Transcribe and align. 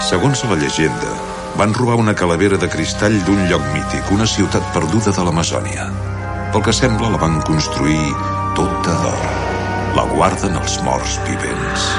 Segons 0.00 0.40
la 0.48 0.56
llegenda, 0.56 1.10
van 1.60 1.74
robar 1.76 1.98
una 2.00 2.14
calavera 2.16 2.56
de 2.56 2.68
cristall 2.72 3.18
d'un 3.26 3.42
lloc 3.50 3.64
mític, 3.74 4.08
una 4.14 4.26
ciutat 4.26 4.64
perduda 4.72 5.12
de 5.12 5.24
l'Amazònia. 5.26 5.90
Pel 6.54 6.64
que 6.64 6.72
sembla, 6.72 7.10
la 7.12 7.20
van 7.20 7.36
construir 7.44 8.00
tota 8.56 8.96
d'or. 9.02 9.26
La 9.98 10.06
guarden 10.14 10.56
els 10.56 10.78
morts 10.86 11.18
vivents. 11.28 11.90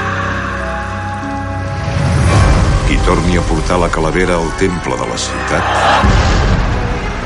Qui 2.89 2.97
torni 3.05 3.37
a 3.37 3.45
portar 3.51 3.77
la 3.85 3.91
calavera 3.93 4.41
al 4.41 4.49
temple 4.59 4.97
de 4.97 5.11
la 5.13 5.21
ciutat 5.29 6.49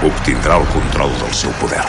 obtindrà 0.06 0.60
el 0.60 0.68
control 0.76 1.14
del 1.24 1.34
seu 1.34 1.54
poder. 1.62 1.84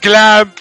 Clam. 0.00 0.52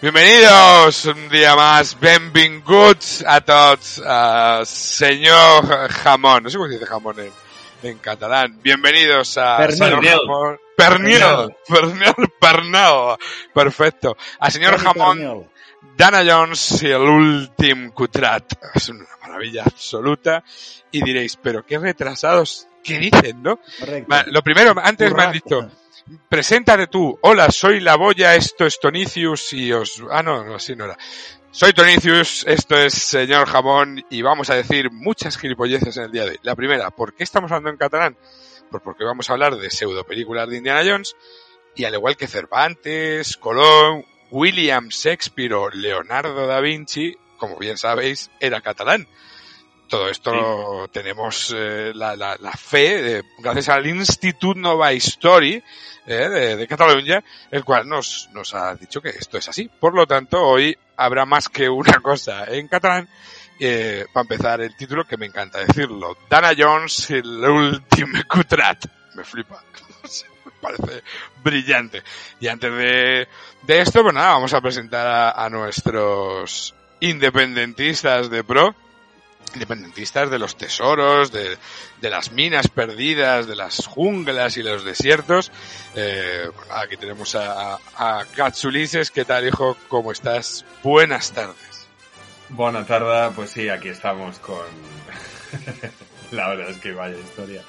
Bienvenidos 0.00 1.06
un 1.06 1.28
día 1.28 1.56
más, 1.56 1.98
benvinguts 1.98 3.24
a 3.26 3.40
tots, 3.40 3.98
uh, 3.98 4.64
señor 4.64 5.88
jamón, 5.88 6.44
no 6.44 6.50
sé 6.50 6.56
cómo 6.56 6.68
se 6.68 6.74
dice 6.74 6.86
jamón 6.86 7.18
en, 7.18 7.32
en 7.82 7.98
catalán. 7.98 8.60
Bienvenidos 8.62 9.36
a 9.38 9.56
Pernil. 9.56 9.78
señor 9.78 10.04
jamón. 10.06 10.58
Pernil, 10.76 11.22
pernil, 11.66 12.14
pernil, 12.38 13.16
perfecto. 13.52 14.16
A 14.38 14.50
señor 14.50 14.78
jamón, 14.78 15.48
Dana 15.96 16.22
Jones 16.24 16.82
y 16.82 16.86
el 16.86 17.02
último 17.02 17.92
Cutrat. 17.92 18.52
Es 18.74 18.88
una 18.90 19.04
maravilla 19.20 19.64
absoluta. 19.64 20.44
Y 20.92 21.02
diréis, 21.02 21.36
pero 21.42 21.66
qué 21.66 21.78
retrasados, 21.78 22.68
¿qué 22.84 22.98
dicen, 22.98 23.42
no? 23.42 23.58
Correcto. 23.80 24.14
Lo 24.26 24.42
primero, 24.42 24.74
antes 24.80 25.12
me 25.12 25.22
han 25.24 25.32
dicho, 25.32 25.68
preséntate 26.28 26.86
tú. 26.86 27.18
Hola, 27.22 27.50
soy 27.50 27.80
la 27.80 27.96
boya, 27.96 28.34
esto 28.34 28.66
es 28.66 28.78
Tonicius 28.80 29.52
y 29.52 29.72
os... 29.72 30.02
Ah, 30.10 30.22
no, 30.22 30.44
no, 30.44 30.54
así 30.54 30.74
no 30.76 30.84
era. 30.84 30.96
Soy 31.50 31.72
Tonicius, 31.72 32.44
esto 32.46 32.76
es 32.76 32.94
Señor 32.94 33.48
Jamón 33.48 34.04
y 34.10 34.22
vamos 34.22 34.50
a 34.50 34.54
decir 34.54 34.90
muchas 34.90 35.38
gilipolleces 35.38 35.96
en 35.96 36.04
el 36.04 36.12
día 36.12 36.24
de 36.24 36.30
hoy. 36.30 36.38
La 36.42 36.54
primera, 36.54 36.90
¿por 36.90 37.14
qué 37.14 37.24
estamos 37.24 37.50
hablando 37.50 37.70
en 37.70 37.76
catalán? 37.76 38.16
Pues 38.70 38.82
porque 38.82 39.04
vamos 39.04 39.28
a 39.28 39.32
hablar 39.32 39.56
de 39.56 39.70
pseudo 39.70 40.04
películas 40.04 40.48
de 40.48 40.58
Indiana 40.58 40.82
Jones 40.84 41.16
y 41.74 41.84
al 41.84 41.94
igual 41.94 42.16
que 42.16 42.26
Cervantes, 42.26 43.36
Colón, 43.36 44.04
William 44.30 44.88
Shakespeare 44.88 45.54
o 45.54 45.70
Leonardo 45.70 46.46
da 46.46 46.60
Vinci, 46.60 47.16
como 47.38 47.56
bien 47.56 47.78
sabéis, 47.78 48.30
era 48.40 48.60
catalán. 48.60 49.08
Todo 49.88 50.10
esto 50.10 50.32
lo 50.34 50.88
tenemos 50.88 51.54
eh, 51.56 51.92
la, 51.94 52.14
la, 52.14 52.36
la 52.38 52.52
fe, 52.52 53.18
eh, 53.18 53.22
gracias 53.38 53.70
al 53.70 53.86
Institut 53.86 54.54
Nova 54.54 54.92
History 54.92 55.62
eh, 56.06 56.28
de, 56.28 56.56
de 56.56 56.66
Cataluña, 56.66 57.24
el 57.50 57.64
cual 57.64 57.88
nos, 57.88 58.28
nos 58.34 58.54
ha 58.54 58.74
dicho 58.74 59.00
que 59.00 59.08
esto 59.08 59.38
es 59.38 59.48
así. 59.48 59.70
Por 59.80 59.94
lo 59.94 60.06
tanto, 60.06 60.42
hoy 60.42 60.76
habrá 60.96 61.24
más 61.24 61.48
que 61.48 61.68
una 61.68 62.00
cosa 62.00 62.44
en 62.44 62.68
catalán. 62.68 63.08
Eh, 63.60 64.04
para 64.12 64.22
empezar, 64.22 64.60
el 64.60 64.76
título 64.76 65.04
que 65.06 65.16
me 65.16 65.26
encanta 65.26 65.58
decirlo: 65.58 66.18
Dana 66.28 66.52
Jones, 66.56 67.10
el 67.10 67.44
último 67.44 68.18
cutrat. 68.28 68.84
Me 69.14 69.24
flipa. 69.24 69.62
me 70.44 70.52
parece 70.60 71.02
brillante. 71.42 72.02
Y 72.40 72.48
antes 72.48 72.72
de, 72.72 73.28
de 73.62 73.80
esto, 73.80 74.02
pues 74.02 74.14
nada, 74.14 74.34
vamos 74.34 74.52
a 74.52 74.60
presentar 74.60 75.06
a, 75.06 75.30
a 75.30 75.48
nuestros 75.48 76.74
independentistas 77.00 78.28
de 78.28 78.44
pro 78.44 78.74
independentistas 79.54 80.30
de 80.30 80.38
los 80.38 80.56
tesoros, 80.56 81.32
de, 81.32 81.56
de, 82.00 82.10
las 82.10 82.32
minas 82.32 82.68
perdidas, 82.68 83.46
de 83.46 83.56
las 83.56 83.86
junglas 83.86 84.56
y 84.56 84.62
los 84.62 84.84
desiertos. 84.84 85.52
Eh, 85.94 86.48
aquí 86.70 86.96
tenemos 86.96 87.34
a, 87.34 87.78
a, 87.96 88.24
Katsulises. 88.34 89.10
¿Qué 89.10 89.24
tal, 89.24 89.46
hijo? 89.46 89.76
¿Cómo 89.88 90.12
estás? 90.12 90.64
Buenas 90.82 91.32
tardes. 91.32 91.86
Buena 92.50 92.84
tarde, 92.86 93.32
pues 93.36 93.50
sí, 93.50 93.68
aquí 93.68 93.88
estamos 93.88 94.38
con... 94.38 94.64
la 96.30 96.48
verdad 96.48 96.70
es 96.70 96.78
que 96.78 96.92
vaya 96.92 97.18
historia. 97.18 97.62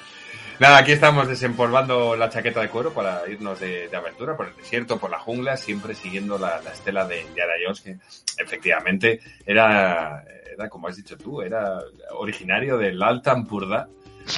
Nada, 0.60 0.76
aquí 0.76 0.92
estamos 0.92 1.26
desempolvando 1.26 2.16
la 2.16 2.28
chaqueta 2.28 2.60
de 2.60 2.68
cuero 2.68 2.92
para 2.92 3.26
irnos 3.30 3.58
de, 3.60 3.88
de 3.88 3.96
aventura 3.96 4.36
por 4.36 4.46
el 4.46 4.54
desierto, 4.54 4.98
por 4.98 5.10
la 5.10 5.18
jungla, 5.18 5.56
siempre 5.56 5.94
siguiendo 5.94 6.36
la, 6.36 6.60
la 6.60 6.70
estela 6.70 7.06
de 7.06 7.22
Indiana 7.22 7.54
Jones, 7.64 7.80
que 7.80 7.96
efectivamente 8.36 9.20
era, 9.46 10.22
era, 10.52 10.68
como 10.68 10.88
has 10.88 10.96
dicho 10.96 11.16
tú, 11.16 11.40
era 11.40 11.78
originario 12.10 12.76
del 12.76 13.02
Alta 13.02 13.32
Ampurdá. 13.32 13.88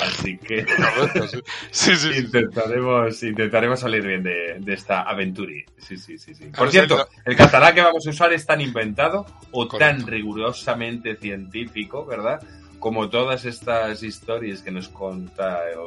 Así 0.01 0.39
que 0.39 0.65
sí, 1.73 1.97
sí, 1.97 2.11
intentaremos, 2.17 3.21
intentaremos 3.25 3.81
salir 3.81 4.07
bien 4.07 4.23
de, 4.23 4.59
de 4.61 4.75
esta 4.75 5.03
aventura. 5.03 5.53
Sí, 5.77 5.97
sí, 5.97 6.19
sí, 6.19 6.37
sí. 6.37 6.45
Por 6.57 6.71
cierto, 6.71 7.09
el 7.25 7.35
catalán 7.35 7.75
que 7.75 7.83
vamos 7.83 8.07
a 8.07 8.11
usar 8.11 8.33
es 8.33 8.47
tan 8.47 8.61
inventado 8.61 9.27
o 9.51 9.67
Correcto. 9.67 9.79
tan 9.79 10.07
rigurosamente 10.07 11.17
científico, 11.17 12.07
¿verdad? 12.07 12.41
Como 12.83 13.09
todas 13.09 13.45
estas 13.45 14.03
historias 14.03 14.61
que 14.61 14.73
nos 14.73 14.89
cuenta 14.89 15.61
el, 15.71 15.79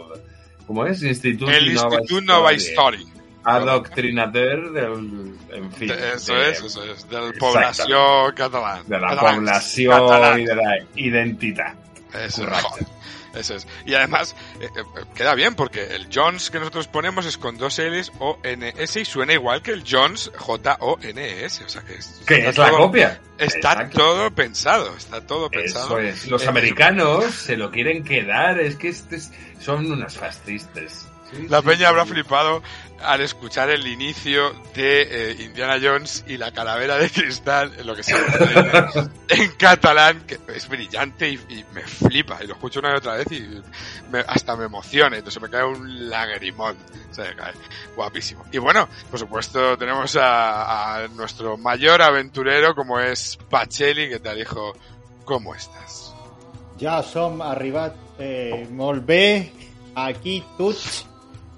¿cómo 0.65 0.85
es? 0.85 1.03
Instituto 1.03 1.51
el 1.51 1.73
Instituto 1.73 2.21
Nova 2.21 2.53
History. 2.53 3.05
Adoctrinador 3.43 4.71
del, 4.71 5.35
en 5.51 5.71
fin. 5.73 5.89
De, 5.89 6.13
eso 6.13 6.33
de, 6.33 6.51
es, 6.51 6.63
eso 6.63 6.83
es, 6.85 7.07
de 7.09 7.19
la 7.19 7.33
población 7.37 8.33
catalana. 8.33 8.83
De 8.87 8.97
la 8.97 9.09
Catalans, 9.09 9.35
población 9.35 9.91
catalans. 10.07 10.39
y 10.39 10.45
de 10.45 10.55
la 10.55 10.77
identidad. 10.95 11.73
Eso 12.13 12.47
es. 12.47 12.87
Eso 13.35 13.55
es. 13.55 13.67
Y 13.85 13.93
además, 13.93 14.35
eh, 14.61 14.69
eh, 14.75 14.83
queda 15.13 15.35
bien 15.35 15.55
porque 15.55 15.95
el 15.95 16.07
Jones 16.13 16.49
que 16.49 16.59
nosotros 16.59 16.87
ponemos 16.87 17.25
es 17.25 17.37
con 17.37 17.57
dos 17.57 17.77
L's 17.79 18.11
o 18.19 18.39
N 18.43 18.73
S 18.77 18.99
y 18.99 19.05
suena 19.05 19.33
igual 19.33 19.61
que 19.61 19.71
el 19.71 19.83
Jones 19.89 20.31
J 20.37 20.77
O 20.79 20.97
N 21.01 21.43
S. 21.45 21.63
O 21.63 21.69
sea 21.69 21.81
que 21.83 21.95
es, 21.95 22.19
está 22.21 22.35
es 22.35 22.57
la 22.57 22.69
todo- 22.69 22.77
copia. 22.77 23.21
Está 23.37 23.73
Exacto. 23.73 23.97
todo 23.97 24.31
pensado, 24.31 24.95
está 24.95 25.19
todo 25.27 25.49
pensado. 25.49 25.99
Eso 25.99 25.99
es. 25.99 26.27
Los 26.27 26.43
Eh, 26.43 26.47
americanos 26.49 27.25
se 27.35 27.57
lo 27.57 27.69
quieren 27.69 28.03
quedar. 28.05 28.59
Es 28.61 28.77
que 28.77 28.87
estos 28.87 29.29
son 29.59 29.91
unos 29.91 30.15
fascistas. 30.17 31.09
La 31.49 31.61
peña 31.61 31.89
habrá 31.89 32.05
flipado 32.05 32.61
al 33.03 33.21
escuchar 33.21 33.69
el 33.69 33.85
inicio 33.87 34.51
de 34.73 35.31
eh, 35.31 35.35
Indiana 35.43 35.77
Jones 35.81 36.23
y 36.27 36.37
la 36.37 36.51
calavera 36.51 36.97
de 36.97 37.09
cristal, 37.09 37.73
en 37.77 37.85
lo 37.85 37.95
que 37.95 38.03
se 38.03 38.13
llama 38.13 39.09
en 39.29 39.51
catalán, 39.57 40.21
que 40.25 40.39
es 40.55 40.67
brillante 40.67 41.29
y, 41.29 41.33
y 41.49 41.65
me 41.73 41.81
flipa. 41.81 42.39
Y 42.43 42.47
lo 42.47 42.53
escucho 42.53 42.79
una 42.79 42.93
y 42.93 42.97
otra 42.97 43.15
vez 43.15 43.27
y 43.31 43.41
me- 44.09 44.23
hasta 44.27 44.55
me 44.55 44.65
emociona. 44.65 45.17
Entonces 45.17 45.41
me 45.41 45.49
cae 45.49 45.63
un 45.65 46.09
lagrimón. 46.09 46.77
Se 47.11 47.21
me 47.21 47.35
cae. 47.35 47.53
Guapísimo. 47.95 48.45
Y 48.51 48.57
bueno, 48.57 48.87
por 49.11 49.19
supuesto, 49.19 49.77
tenemos 49.77 50.15
a, 50.15 51.03
a 51.03 51.07
nuestro 51.09 51.57
mayor 51.57 52.01
aventurero 52.01 52.73
como 52.73 52.99
es 52.99 53.37
Pacelli, 53.49 54.09
que 54.09 54.19
te 54.19 54.33
dijo, 54.35 54.73
¿cómo 55.25 55.53
estás? 55.53 56.13
Ja 56.79 56.99
som 57.07 57.39
arribat 57.41 57.93
eh, 58.19 58.67
molt 58.69 59.05
bé 59.07 59.49
aquí 59.95 60.41
tots 60.57 61.05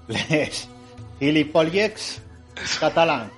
les 0.08 0.68
gilipollets 1.20 2.20
catalans. 2.80 3.30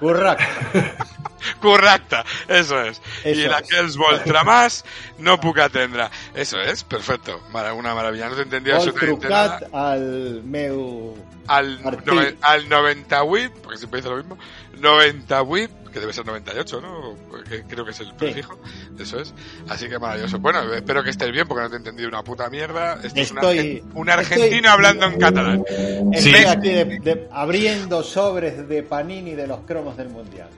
Correcte. 0.00 0.44
Correcte, 1.60 2.16
eso 2.48 2.80
es. 2.82 3.00
y 3.24 3.30
Eso 3.30 3.48
la 3.50 3.58
es. 3.58 3.68
que 3.68 3.78
els 3.78 3.96
voltra 3.96 4.44
más 4.44 4.84
no 5.18 5.38
puc 5.40 5.58
atendre. 5.58 6.08
Eso 6.34 6.60
es, 6.60 6.84
perfecto. 6.84 7.40
Una 7.52 7.94
maravilla. 7.94 8.28
No 8.28 8.36
te 8.36 8.42
entendía 8.42 8.76
Vol 8.78 8.88
absolutamente 8.88 9.28
nada. 9.28 9.58
trucat 9.58 9.74
al 9.74 10.42
meu... 10.44 11.14
Al, 11.48 11.80
nove- 11.80 12.36
al 12.42 12.68
98, 12.68 13.52
porque 13.62 13.78
siempre 13.78 14.00
dice 14.00 14.10
lo 14.10 14.16
mismo, 14.16 14.36
98, 14.80 15.72
que 15.92 16.00
debe 16.00 16.12
ser 16.12 16.26
98, 16.26 16.80
¿no? 16.80 17.14
Que 17.48 17.62
creo 17.62 17.84
que 17.84 17.92
es 17.92 18.00
el 18.00 18.12
prefijo. 18.16 18.58
Eso 18.98 19.20
es. 19.20 19.32
Así 19.68 19.88
que 19.88 19.96
maravilloso. 20.00 20.40
Bueno, 20.40 20.60
espero 20.74 21.04
que 21.04 21.10
estés 21.10 21.30
bien 21.30 21.46
porque 21.46 21.62
no 21.62 21.68
te 21.70 21.76
he 21.76 21.78
entendido 21.78 22.08
una 22.08 22.24
puta 22.24 22.50
mierda. 22.50 22.98
Este 23.02 23.20
es 23.22 23.30
un, 23.30 23.38
Estoy- 23.38 23.84
un 23.94 24.10
argentino 24.10 24.56
estoy- 24.56 24.66
hablando 24.66 25.06
en 25.06 25.18
catalán. 25.20 25.64
Estoy 26.12 26.32
Sí. 26.34 26.44
aquí 26.46 26.68
de- 26.68 26.84
de- 27.00 27.28
abriendo 27.30 28.02
sobres 28.02 28.68
de 28.68 28.82
Panini 28.82 29.34
de 29.36 29.46
los 29.46 29.60
cromos 29.60 29.96
del 29.96 30.08
Mundial. 30.08 30.48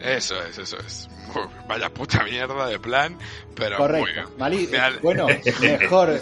Eso 0.00 0.42
es, 0.44 0.58
eso 0.58 0.78
es. 0.78 1.08
Muy- 1.34 1.44
Vaya 1.68 1.90
puta 1.90 2.24
mierda 2.24 2.66
de 2.66 2.78
plan, 2.78 3.16
pero 3.54 3.78
muy 3.78 3.86
Correcto. 3.86 4.30
bien. 4.38 4.70
Me 4.70 4.78
al- 4.78 4.98
bueno, 5.00 5.26
mejor, 5.60 6.20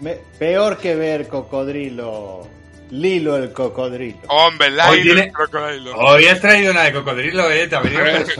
me- 0.00 0.18
peor 0.38 0.78
que 0.78 0.94
ver 0.94 1.26
cocodrilo, 1.28 2.46
Lilo 2.90 3.36
el 3.38 3.50
cocodrilo. 3.50 4.18
Hombre, 4.28 4.68
el 4.68 4.78
Hoy 4.78 5.02
tiene- 5.02 5.22
el 5.22 5.32
crocodilo. 5.32 5.96
Hoy 5.96 6.26
has 6.26 6.38
traído 6.40 6.70
una 6.70 6.82
de 6.84 6.92
cocodrilo, 6.92 7.50
eh. 7.50 7.66
Te 7.66 7.74
ha 7.76 7.80
venido 7.80 8.04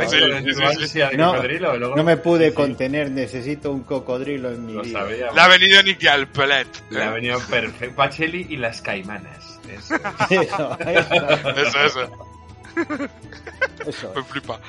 cocodrilo. 1.32 1.76
luego- 1.78 1.96
No 1.96 2.04
me 2.04 2.18
pude 2.18 2.44
Sí, 2.44 2.50
sí, 2.50 2.54
contener, 2.54 3.10
necesito 3.10 3.72
un 3.72 3.82
cocodrilo 3.84 4.50
en 4.50 4.66
mi 4.66 4.74
Lo 4.74 4.82
vida. 4.82 5.00
sabía. 5.00 5.32
Le 5.32 5.40
ha 5.40 5.48
venido 5.48 5.82
Nicky 5.82 6.06
al 6.06 6.28
pelet. 6.28 6.68
Le 6.90 7.02
ha 7.02 7.10
venido 7.10 7.40
perfecto. 7.40 7.96
Pacheli 7.96 8.46
y 8.50 8.56
las 8.58 8.80
caimanas. 8.82 9.58
Eso. 9.68 9.94
Eso, 10.30 10.78
eso, 11.56 11.80
Eso, 11.80 12.10
eso. 13.86 14.12
Me 14.16 14.22
flipa. 14.24 14.60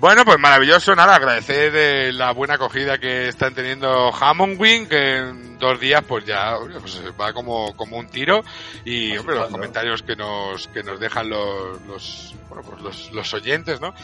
Bueno, 0.00 0.24
pues 0.24 0.38
maravilloso, 0.40 0.94
nada, 0.96 1.14
agradecer 1.14 1.72
eh, 1.74 2.12
la 2.12 2.32
buena 2.32 2.54
acogida 2.54 2.98
que 2.98 3.28
están 3.28 3.54
teniendo 3.54 4.12
Hammond 4.12 4.60
Wing, 4.60 4.86
que 4.88 5.16
en 5.18 5.56
dos 5.58 5.78
días 5.78 6.02
pues 6.06 6.24
ya 6.26 6.56
pues, 6.80 7.00
va 7.18 7.32
como, 7.32 7.74
como 7.76 7.96
un 7.98 8.08
tiro 8.08 8.44
y 8.84 9.16
hombre, 9.16 9.36
los 9.36 9.44
Claro. 9.44 9.52
comentarios 9.52 10.02
que 10.02 10.16
nos, 10.16 10.66
que 10.68 10.82
nos 10.82 10.98
dejan 10.98 11.28
los, 11.30 11.80
los, 11.82 12.34
bueno, 12.48 12.64
pues 12.68 12.82
los, 12.82 13.12
los 13.12 13.32
oyentes, 13.34 13.80
¿no? 13.80 13.94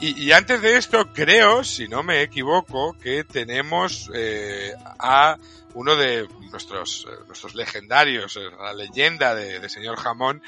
Y, 0.00 0.22
y 0.24 0.32
antes 0.32 0.62
de 0.62 0.76
esto, 0.76 1.12
creo, 1.12 1.64
si 1.64 1.88
no 1.88 2.04
me 2.04 2.22
equivoco, 2.22 2.96
que 2.96 3.24
tenemos 3.24 4.08
eh, 4.14 4.72
a 5.00 5.36
uno 5.74 5.94
de 5.96 6.26
nuestros, 6.50 7.06
eh, 7.08 7.14
nuestros 7.26 7.54
legendarios, 7.54 8.36
eh, 8.36 8.40
la 8.58 8.72
leyenda 8.72 9.34
de, 9.34 9.58
de 9.60 9.68
señor 9.68 9.96
Jamón, 9.98 10.42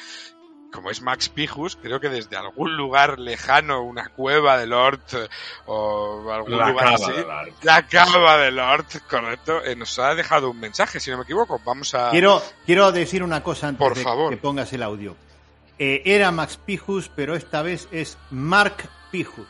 como 0.72 0.90
es 0.90 1.02
Max 1.02 1.28
Pijus, 1.28 1.76
creo 1.76 2.00
que 2.00 2.08
desde 2.08 2.36
algún 2.36 2.76
lugar 2.76 3.18
lejano, 3.18 3.82
una 3.82 4.08
cueva 4.08 4.58
de 4.58 4.66
Lord 4.66 5.00
eh, 5.12 5.28
o 5.66 6.32
algún 6.32 6.56
La 6.58 6.70
lugar 6.70 6.94
así, 6.94 7.12
de 7.12 7.26
la 7.62 7.86
cava 7.86 8.38
de 8.38 8.50
Lord, 8.50 8.86
correcto, 9.08 9.62
eh, 9.64 9.76
nos 9.76 9.98
ha 9.98 10.14
dejado 10.14 10.50
un 10.50 10.58
mensaje, 10.58 10.98
si 10.98 11.10
no 11.10 11.18
me 11.18 11.24
equivoco. 11.24 11.60
Vamos 11.64 11.94
a... 11.94 12.10
Quiero, 12.10 12.42
quiero 12.66 12.90
decir 12.90 13.22
una 13.22 13.42
cosa 13.42 13.68
antes 13.68 13.78
Por 13.78 13.94
de 13.94 14.02
favor. 14.02 14.30
que 14.30 14.38
pongas 14.38 14.72
el 14.72 14.82
audio. 14.82 15.14
Eh, 15.78 16.02
era 16.04 16.30
Max 16.32 16.56
Pijus, 16.56 17.08
pero 17.14 17.36
esta 17.36 17.62
vez 17.62 17.86
es 17.92 18.16
Mark 18.30 18.88
Pijus. 19.10 19.46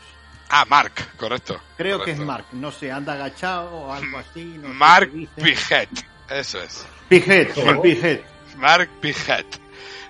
Ah, 0.51 0.67
Mark, 0.69 0.93
correcto. 1.17 1.59
Creo 1.77 1.99
correcto. 1.99 2.05
que 2.05 2.11
es 2.11 2.19
Mark. 2.19 2.47
No 2.53 2.71
sé, 2.73 2.91
anda 2.93 3.15
agachado 3.15 3.71
o 3.71 3.93
algo 3.93 4.19
así. 4.19 4.45
no 4.61 4.69
Mark. 4.69 5.11
Pijet, 5.37 5.89
eso 6.29 6.61
es. 6.61 6.85
Pijet. 7.09 7.55
Pijet. 7.83 8.25
Mark 8.57 8.91
Pijet. 9.01 9.62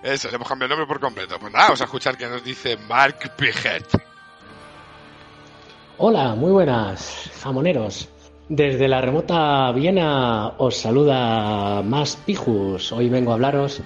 Eso, 0.02 0.28
le 0.28 0.34
hemos 0.34 0.48
cambiado 0.48 0.74
el 0.74 0.78
nombre 0.80 0.92
por 0.92 1.00
completo. 1.00 1.38
Pues 1.38 1.52
nada, 1.52 1.66
vamos 1.66 1.80
a 1.80 1.84
escuchar 1.84 2.16
qué 2.16 2.26
nos 2.26 2.42
dice 2.42 2.76
Mark 2.88 3.18
Pijet. 3.36 3.86
Hola, 5.98 6.34
muy 6.34 6.50
buenas, 6.50 7.30
jamoneros. 7.40 8.08
Desde 8.48 8.88
la 8.88 9.00
remota 9.00 9.70
Viena 9.70 10.54
os 10.58 10.76
saluda 10.76 11.82
Más 11.82 12.16
Pijus. 12.16 12.90
Hoy 12.90 13.08
vengo 13.08 13.30
a 13.30 13.34
hablaros 13.34 13.80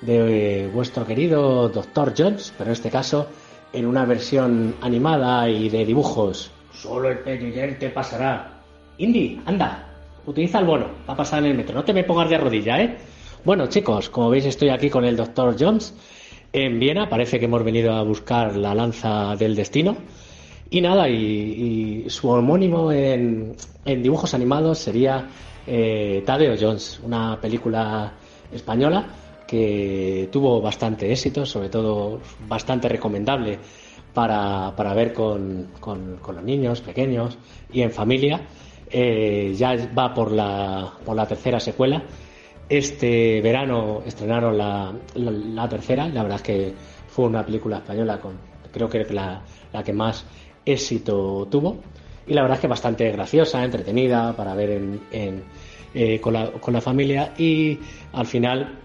de 0.00 0.68
vuestro 0.74 1.06
querido 1.06 1.68
Dr. 1.68 2.14
Jones, 2.18 2.52
pero 2.58 2.70
en 2.70 2.72
este 2.72 2.90
caso 2.90 3.28
en 3.72 3.86
una 3.86 4.04
versión 4.04 4.74
animada 4.80 5.48
y 5.48 5.68
de 5.68 5.84
dibujos. 5.84 6.50
Solo 6.72 7.10
el 7.10 7.20
pequeñer 7.20 7.78
te 7.78 7.90
pasará. 7.90 8.60
Indy, 8.98 9.40
anda, 9.46 9.88
utiliza 10.26 10.58
el 10.58 10.64
bono, 10.64 10.86
va 11.08 11.14
a 11.14 11.16
pasar 11.16 11.38
en 11.44 11.52
el 11.52 11.56
metro. 11.56 11.76
No 11.76 11.84
te 11.84 11.92
me 11.92 12.02
pongas 12.02 12.28
de 12.28 12.38
rodilla, 12.38 12.82
¿eh? 12.82 12.98
Bueno, 13.44 13.66
chicos, 13.68 14.10
como 14.10 14.30
veis 14.30 14.44
estoy 14.46 14.68
aquí 14.68 14.90
con 14.90 15.04
el 15.04 15.16
Dr. 15.16 15.56
Jones 15.58 15.94
en 16.52 16.78
Viena. 16.78 17.08
Parece 17.08 17.38
que 17.38 17.46
hemos 17.46 17.64
venido 17.64 17.92
a 17.92 18.02
buscar 18.02 18.56
la 18.56 18.74
lanza 18.74 19.34
del 19.36 19.54
destino. 19.56 19.96
Y 20.70 20.80
nada, 20.80 21.08
y, 21.08 22.04
su 22.08 22.28
homónimo 22.28 22.92
en, 22.92 23.56
en 23.84 24.02
dibujos 24.02 24.34
animados 24.34 24.78
sería 24.78 25.28
eh, 25.66 26.22
Tadeo 26.24 26.54
Jones, 26.60 27.00
una 27.02 27.40
película 27.40 28.12
española 28.52 29.06
que 29.46 30.28
tuvo 30.30 30.60
bastante 30.60 31.10
éxito, 31.10 31.44
sobre 31.44 31.68
todo 31.70 32.20
bastante 32.46 32.88
recomendable 32.88 33.58
para, 34.14 34.72
para 34.76 34.94
ver 34.94 35.12
con, 35.12 35.68
con- 35.80 36.18
con 36.18 36.36
los 36.36 36.44
niños 36.44 36.80
pequeños 36.82 37.36
y 37.72 37.80
en 37.82 37.90
familia. 37.90 38.40
Eh, 38.92 39.54
ya 39.56 39.76
va 39.96 40.12
por 40.14 40.30
la, 40.30 40.92
por 41.04 41.16
la 41.16 41.26
tercera 41.26 41.58
secuela. 41.58 42.02
Este 42.70 43.40
verano 43.40 44.00
estrenaron 44.06 44.56
la, 44.56 45.68
tercera, 45.68 46.06
la 46.08 46.22
verdad 46.22 46.36
es 46.36 46.42
que 46.42 46.74
fue 47.08 47.24
una 47.24 47.44
película 47.44 47.78
española 47.78 48.20
con, 48.20 48.34
creo 48.72 48.88
que 48.88 49.04
la, 49.12 49.42
que 49.84 49.92
más 49.92 50.24
éxito 50.64 51.48
tuvo 51.50 51.80
y 52.28 52.32
la 52.32 52.42
verdad 52.42 52.58
es 52.58 52.60
que 52.60 52.68
bastante 52.68 53.10
graciosa, 53.10 53.64
entretenida 53.64 54.36
para 54.36 54.54
ver 54.54 54.80
eh, 55.10 56.20
con, 56.20 56.32
la, 56.32 56.80
familia 56.80 57.34
y 57.36 57.76
al 58.12 58.26
final 58.26 58.78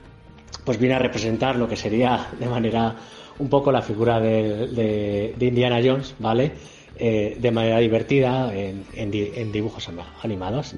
pues 0.63 0.79
viene 0.79 0.95
a 0.95 0.99
representar 0.99 1.55
lo 1.55 1.67
que 1.67 1.75
sería 1.75 2.25
de 2.39 2.47
manera 2.47 2.95
un 3.37 3.49
poco 3.49 3.71
la 3.71 3.83
figura 3.83 4.19
de, 4.19 5.35
Indiana 5.39 5.79
Jones, 5.83 6.15
¿vale? 6.17 6.53
Eh, 6.97 7.37
de 7.39 7.51
manera 7.51 7.77
divertida 7.77 8.51
en, 8.51 8.83
en 8.95 9.11
di- 9.11 9.31
en 9.35 9.51
dibujos 9.51 9.87
animados. 10.23 10.75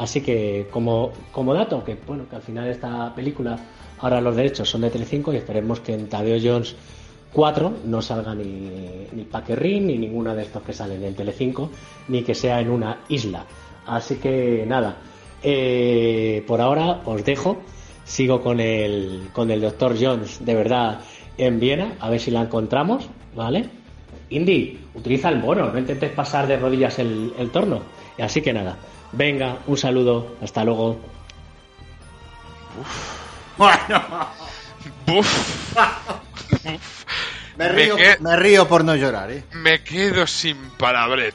Así 0.00 0.22
que 0.22 0.66
como, 0.70 1.12
como 1.30 1.52
dato, 1.52 1.84
que 1.84 1.94
bueno, 2.06 2.26
que 2.26 2.34
al 2.34 2.40
final 2.40 2.66
esta 2.68 3.14
película, 3.14 3.58
ahora 3.98 4.18
los 4.22 4.34
derechos 4.34 4.70
son 4.70 4.80
de 4.80 4.88
Telecinco 4.88 5.30
y 5.30 5.36
esperemos 5.36 5.80
que 5.80 5.92
en 5.92 6.08
Tadeo 6.08 6.38
Jones 6.42 6.74
4 7.34 7.80
no 7.84 8.00
salga 8.00 8.34
ni, 8.34 9.06
ni 9.12 9.24
Paquerrín 9.24 9.88
ni 9.88 9.98
ninguna 9.98 10.34
de 10.34 10.44
estos 10.44 10.62
que 10.62 10.72
salen 10.72 11.04
en 11.04 11.14
Telecinco, 11.14 11.68
ni 12.08 12.22
que 12.22 12.34
sea 12.34 12.60
en 12.60 12.70
una 12.70 13.00
isla. 13.10 13.44
Así 13.86 14.16
que 14.16 14.64
nada, 14.66 14.96
eh, 15.42 16.42
por 16.46 16.62
ahora 16.62 17.02
os 17.04 17.22
dejo, 17.22 17.58
sigo 18.02 18.40
con 18.40 18.58
el, 18.58 19.28
con 19.34 19.50
el 19.50 19.60
Dr. 19.60 19.96
Jones 20.00 20.42
de 20.42 20.54
verdad 20.54 21.00
en 21.36 21.60
Viena, 21.60 21.96
a 22.00 22.08
ver 22.08 22.20
si 22.20 22.30
la 22.30 22.40
encontramos, 22.40 23.06
¿vale? 23.36 23.68
Indy, 24.30 24.80
utiliza 24.94 25.28
el 25.28 25.42
bono, 25.42 25.70
no 25.70 25.78
intentes 25.78 26.10
pasar 26.12 26.46
de 26.46 26.56
rodillas 26.56 26.98
el, 26.98 27.34
el 27.38 27.50
torno. 27.50 27.80
Así 28.18 28.40
que 28.42 28.52
nada, 28.52 28.78
venga, 29.12 29.58
un 29.66 29.76
saludo, 29.76 30.36
hasta 30.42 30.64
luego. 30.64 31.00
Bueno, 33.56 34.28
Buf, 35.06 35.76
me 36.64 36.78
Me 37.56 37.68
río, 37.68 37.96
que- 37.96 38.16
me 38.20 38.36
río 38.36 38.66
por 38.66 38.84
no 38.84 38.94
llorar, 38.96 39.30
¿eh? 39.30 39.44
me 39.52 39.82
quedo 39.82 40.26
sin 40.26 40.56
palabret. 40.70 41.34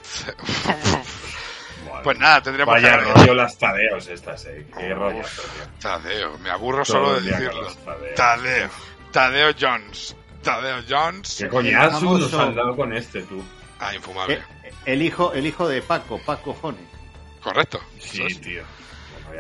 Pues 2.04 2.18
nada, 2.20 2.42
tendremos 2.42 2.74
Vaya 2.74 3.00
que... 3.00 3.06
rollo 3.14 3.34
las 3.34 3.58
tadeos 3.58 4.08
estas, 4.08 4.46
eh. 4.46 4.66
Qué 4.78 4.94
rollo, 4.94 5.22
tío. 5.22 5.68
Tadeo, 5.82 6.38
me 6.40 6.50
aburro 6.52 6.84
Todo 6.84 6.94
solo 7.06 7.14
de 7.20 7.30
decirlo. 7.32 7.68
Tadeo, 8.16 8.70
Tadeo 9.12 9.54
Jones. 9.60 10.16
Tadeo 10.44 10.84
Jones. 10.88 11.36
Qué 11.40 11.48
coñazo 11.48 12.18
nos 12.18 12.34
han 12.34 12.56
dado 12.56 12.76
con 12.76 12.94
este, 12.96 13.22
tú. 13.24 13.44
Ah, 13.80 13.94
infumable. 13.96 14.36
Eh, 14.64 14.72
El 14.86 15.02
hijo, 15.02 15.34
el 15.34 15.46
hijo 15.48 15.68
de 15.68 15.82
Paco, 15.82 16.20
Paco 16.24 16.56
Jones. 16.62 16.80
Correcto. 17.46 17.80
Sí, 18.00 18.24
es. 18.24 18.42
tío. 18.42 18.64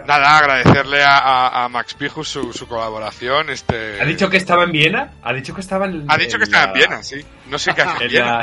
Nada, 0.05 0.37
agradecerle 0.37 1.03
a, 1.03 1.17
a- 1.17 1.63
a 1.65 1.69
Max 1.69 1.93
Pijus 1.95 2.27
su, 2.27 2.53
su 2.53 2.67
colaboración. 2.67 3.49
Este... 3.49 3.99
¿Ha 4.01 4.05
dicho 4.05 4.29
que 4.29 4.37
estaba 4.37 4.63
en 4.65 4.71
Viena? 4.71 5.13
¿Ha 5.23 5.33
dicho 5.33 5.55
que 5.55 5.61
estaba 5.61 5.85
en 5.85 6.05
Ha 6.07 6.17
dicho 6.17 6.37
que 6.37 6.43
estaba 6.43 6.65
en 6.65 6.73
Viena, 6.73 7.01
sí. 7.01 7.25
No 7.47 7.57
sé 7.57 7.73
qué 7.73 7.81
hace 7.81 7.95
en 7.97 8.01
En 8.03 8.09
Viena. 8.09 8.39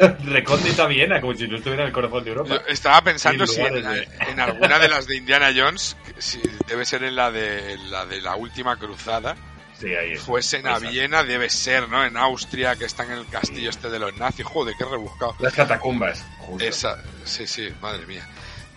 la 0.00 0.16
recóndita 0.24 0.86
Viena, 0.86 1.20
como 1.20 1.34
si 1.34 1.46
no 1.46 1.56
estuviera 1.56 1.82
en 1.82 1.88
el 1.88 1.92
corazón 1.92 2.24
de 2.24 2.30
Europa. 2.30 2.48
Yo 2.54 2.60
estaba 2.66 3.00
pensando 3.02 3.46
si 3.46 3.60
en, 3.60 4.40
alguna 4.40 4.78
de 4.78 4.88
las 4.88 5.06
de 5.06 5.16
Indiana 5.16 5.50
Jones, 5.54 5.96
si 6.18 6.40
debe 6.66 6.84
ser 6.84 7.04
en 7.04 7.14
la 7.16 7.30
de 7.30 7.76
la 7.90 8.06
de 8.06 8.20
la 8.20 8.34
última 8.36 8.76
cruzada, 8.76 9.36
Sí, 9.78 9.94
ahí 9.94 10.12
es. 10.12 10.20
fuesen 10.22 10.66
a. 10.66 10.78
Viena, 10.78 11.22
debe 11.22 11.50
ser, 11.50 11.88
¿no? 11.88 12.04
En 12.04 12.16
Austria, 12.16 12.76
que 12.76 12.86
están 12.86 13.10
en 13.12 13.18
el 13.18 13.26
castillo 13.28 13.70
este 13.70 13.90
de 13.90 13.98
los 13.98 14.16
nazis. 14.16 14.46
Joder, 14.46 14.74
qué 14.78 14.84
rebuscado. 14.84 15.36
Las 15.38 15.52
catacumbas. 15.52 16.24
justo. 16.38 16.64
Esa, 16.64 16.96
sí, 17.24 17.46
sí, 17.46 17.68
madre 17.82 18.06
mía. 18.06 18.26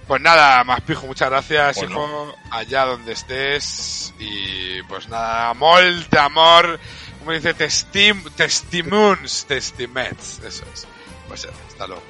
Pues 0.08 0.22
nada, 0.22 0.64
más 0.64 0.80
pijo, 0.82 1.06
muchas 1.06 1.30
gracias, 1.30 1.76
Bueno. 1.78 1.92
hijo, 1.96 2.36
allá 2.52 2.86
donde 2.86 3.12
estés. 3.12 4.14
Y 4.20 4.82
pues 4.84 5.10
nada, 5.10 5.54
molte 5.54 6.18
amor, 6.18 6.80
como 7.20 7.34
dice, 7.34 7.54
testim, 7.54 8.24
testimuns, 8.36 9.46
testiments, 9.46 10.40
eso 10.46 10.64
es. 10.74 10.88
Pues 11.28 11.44
eh, 11.44 11.50
hasta 11.68 11.88
luego. 11.88 12.04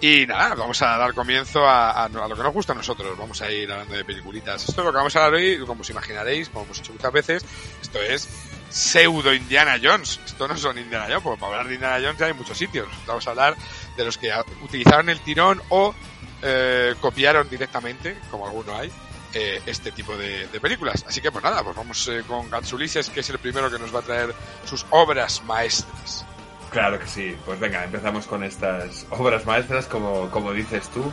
Y 0.00 0.26
nada, 0.26 0.54
vamos 0.56 0.80
a 0.82 0.96
dar 0.96 1.12
comienzo 1.14 1.64
a, 1.68 1.90
a- 1.90 2.04
a 2.04 2.08
lo 2.08 2.36
que 2.36 2.42
nos 2.42 2.52
gusta 2.52 2.72
a 2.72 2.76
nosotros. 2.76 3.16
Vamos 3.16 3.40
a 3.40 3.50
ir 3.52 3.70
hablando 3.70 3.94
de 3.94 4.04
peliculitas. 4.04 4.68
Esto 4.68 4.80
es 4.80 4.84
lo 4.86 4.92
que 4.92 4.96
vamos 4.98 5.14
a 5.14 5.24
hablar 5.24 5.40
hoy, 5.40 5.58
como 5.64 5.82
os 5.82 5.90
imaginaréis, 5.90 6.48
como 6.48 6.64
hemos 6.64 6.78
hecho 6.80 6.92
muchas 6.92 7.12
veces, 7.12 7.44
esto 7.82 8.00
es 8.02 8.28
pseudo 8.68 9.32
Indiana 9.32 9.76
Jones. 9.82 10.20
Esto 10.26 10.46
no 10.48 10.56
son 10.56 10.76
Indiana 10.78 11.06
Jones, 11.08 11.22
porque 11.22 11.40
para 11.40 11.52
hablar 11.52 11.68
de 11.68 11.74
Indiana 11.74 11.96
Jones 12.02 12.18
ya 12.18 12.26
hay 12.26 12.34
muchos 12.34 12.58
sitios. 12.58 12.88
Vamos 13.06 13.26
a 13.26 13.30
hablar 13.30 13.56
de 13.96 14.04
los 14.04 14.18
que 14.18 14.32
utilizaron 14.62 15.08
el 15.08 15.20
tirón 15.20 15.60
o 15.68 15.94
eh, 16.42 16.94
copiaron 17.00 17.48
directamente, 17.48 18.18
como 18.30 18.46
alguno 18.46 18.76
hay, 18.76 18.90
eh, 19.34 19.60
este 19.66 19.92
tipo 19.92 20.16
de, 20.16 20.46
películas. 20.60 21.04
Así 21.06 21.20
que 21.20 21.30
pues 21.30 21.44
nada, 21.44 21.62
pues 21.62 21.76
vamos 21.76 22.08
eh, 22.08 22.22
con 22.26 22.48
Gatsulises, 22.48 23.10
que 23.10 23.20
es 23.20 23.30
el 23.30 23.38
primero 23.38 23.70
que 23.70 23.78
nos 23.78 23.94
va 23.94 24.00
a 24.00 24.02
traer 24.02 24.34
sus 24.64 24.86
obras 24.90 25.42
maestras. 25.44 26.24
Claro 26.70 26.98
que 26.98 27.06
sí. 27.06 27.36
Pues 27.44 27.58
venga, 27.58 27.84
empezamos 27.84 28.26
con 28.26 28.44
estas 28.44 29.06
obras 29.10 29.44
maestras, 29.46 29.86
como, 29.86 30.30
como 30.30 30.52
dices 30.52 30.88
tú. 30.88 31.12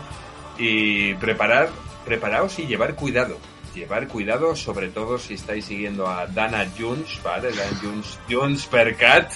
Y 0.58 1.14
preparar, 1.16 1.70
preparaos 2.06 2.58
y 2.60 2.68
llevar 2.68 2.96
cuidado. 2.96 3.38
Llevar 3.74 4.08
cuidado, 4.08 4.56
sobre 4.56 4.88
todo 4.88 5.18
si 5.18 5.34
estáis 5.34 5.66
siguiendo 5.66 6.08
a 6.08 6.28
Dana 6.28 6.66
Jones, 6.78 7.20
¿vale? 7.22 7.52
Dana 7.52 7.78
Jones, 7.82 8.18
Jones 8.30 8.66
per 8.68 8.96
Cat, 8.96 9.34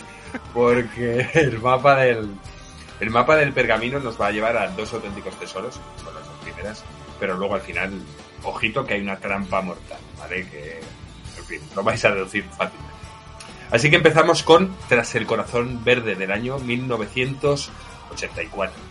porque 0.54 1.28
el 1.34 1.60
mapa 1.60 1.98
del 1.98 2.30
el 3.00 3.10
mapa 3.10 3.36
del 3.36 3.54
pergamino 3.54 4.00
nos 4.00 4.20
va 4.20 4.28
a 4.28 4.32
llevar 4.32 4.58
a 4.58 4.68
dos 4.70 4.94
auténticos 4.94 5.38
tesoros, 5.40 5.80
son 6.04 6.14
las 6.14 6.26
dos 6.26 6.36
primeras, 6.44 6.84
pero 7.20 7.38
luego 7.38 7.56
al 7.56 7.62
final, 7.62 7.94
ojito 8.44 8.86
que 8.86 8.96
hay 8.96 9.02
una 9.02 9.18
trampa 9.18 9.62
mortal, 9.62 10.00
¿vale? 10.18 10.48
Que, 10.50 10.82
en 11.38 11.46
fin, 11.46 11.62
lo 11.76 11.84
vais 11.84 12.04
a 12.06 12.12
deducir 12.12 12.44
fácilmente. 12.46 12.90
Así 13.72 13.90
que 13.90 13.96
empezamos 13.98 14.44
con 14.44 14.76
Tras 14.88 15.16
el 15.16 15.26
corazón 15.28 15.84
verde 15.84 16.16
del 16.16 16.32
año 16.32 16.58
1984. 16.60 18.89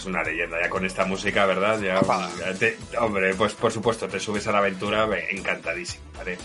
Pues 0.00 0.14
una 0.14 0.22
leyenda 0.22 0.58
ya 0.58 0.70
con 0.70 0.82
esta 0.86 1.04
música, 1.04 1.44
¿verdad? 1.44 1.78
Ya, 1.78 2.00
ya 2.38 2.54
te- 2.54 2.78
hombre, 2.98 3.34
pues 3.34 3.52
por 3.52 3.70
supuesto, 3.70 4.08
te 4.08 4.18
subes 4.18 4.46
a 4.46 4.52
la 4.52 4.56
aventura 4.58 5.04
ve, 5.04 5.26
encantadísimo, 5.30 6.04
¿vale? 6.16 6.38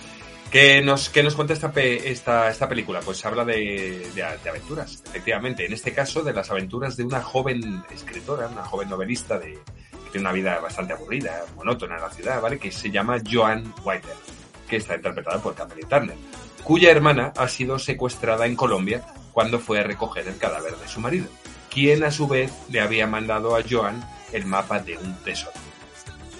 ¿Qué 0.52 0.82
nos, 0.82 1.08
qué 1.08 1.24
nos 1.24 1.36
cuenta 1.36 1.54
esta, 1.54 1.72
pe- 1.72 2.12
esta, 2.12 2.50
esta 2.50 2.68
película? 2.68 3.00
Pues 3.00 3.26
habla 3.26 3.46
de, 3.46 4.10
de- 4.14 4.38
de 4.44 4.50
aventuras, 4.50 5.02
efectivamente. 5.06 5.66
En 5.66 5.72
este 5.72 5.94
caso, 5.94 6.22
de 6.22 6.34
las 6.34 6.52
aventuras 6.52 6.98
de 6.98 7.06
una 7.06 7.22
joven 7.22 7.82
escritora, 7.94 8.48
una 8.50 8.66
joven 8.66 8.90
novelista 8.90 9.40
de, 9.40 9.54
que 9.54 10.10
tiene 10.12 10.28
una 10.28 10.34
vida 10.34 10.60
bastante 10.60 10.92
aburrida, 10.92 11.46
monótona 11.56 11.96
en 11.96 12.02
la 12.02 12.10
ciudad, 12.10 12.42
¿vale? 12.42 12.60
Que 12.60 12.74
se 12.74 12.92
llama 12.92 13.22
Joan 13.26 13.74
Whiter, 13.86 14.16
que 14.68 14.76
está 14.76 14.96
interpretada 14.98 15.42
por 15.42 15.56
Kathleen 15.56 15.88
Turner, 15.88 16.18
cuya 16.62 16.92
hermana 16.92 17.32
ha 17.38 17.48
sido 17.48 17.80
secuestrada 17.80 18.48
en 18.48 18.58
Colombia 18.58 19.06
cuando 19.32 19.60
fue 19.60 19.80
a 19.80 19.84
recoger 19.84 20.28
el 20.28 20.38
cadáver 20.38 20.76
de 20.76 20.88
su 20.90 21.00
marido 21.00 21.28
quien 21.75 22.05
a 22.05 22.12
su 22.12 22.25
vez 22.25 22.53
le 22.70 22.79
había 22.79 23.05
mandado 23.05 23.58
a 23.58 23.62
Joan 23.70 24.01
el 24.32 24.46
mapa 24.46 24.79
de 24.79 24.98
un 24.98 25.13
tesoro. 25.25 25.51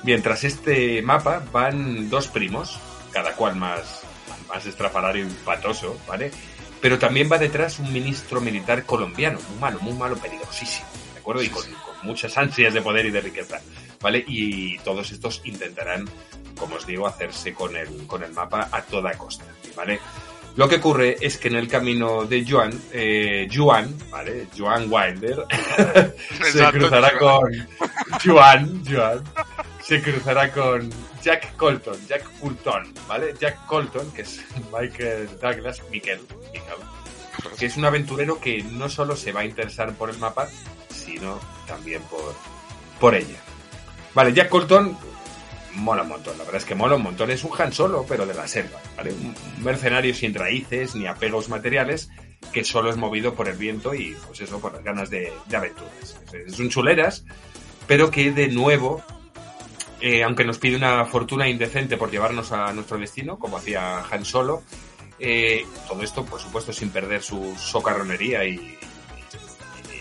Mientras 0.04 0.46
este 0.46 1.02
mapa 1.02 1.44
van 1.52 2.10
dos 2.10 2.30
primos, 2.30 2.80
cada 3.12 3.34
cual 3.34 3.58
más, 3.58 4.04
más 4.48 4.66
estrafalario 4.66 5.28
y 5.28 5.30
patoso, 5.44 6.00
¿vale? 6.08 6.32
Pero 6.80 6.98
también 7.00 7.30
va 7.30 7.38
detrás 7.38 7.80
un 7.80 7.92
ministro 7.92 8.40
militar 8.40 8.86
colombiano, 8.86 9.40
muy 9.50 9.60
malo, 9.60 9.80
muy 9.82 9.94
malo, 9.94 10.16
peligrosísimo, 10.16 10.88
¿de 11.14 11.20
acuerdo? 11.20 11.44
Y 11.44 11.50
con, 11.50 11.66
muchas 12.04 12.38
ansias 12.38 12.74
de 12.74 12.82
poder 12.82 13.06
y 13.08 13.12
de 13.12 13.20
riqueza, 13.20 13.60
¿vale? 14.00 14.24
Y 14.26 14.78
todos 14.80 15.12
estos 15.12 15.42
intentarán, 15.44 16.08
como 16.56 16.76
os 16.76 16.88
digo, 16.88 17.08
hacerse 17.08 17.54
con 17.54 17.76
el, 17.76 18.08
con 18.08 18.24
el 18.24 18.32
mapa 18.32 18.70
a 18.72 18.84
toda 18.84 19.12
costa, 19.18 19.44
¿vale? 19.76 20.00
Lo 20.56 20.70
que 20.70 20.76
ocurre 20.76 21.18
es 21.20 21.38
que 21.38 21.50
en 21.50 21.56
el 21.56 21.68
camino 21.68 22.24
de 22.26 22.46
Joan, 22.48 22.72
eh, 22.94 23.48
Joan, 23.54 23.94
¿vale? 24.10 24.48
Joan 24.58 24.88
Wilder, 24.90 25.44
se 26.52 26.66
cruzará 26.72 27.18
con 27.18 27.68
Joan, 28.24 28.84
Joan, 28.90 29.22
se 29.82 30.02
cruzará 30.02 30.50
con 30.54 30.90
Jack 31.22 31.58
Colton, 31.58 31.98
Jack 32.08 32.24
Fulton, 32.40 32.94
¿vale? 33.06 33.34
Jack 33.38 33.66
Colton, 33.66 34.10
que 34.12 34.22
es 34.22 34.46
Michael 34.72 35.28
Douglas, 35.42 35.82
Michael, 35.92 36.22
Michael, 36.54 36.80
que 37.60 37.66
es 37.66 37.76
un 37.76 37.84
aventurero 37.84 38.40
que 38.40 38.64
no 38.64 38.88
solo 38.88 39.18
se 39.18 39.34
va 39.34 39.42
a 39.42 39.46
interesar 39.46 39.94
por 39.96 40.10
el 40.10 40.18
mapa, 40.20 40.48
sino 40.88 41.38
también 41.68 42.02
por, 42.04 42.34
por 43.02 43.14
ella. 43.14 43.40
Vale, 44.14 44.32
Jack 44.34 44.48
Colton 44.48 44.98
mola 45.76 46.04
un 46.04 46.10
montón, 46.10 46.38
la 46.38 46.44
verdad 46.44 46.62
es 46.62 46.66
que 46.66 46.76
mola 46.76 46.96
un 46.96 47.04
montón. 47.04 47.30
Es 47.32 47.44
un 47.44 47.52
Han 47.60 47.72
Solo, 47.74 48.06
pero 48.08 48.26
de 48.26 48.34
la 48.34 48.48
selva, 48.48 48.80
¿vale? 48.98 49.12
Un 49.14 49.36
mercenario 49.64 50.14
sin 50.14 50.34
raíces 50.34 50.96
ni 50.96 51.08
apegos 51.08 51.50
materiales 51.50 52.10
que 52.54 52.64
solo 52.64 52.90
es 52.90 52.98
movido 52.98 53.34
por 53.34 53.50
el 53.50 53.58
viento 53.58 53.94
y, 53.94 54.16
pues 54.28 54.40
eso, 54.42 54.60
por 54.60 54.74
las 54.74 54.84
ganas 54.84 55.10
de, 55.10 55.34
aventuras. 55.54 56.20
Es 56.48 56.60
un 56.60 56.70
chuleras, 56.70 57.26
pero 57.88 58.12
que 58.12 58.32
de 58.32 58.48
nuevo, 58.50 59.04
eh, 60.00 60.24
aunque 60.24 60.46
nos 60.46 60.58
pide 60.60 60.78
una 60.78 61.06
fortuna 61.06 61.50
indecente 61.50 61.98
por 61.98 62.12
llevarnos 62.12 62.52
a 62.52 62.72
nuestro 62.74 62.98
destino, 62.98 63.40
como 63.40 63.58
hacía 63.58 64.00
Han 64.12 64.26
Solo, 64.26 64.62
eh, 65.20 65.66
todo 65.88 66.02
esto, 66.04 66.24
por 66.26 66.40
supuesto, 66.40 66.72
sin 66.72 66.90
perder 66.90 67.24
su 67.24 67.56
socarronería 67.58 68.44
y, 68.46 68.52
y- 68.56 68.78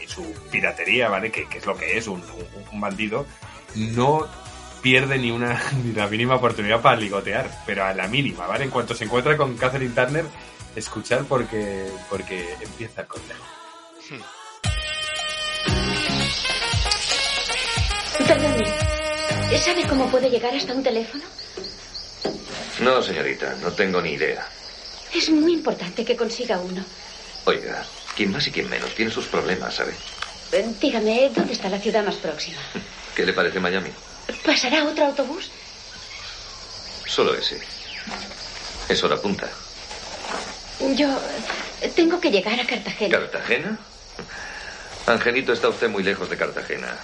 y 0.04 0.06
su 0.08 0.22
piratería, 0.50 1.08
¿vale? 1.08 1.30
Que, 1.32 1.46
que 1.48 1.58
es 1.58 1.66
lo 1.66 1.76
que 1.76 1.96
es 1.96 2.06
un, 2.08 2.20
un- 2.20 2.64
un 2.72 2.80
bandido, 2.80 3.26
no 3.74 4.26
pierde 4.84 5.16
ni 5.18 5.30
una 5.30 5.58
ni 5.82 5.94
la 5.94 6.06
mínima 6.08 6.36
oportunidad 6.36 6.82
para 6.82 6.96
ligotear, 6.96 7.50
pero 7.64 7.84
a 7.84 7.94
la 7.94 8.06
mínima, 8.06 8.46
¿vale? 8.46 8.64
En 8.64 8.70
cuanto 8.70 8.94
se 8.94 9.04
encuentra 9.04 9.34
con 9.34 9.56
Catherine 9.56 9.94
Turner, 9.94 10.26
escuchar 10.76 11.24
porque, 11.24 11.88
porque 12.10 12.54
empieza 12.60 13.00
el 13.00 13.06
consejo. 13.06 13.42
Perdone, 18.28 19.58
¿sabe 19.58 19.86
cómo 19.88 20.10
puede 20.10 20.28
llegar 20.28 20.54
hasta 20.54 20.74
un 20.74 20.82
teléfono? 20.82 21.24
No, 22.80 23.02
señorita, 23.02 23.56
no 23.62 23.72
tengo 23.72 24.02
ni 24.02 24.10
idea. 24.10 24.46
Es 25.14 25.30
muy 25.30 25.54
importante 25.54 26.04
que 26.04 26.14
consiga 26.14 26.58
uno. 26.58 26.84
Oiga, 27.46 27.86
quien 28.14 28.32
más 28.32 28.46
y 28.48 28.50
quien 28.50 28.68
menos 28.68 28.94
tiene 28.94 29.10
sus 29.10 29.26
problemas, 29.26 29.74
¿sabe? 29.74 29.94
Dígame, 30.78 31.30
¿dónde 31.34 31.54
está 31.54 31.70
la 31.70 31.78
ciudad 31.78 32.04
más 32.04 32.16
próxima? 32.16 32.58
¿Qué 33.16 33.24
le 33.24 33.32
parece 33.32 33.60
Miami? 33.60 33.90
¿Pasará 34.44 34.84
otro 34.84 35.06
autobús? 35.06 35.50
Solo 37.06 37.34
ese. 37.34 37.60
Es 38.88 39.02
hora 39.04 39.16
punta. 39.16 39.48
Yo 40.96 41.08
tengo 41.94 42.20
que 42.20 42.30
llegar 42.30 42.58
a 42.58 42.66
Cartagena. 42.66 43.18
¿Cartagena? 43.18 43.78
Angelito, 45.06 45.52
está 45.52 45.68
usted 45.68 45.88
muy 45.88 46.02
lejos 46.02 46.28
de 46.30 46.36
Cartagena. 46.36 46.96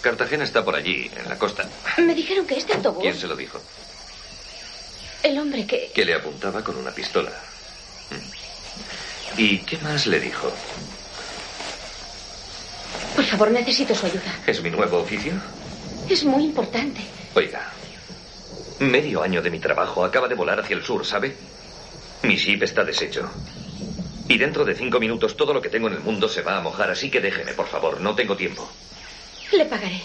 Cartagena 0.00 0.44
está 0.44 0.64
por 0.64 0.74
allí, 0.74 1.10
en 1.16 1.28
la 1.28 1.38
costa. 1.38 1.68
Me 1.98 2.14
dijeron 2.14 2.46
que 2.46 2.56
este 2.56 2.74
autobús, 2.74 3.02
¿Quién 3.02 3.16
se 3.16 3.26
lo 3.26 3.36
dijo? 3.36 3.60
el 5.22 5.38
hombre 5.38 5.66
que... 5.66 5.92
Que 5.94 6.04
le 6.04 6.14
apuntaba 6.14 6.62
con 6.64 6.76
una 6.76 6.90
pistola. 6.90 7.30
¿Y 9.36 9.58
qué 9.58 9.78
más 9.78 10.06
le 10.06 10.18
dijo? 10.20 10.52
Por 13.14 13.24
favor, 13.24 13.50
necesito 13.50 13.94
su 13.94 14.06
ayuda. 14.06 14.34
¿Es 14.46 14.60
mi 14.62 14.70
nuevo 14.70 14.98
oficio? 14.98 15.32
Es 16.12 16.24
muy 16.24 16.44
importante. 16.44 17.00
Oiga, 17.34 17.72
Medio 18.80 19.22
año 19.22 19.40
de 19.40 19.50
mi 19.50 19.58
trabajo 19.58 20.04
acaba 20.04 20.28
de 20.28 20.34
volar 20.34 20.60
hacia 20.60 20.76
el 20.76 20.82
sur, 20.84 21.06
¿sabe? 21.06 21.34
Mi 22.24 22.36
ship 22.36 22.62
está 22.62 22.84
deshecho. 22.84 23.30
Y 24.28 24.36
dentro 24.36 24.62
de 24.66 24.74
cinco 24.74 25.00
minutos 25.00 25.34
todo 25.38 25.54
lo 25.54 25.62
que 25.62 25.70
tengo 25.70 25.86
en 25.88 25.94
el 25.94 26.00
mundo 26.00 26.28
se 26.28 26.42
va 26.42 26.58
a 26.58 26.60
mojar, 26.60 26.90
así 26.90 27.10
que 27.10 27.20
déjeme, 27.22 27.54
por 27.54 27.66
favor, 27.66 27.98
no 28.02 28.14
tengo 28.14 28.36
tiempo. 28.36 28.68
Le 29.52 29.64
pagaré. 29.64 30.02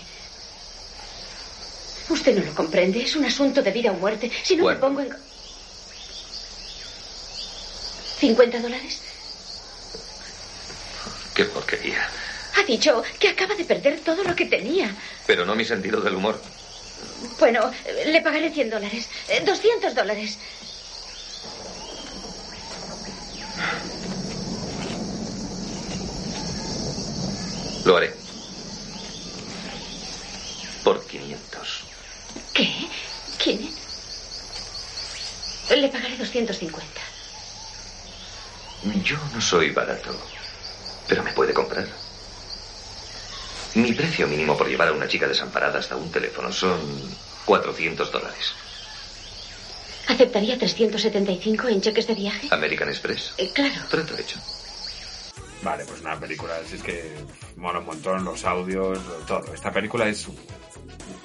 Usted 2.08 2.38
no 2.38 2.46
lo 2.46 2.56
comprende. 2.56 3.02
Es 3.02 3.18
un 3.18 3.26
asunto 3.26 3.62
de 3.62 3.72
vida 3.72 3.92
o 3.92 3.96
muerte. 3.96 4.32
Si 4.44 4.56
no 4.56 4.64
Bueno. 4.64 4.80
me 4.80 4.86
pongo 4.88 5.02
en... 5.02 5.10
¿50 8.22 8.62
dólares? 8.62 9.02
Qué 11.36 11.44
porquería. 11.46 12.10
Ha 12.58 12.64
dicho 12.64 13.04
que 13.20 13.30
acaba 13.30 13.54
de 13.54 13.66
perder 13.66 14.00
todo 14.00 14.24
lo 14.24 14.36
que 14.36 14.46
tenía. 14.46 14.90
Pero 15.28 15.46
no 15.46 15.54
mi 15.54 15.64
sentido 15.64 16.02
del 16.02 16.16
humor. 16.16 16.42
Bueno, 17.40 17.72
eh, 17.86 18.06
le 18.08 18.22
pagaré 18.22 18.52
100 18.52 18.72
dólares. 18.72 19.08
Eh, 19.30 19.44
200 19.46 19.94
dólares. 19.94 20.40
Lo 27.86 27.98
haré. 27.98 28.14
Por 30.84 31.06
500. 31.06 31.84
¿Qué? 32.54 32.74
¿Quién? 33.44 33.70
Le 35.70 35.90
pagaré 35.90 36.18
250. 36.18 37.02
Yo 39.04 39.18
no 39.34 39.42
soy 39.42 39.70
barato, 39.70 40.16
pero 41.08 41.24
me 41.24 41.32
puede 41.34 41.54
comprar. 41.54 42.07
Mi 43.76 43.94
precio 43.94 44.28
mínimo 44.28 44.58
por 44.58 44.68
llevar 44.68 44.88
a 44.88 44.92
una 44.94 45.08
chica 45.08 45.28
desamparada 45.28 45.80
hasta 45.80 45.96
un 45.96 46.12
teléfono 46.12 46.52
son 46.52 46.80
400 47.46 48.12
dólares. 48.12 48.54
¿Aceptaría 50.08 50.58
375 50.58 51.68
en 51.68 51.82
cheques 51.82 52.08
de 52.08 52.16
viaje? 52.16 52.48
American 52.52 52.88
Express. 52.90 53.34
Eh, 53.38 53.52
claro. 53.54 53.76
Trato 53.90 54.18
hecho. 54.18 54.40
Vale, 55.62 55.84
pues 55.86 56.02
una 56.02 56.18
película, 56.20 56.54
si 56.68 56.76
es 56.76 56.84
que 56.84 57.14
mola 57.58 57.80
un 57.80 57.86
montón 57.88 58.24
los 58.24 58.46
audios, 58.46 59.00
todo. 59.28 59.54
Esta 59.54 59.72
película 59.72 60.08
es 60.08 60.28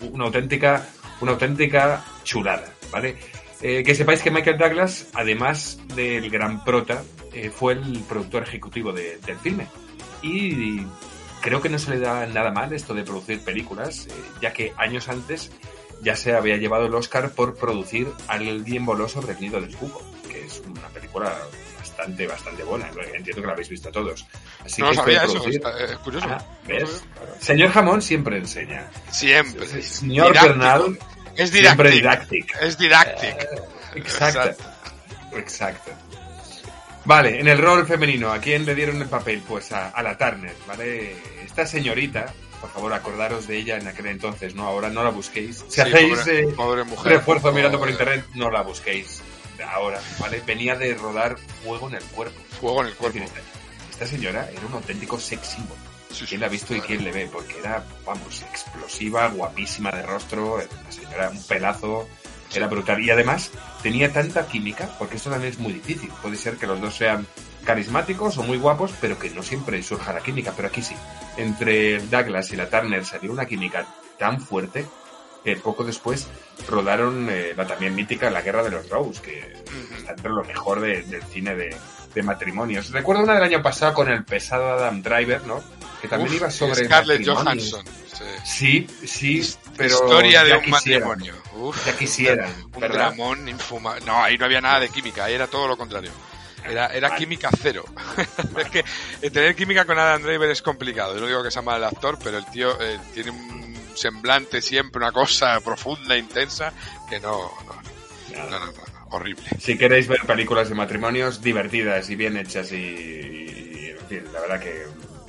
una 0.00 0.25
auténtica, 0.25 0.87
una 1.20 1.32
auténtica 1.32 2.04
chulada, 2.25 2.72
¿vale? 2.90 3.16
Eh, 3.61 3.84
que 3.84 3.94
sepáis 3.94 4.20
que 4.20 4.30
Michael 4.32 4.58
Douglas, 4.58 5.06
además 5.14 5.78
del 5.94 6.28
gran 6.28 6.64
prota, 6.64 7.04
eh, 7.32 7.50
fue 7.50 7.75
el 7.75 8.00
productor 8.08 8.42
ejecutivo 8.42 8.92
de- 8.92 9.18
del 9.18 9.38
filme. 9.38 9.68
Y 10.22 10.80
creo 11.42 11.61
que 11.61 11.68
no 11.68 11.78
se 11.78 11.90
le 11.90 11.99
da 11.99 12.25
nada 12.26 12.50
mal 12.50 12.72
esto 12.72 12.94
de 12.94 13.02
producir 13.02 13.44
películas, 13.44 14.06
eh, 14.06 14.12
ya 14.40 14.52
que 14.52 14.72
años 14.78 15.08
antes 15.11 15.50
ya 16.00 16.16
se 16.16 16.34
había 16.34 16.56
llevado 16.56 16.87
el 16.87 16.94
Oscar 16.94 17.30
por 17.30 17.54
producir 17.54 18.08
Alguien 18.28 18.87
voló 18.87 19.08
sobre 19.08 19.32
el 19.34 19.40
nido 19.40 19.61
del 19.61 19.76
cuco, 19.76 20.02
que 20.30 20.46
es 20.46 20.61
una 20.66 20.88
película 20.88 21.37
bastante, 21.78 22.26
bastante 22.26 22.62
buena. 22.64 22.88
Entiendo 23.14 23.42
que 23.42 23.46
la 23.46 23.52
habéis 23.52 23.68
visto 23.68 23.90
todos. 23.92 24.26
Así 24.64 24.80
no 24.82 24.90
que 24.90 24.96
sabía 24.96 25.25
eso. 25.25 25.46
está- 25.46 25.84
Es 25.84 25.96
curioso. 25.99 26.26
Ah, 26.30 26.44
¿ves? 26.66 27.04
Señor 27.40 27.70
Jamón 27.70 28.00
siempre 28.02 28.38
enseña. 28.38 28.88
Siempre. 29.11 29.82
Señor. 29.82 30.32
Bernal 30.32 30.99
Es 31.37 31.50
siempre 31.50 31.90
didáctico. 31.90 32.46
didáctico. 32.58 32.58
Es 32.66 32.78
didáctico. 32.78 33.66
Exacto. 33.94 34.64
Exacto. 35.37 35.90
Vale, 37.04 37.40
en 37.40 37.49
el 37.49 37.58
rol 37.58 37.84
femenino, 37.87 38.30
¿a 38.32 38.38
quién 38.38 38.64
le 38.64 38.75
dieron 38.76 39.00
el 39.02 39.08
papel? 39.08 39.42
Pues 39.46 39.72
a, 39.72 39.88
a 39.90 40.02
la 40.02 40.16
Turner, 40.16 40.54
¿vale? 40.68 41.16
Esta 41.52 41.66
señorita, 41.66 42.32
por 42.61 42.71
favor, 42.71 42.92
acordaros 42.94 43.47
de 43.47 43.59
ella 43.59 43.76
en 43.76 43.87
aquel 43.87 44.06
entonces, 44.06 44.54
¿no? 44.54 44.66
Ahora 44.66 44.88
no 44.88 45.04
la 45.04 45.11
busquéis. 45.11 45.59
Si 45.68 45.75
Sí, 45.75 45.80
hacéis 45.82 46.18
pobre- 46.18 46.40
eh, 46.40 46.52
pobre 46.56 46.85
mujer. 46.85 47.12
refuerzo 47.12 47.42
Pobre- 47.49 47.56
mirando 47.56 47.78
por 47.78 47.90
internet, 47.90 48.25
no 48.35 48.50
la 48.50 48.62
busquéis 48.62 49.21
ahora, 49.68 50.00
¿vale? 50.18 50.42
Venía 50.47 50.75
de 50.75 50.94
rodar 50.94 51.37
Fuego 51.62 51.88
en 51.88 51.97
el 51.97 52.02
Cuerpo. 52.04 52.40
Fuego 52.61 52.80
en 52.82 52.88
el 52.88 52.94
cuerpo. 52.94 53.18
decir, 53.21 53.37
esta, 53.37 53.50
esta 53.92 54.06
señora 54.06 54.49
era 54.50 54.66
un 54.66 54.73
auténtico 54.73 55.21
sex 55.21 55.47
symbol. 55.47 55.76
Sí. 56.11 56.25
¿Quién 56.26 56.40
la 56.40 56.47
ha 56.47 56.50
visto 56.50 56.75
y 56.75 56.80
quién 56.80 57.04
le 57.04 57.12
ve? 57.12 57.28
Porque 57.32 57.59
era, 57.59 57.85
vamos, 58.04 58.42
explosiva, 58.50 59.28
guapísima 59.28 59.90
de 59.92 60.02
rostro, 60.02 60.59
la 60.59 60.92
señora 60.92 61.30
un 61.30 61.42
pelazo, 61.44 62.09
era 62.54 62.66
brutal. 62.66 63.00
Y 63.02 63.11
además 63.11 63.50
tenía 63.82 64.12
tanta 64.12 64.47
química, 64.47 64.88
porque 64.99 65.16
esto 65.16 65.30
también 65.30 65.52
es 65.52 65.59
muy 65.59 65.73
difícil. 65.75 66.11
Puede 66.23 66.37
ser 66.37 66.56
que 66.56 66.66
los 66.66 66.80
dos 66.80 66.94
sean 66.97 67.26
carismáticos 67.64 68.38
o 68.38 68.42
muy 68.42 68.59
guapos, 68.59 68.92
pero 69.00 69.19
que 69.19 69.31
no 69.31 69.42
siempre 69.42 69.83
surja 69.83 70.12
la 70.12 70.21
química. 70.21 70.52
Pero 70.57 70.69
aquí 70.69 70.83
sí. 70.83 70.95
Entre 71.37 71.99
Douglas 72.00 72.50
y 72.52 72.57
la 72.57 72.69
Turner 72.69 73.04
salió 73.04 73.33
una 73.33 73.47
química 73.47 73.87
tan 74.19 74.40
fuerte 74.40 74.87
que 75.45 75.57
poco 75.57 75.83
después 75.85 76.28
rodaron 76.68 77.27
eh, 77.31 77.53
la 77.57 77.66
también 77.66 77.94
mítica 77.94 78.31
La 78.31 78.42
Guerra 78.42 78.62
de 78.62 78.70
los 78.70 78.88
Rose, 78.88 79.20
que 79.20 79.40
está 79.98 80.12
entre 80.12 80.31
lo 80.31 80.44
mejor 80.44 80.81
de- 80.81 81.03
del 81.03 81.22
cine 81.25 81.57
de, 81.57 81.77
de 82.14 82.22
matrimonios. 82.22 82.90
Recuerdo 82.90 83.25
una 83.25 83.35
del 83.35 83.42
año 83.42 83.61
pasado 83.62 83.92
con 83.94 84.09
el 84.09 84.25
pesado 84.25 84.75
Adam 84.75 85.03
Driver, 85.03 85.44
¿no? 85.46 85.61
Que 86.01 86.07
también 86.09 86.31
Uf, 86.31 86.37
iba 86.37 86.51
sobre 86.51 86.85
Scarlett. 86.85 87.27
Johansson. 87.27 87.85
Sí. 88.44 88.87
Sí, 89.05 89.07
sí, 89.42 89.57
pero 89.77 89.94
Historia 89.94 90.44
de 90.44 90.55
un 90.57 90.62
quisieran, 90.62 91.09
matrimonio. 91.09 91.35
Uf, 91.57 91.87
Ya 91.87 91.96
quisieran, 91.96 92.53
un 93.18 93.48
infumable. 93.48 94.05
No, 94.07 94.22
ahí 94.22 94.38
no 94.38 94.44
había 94.44 94.61
nada 94.61 94.79
de 94.81 94.88
química, 94.90 95.25
ahí 95.25 95.35
era 95.35 95.46
todo 95.48 95.66
lo 95.66 95.77
contrario. 95.77 96.11
Era, 96.68 96.87
era 96.88 97.09
Vale. 97.09 97.20
química 97.20 97.51
cero. 97.61 97.85
es 98.59 98.70
que 98.70 98.85
eh, 99.20 99.31
tener 99.31 99.55
química 99.55 99.85
con 99.85 99.98
Adam 99.98 100.22
Driver 100.22 100.51
es 100.51 100.62
complicado. 100.62 101.14
Yo 101.14 101.20
no 101.20 101.27
digo 101.27 101.42
que 101.42 101.51
sea 101.51 101.62
mal 101.62 101.83
actor, 101.85 102.18
pero 102.22 102.38
el 102.38 102.46
tío 102.46 102.81
eh, 102.81 102.98
tiene 103.12 103.31
un 103.31 103.77
semblante 103.94 104.62
siempre, 104.62 104.98
una 104.98 105.12
cosa 105.12 105.61
profunda, 105.61 106.16
intensa, 106.16 106.72
que 107.09 107.20
no, 107.20 107.51
no, 107.66 107.83
no, 108.37 108.51
no, 108.51 108.59
no, 108.59 108.66
no, 108.66 108.72
horrible. 109.11 109.44
Si 109.59 109.77
queréis 109.77 110.09
ver 110.09 110.20
películas 110.27 110.68
de 110.68 110.75
matrimonios 110.75 111.42
divertidas 111.42 112.09
y 112.11 112.16
bien 112.16 112.37
hechas 112.37 112.72
y, 112.72 112.77
y, 112.77 113.94
en 113.98 114.07
fin, 114.09 114.33
la 114.33 114.40
verdad 114.40 114.61
que 114.61 114.87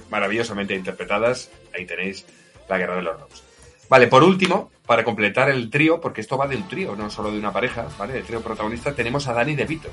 maravillosamente 0.10 0.76
interpretadas, 0.76 1.50
ahí 1.76 1.86
tenéis 1.86 2.26
La 2.70 2.78
Guerra 2.78 2.96
de 2.96 3.02
los 3.02 3.20
Rose. 3.20 3.44
Vale, 3.90 4.08
por 4.08 4.24
último, 4.24 4.72
para 4.86 5.04
completar 5.04 5.50
el 5.50 5.70
trío, 5.70 6.00
porque 6.00 6.22
esto 6.22 6.38
va 6.38 6.48
de 6.48 6.56
un 6.56 6.68
trío, 6.68 6.96
no 6.96 7.10
solo 7.10 7.32
de 7.32 7.38
una 7.38 7.52
pareja, 7.52 7.88
¿vale? 7.98 8.18
El 8.18 8.24
trío 8.24 8.42
protagonista 8.42 8.94
tenemos 8.94 9.28
a 9.28 9.34
Danny 9.34 9.56
DeVito. 9.56 9.90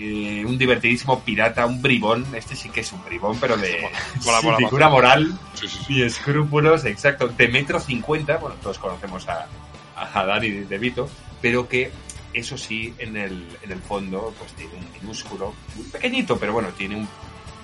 Eh, 0.00 0.44
un 0.46 0.56
divertidísimo 0.56 1.20
pirata, 1.24 1.66
un 1.66 1.82
bribón, 1.82 2.24
este 2.34 2.54
sí 2.54 2.68
que 2.68 2.82
es 2.82 2.92
un 2.92 3.04
bribón, 3.04 3.36
pero 3.40 3.56
de 3.56 3.90
Mola, 4.24 4.40
mola, 4.42 4.68
mola. 4.70 4.88
moral 4.88 5.38
Sí, 5.54 5.66
sí, 5.66 5.78
sí. 5.86 5.94
y 5.94 6.02
escrúpulos, 6.02 6.84
exacto, 6.84 7.26
de 7.26 7.48
metro 7.48 7.80
cincuenta, 7.80 8.36
bueno, 8.36 8.54
todos 8.62 8.78
conocemos 8.78 9.28
a, 9.28 9.48
a 9.96 10.24
Danny 10.24 10.50
DeVito, 10.50 11.08
pero 11.42 11.68
que 11.68 11.90
eso 12.32 12.56
sí, 12.56 12.94
en 12.98 13.16
el, 13.16 13.44
en 13.62 13.72
el 13.72 13.80
fondo, 13.80 14.32
pues 14.38 14.52
tiene 14.52 14.74
un 14.74 14.86
minúsculo, 15.00 15.54
muy 15.74 15.86
pequeñito, 15.86 16.38
pero 16.38 16.52
bueno, 16.52 16.68
tiene 16.76 16.94
un 16.94 17.08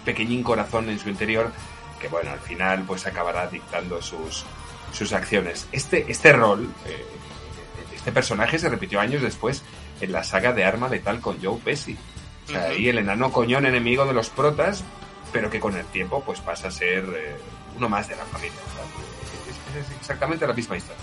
pequeñín 0.05 0.43
corazón 0.43 0.91
en 0.91 0.99
su 0.99 1.09
interior 1.09 1.53
que, 2.01 2.09
bueno, 2.09 2.31
al 2.33 2.41
final 2.41 2.83
pues 2.85 3.07
acabará 3.07 3.47
dictando 3.47 4.03
sus, 4.03 4.45
sus 4.93 5.13
acciones. 5.13 5.69
Este, 5.71 6.11
este 6.11 6.33
rol, 6.33 6.69
eh, 6.87 7.05
este 7.95 8.11
personaje 8.13 8.59
se 8.59 8.69
repitió 8.69 9.01
años 9.01 9.23
después 9.23 9.63
en 10.01 10.13
la 10.13 10.25
saga 10.25 10.53
de 10.53 10.65
Arma 10.65 10.89
Letal 10.89 11.21
con 11.21 11.43
Joe 11.43 11.59
Pesci. 11.63 11.97
O 12.47 12.51
sea, 12.51 12.65
ahí 12.69 12.89
el 12.89 12.99
enano 12.99 13.33
coñón 13.33 13.67
enemigo 13.67 14.05
de 14.05 14.13
los 14.13 14.31
protas, 14.31 14.85
pero 15.33 15.51
que 15.51 15.61
con 15.61 15.77
el 15.77 15.85
tiempo 15.87 16.23
pues 16.25 16.41
pasa 16.41 16.69
a 16.69 16.71
ser 16.71 17.05
eh, 17.17 17.37
uno 17.77 17.89
más 17.89 18.09
de 18.09 18.17
la 18.17 18.25
familia. 18.25 18.59
O 18.61 18.75
sea, 18.75 19.81
es, 19.83 19.87
es 19.87 19.97
exactamente 19.97 20.47
la 20.47 20.53
misma 20.53 20.77
historia. 20.77 21.03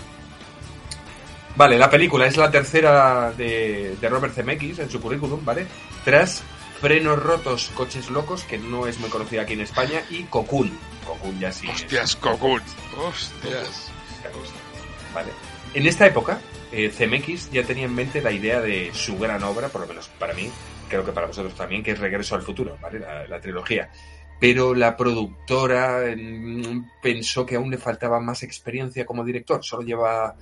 Vale, 1.54 1.76
la 1.78 1.90
película 1.90 2.26
es 2.26 2.36
la 2.36 2.50
tercera 2.50 3.32
de, 3.32 3.96
de 4.00 4.08
Robert 4.08 4.34
Zemeckis 4.34 4.78
en 4.78 4.90
su 4.90 5.00
currículum, 5.00 5.44
¿vale? 5.44 5.66
Tras 6.04 6.42
Frenos 6.80 7.22
Rotos, 7.22 7.70
Coches 7.74 8.10
Locos, 8.10 8.44
que 8.44 8.58
no 8.58 8.86
es 8.86 8.98
muy 8.98 9.10
conocida 9.10 9.42
aquí 9.42 9.52
en 9.52 9.60
España, 9.60 10.02
y 10.10 10.24
Cocoon. 10.24 10.72
Cocoon 11.06 11.38
ya 11.38 11.52
sí. 11.52 11.68
Hostias, 11.68 12.16
Cocoon. 12.16 12.62
Hostias. 12.96 13.90
Vale. 15.14 15.28
En 15.74 15.86
esta 15.86 16.06
época, 16.06 16.40
eh, 16.72 16.90
Zemeckis 16.90 17.50
ya 17.50 17.64
tenía 17.64 17.84
en 17.84 17.94
mente 17.94 18.22
la 18.22 18.32
idea 18.32 18.60
de 18.60 18.90
su 18.94 19.18
gran 19.18 19.42
obra, 19.42 19.68
por 19.68 19.82
lo 19.82 19.86
menos 19.86 20.08
para 20.18 20.32
mí, 20.32 20.50
creo 20.92 21.04
que 21.06 21.12
para 21.12 21.26
vosotros 21.26 21.54
también, 21.54 21.82
que 21.82 21.92
es 21.92 21.98
Regreso 21.98 22.34
al 22.34 22.42
Futuro, 22.42 22.76
¿vale? 22.80 22.98
La, 22.98 23.26
la 23.26 23.40
trilogía. 23.40 23.90
Pero 24.38 24.74
la 24.74 24.94
productora 24.94 26.00
pensó 27.00 27.46
que 27.46 27.56
aún 27.56 27.70
le 27.70 27.78
faltaba 27.78 28.20
más 28.20 28.42
experiencia 28.42 29.06
como 29.06 29.24
director. 29.24 29.64
Solo 29.64 29.82
lleva, 29.82 30.34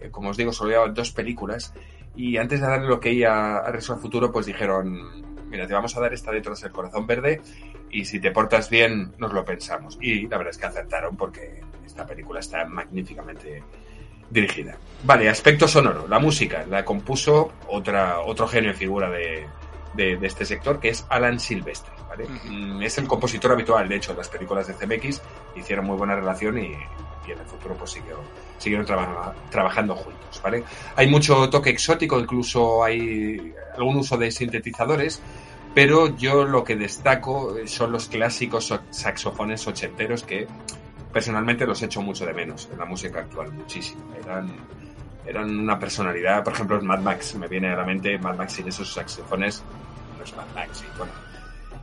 eh, 0.00 0.08
como 0.10 0.30
os 0.30 0.36
digo, 0.36 0.52
solo 0.52 0.70
lleva 0.70 0.88
dos 0.88 1.10
películas. 1.12 1.74
Y 2.16 2.38
antes 2.38 2.60
de 2.60 2.66
darle 2.66 2.88
lo 2.88 3.00
que 3.00 3.26
a, 3.26 3.58
a 3.58 3.66
Regreso 3.66 3.92
al 3.92 4.00
Futuro, 4.00 4.32
pues 4.32 4.46
dijeron, 4.46 5.24
mira, 5.50 5.66
te 5.66 5.74
vamos 5.74 5.94
a 5.96 6.00
dar 6.00 6.14
esta 6.14 6.32
de 6.32 6.40
Tras 6.40 6.62
el 6.62 6.72
Corazón 6.72 7.06
Verde 7.06 7.42
y 7.90 8.04
si 8.04 8.20
te 8.20 8.30
portas 8.30 8.70
bien, 8.70 9.12
nos 9.18 9.32
lo 9.32 9.44
pensamos. 9.44 9.98
Y 10.00 10.26
la 10.26 10.38
verdad 10.38 10.52
es 10.52 10.58
que 10.58 10.66
acertaron 10.66 11.16
porque 11.16 11.60
esta 11.84 12.06
película 12.06 12.40
está 12.40 12.64
magníficamente 12.64 13.62
dirigida. 14.30 14.78
Vale, 15.04 15.28
aspecto 15.28 15.68
sonoro. 15.68 16.06
La 16.08 16.18
música 16.18 16.64
la 16.68 16.84
compuso 16.84 17.52
otra, 17.68 18.20
otro 18.20 18.46
genio 18.46 18.70
y 18.70 18.74
figura 18.74 19.10
de, 19.10 19.46
de, 19.92 20.16
de 20.16 20.26
este 20.26 20.44
sector, 20.44 20.78
que 20.80 20.90
es 20.90 21.04
Alan 21.08 21.38
Silvestri. 21.40 21.92
¿vale? 22.08 22.24
Ujú. 22.24 22.48
Mm, 22.52 22.82
Es 22.82 22.98
el 22.98 23.06
compositor 23.06 23.52
habitual, 23.52 23.88
de 23.88 23.96
hecho, 23.96 24.12
de 24.12 24.18
las 24.18 24.28
películas 24.28 24.66
de 24.66 24.74
CMX. 24.74 25.20
Hicieron 25.56 25.84
muy 25.86 25.96
buena 25.96 26.14
relación 26.16 26.58
y, 26.58 26.72
y 27.26 27.30
en 27.32 27.38
el 27.38 27.46
futuro 27.46 27.74
pues 27.74 27.90
siguieron, 27.92 28.22
siguieron 28.58 28.86
traba- 28.86 29.34
trabajando 29.50 29.94
juntos, 29.94 30.40
¿vale? 30.42 30.64
Hay 30.96 31.08
mucho 31.08 31.48
toque 31.50 31.70
exótico, 31.70 32.18
incluso 32.18 32.82
hay 32.84 33.52
algún 33.76 33.96
uso 33.96 34.16
de 34.16 34.30
sintetizadores, 34.30 35.20
pero 35.74 36.16
yo 36.16 36.44
lo 36.44 36.64
que 36.64 36.76
destaco 36.76 37.54
son 37.66 37.92
los 37.92 38.08
clásicos 38.08 38.72
saxofones 38.90 39.66
ochenteros 39.66 40.22
que 40.24 40.46
personalmente 41.12 41.66
los 41.66 41.82
echo 41.82 42.02
mucho 42.02 42.24
de 42.26 42.32
menos 42.34 42.68
en 42.72 42.78
la 42.78 42.84
música 42.84 43.20
actual, 43.20 43.52
muchísimo. 43.52 44.02
Eran, 44.22 44.50
eran 45.26 45.58
una 45.58 45.78
personalidad, 45.78 46.42
por 46.44 46.52
ejemplo, 46.54 46.80
Mad 46.82 47.00
Max, 47.00 47.34
me 47.34 47.46
viene 47.48 47.72
a 47.72 47.76
la 47.76 47.84
mente 47.84 48.18
Mad 48.18 48.36
Max 48.36 48.54
sin 48.54 48.68
esos 48.68 48.92
saxofones, 48.92 49.62
no 50.16 50.24
es 50.24 50.34
Mad 50.36 50.46
Max, 50.54 50.82
y 50.86 50.98
bueno. 50.98 51.12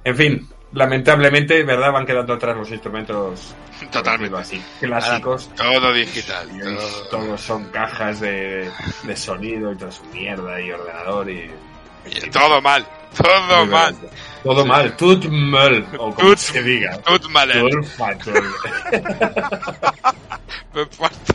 En 0.03 0.15
fin, 0.15 0.49
lamentablemente, 0.73 1.63
¿verdad? 1.63 1.91
Van 1.91 2.05
quedando 2.05 2.33
atrás 2.33 2.55
los 2.57 2.69
instrumentos 2.71 3.55
Totalmente. 3.91 4.37
así, 4.37 4.61
clásicos. 4.79 5.49
Todo 5.55 5.91
digital. 5.93 6.47
Y 6.55 6.59
todo- 6.59 7.07
todos 7.09 7.41
son 7.41 7.65
cajas 7.65 8.19
de, 8.19 8.69
de 9.03 9.15
sonido 9.17 9.71
y 9.71 9.75
toda 9.77 9.91
su 9.91 10.03
mierda 10.05 10.59
y 10.61 10.71
ordenador 10.71 11.29
y... 11.29 11.49
y 12.05 12.29
todo 12.29 12.61
mal. 12.61 12.85
Todo 13.17 13.65
mal. 13.67 13.95
Todo 14.43 14.61
Sí. 14.63 14.67
mal. 14.69 14.95
Tut 14.97 15.25
mal. 15.29 15.87
O 15.97 16.13
como 16.13 16.29
Tut- 16.29 16.37
se 16.37 16.61
diga. 16.61 16.97
Tut 16.99 17.27
malet. 17.29 17.61
Tut. 17.71 17.85
Me 20.73 20.85
parto. 20.85 21.33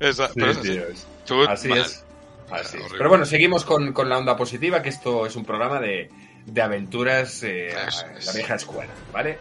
Esa, 0.00 0.26
Sí, 0.28 0.32
pero 0.36 0.50
es 0.50 0.56
así. 0.58 0.68
tío, 0.70 0.88
es- 0.88 1.06
Tut 1.26 1.48
Así 1.48 1.68
mal. 1.68 1.78
es. 1.78 2.04
Así 2.50 2.64
es. 2.76 2.82
Horrible. 2.82 2.98
Pero 2.98 3.08
bueno, 3.08 3.24
seguimos 3.26 3.64
con, 3.64 3.92
con 3.92 4.08
la 4.08 4.18
onda 4.18 4.36
positiva, 4.36 4.80
que 4.82 4.88
esto 4.90 5.26
es 5.26 5.34
un 5.36 5.44
programa 5.44 5.80
de, 5.80 6.10
de 6.46 6.62
aventuras 6.62 7.42
eh, 7.42 7.74
a 7.74 7.90
la 8.24 8.32
vieja 8.32 8.54
escuela, 8.54 8.92
¿vale? 9.12 9.38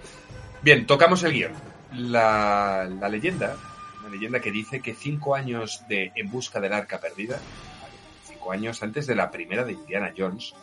Bien, 0.62 0.88
tocamos 0.88 1.22
el 1.24 1.34
guion. 1.34 1.52
La, 1.94 2.90
la 3.00 3.08
leyenda, 3.10 3.56
una 4.02 4.10
leyenda 4.10 4.40
que 4.40 4.52
dice 4.52 4.82
que 4.82 4.94
cinco 4.96 5.36
años 5.36 5.84
de 5.88 6.12
En 6.16 6.30
busca 6.32 6.60
del 6.60 6.74
arca 6.74 7.00
perdida, 7.00 7.40
cinco 8.28 8.52
años 8.52 8.82
antes 8.84 9.06
de 9.08 9.16
la 9.16 9.30
primera 9.32 9.64
de 9.64 9.74
Indiana 9.74 10.12
Jones, 10.18 10.54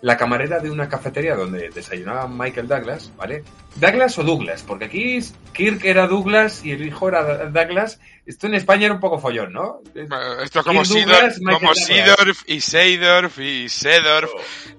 la 0.00 0.16
camarera 0.16 0.60
de 0.60 0.70
una 0.70 0.88
cafetería 0.88 1.34
donde 1.34 1.70
desayunaba 1.70 2.28
Michael 2.28 2.68
Douglas, 2.68 3.12
¿vale? 3.16 3.42
Douglas 3.80 4.18
o 4.18 4.22
Douglas, 4.24 4.62
porque 4.66 4.86
aquí 4.86 5.18
Kirk 5.52 5.84
era 5.84 6.06
Douglas 6.06 6.64
y 6.64 6.72
el 6.72 6.86
hijo 6.86 7.08
era 7.08 7.46
Douglas. 7.46 8.00
Esto 8.26 8.46
en 8.46 8.54
España 8.54 8.84
era 8.86 8.94
un 8.94 9.00
poco 9.00 9.18
follón, 9.18 9.52
¿no? 9.54 9.80
Esto 10.42 10.58
es 10.60 10.64
como, 10.66 10.82
Kirk 10.82 10.86
Sidor, 10.92 11.06
Douglas, 11.12 11.38
Michael 11.38 11.58
como 11.58 11.68
Douglas. 11.74 11.86
Seedorf 11.86 12.42
y 12.46 12.60
Seydorf 12.60 13.38
y 13.38 13.68
Sedorf. 13.70 14.30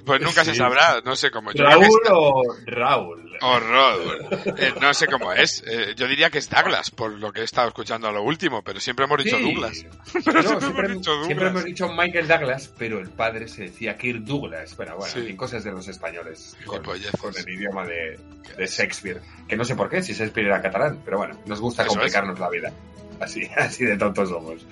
Pues 0.05 0.21
nunca 0.21 0.45
se 0.45 0.51
Sí. 0.51 0.57
sabrá, 0.57 1.01
no 1.03 1.15
sé 1.15 1.31
cómo. 1.31 1.51
Yo 1.53 1.63
Raúl 1.63 1.85
es- 1.85 2.09
o 2.11 2.43
Raúl. 2.67 3.37
o 3.41 3.59
Raúl. 3.59 4.27
Eh, 4.57 4.73
no 4.79 4.93
sé 4.93 5.07
cómo 5.07 5.31
es. 5.33 5.63
Eh, 5.65 5.93
yo 5.95 6.07
diría 6.07 6.29
que 6.29 6.37
es 6.39 6.49
Douglas, 6.49 6.91
por 6.91 7.11
lo 7.11 7.31
que 7.31 7.41
he 7.41 7.43
estado 7.43 7.67
escuchando 7.69 8.07
a 8.07 8.11
lo 8.11 8.21
último, 8.21 8.61
pero 8.63 8.79
siempre 8.79 9.05
hemos 9.05 9.23
dicho 9.23 9.37
Sí. 9.37 9.43
Douglas. 9.43 9.85
No, 9.85 10.11
siempre 10.21 10.43
siempre, 10.43 10.85
hemos 10.85 10.93
dicho 10.97 11.11
siempre 11.25 11.35
Douglas. 11.35 11.49
hemos 11.51 11.65
dicho 11.65 11.89
Michael 11.93 12.27
Douglas, 12.27 12.73
pero 12.77 12.99
el 12.99 13.09
padre 13.09 13.47
se 13.47 13.63
decía 13.63 13.97
Kirk 13.97 14.19
Douglas. 14.23 14.75
Bueno, 14.77 14.97
bueno, 14.97 15.11
Sí. 15.13 15.21
fin, 15.21 15.35
cosas 15.37 15.63
de 15.63 15.71
los 15.71 15.87
españoles 15.87 16.55
con, 16.65 16.83
con 16.83 16.97
el 17.35 17.49
idioma 17.49 17.85
de, 17.85 18.19
de 18.57 18.67
Shakespeare. 18.89 19.21
Que 19.47 19.55
no 19.55 19.63
sé 19.63 19.75
por 19.75 19.89
qué, 19.89 20.01
si 20.01 20.13
Shakespeare 20.13 20.47
era 20.47 20.61
catalán, 20.61 20.99
pero 21.05 21.17
bueno, 21.17 21.37
nos 21.45 21.61
gusta 21.61 21.83
Eso 21.83 21.93
complicarnos 21.93 22.39
la 22.39 22.49
vida. 22.49 22.71
Así, 23.19 23.47
así 23.57 23.85
de 23.85 23.97
tontos 23.97 24.29
somos. 24.29 24.65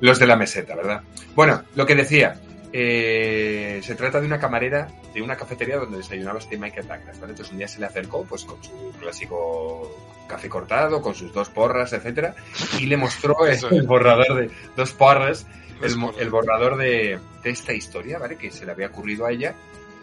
Los 0.00 0.18
de 0.18 0.26
la 0.26 0.36
meseta, 0.36 0.74
¿verdad? 0.74 1.02
Bueno, 1.34 1.62
lo 1.74 1.86
que 1.86 1.94
decía, 1.94 2.38
eh, 2.72 3.80
se 3.82 3.94
trata 3.94 4.20
de 4.20 4.26
una 4.26 4.38
camarera 4.38 4.88
de 5.14 5.22
una 5.22 5.36
cafetería 5.36 5.78
donde 5.78 5.98
desayunaba 5.98 6.38
este 6.38 6.58
Michael 6.58 6.86
Douglas, 6.86 7.18
¿vale? 7.18 7.32
Entonces 7.32 7.52
un 7.52 7.58
día 7.58 7.68
se 7.68 7.80
le 7.80 7.86
acercó, 7.86 8.24
pues 8.24 8.44
con 8.44 8.62
su 8.62 8.92
clásico 9.00 9.90
café 10.28 10.48
cortado, 10.48 11.00
con 11.00 11.14
sus 11.14 11.32
dos 11.32 11.48
porras, 11.48 11.92
etcétera, 11.94 12.34
y 12.78 12.86
le 12.86 12.98
mostró 12.98 13.46
el, 13.46 13.54
es. 13.54 13.86
borrador 13.86 14.34
de 14.34 14.50
dos 14.76 14.92
porras, 14.92 15.46
el, 15.80 15.94
el 16.18 16.28
borrador 16.28 16.76
de, 16.76 17.18
de 17.42 17.50
esta 17.50 17.72
historia, 17.72 18.18
¿vale? 18.18 18.36
Que 18.36 18.50
se 18.50 18.66
le 18.66 18.72
había 18.72 18.88
ocurrido 18.88 19.24
a 19.24 19.32
ella 19.32 19.54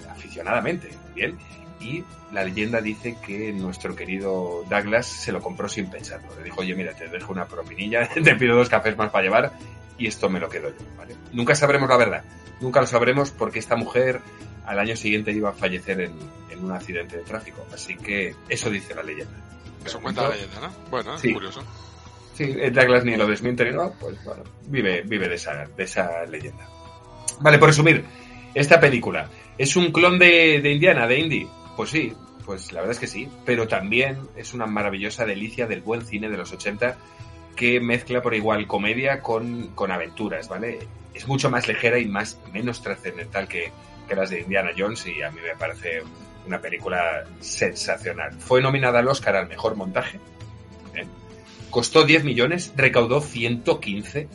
aficionadamente, 0.10 0.90
¿bien? 1.16 1.38
Y 1.80 2.04
la 2.32 2.44
leyenda 2.44 2.80
dice 2.82 3.18
que 3.26 3.52
nuestro 3.52 3.96
querido 3.96 4.64
Douglas 4.70 5.06
se 5.06 5.32
lo 5.32 5.42
compró 5.42 5.68
sin 5.68 5.90
pensarlo. 5.90 6.30
Le 6.38 6.44
dijo, 6.46 6.62
oye, 6.62 6.76
mira, 6.76 6.94
te 6.94 7.08
dejo 7.08 7.32
una 7.34 7.46
propinilla, 7.46 8.08
te 8.14 8.36
pido 8.36 8.56
dos 8.56 8.70
cafés 8.70 8.96
más 8.98 9.10
para 9.12 9.24
llevar 9.24 9.52
y 9.98 10.08
esto 10.08 10.30
me 10.30 10.40
lo 10.40 10.50
quedo 10.50 10.70
yo, 10.70 10.86
¿vale? 10.98 11.16
Nunca 11.34 11.56
sabremos 11.56 11.90
la 11.90 11.98
verdad. 11.98 12.24
Nunca 12.62 12.80
lo 12.80 12.88
sabremos 12.88 13.32
porque 13.32 13.60
esta 13.60 13.76
mujer 13.76 14.22
al 14.66 14.80
año 14.80 14.96
siguiente 14.96 15.32
iba 15.34 15.50
a 15.50 15.54
fallecer 15.54 16.00
en, 16.00 16.14
en 16.50 16.64
un 16.64 16.72
accidente 16.72 17.18
de 17.18 17.24
tráfico. 17.24 17.66
Así 17.74 17.96
que 17.98 18.34
eso 18.48 18.70
dice 18.70 18.96
la 18.96 19.04
leyenda. 19.04 19.34
Eso 19.86 20.00
cuenta 20.00 20.22
la 20.24 20.30
leyenda, 20.30 20.62
¿no? 20.62 20.72
Bueno, 20.90 21.16
es 21.16 21.22
Sí. 21.22 21.34
curioso. 21.34 21.62
Sí, 22.36 22.46
Douglas 22.72 23.04
ni 23.04 23.16
lo 23.18 23.28
desmiente 23.28 23.66
ni 23.66 23.72
no, 23.76 23.92
pues 24.00 24.24
bueno, 24.24 24.44
vive, 24.68 25.02
vive 25.04 25.28
de 25.28 25.36
esa, 25.36 25.66
de 25.68 25.84
esa 25.84 26.26
leyenda. 26.26 26.66
Vale, 27.42 27.60
por 27.60 27.68
resumir, 27.70 28.04
esta 28.56 28.80
película, 28.80 29.30
¿es 29.58 29.76
un 29.76 29.92
clon 29.92 30.20
de, 30.20 30.62
de 30.62 30.72
Indiana, 30.72 31.08
de 31.08 31.20
Indy? 31.20 31.48
Pues 31.76 31.90
sí, 31.90 32.14
pues 32.46 32.72
la 32.72 32.82
verdad 32.82 32.94
es 32.94 33.00
que 33.00 33.08
sí, 33.08 33.30
pero 33.46 33.68
también 33.68 34.20
es 34.36 34.54
una 34.54 34.66
maravillosa 34.66 35.26
delicia 35.26 35.68
del 35.68 35.82
buen 35.82 36.06
cine 36.06 36.30
de 36.30 36.38
los 36.38 36.52
80 36.52 36.98
que 37.56 37.80
mezcla 37.80 38.22
por 38.22 38.34
igual 38.34 38.68
comedia 38.68 39.22
con, 39.22 39.68
con 39.70 39.92
aventuras, 39.92 40.50
¿vale? 40.50 40.80
Es 41.14 41.28
mucho 41.28 41.50
más 41.50 41.68
ligera 41.68 42.00
y 42.00 42.06
más 42.06 42.40
menos 42.52 42.82
trascendental 42.82 43.48
que, 43.48 43.72
las 44.16 44.30
de 44.30 44.42
Indiana 44.42 44.70
Jones 44.78 45.08
y 45.08 45.24
a 45.24 45.32
mí 45.32 45.40
me 45.42 45.56
parece 45.56 46.04
una 46.46 46.60
película 46.60 47.24
sensacional. 47.40 48.32
Fue 48.34 48.62
nominada 48.62 49.00
al 49.00 49.08
Oscar 49.08 49.36
al 49.36 49.48
mejor 49.48 49.76
montaje. 49.76 50.20
¿eh? 50.94 51.08
Costó 51.72 52.04
10 52.06 52.24
millones, 52.24 52.74
recaudó 52.76 53.22
115, 53.22 54.28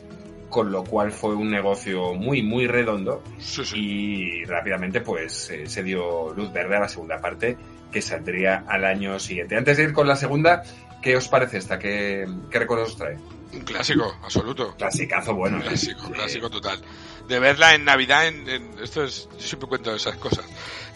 con 0.48 0.72
lo 0.72 0.84
cual 0.84 1.12
fue 1.12 1.34
un 1.34 1.50
negocio 1.50 2.14
muy, 2.14 2.42
muy 2.42 2.66
redondo 2.66 3.22
Sí, 3.38 3.64
sí. 3.64 3.76
y 3.78 4.44
rápidamente 4.44 5.00
pues 5.00 5.50
eh, 5.50 5.66
se 5.66 5.82
dio 5.82 6.32
luz 6.34 6.52
verde 6.52 6.76
a 6.76 6.80
la 6.80 6.88
segunda 6.88 7.20
parte 7.20 7.56
que 7.92 8.02
saldría 8.02 8.64
al 8.66 8.84
año 8.84 9.18
siguiente. 9.18 9.56
Antes 9.56 9.76
de 9.76 9.84
ir 9.84 9.92
con 9.92 10.06
la 10.06 10.16
segunda, 10.16 10.62
¿qué 11.02 11.16
os 11.16 11.28
parece 11.28 11.58
esta? 11.58 11.78
¿Qué, 11.78 12.26
qué 12.50 12.58
recuerdos 12.58 12.90
os 12.90 12.96
trae? 12.96 13.16
Un 13.52 13.60
clásico, 13.60 14.16
absoluto. 14.22 14.74
Clasicazo 14.76 15.34
bueno. 15.34 15.58
¿eh? 15.58 15.62
Clásico, 15.62 16.06
Sí. 16.06 16.12
clásico 16.12 16.50
total. 16.50 16.80
De 17.26 17.38
verla 17.38 17.74
en 17.74 17.84
Navidad, 17.84 18.26
en, 18.26 18.48
en- 18.48 18.74
esto 18.82 19.04
es, 19.04 19.28
yo 19.38 19.46
siempre 19.46 19.68
cuento 19.68 19.94
esas 19.94 20.16
cosas. 20.16 20.44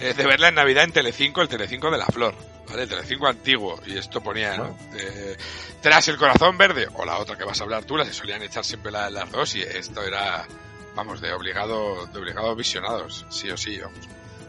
Eh, 0.01 0.15
de 0.15 0.27
verla 0.27 0.49
en 0.49 0.55
Navidad 0.57 0.85
en 0.85 0.93
Telecinco, 0.93 1.41
el 1.43 1.49
Telecinco 1.49 1.91
de 1.91 1.99
la 1.99 2.07
Flor, 2.07 2.35
¿vale? 2.69 2.83
El 2.83 2.89
Telecinco 2.89 3.27
antiguo. 3.27 3.81
Y 3.87 3.97
esto 3.97 4.21
ponía, 4.23 4.57
¿no? 4.57 4.77
Eh, 4.97 5.37
tras 5.81 6.09
el 6.09 6.17
corazón 6.17 6.57
verde, 6.59 6.89
o 6.95 7.05
la 7.05 7.19
otra 7.19 7.37
que 7.37 7.45
vas 7.45 7.61
a 7.61 7.65
hablar 7.65 7.85
tú, 7.85 7.97
las 7.97 8.09
se 8.09 8.15
solían 8.15 8.43
echar 8.43 8.65
siempre 8.65 8.91
la- 8.93 9.09
las 9.11 9.31
dos, 9.31 9.55
y 9.57 9.63
esto 9.63 10.03
era, 10.03 10.47
vamos, 10.95 11.21
de 11.21 11.33
obligado, 11.33 12.07
de 12.07 12.19
obligado 12.19 12.55
visionados, 12.57 13.25
sí 13.31 13.51
o 13.51 13.57
sí, 13.57 13.79
vamos. 13.79 13.99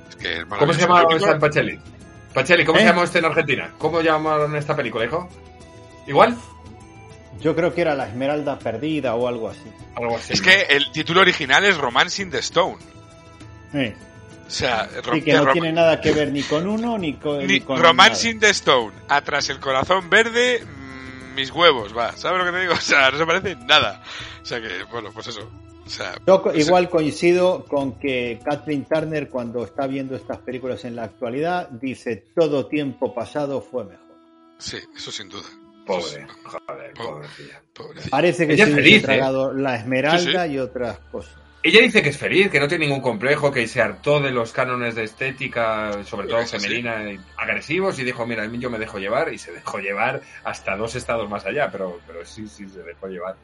Es 0.10 0.16
que 0.18 0.40
es 0.40 0.46
¿Cómo 0.46 0.74
se 0.74 0.86
maravilloso. 0.86 0.88
llama 0.88 1.02
Lo 1.02 1.08
único- 1.08 1.18
esta 1.26 1.32
en 1.36 1.40
Pacheli? 1.40 1.80
Pacheli, 2.34 2.66
¿cómo 2.66 2.80
¿Eh? 2.80 2.82
se 2.82 2.88
llama 2.88 3.04
este 3.04 3.20
en 3.20 3.26
Argentina? 3.26 3.74
¿Cómo 3.78 4.02
llamaron 4.02 4.56
esta 4.56 4.76
película, 4.76 5.06
hijo? 5.06 5.30
¿Igual? 6.08 6.38
Yo 7.44 7.56
creo 7.56 7.74
que 7.74 7.82
era 7.82 7.94
la 7.94 8.08
Esmeralda 8.08 8.58
Perdida 8.58 9.16
o 9.16 9.28
algo 9.28 9.50
así. 9.50 9.70
Algo 9.96 10.16
así. 10.18 10.34
Es 10.34 10.42
¿no? 10.42 10.48
que 10.48 10.62
el 10.76 10.92
título 10.92 11.22
original 11.22 11.64
es 11.66 11.78
Romancing 11.78 12.32
the 12.32 12.40
Stone. 12.40 12.78
Eh, 13.74 13.96
O 14.48 14.50
sea, 14.50 14.88
Sí, 15.12 15.22
que 15.22 15.34
no 15.34 15.52
tiene 15.52 15.72
nada 15.74 16.00
que 16.00 16.12
ver 16.12 16.32
ni 16.32 16.44
con 16.44 16.68
uno 16.68 16.98
ni 16.98 17.14
con, 17.16 17.40
Ni 17.40 17.46
ni 17.46 17.60
con 17.62 17.80
Romancing 17.82 18.40
the 18.40 18.50
Stone, 18.52 18.94
atrás 19.10 19.50
el 19.50 19.60
corazón 19.60 20.10
verde, 20.10 20.64
mm, 20.64 21.36
mis 21.36 21.52
huevos, 21.52 21.96
va. 21.98 22.16
¿Sabes 22.16 22.40
lo 22.40 22.46
que 22.46 22.52
te 22.52 22.62
digo? 22.62 22.74
O 22.78 22.82
sea, 22.82 23.10
no 23.12 23.18
se 23.18 23.26
parece 23.26 23.56
nada. 23.56 24.04
O 24.42 24.46
sea 24.46 24.62
que, 24.62 24.84
bueno, 24.92 25.10
pues 25.14 25.28
eso. 25.28 25.50
O 25.86 25.90
sea. 25.90 26.14
Yo 26.26 26.42
co- 26.42 26.52
pues, 26.52 26.66
igual 26.66 26.90
coincido 26.90 27.66
con 27.66 28.00
que 28.00 28.40
Kathleen 28.46 28.86
Turner 28.86 29.28
cuando 29.28 29.66
está 29.66 29.86
viendo 29.88 30.16
estas 30.16 30.38
películas 30.38 30.86
en 30.86 30.96
la 30.96 31.04
actualidad 31.04 31.68
dice 31.72 32.24
todo 32.36 32.68
tiempo 32.68 33.14
pasado 33.14 33.60
fue 33.62 33.84
mejor. 33.84 34.16
Sí, 34.60 34.78
eso 34.96 35.12
sin 35.12 35.28
duda. 35.30 35.48
Pobre, 35.86 36.28
joder, 36.44 36.94
Pobre. 36.94 36.94
pobrecilla. 36.94 37.62
Pobrecilla. 37.74 38.10
Parece 38.10 38.48
que 38.48 38.54
Ella 38.54 38.66
se 38.66 38.74
feliz, 38.76 38.98
¿eh? 38.98 39.06
tragado 39.06 39.54
la 39.54 39.76
Esmeralda 39.76 40.48
y 40.48 40.60
otras 40.60 40.98
cosas. 41.12 41.36
Ella 41.66 41.80
dice 41.82 42.02
que 42.04 42.10
es 42.10 42.18
feliz, 42.18 42.50
que 42.52 42.60
no 42.60 42.68
tiene 42.68 42.86
ningún 42.88 43.02
complejo, 43.02 43.50
que 43.52 43.66
se 43.70 43.82
hartó 43.82 44.20
de 44.20 44.32
los 44.32 44.52
cánones 44.52 44.96
de 44.96 45.04
estética, 45.06 46.04
sobre 46.04 46.28
todo 46.28 46.46
sí. 46.46 46.58
femenina, 46.60 47.10
y 47.10 47.18
agresivos, 47.38 47.98
y 48.00 48.04
dijo, 48.04 48.26
mira, 48.28 48.44
a 48.44 48.48
mí 48.50 48.60
yo 48.60 48.70
me 48.70 48.78
dejo 48.78 49.00
llevar, 49.00 49.34
y 49.34 49.38
se 49.38 49.54
dejó 49.54 49.80
llevar 49.80 50.22
hasta 50.44 50.76
dos 50.76 50.96
estados 50.96 51.30
más 51.30 51.46
allá, 51.46 51.70
pero, 51.72 52.02
pero 52.06 52.26
sí, 52.26 52.50
sí, 52.50 52.68
se 52.68 52.84
dejó 52.84 53.08
llevar 53.08 53.38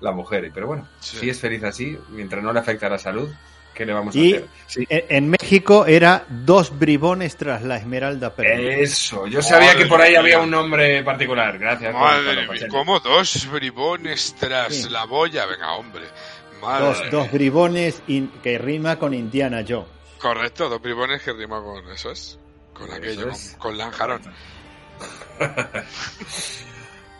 la 0.00 0.12
mujer. 0.12 0.50
Pero 0.54 0.68
bueno, 0.68 0.88
Sí. 1.00 1.16
si 1.18 1.30
es 1.30 1.40
feliz 1.40 1.64
así, 1.64 1.98
mientras 2.10 2.44
no 2.44 2.52
le 2.52 2.60
afecta 2.60 2.86
a 2.86 2.90
la 2.90 2.98
salud, 2.98 3.28
¿qué 3.74 3.84
le 3.86 3.92
vamos 3.92 4.14
a 4.14 4.18
Y 4.18 4.32
hacer? 4.34 4.48
Sí. 4.66 4.86
en, 4.88 5.04
en 5.08 5.28
México 5.30 5.86
era 5.86 6.24
dos 6.28 6.78
bribones 6.78 7.36
tras 7.36 7.62
la 7.62 7.76
Esmeralda 7.76 8.34
Perdida. 8.34 8.74
Eso, 8.76 9.26
yo 9.26 9.42
sabía 9.42 9.68
Madre 9.72 9.82
que 9.84 9.86
por 9.88 10.00
ahí 10.00 10.10
mía. 10.10 10.20
había 10.20 10.38
un 10.40 10.50
nombre 10.50 11.02
particular. 11.04 11.58
Gracias. 11.58 11.92
Madre 11.94 12.46
mía, 12.48 12.68
como 12.68 13.00
dos 13.00 13.48
bribones 13.50 14.34
tras 14.38 14.74
Sí. 14.74 14.88
la 14.90 15.04
boya. 15.04 15.46
Venga, 15.46 15.72
hombre. 15.74 16.04
Madre 16.60 16.84
dos, 16.86 17.10
dos 17.10 17.32
bribones 17.32 18.02
in- 18.06 18.30
que 18.42 18.56
rima 18.58 18.96
con 18.98 19.14
Indiana 19.14 19.64
Jones. 19.68 19.88
Correcto, 20.18 20.68
dos 20.68 20.80
bribones 20.80 21.20
que 21.22 21.32
rima 21.32 21.60
con 21.62 21.90
eso 21.90 22.12
es. 22.12 22.38
Con 22.72 22.86
Eso 22.86 22.96
aquello, 22.96 23.28
es. 23.30 23.50
con, 23.58 23.70
con 23.70 23.78
Lanjarón. 23.78 24.22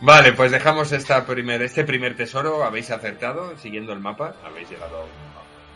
Vale, 0.01 0.33
pues 0.33 0.51
dejamos 0.51 0.91
esta 0.91 1.25
primer, 1.25 1.61
este 1.61 1.83
primer 1.85 2.15
tesoro. 2.15 2.63
Habéis 2.63 2.91
acertado 2.91 3.57
siguiendo 3.57 3.93
el 3.93 3.99
mapa. 3.99 4.35
Habéis 4.43 4.69
llegado 4.69 5.05
a 5.32 5.32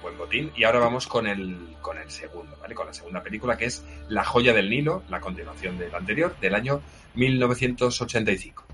buen 0.07 0.17
botín. 0.17 0.51
Y 0.55 0.63
ahora 0.63 0.79
vamos 0.79 1.07
con 1.07 1.27
el, 1.27 1.75
con 1.81 1.97
el 1.97 2.09
segundo, 2.09 2.57
¿vale? 2.61 2.73
Con 2.73 2.87
la 2.87 2.93
segunda 2.93 3.21
película 3.21 3.57
que 3.57 3.65
es 3.65 3.83
La 4.09 4.23
joya 4.23 4.53
del 4.53 4.69
Nilo, 4.69 5.03
la 5.09 5.19
continuación 5.19 5.77
del 5.77 5.93
anterior, 5.93 6.35
del 6.39 6.55
año 6.55 6.81
1985. 7.15 8.65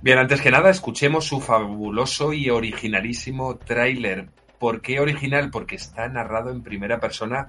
Bien, 0.00 0.18
antes 0.18 0.40
que 0.40 0.50
nada, 0.50 0.70
escuchemos 0.70 1.24
su 1.26 1.40
fabuloso 1.40 2.32
y 2.32 2.50
originalísimo 2.50 3.56
tráiler. 3.56 4.28
¿Por 4.58 4.80
qué 4.80 5.00
original? 5.00 5.50
Porque 5.50 5.76
está 5.76 6.08
narrado 6.08 6.50
en 6.50 6.62
primera 6.62 7.00
persona 7.00 7.48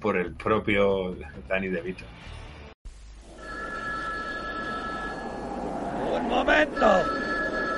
por 0.00 0.16
el 0.16 0.34
propio 0.34 1.16
Danny 1.48 1.68
DeVito. 1.68 2.04
¡Un 6.12 6.28
momento! 6.28 7.02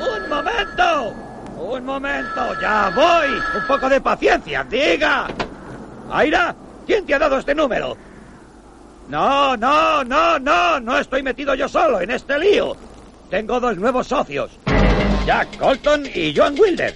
¡Un 0.00 0.28
momento! 0.28 1.27
¡Un 1.58 1.84
momento! 1.84 2.60
¡Ya 2.60 2.90
voy! 2.94 3.28
¡Un 3.60 3.66
poco 3.66 3.88
de 3.88 4.00
paciencia! 4.00 4.64
¡Diga! 4.64 5.26
Aira, 6.10 6.54
¿quién 6.86 7.04
te 7.04 7.14
ha 7.14 7.18
dado 7.18 7.38
este 7.38 7.54
número? 7.54 7.96
No, 9.08 9.56
no, 9.56 10.04
no, 10.04 10.38
no, 10.38 10.80
no 10.80 10.98
estoy 10.98 11.22
metido 11.22 11.54
yo 11.54 11.68
solo 11.68 12.00
en 12.00 12.10
este 12.10 12.38
lío. 12.38 12.76
Tengo 13.28 13.58
dos 13.58 13.76
nuevos 13.76 14.06
socios. 14.06 14.50
Jack 15.26 15.56
Colton 15.58 16.06
y 16.14 16.34
Joan 16.34 16.54
Wilder. 16.58 16.94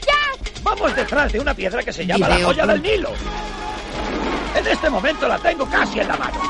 ¡Jack! 0.00 0.62
Vamos 0.62 0.94
detrás 0.96 1.32
de 1.32 1.40
una 1.40 1.54
piedra 1.54 1.82
que 1.82 1.92
se 1.92 2.04
llama 2.04 2.28
la 2.28 2.44
joya 2.44 2.66
del. 2.66 2.82
Nilo. 2.82 3.10
En 4.56 4.66
este 4.66 4.90
momento 4.90 5.28
la 5.28 5.38
tengo 5.38 5.66
casi 5.66 6.00
en 6.00 6.08
la 6.08 6.16
mano. 6.16 6.40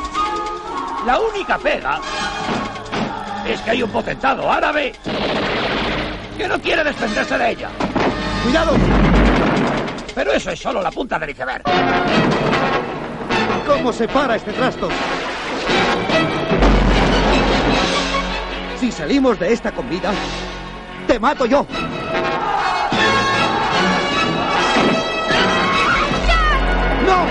La 1.06 1.20
única 1.20 1.58
pega 1.58 2.00
es 3.46 3.60
que 3.60 3.70
hay 3.70 3.82
un 3.82 3.90
potentado 3.90 4.50
árabe 4.50 4.94
que 6.36 6.48
no 6.48 6.58
quiere 6.60 6.84
desprenderse 6.84 7.38
de 7.38 7.50
ella. 7.50 7.68
¡Cuidado! 8.42 8.72
Pero 10.14 10.32
eso 10.32 10.50
es 10.50 10.60
solo 10.60 10.82
la 10.82 10.90
punta 10.90 11.18
del 11.18 11.30
iceberg. 11.30 11.62
¿Cómo 13.66 13.92
se 13.92 14.06
para 14.08 14.36
este 14.36 14.52
trasto? 14.52 14.88
Si 18.78 18.92
salimos 18.92 19.38
de 19.38 19.52
esta 19.52 19.72
con 19.72 19.88
vida, 19.88 20.12
te 21.06 21.18
mato 21.18 21.46
yo. 21.46 21.66
¡No! 27.06 27.26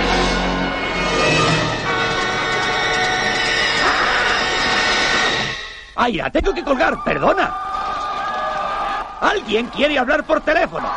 Aira, 5.96 6.30
tengo 6.32 6.54
que 6.54 6.64
colgar, 6.64 7.04
perdona. 7.04 7.73
Alguien 9.24 9.68
quiere 9.68 9.98
hablar 9.98 10.26
por 10.26 10.42
teléfono. 10.42 10.90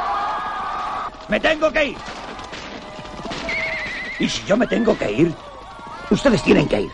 Me 1.29 1.41
tengo 1.41 1.71
que 1.73 1.85
ir. 1.87 1.97
Y 4.19 4.29
si 4.29 4.45
yo 4.47 4.57
me 4.57 4.67
tengo 4.67 4.97
que 4.99 5.11
ir, 5.13 5.35
ustedes 6.11 6.43
tienen 6.43 6.69
que 6.69 6.83
ir. 6.83 6.91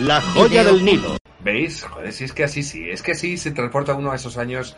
La 0.00 0.20
joya 0.20 0.64
del 0.64 0.84
Nilo. 0.84 1.16
¿Veis? 1.40 1.82
Joder, 1.84 2.12
si 2.12 2.24
es 2.24 2.32
que 2.32 2.44
así 2.44 2.62
sí, 2.62 2.88
es 2.88 3.02
que 3.02 3.12
así 3.12 3.36
se 3.36 3.50
transporta 3.50 3.94
uno 3.94 4.12
a 4.12 4.16
esos 4.16 4.38
años 4.38 4.76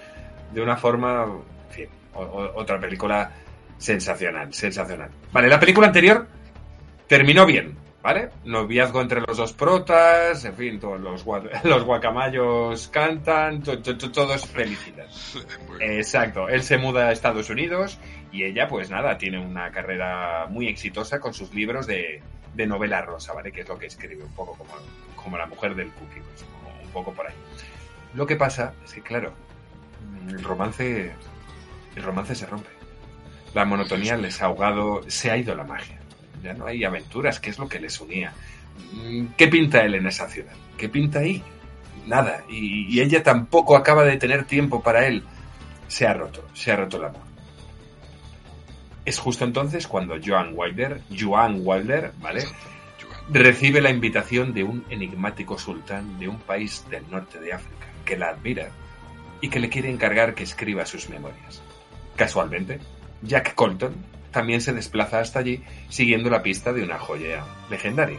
de 0.52 0.62
una 0.62 0.76
forma, 0.76 1.24
en 1.68 1.74
fin, 1.74 1.88
o- 2.14 2.22
o- 2.22 2.60
otra 2.60 2.80
película 2.80 3.30
sensacional, 3.76 4.52
sensacional. 4.54 5.10
Vale, 5.32 5.48
la 5.48 5.60
película 5.60 5.88
anterior 5.88 6.26
terminó 7.06 7.44
bien, 7.44 7.76
¿vale? 8.04 8.28
Noviazgo 8.44 9.00
entre 9.00 9.22
los 9.22 9.36
dos 9.38 9.52
protas, 9.54 10.44
en 10.44 10.54
fin, 10.54 10.78
todos 10.78 11.00
los, 11.00 11.24
los 11.64 11.84
guacamayos 11.84 12.86
cantan, 12.88 13.62
to- 13.62 13.80
to- 13.82 13.96
to- 13.96 14.12
todo 14.12 14.34
es 14.34 14.46
felicidad. 14.46 15.06
Exacto, 15.80 16.48
él 16.48 16.62
se 16.62 16.76
muda 16.78 17.08
a 17.08 17.12
Estados 17.12 17.48
Unidos 17.48 17.98
y 18.30 18.44
ella, 18.44 18.68
pues 18.68 18.90
nada, 18.90 19.16
tiene 19.16 19.38
una 19.44 19.70
carrera 19.72 20.46
muy 20.50 20.68
exitosa 20.68 21.18
con 21.18 21.32
sus 21.32 21.54
libros 21.54 21.86
de, 21.86 22.22
de 22.54 22.66
novela 22.66 23.00
rosa, 23.00 23.32
¿vale? 23.32 23.50
Que 23.50 23.62
es 23.62 23.68
lo 23.68 23.78
que 23.78 23.86
escribe, 23.86 24.22
un 24.22 24.34
poco 24.34 24.52
como, 24.58 24.72
como 25.16 25.38
la 25.38 25.46
mujer 25.46 25.74
del 25.74 25.90
cookie, 25.92 26.20
pues, 26.20 26.44
como 26.44 26.82
un 26.82 26.90
poco 26.90 27.12
por 27.14 27.26
ahí. 27.26 27.34
Lo 28.12 28.26
que 28.26 28.36
pasa 28.36 28.74
es 28.84 28.92
que, 28.92 29.00
claro, 29.00 29.32
el 30.28 30.44
romance, 30.44 31.10
el 31.96 32.02
romance 32.02 32.34
se 32.34 32.44
rompe. 32.46 32.68
La 33.54 33.64
monotonía 33.64 34.16
les 34.18 34.42
ha 34.42 34.46
ahogado, 34.46 35.00
se 35.08 35.30
ha 35.30 35.36
ido 35.38 35.54
la 35.54 35.64
magia. 35.64 35.98
Ya 36.44 36.52
no 36.52 36.66
hay 36.66 36.84
aventuras, 36.84 37.40
que 37.40 37.50
es 37.50 37.58
lo 37.58 37.68
que 37.68 37.80
les 37.80 38.00
unía. 38.00 38.32
Mm, 38.92 39.28
¿Qué 39.36 39.48
pinta 39.48 39.80
él 39.82 39.94
en 39.94 40.06
esa 40.06 40.28
ciudad? 40.28 40.52
¿Qué 40.76 40.88
pinta 40.88 41.20
ahí? 41.20 41.42
Nada. 42.06 42.44
Y, 42.48 42.94
y 42.94 43.00
ella 43.00 43.22
tampoco 43.22 43.76
acaba 43.76 44.04
de 44.04 44.18
tener 44.18 44.44
tiempo 44.44 44.82
para 44.82 45.06
él. 45.06 45.24
Se 45.88 46.06
ha 46.06 46.12
roto, 46.12 46.46
se 46.52 46.70
ha 46.70 46.76
roto 46.76 46.98
el 46.98 47.04
amor. 47.06 47.22
Es 49.04 49.18
justo 49.18 49.44
entonces 49.44 49.86
cuando 49.86 50.16
Joan 50.24 50.52
Wilder, 50.54 51.00
Joan 51.18 51.60
Wilder, 51.62 52.12
¿vale? 52.20 52.44
Recibe 53.30 53.80
la 53.80 53.90
invitación 53.90 54.52
de 54.52 54.64
un 54.64 54.84
enigmático 54.90 55.58
sultán 55.58 56.18
de 56.18 56.28
un 56.28 56.38
país 56.38 56.84
del 56.90 57.10
norte 57.10 57.38
de 57.38 57.52
África 57.52 57.86
que 58.04 58.16
la 58.16 58.28
admira 58.28 58.68
y 59.40 59.48
que 59.48 59.60
le 59.60 59.68
quiere 59.68 59.90
encargar 59.90 60.34
que 60.34 60.42
escriba 60.42 60.86
sus 60.86 61.08
memorias. 61.08 61.62
Casualmente, 62.16 62.80
Jack 63.22 63.54
Colton 63.54 63.94
también 64.34 64.60
se 64.60 64.74
desplaza 64.74 65.20
hasta 65.20 65.38
allí 65.38 65.62
siguiendo 65.88 66.28
la 66.28 66.42
pista 66.42 66.72
de 66.72 66.82
una 66.82 66.98
joya 66.98 67.44
legendaria. 67.70 68.18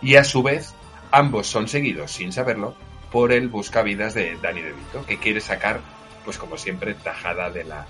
Y 0.00 0.16
a 0.16 0.24
su 0.24 0.42
vez, 0.42 0.74
ambos 1.12 1.46
son 1.46 1.68
seguidos, 1.68 2.10
sin 2.10 2.32
saberlo, 2.32 2.74
por 3.12 3.30
el 3.30 3.48
buscavidas 3.48 4.14
de 4.14 4.36
Danny 4.42 4.62
DeVito, 4.62 5.06
que 5.06 5.18
quiere 5.18 5.40
sacar, 5.40 5.80
pues 6.24 6.38
como 6.38 6.56
siempre, 6.56 6.94
tajada 6.94 7.50
de 7.50 7.64
la, 7.64 7.86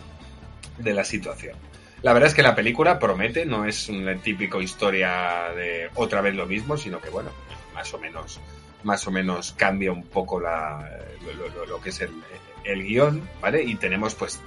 de 0.79 0.93
la 0.93 1.05
situación. 1.05 1.57
La 2.03 2.13
verdad 2.13 2.29
es 2.29 2.35
que 2.35 2.43
la 2.43 2.57
película 2.57 2.99
promete, 2.99 3.47
no 3.47 3.65
es 3.65 3.89
una 3.89 4.17
típica 4.17 4.59
historia 4.59 5.53
de 5.57 5.89
otra 5.95 6.21
vez 6.21 6.35
lo 6.35 6.47
mismo, 6.47 6.77
sino 6.77 7.01
que 7.01 7.11
bueno, 7.11 7.31
más 7.73 7.95
o 7.95 7.99
menos, 7.99 8.41
más 8.83 9.07
o 9.07 9.13
menos 9.13 9.53
cambia 9.53 9.93
un 9.93 10.03
poco 10.03 10.41
la, 10.41 10.91
lo 11.69 11.81
que 11.81 11.91
es 11.91 12.01
el, 12.01 12.11
el 12.65 12.83
guion, 12.83 13.23
¿vale? 13.41 13.63
Y 13.63 13.77
tenemos 13.77 14.17
pues 14.17 14.41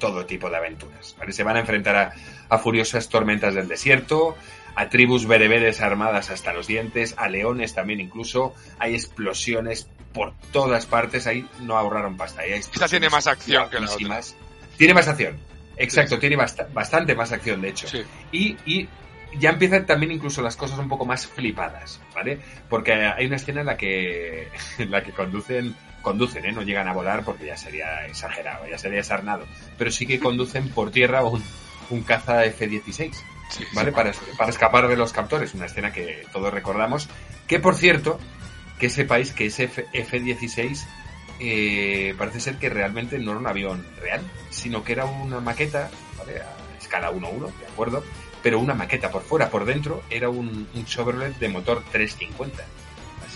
todo 0.00 0.26
tipo 0.26 0.50
de 0.50 0.56
aventuras, 0.56 1.14
¿vale? 1.16 1.30
Se 1.32 1.44
van 1.44 1.56
a 1.56 1.60
enfrentar 1.60 1.94
a, 1.94 2.12
a 2.48 2.58
furiosas 2.58 3.08
tormentas 3.08 3.54
del 3.54 3.68
desierto, 3.68 4.36
a 4.74 4.88
tribus 4.88 5.26
bereberes 5.26 5.80
armadas 5.80 6.30
hasta 6.30 6.52
los 6.52 6.66
dientes, 6.66 7.14
a 7.16 7.28
leones 7.28 7.74
también 7.74 8.00
incluso, 8.00 8.52
hay 8.80 8.94
explosiones 8.94 9.88
por 10.12 10.32
todas 10.52 10.86
partes, 10.86 11.28
ahí 11.28 11.46
no 11.60 11.76
ahorraron 11.78 12.16
pasta. 12.16 12.42
Ahí 12.42 12.52
hay 12.52 12.58
Esta 12.58 12.88
tiene 12.88 13.08
más 13.08 13.28
acción 13.28 13.70
que 13.70 13.78
la 13.78 13.86
otra. 13.86 14.20
Tiene 14.76 14.94
más 14.94 15.06
acción, 15.06 15.38
exacto, 15.76 16.18
tiene 16.18 16.36
bast- 16.36 16.72
bastante 16.72 17.14
más 17.14 17.30
acción 17.30 17.60
de 17.62 17.68
hecho. 17.68 17.86
Sí. 17.86 18.02
Y, 18.32 18.56
y 18.64 18.88
ya 19.38 19.50
empiezan 19.50 19.86
también 19.86 20.10
incluso 20.10 20.42
las 20.42 20.56
cosas 20.56 20.78
un 20.80 20.88
poco 20.88 21.04
más 21.04 21.26
flipadas, 21.26 22.00
¿vale? 22.14 22.40
Porque 22.68 22.92
hay 22.94 23.26
una 23.26 23.36
escena 23.36 23.60
en 23.60 23.66
la 23.66 23.76
que, 23.76 24.48
en 24.78 24.90
la 24.90 25.02
que 25.04 25.12
conducen, 25.12 25.76
conducen, 26.02 26.44
¿eh? 26.46 26.52
No 26.52 26.62
llegan 26.62 26.88
a 26.88 26.92
volar 26.92 27.24
porque 27.24 27.46
ya 27.46 27.56
sería 27.56 28.06
exagerado, 28.06 28.66
ya 28.68 28.78
sería 28.78 29.02
sarnado. 29.04 29.46
Pero 29.78 29.90
sí 29.90 30.06
que 30.06 30.18
conducen 30.20 30.68
por 30.70 30.90
tierra 30.90 31.24
un, 31.24 31.42
un 31.90 32.02
caza 32.02 32.44
F-16, 32.44 33.12
Sí, 33.50 33.64
¿vale? 33.74 33.90
sí, 33.90 33.94
Para, 33.96 34.12
para 34.38 34.50
escapar 34.50 34.86
de 34.86 34.96
los 34.96 35.12
captores, 35.12 35.54
una 35.54 35.66
escena 35.66 35.92
que 35.92 36.24
todos 36.32 36.52
recordamos. 36.54 37.08
Que 37.48 37.58
por 37.58 37.74
cierto, 37.74 38.20
que 38.78 38.88
sepáis 38.90 39.32
que 39.32 39.46
ese 39.46 39.64
F- 39.64 39.86
F-16 39.92 40.84
eh, 41.40 42.14
parece 42.16 42.40
ser 42.40 42.56
que 42.58 42.68
realmente 42.68 43.18
no 43.18 43.32
era 43.32 43.40
un 43.40 43.46
avión 43.46 43.84
real, 44.00 44.20
sino 44.50 44.84
que 44.84 44.92
era 44.92 45.04
una 45.06 45.40
maqueta, 45.40 45.90
¿vale? 46.18 46.40
A 46.40 46.78
escala 46.80 47.10
1-1, 47.10 47.46
de 47.58 47.66
acuerdo, 47.66 48.04
pero 48.42 48.58
una 48.60 48.74
maqueta 48.74 49.10
por 49.10 49.22
fuera, 49.22 49.50
por 49.50 49.64
dentro 49.64 50.02
era 50.10 50.28
un, 50.28 50.68
un 50.72 50.84
Chevrolet 50.84 51.36
de 51.38 51.48
motor 51.48 51.82
350. 51.90 52.62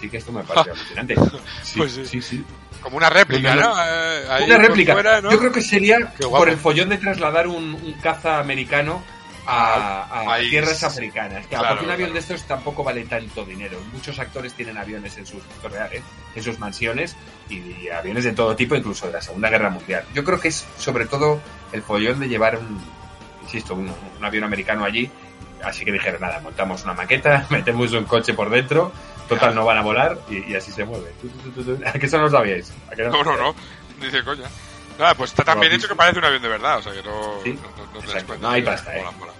Así 0.05 0.11
que 0.11 0.19
esto 0.19 0.33
me 0.33 0.43
parece 0.45 0.71
alucinante. 0.73 1.15
Sí, 1.63 1.79
Pues 1.79 1.93
sí. 1.93 2.05
sí, 2.07 2.21
sí. 2.23 2.45
Como 2.83 2.99
una 2.99 3.09
réplica, 3.09 3.55
No. 3.55 3.75
Eh, 3.83 4.27
ahí 4.29 4.45
Una 4.45 4.59
réplica. 4.59 4.93
fuera, 4.93 5.23
¿no? 5.23 5.31
Yo 5.31 5.39
creo 5.39 5.51
que 5.53 5.63
sería 5.63 6.13
por 6.21 6.51
el 6.51 6.59
follón 6.59 6.91
de 6.91 6.99
trasladar 6.99 7.47
un, 7.49 7.73
un 7.75 7.93
caza 8.03 8.39
americano 8.39 9.03
a, 9.47 10.39
tierras 10.51 10.83
africanas. 10.85 11.43
Que 11.47 11.49
Claro, 11.51 11.65
aparte 11.65 11.85
un 11.87 11.91
avión 11.91 12.11
claro. 12.11 12.27
de 12.27 12.35
estos 12.35 12.47
tampoco 12.47 12.85
vale 12.85 13.05
tanto 13.05 13.45
dinero. 13.47 13.79
Muchos 13.93 14.19
actores 14.19 14.53
tienen 14.53 14.77
aviones 14.77 15.17
en 15.17 15.27
sus 15.27 15.43
reales, 15.63 16.03
en 16.35 16.43
sus 16.43 16.59
mansiones 16.59 17.17
y, 17.49 17.55
y 17.57 17.89
aviones 17.89 18.25
de 18.25 18.33
todo 18.33 18.55
tipo, 18.55 18.75
incluso 18.75 19.07
de 19.07 19.15
la 19.15 19.23
Segunda 19.23 19.49
Guerra 19.49 19.71
Mundial. 19.71 20.05
Yo 20.15 20.23
creo 20.25 20.39
que 20.39 20.49
es 20.49 20.67
sobre 20.77 21.07
todo 21.07 21.41
el 21.73 21.83
follón 21.83 22.21
de 22.21 22.29
llevar 22.29 22.59
un, 22.59 22.79
insisto, 23.43 23.75
un, 23.75 23.91
un 24.19 24.25
avión 24.25 24.45
americano 24.45 24.85
allí. 24.85 25.11
Así 25.63 25.83
que 25.87 25.93
dijeron, 25.93 26.21
nada, 26.21 26.41
montamos 26.41 26.85
una 26.85 26.93
maqueta, 26.93 27.47
metemos 27.51 27.93
un 27.93 28.05
coche 28.05 28.35
por 28.35 28.51
dentro, 28.51 28.93
total 29.29 29.55
no 29.55 29.65
van 29.65 29.79
a 29.79 29.83
volar 29.83 30.19
y, 30.29 30.51
y 30.53 30.55
así 30.57 30.73
se 30.73 30.85
mueve. 30.85 31.13
¿A 31.87 31.93
qué 31.93 32.07
eso 32.07 32.19
no 32.19 32.25
lo 32.25 32.31
sabíais? 32.31 32.73
¿A 32.91 32.95
qué 32.95 33.03
No, 33.05 33.23
no, 33.25 33.37
no. 33.37 33.55
Dice, 34.01 34.23
coña. 34.25 34.49
Nada, 34.99 35.15
pues 35.15 35.31
está 35.31 35.43
tan 35.45 35.59
bien 35.61 35.73
hecho 35.73 35.89
que 35.89 35.95
parece 35.97 36.19
un 36.19 36.25
avión 36.25 36.43
de 36.43 36.49
verdad, 36.49 36.79
o 36.79 36.83
sea 36.83 36.93
que 36.93 37.03
no, 37.03 37.41
Sí, 37.43 37.53
no, 37.55 37.63
no- 37.85 37.93
no 37.95 38.01
te 38.07 38.13
das 38.15 38.25
cuenta. 38.25 38.47
No 38.47 38.51
hay 38.53 38.63
pasta, 38.63 38.95
eh. 38.97 38.99
Mola, 38.99 39.11
mola. 39.19 39.33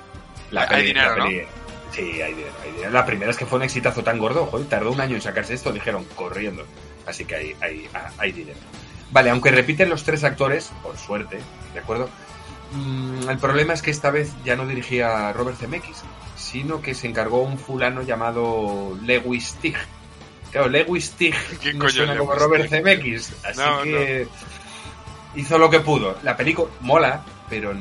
La 0.51 0.63
Hay- 0.63 0.69
peli- 0.69 0.81
hay 0.81 0.87
dinero, 0.89 1.17
la 1.17 1.25
peli- 1.25 1.47
Sí, 1.93 2.21
hay 2.23 2.35
dinero, 2.35 2.53
hay 2.65 2.73
dinero. 2.73 2.91
La 2.91 3.07
primera 3.07 3.31
es 3.31 3.37
que 3.37 3.47
fue 3.47 3.59
un 3.59 3.63
exitazo 3.65 4.03
tan 4.03 4.19
gordo, 4.19 4.47
joder, 4.47 4.67
tardó 4.69 4.91
un 4.91 5.01
año 5.01 5.15
en 5.15 5.23
sacarse 5.23 5.55
esto, 5.55 5.71
dijeron, 5.73 6.05
corriendo. 6.17 6.67
Así 7.07 7.25
que 7.25 7.37
hay, 7.37 7.57
hay, 7.61 7.89
hay 8.19 8.33
dinero. 8.33 8.59
Vale, 9.13 9.31
aunque 9.31 9.53
repiten 9.53 9.89
los 9.91 10.03
tres 10.03 10.25
actores, 10.25 10.73
por 10.83 10.99
suerte, 10.99 11.39
¿de 11.73 11.79
acuerdo? 11.79 12.09
Mm, 12.73 13.29
el 13.29 13.39
problema 13.39 13.75
es 13.75 13.83
que 13.83 13.93
esta 13.93 14.11
vez 14.11 14.33
ya 14.45 14.57
no 14.57 14.67
dirigía 14.67 15.33
Robert 15.33 15.57
Zemeckis, 15.57 16.03
sino 16.55 16.81
que 16.81 16.95
se 16.95 17.09
encargó 17.09 17.43
un 17.43 17.59
fulano 17.59 18.03
llamado 18.03 18.97
Lewis 19.03 19.57
Tig. 19.61 19.75
Claro, 20.53 20.69
Lewis 20.69 21.11
Tig 21.11 21.35
¿Quién 21.61 21.79
no 21.79 21.89
suena 21.89 22.13
es 22.13 22.19
como 22.21 22.31
Lewis 22.31 22.43
Robert? 22.45 22.69
Zemeckis, 22.71 23.33
así 23.45 23.59
No, 23.59 23.83
que 23.83 24.29
hizo 25.35 25.59
lo 25.59 25.69
que 25.69 25.81
pudo. 25.81 26.17
La 26.23 26.37
película 26.37 26.71
mola, 26.81 27.25
pero 27.49 27.75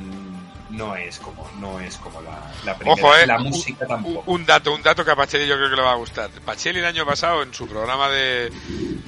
no 0.73 0.95
es 0.95 1.19
como 1.19 1.49
no 1.59 1.79
es 1.79 1.97
como 1.97 2.21
la, 2.21 2.51
la 2.65 2.75
primera. 2.77 3.01
Ojo, 3.01 3.15
eh. 3.15 3.25
La 3.27 3.37
un- 3.37 3.43
música 3.43 3.85
tampoco. 3.87 4.23
Un 4.31 4.45
dato, 4.45 4.73
un 4.73 4.81
dato 4.83 5.05
que 5.05 5.11
a 5.11 5.15
Pacheli 5.15 5.47
yo 5.47 5.55
creo 5.55 5.69
que 5.69 5.75
le 5.75 5.81
va 5.81 5.91
a 5.93 5.95
gustar. 5.95 6.29
Pacheli 6.45 6.79
el 6.79 6.85
año 6.85 7.05
pasado 7.05 7.43
en 7.43 7.53
su 7.53 7.67
programa 7.67 8.09
de, 8.09 8.51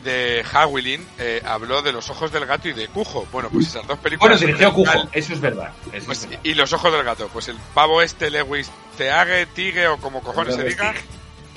de 0.04 0.46
Howling 0.54 1.00
eh, 1.18 1.42
habló 1.46 1.82
de 1.82 1.92
Los 1.92 2.10
Ojos 2.10 2.32
del 2.32 2.46
Gato 2.46 2.70
y 2.70 2.74
de 2.74 2.88
Cujo. 2.88 3.28
Bueno, 3.32 3.50
pues 3.52 3.68
esas 3.68 3.86
dos 3.88 3.98
películas. 4.00 4.40
Bueno, 4.40 4.48
dirigió 4.54 4.74
Cujo, 4.74 5.10
eso 5.12 5.34
es 5.34 5.42
verdad. 5.42 5.72
eso 5.92 6.06
pues, 6.06 6.20
es 6.24 6.30
verdad. 6.30 6.40
y 6.44 6.54
Los 6.54 6.72
Ojos 6.74 6.92
del 6.94 7.04
Gato. 7.04 7.28
Pues 7.34 7.48
el 7.48 7.58
pavo 7.74 8.02
este, 8.02 8.30
Lewis 8.30 8.70
Teague, 8.98 9.48
Tigue 9.48 9.88
o 9.88 9.98
como 9.98 10.22
cojones 10.22 10.56
se 10.56 10.64
diga. 10.64 10.94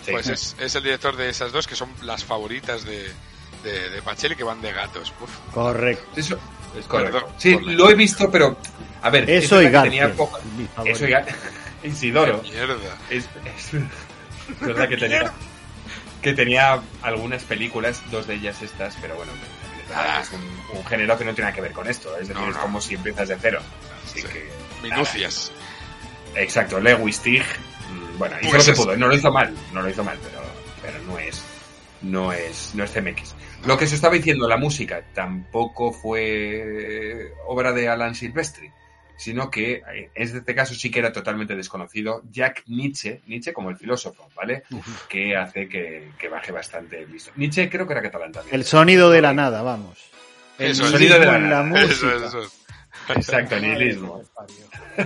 Sí. 0.04 0.12
pues 0.12 0.28
es, 0.28 0.56
es 0.58 0.74
el 0.74 0.82
director 0.84 1.16
de 1.16 1.28
esas 1.28 1.52
dos 1.52 1.66
que 1.66 1.76
son 1.76 1.90
las 2.02 2.24
favoritas 2.24 2.82
de, 2.84 3.12
de, 3.62 3.90
de 3.90 4.00
Pacheli 4.02 4.36
que 4.36 4.44
van 4.44 4.62
de 4.62 4.72
gatos. 4.72 5.12
Uf. 5.20 5.30
Correcto. 5.52 6.02
Eso 6.16 6.38
es 6.78 6.87
correcto. 6.87 7.18
Perdón, 7.18 7.33
Sí, 7.38 7.59
la- 7.61 7.72
lo 7.72 7.90
he 7.90 7.94
visto, 7.94 8.31
pero 8.31 8.57
a 9.02 9.11
ver, 9.11 9.28
es 9.31 9.44
Eso 9.44 9.62
y 9.62 9.70
tenía 9.70 10.09
favorito. 10.09 10.85
Eso 10.85 11.07
y 11.85 11.88
Isidoro. 11.88 12.42
Mierda. 12.42 12.74
Es, 13.11 13.24
es- 13.57 13.74
es 13.74 14.61
verdad 14.61 14.88
que 14.88 14.96
tenía, 14.96 15.33
que 16.22 16.33
tenía 16.35 16.81
algunas 17.02 17.44
películas, 17.44 18.02
dos 18.11 18.26
de 18.26 18.35
ellas 18.35 18.61
estas, 18.62 18.96
pero 19.00 19.14
bueno, 19.16 19.31
es 19.33 19.94
que 19.94 20.20
es 20.37 20.40
un, 20.72 20.78
un 20.78 20.85
género 20.87 21.16
que 21.16 21.24
no 21.24 21.33
tiene 21.35 21.46
nada 21.50 21.54
que 21.54 21.61
ver 21.62 21.72
con 21.72 21.87
esto. 21.88 22.12
Es 22.14 22.28
decir, 22.28 22.37
No, 22.42 22.48
es 22.50 22.57
no. 22.57 22.62
como 22.62 22.81
si 22.81 22.94
empiezas 22.94 23.28
de 23.28 23.37
cero. 23.40 23.61
Así 24.04 24.20
Sí. 24.22 24.26
que. 24.26 24.48
Minucias. 24.83 25.50
Exacto, 26.35 26.78
Lewis 26.81 27.20
Tig. 27.20 27.42
mm, 27.90 28.18
Bueno, 28.18 28.37
hizo 28.40 28.50
Pues 28.50 28.62
lo 28.62 28.64
que 28.64 28.70
es- 28.72 28.85
pudo. 28.87 28.96
No 28.96 29.09
lo 29.09 29.14
hizo 29.14 29.33
mal, 29.33 29.54
no 29.72 29.83
lo 29.83 29.88
hizo 29.90 30.02
mal, 30.04 30.18
pero, 30.22 30.42
pero 30.83 31.04
no 31.04 31.18
es. 31.18 31.42
No 32.02 32.33
es, 32.33 32.72
no 32.74 32.85
es 32.85 32.90
CMX. 32.92 33.35
Lo 33.66 33.76
que 33.76 33.86
se 33.86 33.96
estaba 33.96 34.14
diciendo, 34.14 34.48
la 34.48 34.56
música 34.56 35.02
tampoco 35.14 35.92
fue 35.92 37.32
obra 37.46 37.72
de 37.72 37.88
Alan 37.88 38.14
Silvestri, 38.14 38.70
sino 39.16 39.50
que 39.50 39.82
eh, 39.92 40.10
en 40.14 40.36
este 40.36 40.54
caso 40.54 40.74
sí 40.74 40.90
que 40.90 41.00
era 41.00 41.12
totalmente 41.12 41.56
desconocido. 41.56 42.22
Jack 42.30 42.62
Nietzsche, 42.66 43.20
Nietzsche 43.26 43.52
como 43.52 43.70
el 43.70 43.76
filósofo, 43.76 44.28
¿vale? 44.36 44.62
Que 45.08 45.36
hace 45.36 45.68
que, 45.68 46.10
que 46.18 46.28
baje 46.28 46.52
bastante 46.52 47.00
el 47.00 47.06
visto. 47.06 47.32
Nietzsche 47.36 47.68
creo 47.68 47.86
que 47.86 47.94
era 47.94 48.02
catalán 48.02 48.32
también. 48.32 48.54
El 48.54 48.64
sonido 48.64 49.10
de 49.10 49.20
la 49.20 49.34
nada, 49.34 49.62
vamos. 49.62 49.98
El. 50.58 50.74
Sonido 50.74 51.18
de 51.18 51.26
la 51.26 51.32
la 51.32 51.38
nada. 51.38 51.62
música. 51.64 51.92
Eso, 51.92 52.26
eso. 52.26 52.52
Exacto, 53.14 53.58
nihilismo. 53.60 54.22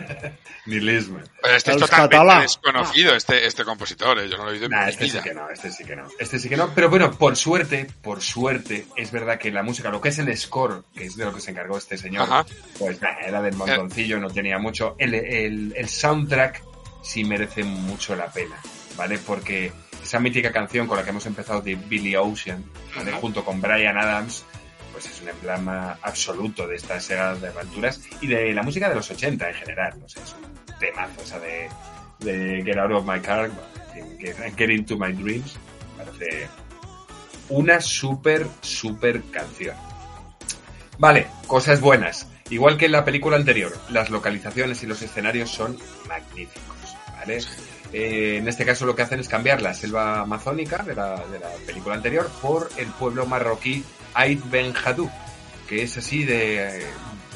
Nihilismo. 0.67 1.19
Pero 1.43 1.57
este 1.57 1.73
es 1.73 1.77
totalmente 1.79 2.17
catalán. 2.17 2.43
desconocido, 2.43 3.15
este, 3.17 3.47
este 3.47 3.65
compositor. 3.65 4.21
eh, 4.21 4.29
Yo 4.29 4.37
no 4.39 4.45
lo 4.45 4.51
he 4.51 4.53
oído 4.55 4.67
en 4.67 4.71
Nah, 4.71 4.85
mi 4.85 4.91
este 4.91 5.05
sí 5.07 5.11
vida. 5.13 5.23
que 5.23 5.35
no, 5.35 5.51
este 5.51 5.71
sí 5.73 5.85
que 5.85 5.97
no, 5.97 6.09
este 6.21 6.39
sí 6.39 6.49
que 6.49 6.57
no. 6.57 6.71
Pero 6.73 6.89
bueno, 6.89 7.11
por 7.19 7.37
suerte, 7.37 7.89
por 8.01 8.23
suerte, 8.23 8.87
es 8.97 9.11
verdad 9.11 9.39
que 9.39 9.51
la 9.51 9.63
música, 9.65 9.91
lo 9.91 10.01
que 10.01 10.11
es 10.11 10.19
el 10.21 10.37
score, 10.37 10.85
que 10.95 11.07
es 11.07 11.17
de 11.17 11.25
lo 11.25 11.35
que 11.35 11.41
se 11.41 11.51
encargó 11.51 11.77
este 11.79 11.99
señor, 11.99 12.23
Ajá. 12.23 12.47
pues 12.79 13.01
nah, 13.03 13.19
era 13.27 13.43
del 13.43 13.57
montoncillo, 13.57 14.21
no 14.21 14.31
tenía 14.31 14.59
mucho. 14.59 14.95
El, 14.99 15.15
el, 15.15 15.75
el 15.77 15.89
soundtrack 15.89 16.63
sí 17.03 17.25
merece 17.25 17.65
mucho 17.65 18.15
la 18.15 18.27
pena, 18.27 18.57
¿vale? 18.97 19.19
Porque 19.19 19.73
esa 20.01 20.21
mítica 20.21 20.53
canción 20.53 20.87
con 20.87 20.97
la 20.97 21.03
que 21.03 21.11
hemos 21.11 21.27
empezado 21.27 21.61
de 21.61 21.75
Billy 21.75 22.15
Ocean, 22.15 22.65
¿vale? 22.95 23.11
Ajá. 23.11 23.21
Junto 23.21 23.45
con 23.45 23.61
Brian 23.61 23.99
Adams, 23.99 24.45
pues 25.03 25.15
es 25.15 25.23
un 25.23 25.29
emblema 25.29 25.99
absoluto 26.03 26.67
de 26.67 26.77
esta 26.77 27.01
saga 27.01 27.35
de 27.35 27.49
aventuras 27.49 28.01
y 28.21 28.27
de 28.27 28.53
la 28.53 28.63
música 28.63 28.89
de 28.89 28.95
los 28.95 29.11
80 29.11 29.49
en 29.49 29.55
general, 29.55 29.95
no 30.01 30.09
sé, 30.09 30.21
es 30.21 30.35
un 30.35 30.79
temazo, 30.79 31.23
esa 31.23 31.41
de, 31.41 31.69
de 32.21 32.63
Get 32.63 32.79
Out 32.79 32.93
of 32.93 33.07
My 33.07 33.21
Car, 33.21 33.51
Get, 34.19 34.71
Into 34.71 34.97
My 34.97 35.13
Dreams, 35.13 35.57
parece 35.97 36.49
una 37.49 37.81
súper, 37.81 38.47
súper 38.61 39.23
canción. 39.31 39.77
Vale, 40.99 41.27
cosas 41.47 41.81
buenas. 41.81 42.29
Igual 42.51 42.77
que 42.77 42.87
en 42.87 42.93
la 42.93 43.05
película 43.05 43.37
anterior, 43.37 43.73
las 43.91 44.11
localizaciones 44.11 44.83
y 44.83 44.87
los 44.87 45.01
escenarios 45.03 45.51
son 45.51 45.77
magníficos. 46.07 46.77
Eh, 47.93 48.39
en 48.39 48.49
este 48.49 48.65
caso 48.65 48.85
lo 48.85 48.97
que 48.97 49.03
hacen 49.03 49.21
es 49.21 49.29
cambiar 49.29 49.63
la 49.63 49.75
selva 49.75 50.21
amazónica 50.21 50.83
de 50.83 50.95
la, 50.95 51.25
de 51.27 51.39
la 51.39 51.51
película 51.67 51.95
anterior 51.95 52.29
por 52.41 52.69
el 52.77 52.89
pueblo 52.89 53.27
marroquí 53.27 53.85
Ait 54.15 54.41
Ben 54.51 54.73
Haddou, 54.77 55.11
que 55.69 55.83
es 55.83 55.97
así 55.97 56.25
de 56.25 56.81
eh, 56.81 56.87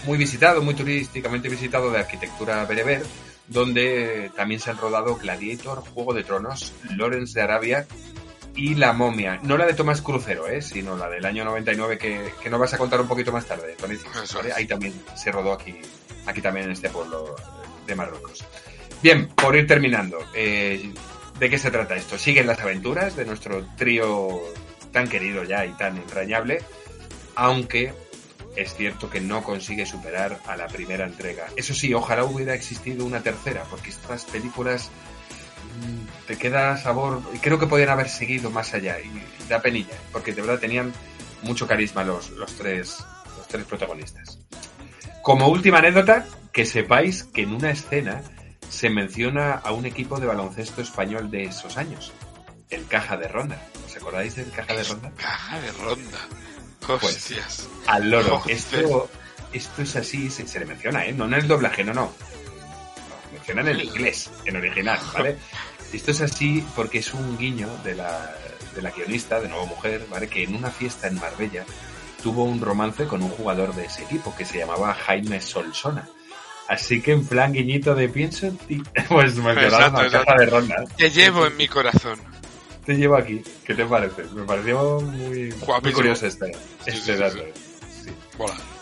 muy 0.04 0.18
visitado, 0.18 0.62
muy 0.62 0.74
turísticamente 0.74 1.48
visitado 1.48 1.90
de 1.90 1.98
arquitectura 1.98 2.64
bereber, 2.64 3.02
donde 3.48 4.30
también 4.36 4.60
se 4.60 4.70
han 4.70 4.78
rodado 4.78 5.16
Gladiator, 5.16 5.80
Juego 5.80 6.14
de 6.14 6.24
Tronos, 6.24 6.72
Lawrence 6.96 7.38
de 7.38 7.42
Arabia 7.42 7.86
y 8.54 8.74
La 8.74 8.92
Momia. 8.92 9.38
No 9.42 9.56
la 9.56 9.66
de 9.66 9.74
Tomás 9.74 10.00
Crucero, 10.00 10.48
¿eh? 10.48 10.62
sino 10.62 10.96
la 10.96 11.08
del 11.08 11.24
año 11.24 11.44
99 11.44 11.98
que, 11.98 12.32
que 12.42 12.50
nos 12.50 12.58
vas 12.58 12.74
a 12.74 12.78
contar 12.78 13.00
un 13.00 13.08
poquito 13.08 13.32
más 13.32 13.46
tarde, 13.46 13.76
Tony. 13.78 13.96
¿vale? 14.34 14.52
Ahí 14.52 14.66
también 14.66 14.94
se 15.14 15.30
rodó 15.30 15.52
aquí, 15.52 15.76
aquí 16.24 16.40
también 16.40 16.66
en 16.66 16.72
este 16.72 16.88
pueblo 16.88 17.36
de 17.86 17.94
Marruecos. 17.94 18.44
Bien, 19.02 19.28
por 19.28 19.54
ir 19.54 19.66
terminando, 19.66 20.18
eh, 20.34 20.90
¿de 21.38 21.50
qué 21.50 21.58
se 21.58 21.70
trata 21.70 21.96
esto? 21.96 22.16
Siguen 22.16 22.46
las 22.46 22.60
aventuras 22.60 23.14
de 23.14 23.26
nuestro 23.26 23.64
trío 23.76 24.40
tan 24.96 25.08
querido 25.08 25.44
ya 25.44 25.66
y 25.66 25.72
tan 25.72 25.98
entrañable, 25.98 26.62
aunque 27.34 27.92
es 28.56 28.74
cierto 28.74 29.10
que 29.10 29.20
no 29.20 29.42
consigue 29.42 29.84
superar 29.84 30.40
a 30.46 30.56
la 30.56 30.68
primera 30.68 31.04
entrega. 31.04 31.48
Eso 31.54 31.74
sí, 31.74 31.92
ojalá 31.92 32.24
hubiera 32.24 32.54
existido 32.54 33.04
una 33.04 33.20
tercera, 33.20 33.64
porque 33.68 33.90
estas 33.90 34.24
películas 34.24 34.88
mm, 35.82 36.26
te 36.26 36.38
queda 36.38 36.78
sabor, 36.78 37.20
y 37.34 37.36
creo 37.40 37.58
que 37.58 37.66
podían 37.66 37.90
haber 37.90 38.08
seguido 38.08 38.50
más 38.50 38.72
allá, 38.72 38.96
y, 38.98 39.10
da 39.50 39.60
penilla, 39.60 39.98
porque 40.12 40.32
de 40.32 40.40
verdad 40.40 40.60
tenían 40.60 40.94
mucho 41.42 41.66
carisma 41.66 42.02
los, 42.02 42.30
los, 42.30 42.56
tres, 42.56 43.04
los 43.36 43.46
tres 43.48 43.66
protagonistas. 43.66 44.38
Como 45.20 45.48
última 45.48 45.80
anécdota, 45.80 46.24
que 46.54 46.64
sepáis 46.64 47.22
que 47.22 47.42
en 47.42 47.52
una 47.52 47.70
escena 47.70 48.22
se 48.70 48.88
menciona 48.88 49.52
a 49.56 49.72
un 49.72 49.84
equipo 49.84 50.18
de 50.18 50.26
baloncesto 50.26 50.80
español 50.80 51.30
de 51.30 51.44
esos 51.44 51.76
años, 51.76 52.14
el 52.70 52.86
Caja 52.86 53.18
de 53.18 53.28
Ronda. 53.28 53.60
¿Os 53.96 54.02
acordáis 54.02 54.36
del 54.36 54.50
Caja 54.50 54.74
de 54.74 54.82
Ronda? 54.84 55.12
Caja 55.16 55.60
de 55.60 55.72
ronda. 55.72 56.18
Pues, 56.86 57.02
Hostias. 57.02 57.66
Al 57.86 58.10
loro. 58.10 58.42
Esto, 58.46 59.08
esto 59.52 59.82
es 59.82 59.96
así, 59.96 60.28
se, 60.30 60.46
se 60.46 60.60
le 60.60 60.66
menciona, 60.66 61.06
¿eh? 61.06 61.12
No 61.12 61.24
en 61.24 61.32
el 61.32 61.48
doblaje, 61.48 61.82
no, 61.82 61.94
no. 61.94 62.02
No, 62.02 63.32
mencionan 63.32 63.68
en 63.68 63.80
inglés, 63.80 64.30
en 64.44 64.56
original, 64.56 65.00
¿vale? 65.14 65.38
Esto 65.92 66.10
es 66.10 66.20
así 66.20 66.66
porque 66.74 66.98
es 66.98 67.14
un 67.14 67.38
guiño 67.38 67.68
de 67.84 67.94
la, 67.94 68.34
de 68.74 68.82
la 68.82 68.90
guionista, 68.90 69.40
de 69.40 69.48
Nueva 69.48 69.64
Mujer, 69.64 70.04
¿vale? 70.10 70.28
Que 70.28 70.42
en 70.42 70.54
una 70.54 70.70
fiesta 70.70 71.06
en 71.06 71.14
Marbella 71.14 71.64
tuvo 72.22 72.44
un 72.44 72.60
romance 72.60 73.06
con 73.06 73.22
un 73.22 73.30
jugador 73.30 73.74
de 73.74 73.86
ese 73.86 74.02
equipo 74.02 74.34
que 74.36 74.44
se 74.44 74.58
llamaba 74.58 74.92
Jaime 74.92 75.40
Solsona. 75.40 76.06
Así 76.68 77.00
que 77.00 77.12
en 77.12 77.24
plan 77.24 77.52
guiñito 77.52 77.94
de 77.94 78.08
pienso 78.08 78.48
pues 79.08 79.36
mencionaron 79.36 79.64
Exacto, 79.64 80.00
a 80.00 80.04
exacto. 80.06 80.26
Caja 80.26 80.40
de 80.40 80.46
Ronda. 80.46 80.84
Te 80.96 81.10
llevo 81.10 81.46
en 81.46 81.56
mi 81.56 81.68
corazón. 81.68 82.35
Te 82.86 82.94
llevo 82.96 83.16
aquí. 83.16 83.42
¿Qué 83.64 83.74
te 83.74 83.84
parece? 83.84 84.22
Me 84.32 84.44
pareció 84.44 85.00
muy, 85.00 85.50
curioso 85.92 86.26
este, 86.26 86.52
este 86.86 87.14
sí, 87.14 87.20
dato. 87.20 87.38
sí. 88.04 88.10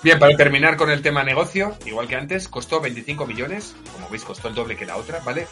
Bien, 0.02 0.18
para 0.18 0.36
terminar 0.36 0.76
con 0.76 0.90
el 0.90 1.00
tema 1.00 1.24
negocio, 1.24 1.74
igual 1.86 2.06
que 2.06 2.16
antes, 2.16 2.46
costó 2.48 2.82
25 2.82 3.26
millones, 3.26 3.74
como 3.94 4.10
veis 4.10 4.22
costó 4.22 4.48
el 4.48 4.54
doble 4.54 4.76
que 4.76 4.84
la 4.84 4.96
otra, 4.96 5.20
¿vale? 5.20 5.46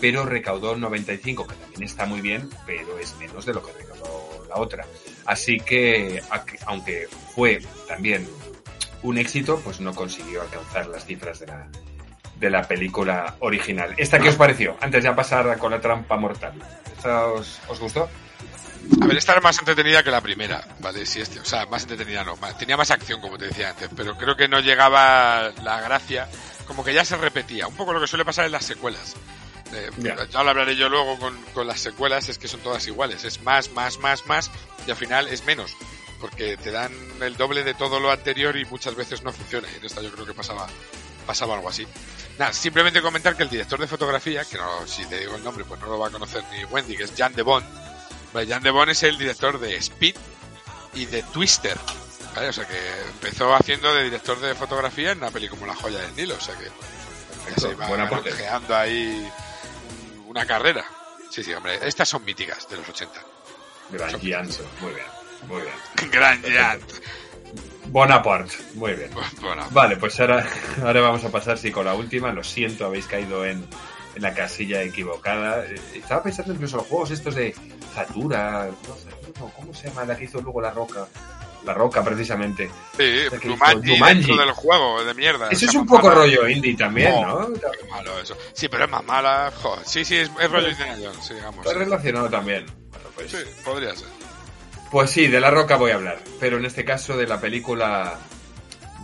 Pero 0.00 0.24
recaudó 0.24 0.74
95, 0.74 1.46
que 1.46 1.54
también 1.54 1.82
está 1.82 2.06
muy 2.06 2.22
bien, 2.22 2.48
pero 2.64 2.98
es 2.98 3.14
menos 3.18 3.44
de 3.44 3.52
lo 3.52 3.62
que 3.62 3.72
recaudó 3.72 4.46
la 4.48 4.56
otra. 4.56 4.86
Así 5.26 5.58
que, 5.60 6.22
aunque 6.66 7.08
fue 7.34 7.60
también 7.86 8.26
un 9.02 9.18
éxito, 9.18 9.60
pues 9.62 9.80
no 9.80 9.94
consiguió 9.94 10.40
alcanzar 10.40 10.86
las 10.86 11.04
cifras 11.04 11.40
de 11.40 11.46
la, 11.48 11.68
de 12.40 12.48
la 12.48 12.66
película 12.66 13.36
original. 13.40 13.92
¿Esta 13.98 14.18
qué 14.18 14.30
os 14.30 14.36
pareció? 14.36 14.78
Antes 14.80 15.04
de 15.04 15.12
pasar 15.12 15.58
con 15.58 15.72
la 15.72 15.80
trampa 15.80 16.16
mortal. 16.16 16.54
¿Esta 16.98 17.26
os, 17.28 17.58
os 17.68 17.80
gustó? 17.80 18.08
A 19.02 19.06
ver, 19.06 19.16
esta 19.16 19.32
era 19.32 19.40
más 19.40 19.58
entretenida 19.58 20.02
que 20.02 20.10
la 20.10 20.20
primera, 20.20 20.66
¿vale? 20.80 21.04
Sí, 21.06 21.20
este, 21.20 21.40
o 21.40 21.44
sea, 21.44 21.66
más 21.66 21.82
entretenida 21.82 22.24
no, 22.24 22.36
más- 22.36 22.56
tenía 22.58 22.76
más 22.76 22.90
acción, 22.90 23.20
como 23.20 23.36
te 23.38 23.46
decía 23.46 23.70
antes, 23.70 23.88
pero 23.96 24.16
creo 24.16 24.36
que 24.36 24.48
no 24.48 24.60
llegaba 24.60 25.50
la 25.62 25.80
gracia, 25.80 26.28
como 26.66 26.84
que 26.84 26.94
ya 26.94 27.04
se 27.04 27.16
repetía, 27.16 27.66
un 27.66 27.76
poco 27.76 27.92
lo 27.92 28.00
que 28.00 28.06
suele 28.06 28.24
pasar 28.24 28.46
en 28.46 28.52
las 28.52 28.64
secuelas. 28.64 29.14
Eh, 29.72 29.90
Ya. 29.98 30.16
Ya 30.26 30.42
lo 30.42 30.50
hablaré 30.50 30.74
yo 30.76 30.88
luego 30.88 31.18
con, 31.18 31.36
con 31.52 31.66
las 31.66 31.80
secuelas, 31.80 32.28
es 32.30 32.38
que 32.38 32.48
son 32.48 32.60
todas 32.60 32.86
iguales, 32.86 33.24
es 33.24 33.42
más, 33.42 33.70
más, 33.72 33.98
más, 33.98 34.26
más, 34.26 34.50
y 34.86 34.90
al 34.90 34.96
final 34.96 35.28
es 35.28 35.44
menos, 35.44 35.76
porque 36.20 36.56
te 36.56 36.70
dan 36.70 36.90
el 37.20 37.36
doble 37.36 37.64
de 37.64 37.74
todo 37.74 38.00
lo 38.00 38.10
anterior 38.10 38.56
y 38.56 38.64
muchas 38.64 38.94
veces 38.94 39.22
no 39.22 39.32
funciona, 39.32 39.68
y 39.72 39.76
en 39.76 39.84
esta 39.84 40.00
yo 40.00 40.10
creo 40.10 40.24
que 40.24 40.32
pasaba, 40.34 40.66
pasaba 41.28 41.54
algo 41.54 41.68
así. 41.68 41.86
Nada, 42.38 42.54
simplemente 42.54 43.02
comentar 43.02 43.36
que 43.36 43.42
el 43.42 43.50
director 43.50 43.78
de 43.78 43.86
fotografía, 43.86 44.46
que 44.46 44.56
no, 44.56 44.86
si 44.86 45.04
te 45.04 45.20
digo 45.20 45.36
el 45.36 45.44
nombre, 45.44 45.64
pues 45.66 45.78
no 45.80 45.86
lo 45.88 45.98
va 45.98 46.08
a 46.08 46.10
conocer 46.10 46.42
ni 46.50 46.64
Wendy, 46.64 46.96
que 46.96 47.04
es 47.04 47.12
Jan 47.14 47.34
de 47.34 47.42
Bond, 47.42 47.66
Vale, 48.32 48.46
Jan 48.46 48.62
de 48.62 48.70
Bond 48.70 48.90
es 48.90 49.02
el 49.02 49.18
director 49.18 49.60
de 49.60 49.76
Speed 49.76 50.16
y 50.94 51.04
de 51.06 51.22
Twister. 51.22 51.78
¿vale? 52.34 52.48
O 52.48 52.52
sea 52.52 52.66
que 52.66 52.78
empezó 53.10 53.54
haciendo 53.54 53.94
de 53.94 54.04
director 54.04 54.40
de 54.40 54.54
fotografía 54.54 55.12
en 55.12 55.18
una 55.18 55.30
peli 55.30 55.48
como 55.48 55.66
La 55.66 55.74
joya 55.74 56.00
del 56.00 56.16
Nilo. 56.16 56.34
O 56.34 56.40
sea 56.40 56.54
que, 56.56 57.60
se 57.60 57.70
iba 57.70 58.80
ahí 58.80 59.30
una 60.26 60.46
carrera. 60.46 60.84
Sí, 61.30 61.44
sí, 61.44 61.52
hombre, 61.52 61.78
estas 61.86 62.08
son 62.08 62.24
míticas 62.24 62.68
de 62.70 62.78
los 62.78 62.88
80. 62.88 63.22
Gran 63.90 64.20
Giant, 64.20 64.52
muy 64.80 64.94
bien, 64.94 65.06
muy 65.46 65.62
bien. 65.62 65.74
Gran 66.10 66.42
Giant. 66.42 66.90
Bonaparte, 67.90 68.54
muy 68.74 68.92
bien. 68.92 69.10
Bonaparte. 69.40 69.74
Vale, 69.74 69.96
pues 69.96 70.18
ahora, 70.20 70.46
ahora 70.84 71.00
vamos 71.00 71.24
a 71.24 71.30
pasar 71.30 71.58
sí 71.58 71.70
con 71.70 71.84
la 71.84 71.94
última. 71.94 72.32
Lo 72.32 72.44
siento, 72.44 72.86
habéis 72.86 73.06
caído 73.06 73.44
en, 73.44 73.64
en 74.14 74.22
la 74.22 74.34
casilla 74.34 74.82
equivocada. 74.82 75.64
Eh, 75.64 75.74
Estaba 75.94 76.22
pensando 76.22 76.52
incluso 76.52 76.76
en 76.76 76.78
los 76.82 76.86
juegos 76.88 77.10
estos 77.10 77.34
de 77.34 77.54
Zatura, 77.94 78.66
no 78.88 78.94
sé, 78.96 79.08
no, 79.40 79.48
¿cómo 79.50 79.74
se 79.74 79.88
llama 79.88 80.04
la 80.04 80.16
que 80.16 80.24
hizo 80.24 80.40
luego 80.40 80.60
La 80.60 80.70
Roca? 80.70 81.06
La 81.64 81.74
Roca, 81.74 82.04
precisamente. 82.04 82.70
Sí, 82.96 83.24
Jumanji, 83.42 83.94
Jumanji. 83.94 84.14
dentro 84.22 84.36
del 84.36 84.52
juego, 84.52 85.02
de 85.04 85.12
mierda. 85.14 85.48
Eso 85.50 85.66
es 85.66 85.74
un 85.74 85.86
poco 85.86 86.06
mala. 86.06 86.20
rollo 86.20 86.48
indie 86.48 86.76
también, 86.76 87.12
Oh, 87.12 87.26
¿no? 87.40 87.52
qué 87.54 87.84
malo 87.90 88.16
eso. 88.20 88.36
Sí, 88.52 88.68
pero 88.68 88.84
es 88.84 88.90
más 88.90 89.04
mala. 89.04 89.52
Joder. 89.60 89.84
Sí, 89.84 90.04
sí, 90.04 90.16
es, 90.18 90.30
es 90.40 90.50
rollo 90.50 90.68
Indiana 90.70 90.96
Jones, 91.02 91.26
sí, 91.26 91.34
digamos. 91.34 91.66
Está 91.66 91.76
relacionado 91.78 92.30
también. 92.30 92.64
Bueno, 92.90 93.08
pues, 93.14 93.30
Sí, 93.32 93.38
podría 93.64 93.94
ser. 93.96 94.06
Pues 94.90 95.10
sí, 95.10 95.26
de 95.26 95.38
La 95.38 95.50
Roca 95.50 95.76
voy 95.76 95.90
a 95.90 95.96
hablar, 95.96 96.18
pero 96.40 96.56
en 96.56 96.64
este 96.64 96.82
caso 96.82 97.16
de 97.16 97.26
la 97.26 97.38
película 97.38 98.18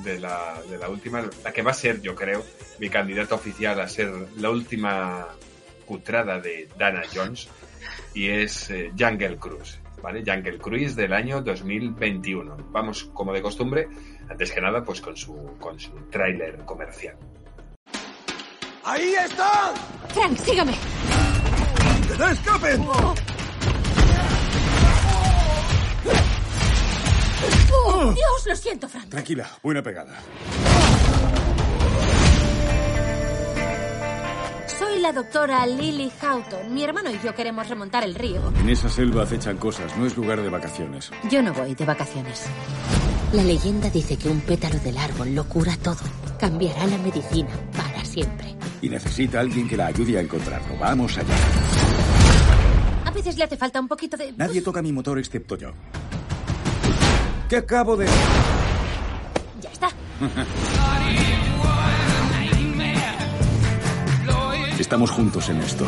de 0.02 0.18
la, 0.18 0.62
de 0.68 0.78
la 0.78 0.88
última, 0.88 1.22
la 1.44 1.52
que 1.52 1.60
va 1.60 1.72
a 1.72 1.74
ser, 1.74 2.00
yo 2.00 2.14
creo, 2.14 2.42
mi 2.78 2.88
candidata 2.88 3.34
oficial 3.34 3.78
a 3.78 3.88
ser 3.88 4.10
la 4.36 4.48
última 4.48 5.26
cutrada 5.84 6.40
de 6.40 6.68
Dana 6.78 7.02
Jones, 7.12 7.48
y 8.14 8.28
es 8.30 8.70
eh, 8.70 8.92
Jungle 8.98 9.36
Cruise, 9.36 9.78
¿vale? 10.02 10.22
Jungle 10.26 10.56
Cruise 10.56 10.96
del 10.96 11.12
año 11.12 11.42
2021. 11.42 12.56
Vamos, 12.70 13.10
como 13.12 13.34
de 13.34 13.42
costumbre, 13.42 13.86
antes 14.28 14.52
que 14.52 14.62
nada, 14.62 14.82
pues 14.82 15.02
con 15.02 15.16
su, 15.16 15.56
con 15.60 15.78
su 15.78 15.92
tráiler 16.10 16.64
comercial. 16.64 17.16
¡Ahí 18.84 19.14
está! 19.14 19.74
Frank, 20.08 20.38
sígame. 20.38 20.72
¡Que 22.08 22.18
no 22.18 22.28
escapen! 22.28 22.80
Oh, 22.86 23.14
Dios, 28.14 28.46
lo 28.46 28.56
siento, 28.56 28.88
Frank. 28.88 29.08
Tranquila, 29.08 29.48
buena 29.62 29.82
pegada. 29.82 30.18
Soy 34.78 35.00
la 35.00 35.12
doctora 35.12 35.66
Lily 35.66 36.10
Houghton. 36.20 36.74
Mi 36.74 36.84
hermano 36.84 37.10
y 37.10 37.18
yo 37.24 37.34
queremos 37.34 37.68
remontar 37.68 38.04
el 38.04 38.14
río. 38.14 38.52
En 38.58 38.68
esa 38.68 38.88
selva 38.88 39.22
acechan 39.22 39.56
cosas, 39.56 39.96
no 39.96 40.06
es 40.06 40.16
lugar 40.16 40.42
de 40.42 40.48
vacaciones. 40.48 41.10
Yo 41.30 41.42
no 41.42 41.52
voy 41.52 41.74
de 41.74 41.84
vacaciones. 41.84 42.46
La 43.32 43.42
leyenda 43.42 43.90
dice 43.90 44.16
que 44.16 44.28
un 44.28 44.40
pétalo 44.40 44.78
del 44.80 44.96
árbol 44.96 45.34
lo 45.34 45.44
cura 45.44 45.76
todo. 45.82 45.96
Cambiará 46.38 46.86
la 46.86 46.98
medicina 46.98 47.50
para 47.76 48.04
siempre. 48.04 48.54
Y 48.80 48.88
necesita 48.88 49.40
alguien 49.40 49.68
que 49.68 49.76
la 49.76 49.86
ayude 49.86 50.18
a 50.18 50.20
encontrarlo. 50.20 50.76
Vamos 50.78 51.16
allá. 51.18 51.34
A 53.14 53.16
veces 53.16 53.38
le 53.38 53.44
hace 53.44 53.56
falta 53.56 53.78
un 53.78 53.86
poquito 53.86 54.16
de... 54.16 54.32
Nadie 54.32 54.60
toca 54.60 54.82
mi 54.82 54.90
motor 54.90 55.20
excepto 55.20 55.56
yo. 55.56 55.70
¿Qué 57.48 57.58
acabo 57.58 57.96
de...? 57.96 58.08
Ya 59.60 59.70
está. 59.70 59.88
Estamos 64.80 65.12
juntos 65.12 65.48
en 65.48 65.58
esto. 65.58 65.86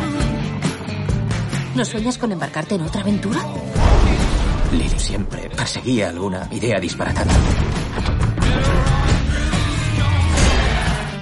¿No 1.75 1.85
sueñas 1.85 2.17
con 2.17 2.31
embarcarte 2.31 2.77
en 2.77 2.83
otra 2.83 3.01
aventura? 3.01 3.41
Lily 4.71 4.89
siempre 4.97 5.51
perseguía 5.51 6.11
alguna 6.11 6.49
idea 6.53 6.79
disparatada. 6.79 7.35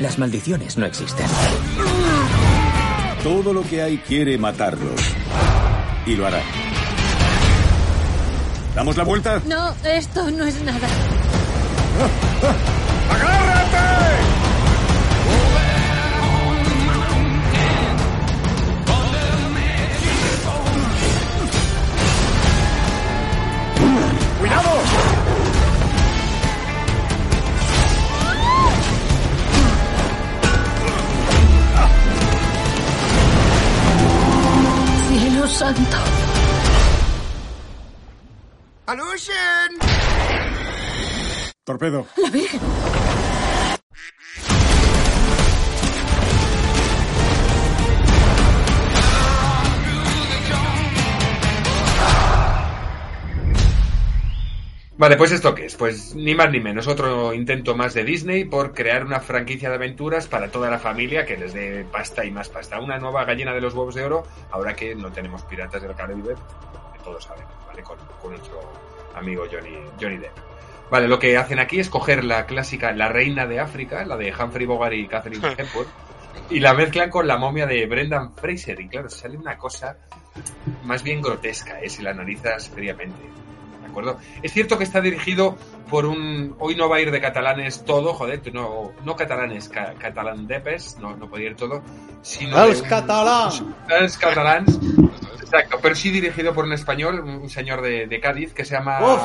Las 0.00 0.18
maldiciones 0.18 0.76
no 0.76 0.84
existen. 0.84 1.26
Todo 3.22 3.54
lo 3.54 3.62
que 3.62 3.80
hay 3.80 3.96
quiere 3.96 4.36
matarlos. 4.36 5.23
Y 6.06 6.16
lo 6.16 6.26
hará. 6.26 6.40
¿Damos 8.74 8.96
la 8.96 9.04
vuelta? 9.04 9.40
No, 9.46 9.74
esto 9.84 10.30
no 10.30 10.44
es 10.44 10.60
nada. 10.62 10.88
¡Cuidado! 13.10 13.53
Santo. 35.72 35.96
¡Alusion! 38.86 39.70
Torpedo. 41.64 42.06
La 42.18 42.28
Virgen. 42.30 42.60
Vale, 55.04 55.18
pues 55.18 55.32
esto 55.32 55.54
qué 55.54 55.66
es? 55.66 55.76
Pues 55.76 56.14
ni 56.14 56.34
más 56.34 56.50
ni 56.50 56.60
menos, 56.60 56.86
otro 56.86 57.34
intento 57.34 57.76
más 57.76 57.92
de 57.92 58.04
Disney 58.04 58.46
por 58.46 58.72
crear 58.72 59.04
una 59.04 59.20
franquicia 59.20 59.68
de 59.68 59.74
aventuras 59.74 60.28
para 60.28 60.50
toda 60.50 60.70
la 60.70 60.78
familia 60.78 61.26
que 61.26 61.36
les 61.36 61.52
dé 61.52 61.84
pasta 61.84 62.24
y 62.24 62.30
más 62.30 62.48
pasta. 62.48 62.80
Una 62.80 62.98
nueva 62.98 63.26
gallina 63.26 63.52
de 63.52 63.60
los 63.60 63.74
huevos 63.74 63.94
de 63.94 64.02
oro, 64.02 64.26
ahora 64.50 64.74
que 64.74 64.94
no 64.94 65.12
tenemos 65.12 65.42
piratas 65.42 65.82
del 65.82 65.94
Caribe, 65.94 66.34
que 66.94 66.98
todos 67.00 67.22
sabemos, 67.22 67.52
¿vale? 67.66 67.82
Con, 67.82 67.98
con 68.22 68.30
nuestro 68.30 68.62
amigo 69.14 69.44
Johnny, 69.52 69.76
Johnny 70.00 70.16
Depp. 70.16 70.38
Vale, 70.90 71.06
lo 71.06 71.18
que 71.18 71.36
hacen 71.36 71.58
aquí 71.58 71.80
es 71.80 71.90
coger 71.90 72.24
la 72.24 72.46
clásica 72.46 72.90
La 72.92 73.10
Reina 73.10 73.46
de 73.46 73.60
África, 73.60 74.06
la 74.06 74.16
de 74.16 74.32
Humphrey 74.32 74.64
Bogart 74.64 74.94
y 74.94 75.06
Catherine 75.06 75.46
Hepburn, 75.58 75.90
y 76.48 76.60
la 76.60 76.72
mezclan 76.72 77.10
con 77.10 77.28
la 77.28 77.36
momia 77.36 77.66
de 77.66 77.84
Brendan 77.84 78.32
Fraser. 78.32 78.80
Y 78.80 78.88
claro, 78.88 79.10
sale 79.10 79.36
una 79.36 79.58
cosa 79.58 79.98
más 80.84 81.02
bien 81.02 81.20
grotesca, 81.20 81.78
¿eh? 81.82 81.90
si 81.90 82.02
la 82.02 82.12
analizas 82.12 82.70
fríamente. 82.70 83.43
¿De 83.94 84.00
acuerdo? 84.00 84.18
Es 84.42 84.52
cierto 84.52 84.76
que 84.76 84.84
está 84.84 85.00
dirigido 85.00 85.56
por 85.88 86.04
un... 86.04 86.56
Hoy 86.58 86.74
no 86.74 86.88
va 86.88 86.96
a 86.96 87.00
ir 87.00 87.10
de 87.12 87.20
catalanes 87.20 87.84
todo, 87.84 88.12
joder, 88.14 88.40
no, 88.52 88.92
no 89.04 89.14
catalanes, 89.16 89.68
ca, 89.68 89.94
catalán 89.98 90.46
depes, 90.48 90.98
no, 90.98 91.16
no 91.16 91.28
puede 91.28 91.44
ir 91.44 91.54
todo, 91.56 91.82
sino... 92.22 92.62
Els 92.64 92.80
un- 92.80 92.88
catalans. 92.88 93.62
Els 93.88 94.16
catalans, 94.18 94.78
exacto, 95.40 95.78
pero 95.80 95.94
sí 95.94 96.10
dirigido 96.10 96.52
por 96.52 96.64
un 96.64 96.72
español, 96.72 97.20
un 97.20 97.48
señor 97.48 97.82
de, 97.82 98.06
de 98.08 98.20
Cádiz, 98.20 98.52
que 98.52 98.64
se 98.64 98.74
llama 98.74 99.00
Uf. 99.00 99.22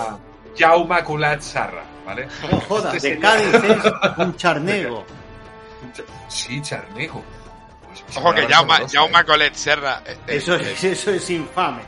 Jaume 0.58 1.04
Culat 1.04 1.42
Sarra, 1.42 1.84
¿vale? 2.06 2.28
No 2.52 2.60
jodas, 2.62 2.94
Este 2.96 3.16
de 3.16 3.22
sería- 3.22 3.52
Cádiz 3.62 3.86
es 3.86 4.18
un 4.18 4.36
charnego. 4.36 5.06
Sí, 6.28 6.62
charnego. 6.62 7.24
Pues, 7.88 8.18
Ojo 8.18 8.34
que 8.34 8.46
Jaume, 8.48 8.74
Jaume 8.92 9.20
¿eh? 9.20 9.26
Colet 9.26 9.54
Serra. 9.56 10.02
eh, 10.06 10.16
eh, 10.28 10.36
Eso 10.38 10.56
eh, 10.56 10.74
es, 10.74 10.84
eso 10.84 11.12
es 11.12 11.30
infame. 11.32 11.82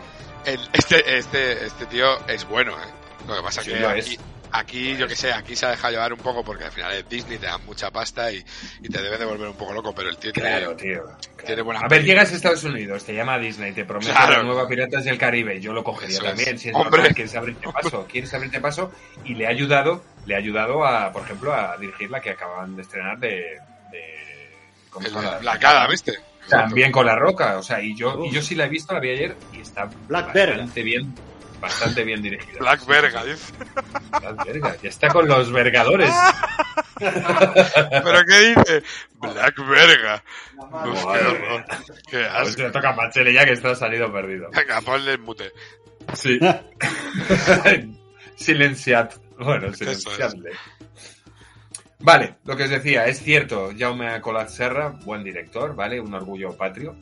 El- 0.46 0.70
este, 0.74 1.18
este, 1.18 1.66
este 1.66 1.86
tío 1.88 2.26
es 2.28 2.46
bueno, 2.48 2.74
¿eh? 2.74 2.88
Lo 3.28 3.36
que 3.36 3.42
pasa 3.44 3.62
Sí, 3.64 3.72
que 3.72 3.86
aquí, 3.86 4.00
es. 4.00 4.20
aquí, 4.52 4.98
yo 4.98 5.08
que 5.08 5.16
sé, 5.16 5.32
aquí 5.32 5.56
se 5.56 5.66
ha 5.68 5.70
dejado 5.70 5.92
llevar 5.94 6.12
un 6.12 6.20
poco 6.20 6.44
porque 6.44 6.64
al 6.66 6.72
final 6.72 6.92
es 6.94 7.08
Disney, 7.08 7.38
te 7.38 7.46
dan 7.46 7.64
mucha 7.66 7.92
pasta 7.92 8.32
y, 8.32 8.44
y 8.82 8.89
te 8.89 9.02
debe 9.02 9.18
de 9.20 9.26
volver 9.26 9.48
un 9.50 9.56
poco 9.56 9.74
loco, 9.74 9.94
pero 9.94 10.10
el 10.10 10.18
tío 10.18 10.32
Claro, 10.34 10.76
tiene, 10.76 10.96
tío. 10.96 11.04
tiene 11.46 11.62
buena 11.62 11.82
A 11.82 11.88
ver, 11.88 12.04
llegas 12.04 12.32
a 12.32 12.36
Estados 12.36 12.64
Unidos, 12.64 13.04
te 13.06 13.14
llama 13.14 13.38
Disney, 13.38 13.74
te 13.74 13.86
promete 13.86 14.12
Claro. 14.12 14.38
la 14.38 14.44
nueva 14.44 14.68
Piratas 14.68 15.06
del 15.06 15.18
Caribe, 15.20 15.60
yo 15.62 15.72
lo 15.74 15.84
cogería 15.84 16.16
Eso 16.18 16.24
es. 16.26 16.30
también, 16.30 16.58
si 16.58 16.70
es 16.70 16.74
normal, 16.74 17.14
quieres 17.14 17.36
abrirte 17.36 17.68
paso, 17.72 18.08
quieres 18.12 18.34
abrirte 18.34 18.60
paso, 18.60 18.92
y 19.24 19.36
le 19.36 19.46
ha 19.46 19.50
ayudado, 19.50 20.04
le 20.26 20.34
ha 20.36 20.38
ayudado 20.39 20.84
a, 20.84 21.12
por 21.12 21.22
ejemplo, 21.24 21.54
a 21.54 21.78
dirigir 21.78 22.10
la 22.10 22.20
que 22.22 22.32
acaban 22.32 22.76
de 22.76 22.82
estrenar 22.82 23.20
de, 23.20 23.60
de 23.92 24.50
la 25.42 25.58
cara, 25.60 25.88
¿viste? 25.88 26.14
También 26.52 26.91
con 26.91 27.06
la 27.06 27.16
roca, 27.16 27.58
o 27.58 27.64
sea, 27.64 27.82
y 27.82 27.95
yo, 27.95 28.26
y 28.26 28.32
yo 28.32 28.41
sí 28.41 28.56
la 28.56 28.66
he 28.66 28.70
visto, 28.70 28.93
la 28.93 28.99
vi 28.99 29.12
ayer, 29.12 29.36
y 29.54 29.62
está 29.62 29.89
Black 30.08 30.28
bastante 30.28 30.84
bien, 30.84 31.14
bastante 31.60 32.04
bien 32.04 32.22
dirigida. 32.22 32.60
Black 32.60 32.86
Verga, 32.86 33.24
dice. 33.24 33.54
Black 34.20 34.45
Verga, 34.45 34.76
ya 34.82 34.89
está 34.89 35.08
con 35.10 35.28
los 35.28 35.52
vergadores. 35.52 36.14
¿Pero 36.99 38.26
qué 38.28 38.56
dice? 38.56 38.84
Black 39.20 39.56
Verga. 39.68 40.24
Uf, 40.58 41.06
qué. 41.14 41.64
Qué 42.10 42.26
asco. 42.26 42.62
le 42.64 42.72
toca 42.72 42.89
a 42.89 42.95
Pachele 42.95 43.34
ya 43.34 43.45
que 43.45 43.54
está 43.54 43.74
salido 43.76 44.12
perdido. 44.12 44.49
Venga, 44.52 44.82
ponle 44.82 45.14
el 45.14 45.20
mute. 45.20 45.52
Sí. 46.14 46.39
Silenciad. 48.36 49.10
Bueno, 49.38 49.74
silenciadle. 49.74 50.52
Vale, 52.04 52.36
lo 52.45 52.56
que 52.56 52.64
os 52.64 52.70
decía, 52.70 53.06
es 53.06 53.22
cierto, 53.22 53.70
Jaume 53.78 54.20
Colat 54.22 54.49
Serra, 54.49 54.89
buen 54.89 55.24
director, 55.24 55.76
¿vale? 55.76 55.99
Un 55.99 56.14
orgullo 56.14 56.56
patrio. 56.58 56.95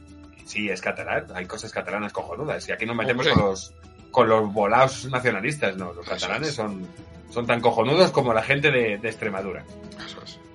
Sí, 0.46 0.70
es 0.70 0.82
catalán, 0.82 1.28
hay 1.34 1.46
cosas 1.46 1.72
catalanas 1.72 2.12
cojonudas. 2.12 2.68
Y 2.68 2.72
aquí 2.72 2.86
nos 2.86 2.96
metemos 2.96 3.26
Hombre. 3.28 3.42
con 3.42 3.50
los, 3.52 3.74
con 4.12 4.30
los 4.30 4.54
volados 4.54 5.06
nacionalistas, 5.06 5.78
¿no? 5.78 5.94
Los 5.94 6.06
catalanes 6.08 6.54
son, 6.54 6.88
son 7.30 7.46
tan 7.46 7.62
cojonudos 7.62 8.12
como 8.12 8.34
la 8.34 8.42
gente 8.42 8.72
de, 8.72 8.98
de 8.98 9.10
Extremadura. 9.10 9.64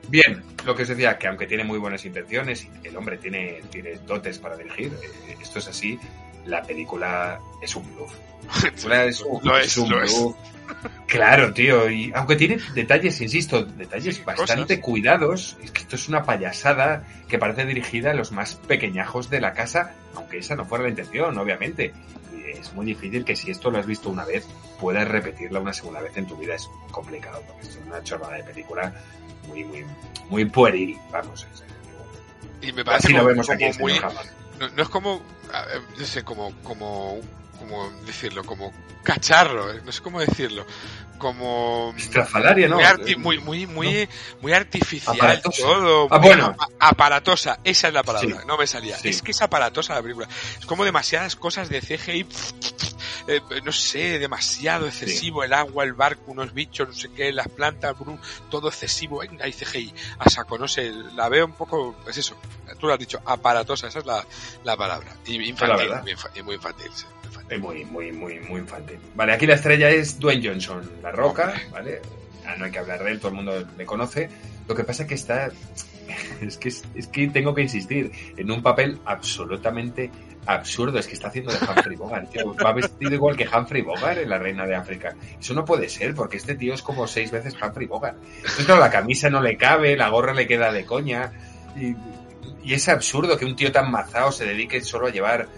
Bien, 0.09 0.43
lo 0.67 0.75
que 0.75 0.83
os 0.83 0.89
decía, 0.89 1.19
que 1.19 1.29
aunque 1.29 1.47
tiene 1.47 1.65
muy 1.65 1.79
buenas 1.79 2.05
intenciones 2.05 2.69
el 2.83 2.97
hombre 2.97 3.17
tiene, 3.17 3.63
tiene 3.71 3.95
dotes 4.07 4.39
para 4.39 4.57
dirigir, 4.57 4.93
eh, 5.03 5.37
esto 5.41 5.59
es 5.61 5.69
así, 5.69 5.99
la 6.47 6.63
película 6.63 7.41
es 7.61 7.75
un 7.77 7.95
bluff. 7.95 8.13
La 8.47 8.61
película 8.71 9.05
es 9.05 9.21
un, 9.23 9.41
Lo 9.45 9.57
es 9.59 9.67
es, 9.67 9.77
un 9.79 9.91
lo 9.91 10.03
es. 10.03 10.13
bluff. 10.19 10.37
Claro, 11.07 11.53
tío, 11.53 11.91
y 11.91 12.11
aunque 12.15 12.37
tiene 12.37 12.59
detalles, 12.75 13.21
insisto, 13.21 13.63
detalles 13.65 14.25
bastante 14.25 14.81
cuidados, 14.81 15.57
es 15.63 15.71
que 15.71 15.83
esto 15.83 15.97
es 15.97 16.09
una 16.09 16.25
payasada 16.25 17.05
que 17.29 17.39
parece 17.39 17.67
dirigida 17.67 18.13
a 18.13 18.15
los 18.15 18.33
más 18.33 18.55
pequeñajos 18.55 19.29
de 19.29 19.41
la 19.43 19.53
casa, 19.53 19.93
aunque 20.15 20.39
esa 20.39 20.57
no 20.57 20.65
fuera 20.65 20.85
la 20.85 20.91
intención, 20.91 21.37
obviamente. 21.37 21.93
Y 22.35 22.59
es 22.59 22.73
muy 22.73 22.87
difícil 22.87 23.25
que 23.27 23.37
si 23.37 23.51
esto 23.51 23.71
lo 23.71 23.79
has 23.79 23.87
visto 23.87 24.09
una 24.09 24.25
vez, 24.25 24.47
puedas 24.81 25.07
repetirla 25.07 25.61
una 25.61 25.73
segunda 25.75 26.01
vez 26.01 26.17
en 26.17 26.27
tu 26.27 26.37
vida. 26.37 26.55
Es 26.55 26.69
complicado, 26.91 27.43
porque 27.47 27.69
es 27.69 27.79
una 27.87 28.03
chorrada 28.03 28.37
de 28.39 28.45
película 28.45 28.93
muy, 29.47 29.65
muy, 29.65 29.85
muy 30.31 30.45
pueril, 30.47 30.97
vamos. 31.13 31.47
es- 31.53 31.63
Y 32.67 32.73
me 32.73 32.85
parece 32.85 33.09
Así 33.09 33.13
lo 33.13 33.19
como, 33.21 33.29
vemos 33.29 33.47
como 33.47 33.67
aquí, 33.67 33.79
muy... 33.79 33.93
No, 34.59 34.69
no 34.69 34.83
es 34.83 34.89
como, 34.89 35.23
no 35.99 36.05
sé, 36.07 36.23
como, 36.25 36.53
como, 36.63 37.19
como 37.59 37.91
decirlo, 38.07 38.45
como 38.45 38.73
cacharro, 39.03 39.73
¿eh? 39.73 39.83
no 39.85 39.93
sé 39.93 40.03
cómo 40.03 40.21
decirlo, 40.21 40.67
como 41.19 41.95
Estrafalaria, 41.97 42.69
¿no? 42.69 42.77
muy, 42.77 42.85
arti- 42.85 43.17
muy, 43.17 43.39
muy, 43.39 43.67
muy, 43.67 44.09
muy 44.41 44.53
artificial 44.53 45.15
Aparatosa. 45.17 45.63
todo, 45.63 46.09
Ah, 46.11 46.19
muy 46.19 46.29
bueno. 46.29 46.47
apa- 46.47 46.69
aparatosa, 46.81 47.59
esa 47.65 47.89
es 47.89 47.95
la 47.95 48.03
palabra, 48.03 48.41
Sí. 48.41 48.47
no 48.47 48.57
me 48.59 48.67
salía, 48.67 48.97
Sí. 48.99 49.09
es 49.09 49.23
que 49.23 49.31
es 49.33 49.41
aparatosa 49.43 49.95
la 49.95 50.03
película, 50.03 50.29
es 50.59 50.67
como 50.67 50.85
demasiadas 50.85 51.37
cosas 51.37 51.69
de 51.69 51.81
CGI, 51.81 52.27
eh, 53.27 53.41
no 53.63 53.73
sé, 53.73 54.19
demasiado 54.19 54.87
excesivo, 54.87 55.45
el 55.45 55.53
agua, 55.53 55.85
el 55.85 55.93
barco, 55.95 56.31
unos 56.33 56.53
bichos, 56.53 56.89
no 56.89 56.95
sé 56.95 57.11
qué, 57.15 57.33
las 57.33 57.49
plantas, 57.49 57.99
brum, 57.99 58.19
todo 58.51 58.69
excesivo, 58.69 59.19
venga, 59.21 59.45
hay 59.45 59.53
CGI, 59.53 59.95
a 60.19 60.29
saco, 60.29 60.59
no 60.59 60.67
sé, 60.69 60.91
la 61.15 61.29
veo 61.29 61.47
un 61.47 61.53
poco, 61.55 61.95
es 62.09 62.17
eso, 62.19 62.37
tú 62.79 62.87
lo 62.87 62.93
has 62.95 62.99
dicho, 62.99 63.21
aparatosa, 63.25 63.87
esa 63.89 64.01
es 64.01 64.07
la, 64.07 64.27
la 64.65 64.77
palabra, 64.77 65.15
y 65.27 65.43
infantil, 65.49 65.91
muy, 66.03 66.15
y 66.35 66.43
muy 66.43 66.55
infantil, 66.57 66.91
sí. 66.95 67.05
Es 67.49 67.61
muy, 67.61 67.85
muy, 67.85 68.13
muy, 68.13 68.41
muy 68.41 68.61
infantil. 68.61 68.99
Vale, 69.15 69.33
aquí 69.33 69.47
la 69.47 69.55
estrella 69.55 69.91
es 69.91 70.19
Dwayne 70.19 70.47
Johnson, 70.47 70.91
La 71.03 71.13
Roca, 71.13 71.55
¿vale? 71.71 72.01
Ah, 72.47 72.55
no 72.59 72.65
hay 72.65 72.71
que 72.71 72.79
hablar 72.79 73.03
de 73.03 73.11
él, 73.11 73.19
todo 73.19 73.29
el 73.29 73.35
mundo 73.35 73.67
le 73.77 73.87
conoce. 73.87 74.29
Lo 74.69 74.75
que 74.75 74.85
pasa 74.85 75.03
es 75.03 75.09
que 75.09 75.15
está... 75.15 75.51
Es 76.41 76.59
que, 76.59 76.69
es 76.69 77.07
que 77.09 77.29
tengo 77.29 77.55
que 77.55 77.63
insistir 77.63 78.13
en 78.37 78.51
un 78.51 78.63
papel 78.63 78.99
absolutamente 79.07 80.11
absurdo. 80.47 80.99
Es 80.99 81.07
que 81.07 81.15
está 81.15 81.29
haciendo 81.29 81.51
de 81.51 81.59
Humphrey 81.59 81.97
Bogart, 81.97 82.31
tío. 82.31 82.55
Va 82.55 82.73
vestido 82.73 83.15
igual 83.15 83.37
que 83.37 83.49
Humphrey 83.49 83.83
Bogart 83.83 84.19
en 84.19 84.29
La 84.29 84.39
Reina 84.39 84.67
de 84.67 84.75
África. 84.75 85.17
Eso 85.41 85.55
no 85.55 85.65
puede 85.65 85.89
ser, 85.89 86.15
porque 86.15 86.37
este 86.37 86.55
tío 86.55 86.75
es 86.75 86.83
como 86.83 87.07
seis 87.07 87.31
veces 87.31 87.57
Humphrey 87.61 87.87
Bogart. 87.87 88.19
Entonces, 88.37 88.67
claro, 88.67 88.81
la 88.81 88.91
camisa 88.91 89.31
no 89.31 89.41
le 89.41 89.57
cabe, 89.57 89.97
la 89.97 90.09
gorra 90.09 90.35
le 90.35 90.47
queda 90.47 90.73
de 90.73 90.85
coña. 90.85 91.33
Y, 91.75 91.95
y 92.63 92.75
es 92.75 92.89
absurdo 92.89 93.37
que 93.37 93.45
un 93.45 93.57
tío 93.57 93.73
tan 93.73 93.91
mazao 93.91 94.31
se 94.31 94.45
dedique 94.45 94.81
solo 94.83 95.07
a 95.07 95.11
llevar 95.11 95.49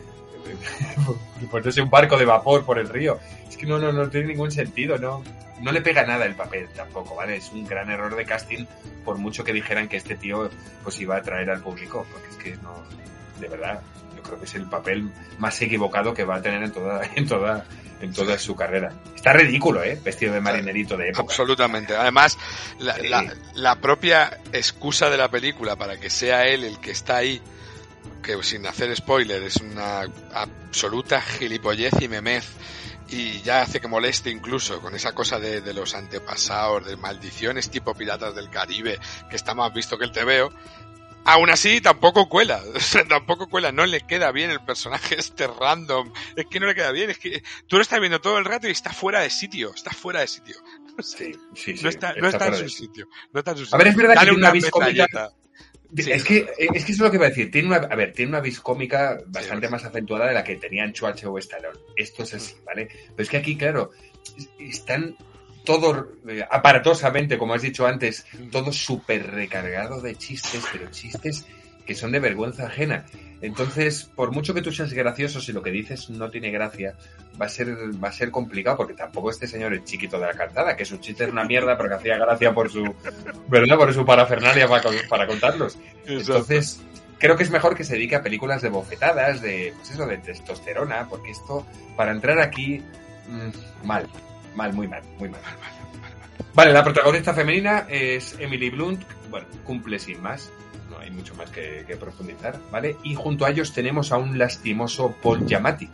pues 1.51 1.65
no 1.65 1.73
sé, 1.73 1.83
un 1.83 1.91
barco 1.91 2.17
de 2.17 2.25
vapor 2.25 2.65
por 2.65 2.79
el 2.79 2.89
río. 2.89 3.19
Es 3.49 3.57
que 3.57 3.67
no, 3.67 3.79
no, 3.79 3.93
no 3.93 4.09
tiene 4.09 4.29
ningún 4.29 4.51
sentido, 4.51 4.99
no, 4.99 5.23
no 5.61 5.73
le 5.73 5.81
pega 5.81 6.05
nada 6.05 6.25
el 6.27 6.35
papel 6.35 6.69
tampoco, 6.75 7.15
¿vale? 7.17 7.37
Es 7.37 7.51
un 7.53 7.67
gran 7.67 7.91
error 7.91 8.15
de 8.17 8.25
casting, 8.25 8.65
por 9.05 9.19
mucho 9.19 9.45
que 9.45 9.53
dijeran 9.53 9.89
que 9.89 9.97
este 9.97 10.17
tío 10.17 10.51
pues 10.83 10.99
iba 11.01 11.17
a 11.17 11.19
atraer 11.19 11.51
al 11.51 11.61
público, 11.63 12.07
porque 12.13 12.29
es 12.29 12.37
que 12.37 12.63
no, 12.63 12.75
de 13.41 13.49
verdad, 13.49 13.81
yo 14.17 14.23
creo 14.23 14.39
que 14.39 14.45
es 14.47 14.55
el 14.55 14.67
papel 14.69 15.11
más 15.39 15.61
equivocado 15.63 16.13
que 16.15 16.25
va 16.25 16.37
a 16.37 16.43
tener 16.43 16.63
en 16.63 16.73
toda, 16.73 17.01
en 17.15 17.27
toda, 17.27 17.65
en 18.01 18.13
toda 18.13 18.39
su 18.39 18.55
carrera. 18.57 18.93
Está 19.15 19.33
ridículo, 19.33 19.83
¿eh? 19.83 19.99
Vestido 20.05 20.33
de 20.35 20.41
marinerito 20.41 20.97
de 20.97 21.09
época. 21.09 21.23
Absolutamente. 21.23 21.97
Además, 21.97 22.37
la, 22.79 22.97
la- 22.99 23.35
la 23.55 23.77
propia 23.81 24.39
excusa 24.53 25.09
de 25.11 25.17
la 25.17 25.31
película 25.31 25.77
para 25.77 25.99
que 25.99 26.11
sea 26.11 26.47
él 26.47 26.65
el 26.65 26.79
que 26.79 26.91
está 26.91 27.17
ahí, 27.17 27.41
que 28.23 28.43
sin 28.43 28.67
hacer 28.67 28.95
spoiler 28.97 29.43
es 29.43 29.57
una 29.57 30.03
absoluta 30.33 31.21
gilipollez 31.21 31.95
y 32.01 32.09
memez, 32.09 32.47
y 33.09 33.41
ya 33.43 33.63
hace 33.63 33.81
que 33.81 33.89
moleste 33.89 34.31
incluso 34.31 34.81
con 34.81 34.95
esa 34.95 35.13
cosa 35.13 35.39
de, 35.39 35.61
de 35.61 35.75
los 35.75 35.95
antepasados, 35.95 36.87
de 36.87 36.97
maldiciones 36.97 37.71
tipo 37.71 37.95
Piratas 37.95 38.35
del 38.35 38.51
Caribe, 38.51 38.99
que 39.31 39.37
está 39.37 39.55
más 39.55 39.73
visto 39.73 39.99
que 39.99 40.05
el 40.05 40.13
TVO. 40.13 40.53
Aún 41.29 41.51
así, 41.51 41.81
tampoco 41.81 42.29
cuela, 42.29 42.63
tampoco 43.09 43.49
cuela, 43.49 43.73
no 43.73 43.85
le 43.85 44.01
queda 44.03 44.31
bien 44.31 44.51
el 44.51 44.61
personaje 44.65 45.17
este 45.19 45.49
random, 45.49 46.13
es 46.37 46.47
que 46.47 46.61
no 46.61 46.67
le 46.67 46.75
queda 46.77 46.93
bien, 46.93 47.11
es 47.11 47.19
que 47.19 47.43
tú 47.67 47.77
lo 47.77 47.83
estás 47.83 47.99
viendo 47.99 48.21
todo 48.21 48.39
el 48.39 48.45
rato 48.45 48.69
y 48.69 48.71
está 48.71 48.93
fuera 48.93 49.21
de 49.21 49.31
sitio, 49.31 49.73
está 49.75 49.91
fuera 49.91 50.21
de 50.21 50.29
sitio. 50.29 50.57
Sí, 50.99 51.35
sí, 51.55 51.75
no 51.83 51.91
está, 51.91 52.15
no 52.15 52.27
está 52.27 52.47
está 52.47 52.59
en 52.59 52.69
su 52.71 52.75
sitio. 52.75 53.07
No 53.31 53.41
está 53.41 53.51
en 53.51 53.57
su 53.59 53.63
A 53.65 53.67
sitio. 53.67 53.79
ver, 53.79 53.89
es 53.89 53.97
verdad 53.97 54.15
que 54.15 54.19
Dale 54.21 54.31
tiene 54.31 54.39
una 54.39 54.49
una 55.13 55.31
Es 55.95 56.25
que, 56.25 56.47
es 56.59 56.85
que 56.85 56.93
eso 56.93 56.93
es 56.93 56.99
lo 56.99 57.11
que 57.11 57.17
iba 57.17 57.27
a 57.27 57.29
decir. 57.31 57.51
Tiene 57.51 57.69
una, 57.69 57.77
a 57.77 57.95
ver, 57.95 58.13
tiene 58.13 58.31
una 58.31 58.41
vis 58.41 58.61
cómica 58.61 59.19
bastante 59.27 59.69
más 59.69 59.85
acentuada 59.85 60.27
de 60.29 60.35
la 60.35 60.43
que 60.45 60.57
tenían 60.57 60.93
Schwarzenegger 60.95 61.29
o 61.29 61.39
Stallone. 61.39 61.79
Esto 61.97 62.23
es 62.25 62.35
así, 62.35 62.55
¿vale? 62.65 62.89
Pero 62.89 63.23
es 63.23 63.29
que 63.29 63.37
aquí, 63.37 63.57
claro, 63.57 63.91
es- 64.37 64.49
están 64.59 65.17
todo 65.65 66.13
eh, 66.29 66.45
aparatosamente, 66.49 67.37
como 67.39 67.55
has 67.55 67.63
dicho 67.63 67.87
antes, 67.87 68.25
todo 68.51 68.73
súper 68.73 69.27
recargado 69.33 70.01
de 70.01 70.15
chistes, 70.17 70.65
pero 70.73 70.91
chistes 70.91 71.45
que 71.87 71.95
son 71.95 72.13
de 72.13 72.21
vergüenza 72.21 72.67
ajena. 72.67 73.05
Entonces, 73.41 74.11
por 74.15 74.33
mucho 74.33 74.55
que 74.55 74.63
tú 74.63 74.73
seas 74.73 74.93
gracioso, 74.93 75.41
si 75.41 75.53
lo 75.53 75.63
que 75.63 75.71
dices 75.71 76.11
no 76.11 76.31
tiene 76.31 76.51
gracia, 76.51 76.95
va 77.41 77.47
a 77.47 77.49
ser, 77.49 77.69
va 78.03 78.09
a 78.09 78.13
ser 78.13 78.31
complicado, 78.31 78.79
porque 78.79 78.95
tampoco 78.95 79.31
este 79.31 79.47
señor 79.47 79.73
es 79.75 79.85
chiquito 79.85 80.19
de 80.19 80.27
la 80.27 80.33
cantada, 80.33 80.75
que 80.75 80.85
su 80.85 80.97
chiste 80.99 81.25
es 81.25 81.31
una 81.31 81.45
mierda, 81.45 81.77
pero 81.77 81.89
que 81.91 81.95
hacía 81.97 82.17
gracia 82.19 82.53
por 82.55 82.71
su, 82.71 82.95
¿verdad? 83.49 83.77
Por 83.77 83.93
su 83.95 84.05
parafernalia 84.05 84.67
para, 84.67 84.83
con- 84.83 84.95
para 85.09 85.27
contarlos. 85.27 85.79
Entonces, 86.07 86.81
creo 87.19 87.37
que 87.37 87.43
es 87.45 87.51
mejor 87.51 87.77
que 87.77 87.85
se 87.85 87.93
dedique 87.95 88.17
a 88.17 88.23
películas 88.23 88.63
de 88.63 88.71
bofetadas, 88.71 89.43
de, 89.43 89.75
pues 89.77 89.91
eso, 89.91 90.07
de 90.07 90.17
testosterona, 90.19 91.07
porque 91.09 91.31
esto, 91.33 91.67
para 91.95 92.13
entrar 92.13 92.41
aquí, 92.41 92.83
mm, 93.29 93.87
mal, 93.87 94.07
mal, 94.55 94.73
muy 94.73 94.89
mal, 94.89 95.03
muy 95.19 95.29
mal. 95.29 95.41
Vale, 96.55 96.73
la 96.73 96.83
protagonista 96.83 97.35
femenina 97.35 97.87
es 97.89 98.35
Emily 98.39 98.71
Blunt, 98.71 99.03
bueno, 99.31 99.47
cumple 99.65 99.99
sin 99.99 100.23
más, 100.23 100.51
hay 101.07 101.13
mucho 101.13 101.35
más 101.35 101.49
que, 101.51 101.85
que 101.87 101.97
profundizar, 101.97 102.59
¿vale? 102.71 102.97
Y 103.03 103.15
junto 103.15 103.45
a 103.47 103.51
ellos 103.51 103.73
tenemos 103.73 104.13
a 104.13 104.17
un 104.19 104.39
lastimoso 104.39 105.15
Paul 105.23 105.47
Giamatti, 105.47 105.89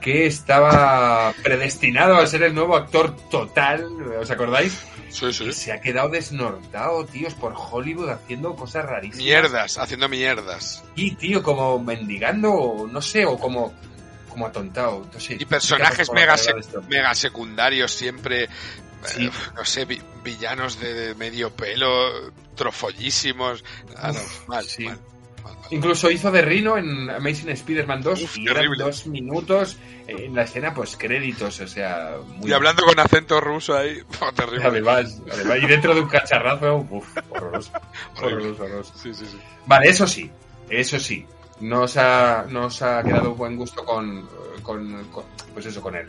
que 0.00 0.26
estaba 0.26 1.32
predestinado 1.42 2.16
a 2.16 2.26
ser 2.26 2.42
el 2.42 2.54
nuevo 2.54 2.74
actor 2.76 3.14
total, 3.30 3.84
¿os 4.18 4.30
acordáis? 4.30 4.78
Sí, 5.10 5.32
sí. 5.32 5.44
Que 5.44 5.52
se 5.52 5.72
ha 5.72 5.80
quedado 5.80 6.08
desnortado, 6.08 7.04
tíos, 7.04 7.34
por 7.34 7.54
Hollywood 7.56 8.10
haciendo 8.10 8.54
cosas 8.54 8.84
rarísimas. 8.86 9.24
Mierdas, 9.24 9.78
haciendo 9.78 10.08
mierdas. 10.08 10.82
Y, 10.94 11.16
tío, 11.16 11.42
como 11.42 11.78
mendigando, 11.78 12.88
no 12.90 13.02
sé, 13.02 13.26
o 13.26 13.36
como, 13.38 13.74
como 14.28 14.46
atontado. 14.46 15.04
Sé, 15.18 15.36
Y 15.38 15.44
personajes 15.44 16.10
mega, 16.12 16.36
sec- 16.36 16.82
mega 16.88 17.14
secundarios 17.14 17.92
siempre, 17.92 18.48
eh, 19.18 19.30
no 19.54 19.64
sé, 19.64 19.84
vi- 19.84 20.00
villanos 20.24 20.78
de, 20.80 21.14
medio 21.14 21.50
pelo, 21.50 22.32
trofollísimos. 22.54 23.64
Ah, 23.96 24.12
no, 24.12 24.20
mal, 24.48 24.64
mal. 24.84 24.98
Incluso 25.70 26.10
hizo 26.10 26.30
de 26.32 26.42
Rino 26.42 26.76
en 26.76 27.08
Amazing 27.08 27.48
Spider-Man 27.50 28.02
2 28.02 28.22
Uf, 28.22 28.36
y 28.38 28.44
dos 28.76 29.06
minutos 29.06 29.76
en 30.08 30.34
la 30.34 30.42
escena, 30.42 30.74
pues 30.74 30.96
créditos, 30.96 31.60
o 31.60 31.68
sea, 31.68 32.16
muy 32.36 32.50
Y 32.50 32.52
hablando 32.52 32.84
con 32.84 32.98
acento 32.98 33.40
ruso 33.40 33.76
ahí, 33.76 34.02
oh, 34.20 34.32
terrible. 34.32 34.66
Además, 34.66 35.20
además, 35.32 35.58
y 35.62 35.66
dentro 35.66 35.94
de 35.94 36.00
un 36.00 36.08
cacharrazo, 36.08 36.86
uf, 36.90 37.06
horroroso. 37.30 37.70
Horroroso, 38.20 38.62
horroroso. 38.64 38.92
Sí, 39.00 39.14
sí, 39.14 39.24
sí. 39.30 39.38
Vale, 39.66 39.88
eso 39.88 40.06
sí, 40.06 40.28
eso 40.68 40.98
sí. 40.98 41.24
Nos 41.60 41.96
ha, 41.96 42.46
nos 42.48 42.82
ha 42.82 43.02
quedado 43.04 43.34
buen 43.34 43.56
gusto 43.56 43.84
con, 43.84 44.28
con, 44.62 45.04
con- 45.10 45.24
pues 45.54 45.66
eso, 45.66 45.80
con 45.80 45.94
el 45.94 46.08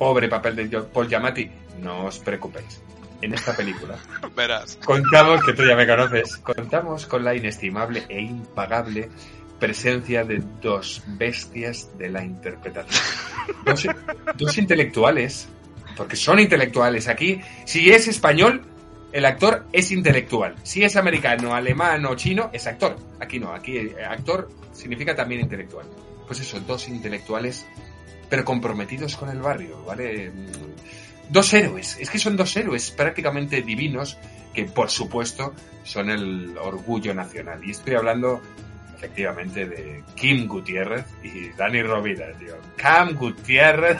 pobre 0.00 0.30
papel 0.30 0.56
de 0.56 0.80
Paul 0.80 1.08
Giamatti. 1.08 1.50
No 1.82 2.06
os 2.06 2.18
preocupéis. 2.20 2.80
En 3.20 3.34
esta 3.34 3.54
película 3.54 3.98
Verás. 4.34 4.78
contamos, 4.82 5.44
que 5.44 5.52
tú 5.52 5.62
ya 5.62 5.76
me 5.76 5.86
conoces, 5.86 6.38
contamos 6.38 7.04
con 7.04 7.22
la 7.22 7.34
inestimable 7.34 8.06
e 8.08 8.18
impagable 8.18 9.10
presencia 9.58 10.24
de 10.24 10.42
dos 10.62 11.02
bestias 11.06 11.90
de 11.98 12.08
la 12.08 12.24
interpretación. 12.24 13.04
Dos, 13.66 13.86
dos 14.36 14.56
intelectuales, 14.56 15.50
porque 15.98 16.16
son 16.16 16.38
intelectuales 16.38 17.08
aquí. 17.08 17.42
Si 17.66 17.90
es 17.90 18.08
español, 18.08 18.62
el 19.12 19.26
actor 19.26 19.66
es 19.70 19.90
intelectual. 19.90 20.56
Si 20.62 20.82
es 20.82 20.96
americano, 20.96 21.54
alemán 21.54 22.06
o 22.06 22.14
chino, 22.14 22.48
es 22.54 22.66
actor. 22.66 22.96
Aquí 23.20 23.38
no, 23.38 23.52
aquí 23.52 23.76
eh, 23.76 23.96
actor 24.02 24.48
significa 24.72 25.14
también 25.14 25.42
intelectual. 25.42 25.84
Pues 26.26 26.40
eso, 26.40 26.58
dos 26.60 26.88
intelectuales, 26.88 27.66
pero 28.30 28.44
comprometidos 28.44 29.16
con 29.16 29.28
el 29.28 29.40
barrio, 29.40 29.84
¿vale? 29.84 30.32
Dos 31.28 31.52
héroes, 31.52 31.98
es 32.00 32.08
que 32.08 32.18
son 32.18 32.36
dos 32.36 32.56
héroes 32.56 32.90
prácticamente 32.92 33.60
divinos 33.62 34.16
que 34.54 34.64
por 34.64 34.88
supuesto 34.90 35.54
son 35.84 36.08
el 36.10 36.56
orgullo 36.58 37.12
nacional. 37.14 37.60
Y 37.64 37.72
estoy 37.72 37.94
hablando 37.96 38.40
efectivamente, 38.96 39.66
de 39.66 40.02
Kim 40.14 40.46
Gutiérrez 40.46 41.06
y 41.22 41.48
Dani 41.50 41.82
Rovira, 41.82 42.32
tío. 42.38 42.54
Cam 42.76 43.14
Gutiérrez 43.14 43.98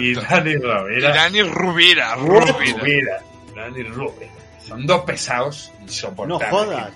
y 0.00 0.14
Dani 0.14 0.54
Rovira. 0.56 1.10
Y 1.10 1.12
Dani 1.12 1.42
Rubira, 1.42 2.14
Rubira. 2.16 2.52
Rubira. 2.78 3.20
Dani 3.56 3.82
Rubira. 3.84 4.30
Son 4.66 4.86
dos 4.86 5.02
pesados 5.02 5.72
insoportables. 5.82 6.48
No 6.52 6.56
jodas. 6.58 6.92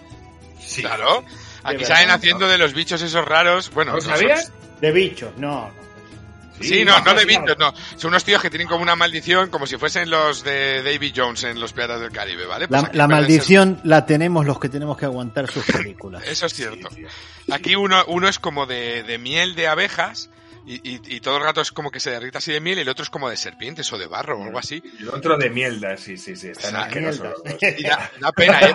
Sí. 0.60 0.82
Claro. 0.82 1.24
Aquí 1.64 1.84
salen 1.84 2.10
haciendo 2.10 2.46
de 2.46 2.56
los 2.58 2.72
bichos 2.72 3.02
esos 3.02 3.24
raros. 3.24 3.70
Bueno, 3.74 3.92
¿No 3.92 3.96
no 3.96 4.02
son- 4.02 4.12
sabías? 4.16 4.52
De 4.80 4.92
bichos, 4.92 5.36
no, 5.38 5.70
no. 6.58 6.64
Sí, 6.64 6.84
no, 6.84 6.98
no 7.00 7.14
de 7.14 7.24
bichos, 7.24 7.56
no. 7.58 7.72
Son 7.96 8.08
unos 8.08 8.24
tíos 8.24 8.40
que 8.40 8.48
tienen 8.50 8.68
como 8.68 8.82
una 8.82 8.94
maldición, 8.96 9.50
como 9.50 9.66
si 9.66 9.76
fuesen 9.76 10.08
los 10.10 10.44
de 10.44 10.82
Davy 10.82 11.12
Jones 11.14 11.42
en 11.44 11.58
Los 11.60 11.72
Piratas 11.72 12.00
del 12.00 12.10
Caribe, 12.12 12.46
¿vale? 12.46 12.68
Pues 12.68 12.80
La, 12.82 12.88
ser- 12.88 13.08
maldición 13.08 13.80
la 13.84 14.06
tenemos 14.06 14.46
los 14.46 14.58
que 14.60 14.68
tenemos 14.68 14.96
que 14.96 15.04
aguantar 15.04 15.50
sus 15.50 15.64
películas. 15.64 16.22
Eso 16.26 16.46
es 16.46 16.54
cierto. 16.54 16.88
Aquí 17.50 17.74
uno, 17.76 18.04
uno 18.06 18.28
es 18.28 18.38
como 18.38 18.66
de, 18.66 19.02
de 19.02 19.18
miel 19.18 19.54
de 19.54 19.66
abejas 19.68 20.30
y, 20.66 20.74
y- 20.94 21.00
y 21.16 21.20
todo 21.20 21.36
el 21.36 21.42
rato 21.42 21.60
es 21.60 21.70
como 21.72 21.90
que 21.90 22.00
se 22.00 22.10
derrita 22.10 22.38
así 22.38 22.52
de 22.52 22.60
miel 22.60 22.78
y 22.78 22.82
el 22.82 22.88
otro 22.88 23.02
es 23.02 23.10
como 23.10 23.28
de 23.28 23.36
serpientes 23.36 23.92
o 23.92 23.98
de 23.98 24.06
barro 24.06 24.38
o 24.38 24.44
algo 24.44 24.58
así. 24.58 24.82
El 24.98 25.08
otro 25.10 25.36
de 25.36 25.50
mierda, 25.50 25.96
sí, 25.96 26.16
sí, 26.16 26.36
sí. 26.36 26.48
Están 26.48 26.76
asquerosos. 26.76 27.34
Y 27.78 27.82
da, 27.82 28.10
da 28.20 28.32
pena, 28.32 28.60
¿eh? 28.60 28.74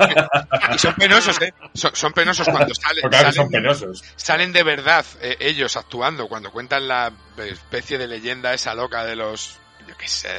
Y 0.75 0.77
son 0.79 0.93
penosos, 0.95 1.41
¿eh? 1.41 1.53
Son, 1.73 1.95
son 1.95 2.13
penosos 2.13 2.47
cuando 2.47 2.73
salen. 2.75 3.03
Ahora 3.05 3.19
salen- 3.19 3.33
son 3.33 3.49
penosos. 3.49 4.03
salen 4.15 4.53
de 4.53 4.63
verdad 4.63 5.05
eh, 5.21 5.37
ellos 5.39 5.75
actuando 5.77 6.27
cuando 6.27 6.51
cuentan 6.51 6.87
la 6.87 7.11
especie 7.37 7.97
de 7.97 8.07
leyenda 8.07 8.53
esa 8.53 8.73
loca 8.75 9.03
de 9.05 9.15
los 9.15 9.57
yo 9.87 9.97
qué 9.97 10.07
sé 10.07 10.29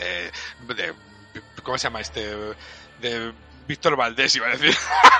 de, 0.68 0.94
cómo 1.62 1.76
se 1.78 1.84
llama 1.84 2.00
este 2.00 2.34
de 3.00 3.32
Víctor 3.70 3.94
Valdés 3.94 4.34
iba 4.34 4.48
a 4.48 4.50
decir 4.50 4.76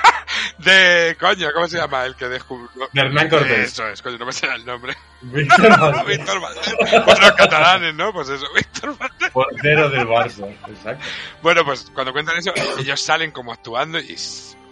de 0.57 1.15
coño 1.17 1.47
cómo 1.53 1.69
se 1.69 1.77
llama 1.77 2.05
el 2.05 2.17
que 2.17 2.27
descubrió 2.27 2.89
De 2.91 3.01
Hernán 3.01 3.29
Cortés. 3.29 3.71
eso 3.71 3.87
es 3.87 4.01
coño 4.01 4.17
no 4.17 4.25
me 4.25 4.33
sale 4.33 4.55
el 4.55 4.65
nombre 4.65 4.93
Víctor 5.21 5.69
Valdés. 5.79 6.05
Víctor 6.05 6.41
Valdés 6.41 6.75
los 7.21 7.31
catalanes 7.31 7.95
no 7.95 8.11
pues 8.11 8.27
eso 8.27 8.45
Víctor 8.53 8.97
Valdés 8.97 9.29
Portero 9.31 9.89
del 9.89 10.05
Barça. 10.05 10.53
Exacto. 10.67 11.05
bueno 11.41 11.63
pues 11.63 11.89
cuando 11.93 12.11
cuentan 12.11 12.37
eso 12.37 12.51
ellos 12.77 12.99
salen 12.99 13.31
como 13.31 13.53
actuando 13.53 13.97
y 13.97 14.17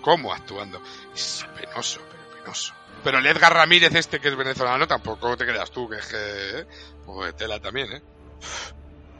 cómo 0.01 0.33
actuando 0.33 0.81
es 1.15 1.47
penoso 1.55 2.01
pero 2.11 2.43
penoso 2.43 2.73
pero 3.01 3.19
el 3.19 3.25
Edgar 3.27 3.53
Ramírez 3.53 3.95
este 3.95 4.19
que 4.19 4.27
es 4.27 4.35
venezolano 4.35 4.87
tampoco 4.87 5.37
te 5.37 5.45
creas 5.45 5.71
tú 5.71 5.87
que 5.87 5.95
es 5.99 6.05
que 6.05 6.59
eh, 6.59 6.65
pues 7.05 7.33
tela 7.37 7.61
también 7.61 7.93
eh 7.93 8.01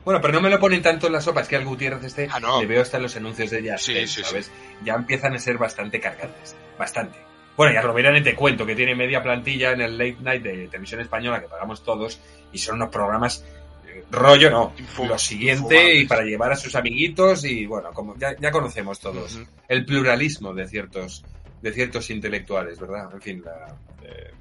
Bueno, 0.06 0.22
pero 0.22 0.34
no 0.34 0.41
me 0.41 0.50
lo 0.50 0.60
ponen 0.60 0.82
tanto 0.82 1.08
en 1.08 1.14
la 1.14 1.22
sopa, 1.22 1.41
es 1.41 1.47
que 1.47 1.56
al 1.56 1.66
Gutiérrez 1.66 2.04
este 2.04 2.28
Ah, 2.32 2.39
no. 2.39 2.60
le 2.62 2.66
veo 2.68 2.82
hasta 2.82 2.97
en 2.97 3.04
los 3.04 3.16
anuncios 3.16 3.50
de 3.52 3.62
Jazz, 3.64 3.84
Sí, 3.84 4.08
sí, 4.08 4.24
¿sabes? 4.24 4.52
Ya 4.84 4.95
empiezan 4.95 5.34
a 5.36 5.39
ser 5.39 5.58
bastante 5.58 6.00
cargantes, 6.00 6.56
bastante. 6.78 7.20
Bueno, 7.58 7.74
ya 7.74 7.82
Rovira 7.82 8.12
ni 8.12 8.22
te 8.22 8.36
cuento 8.36 8.66
que 8.66 8.76
tiene 8.76 8.95
media 8.95 9.22
plantilla 9.22 9.72
en 9.72 9.82
el 9.82 9.97
late 9.97 10.18
night 10.22 10.41
de 10.43 10.68
televisión 10.68 11.02
española 11.02 11.41
que 11.41 11.47
pagamos 11.47 11.84
todos 11.84 12.20
y 12.54 12.58
son 12.58 12.76
unos 12.76 12.89
programas 12.89 13.43
eh, 13.86 14.06
rollo, 14.12 14.50
no, 14.50 14.74
lo 15.06 15.18
siguiente 15.18 15.95
y 15.95 16.06
para 16.06 16.24
llevar 16.24 16.54
a 16.54 16.56
sus 16.56 16.74
amiguitos 16.76 17.43
y 17.43 17.66
bueno, 17.66 17.91
como 17.91 18.16
ya, 18.18 18.34
ya 18.39 18.50
conocemos 18.52 19.00
todos 19.02 19.41
el 19.68 19.86
pluralismo 19.86 20.54
de 20.54 20.68
ciertos 20.70 21.26
de 21.62 21.74
ciertos 21.74 22.10
intelectuales, 22.10 22.80
¿verdad? 22.80 23.10
En 23.14 23.22
fin, 23.22 23.43
la, 23.43 23.76
eh, 24.04 24.32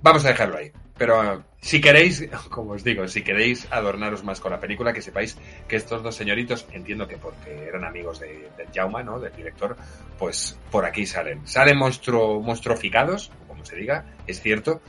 vamos 0.00 0.24
a 0.24 0.28
dejarlo 0.28 0.56
ahí. 0.56 0.72
Pero 0.96 1.44
si 1.64 1.80
queréis, 1.80 2.22
como 2.50 2.72
os 2.72 2.84
digo, 2.84 3.08
si 3.08 3.22
queréis 3.22 3.66
adornaros 3.70 4.22
más 4.22 4.38
con 4.38 4.52
la 4.52 4.60
película, 4.60 4.92
que 4.92 5.00
sepáis 5.00 5.38
que 5.66 5.76
estos 5.76 6.02
dos 6.02 6.14
señoritos, 6.14 6.66
entiendo 6.72 7.08
que 7.08 7.16
porque 7.16 7.64
eran 7.66 7.84
amigos 7.84 8.20
de, 8.20 8.50
de 8.56 8.66
Jauma, 8.74 9.02
¿no? 9.02 9.18
Del 9.18 9.34
director, 9.34 9.74
pues 10.18 10.58
por 10.70 10.84
aquí 10.84 11.06
salen. 11.06 11.46
Salen 11.46 11.78
monstruo, 11.78 12.38
monstruoficados, 12.42 13.32
como 13.48 13.64
se 13.64 13.76
diga, 13.76 14.04
es 14.26 14.42
cierto, 14.42 14.82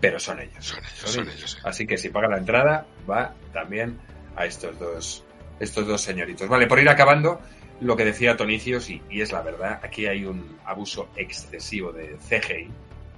pero 0.00 0.18
son 0.18 0.40
ellos. 0.40 0.64
son 0.64 0.78
ellos 0.78 1.10
son 1.10 1.28
ellos. 1.28 1.58
Así 1.62 1.86
que 1.86 1.98
si 1.98 2.08
paga 2.08 2.28
la 2.28 2.38
entrada, 2.38 2.86
va 3.08 3.34
también 3.52 3.98
a 4.34 4.46
estos 4.46 4.78
dos, 4.78 5.24
estos 5.60 5.86
dos 5.86 6.00
señoritos. 6.00 6.48
Vale, 6.48 6.66
por 6.66 6.78
ir 6.78 6.88
acabando, 6.88 7.38
lo 7.82 7.96
que 7.96 8.04
decía 8.06 8.34
Tonicios, 8.34 8.88
y, 8.88 9.02
y 9.10 9.20
es 9.20 9.30
la 9.30 9.42
verdad, 9.42 9.78
aquí 9.82 10.06
hay 10.06 10.24
un 10.24 10.56
abuso 10.64 11.10
excesivo 11.16 11.92
de 11.92 12.16
CGI, 12.16 12.70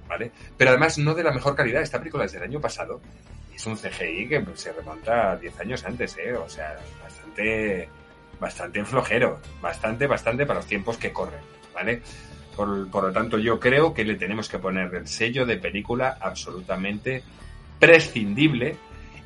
¿vale? 0.08 0.30
Pero 0.56 0.70
además 0.70 0.98
no 0.98 1.14
de 1.14 1.22
la 1.22 1.32
mejor 1.32 1.54
calidad. 1.54 1.82
Esta 1.82 1.98
película 1.98 2.24
es 2.24 2.32
del 2.32 2.42
año 2.42 2.60
pasado. 2.60 3.00
Es 3.54 3.66
un 3.66 3.76
CGI 3.76 4.28
que 4.28 4.44
se 4.54 4.72
remonta 4.72 5.32
a 5.32 5.36
10 5.36 5.60
años 5.60 5.84
antes, 5.84 6.16
¿eh? 6.18 6.34
O 6.34 6.48
sea, 6.48 6.76
bastante, 7.02 7.88
bastante 8.38 8.84
flojero. 8.84 9.40
Bastante, 9.60 10.06
bastante 10.06 10.46
para 10.46 10.60
los 10.60 10.66
tiempos 10.66 10.96
que 10.98 11.12
corren, 11.12 11.40
¿vale? 11.74 12.02
Por, 12.54 12.90
por 12.90 13.04
lo 13.04 13.12
tanto, 13.12 13.38
yo 13.38 13.58
creo 13.60 13.92
que 13.92 14.04
le 14.04 14.14
tenemos 14.14 14.48
que 14.48 14.58
poner 14.58 14.94
el 14.94 15.06
sello 15.06 15.44
de 15.46 15.56
película 15.56 16.16
absolutamente 16.20 17.22
prescindible 17.78 18.76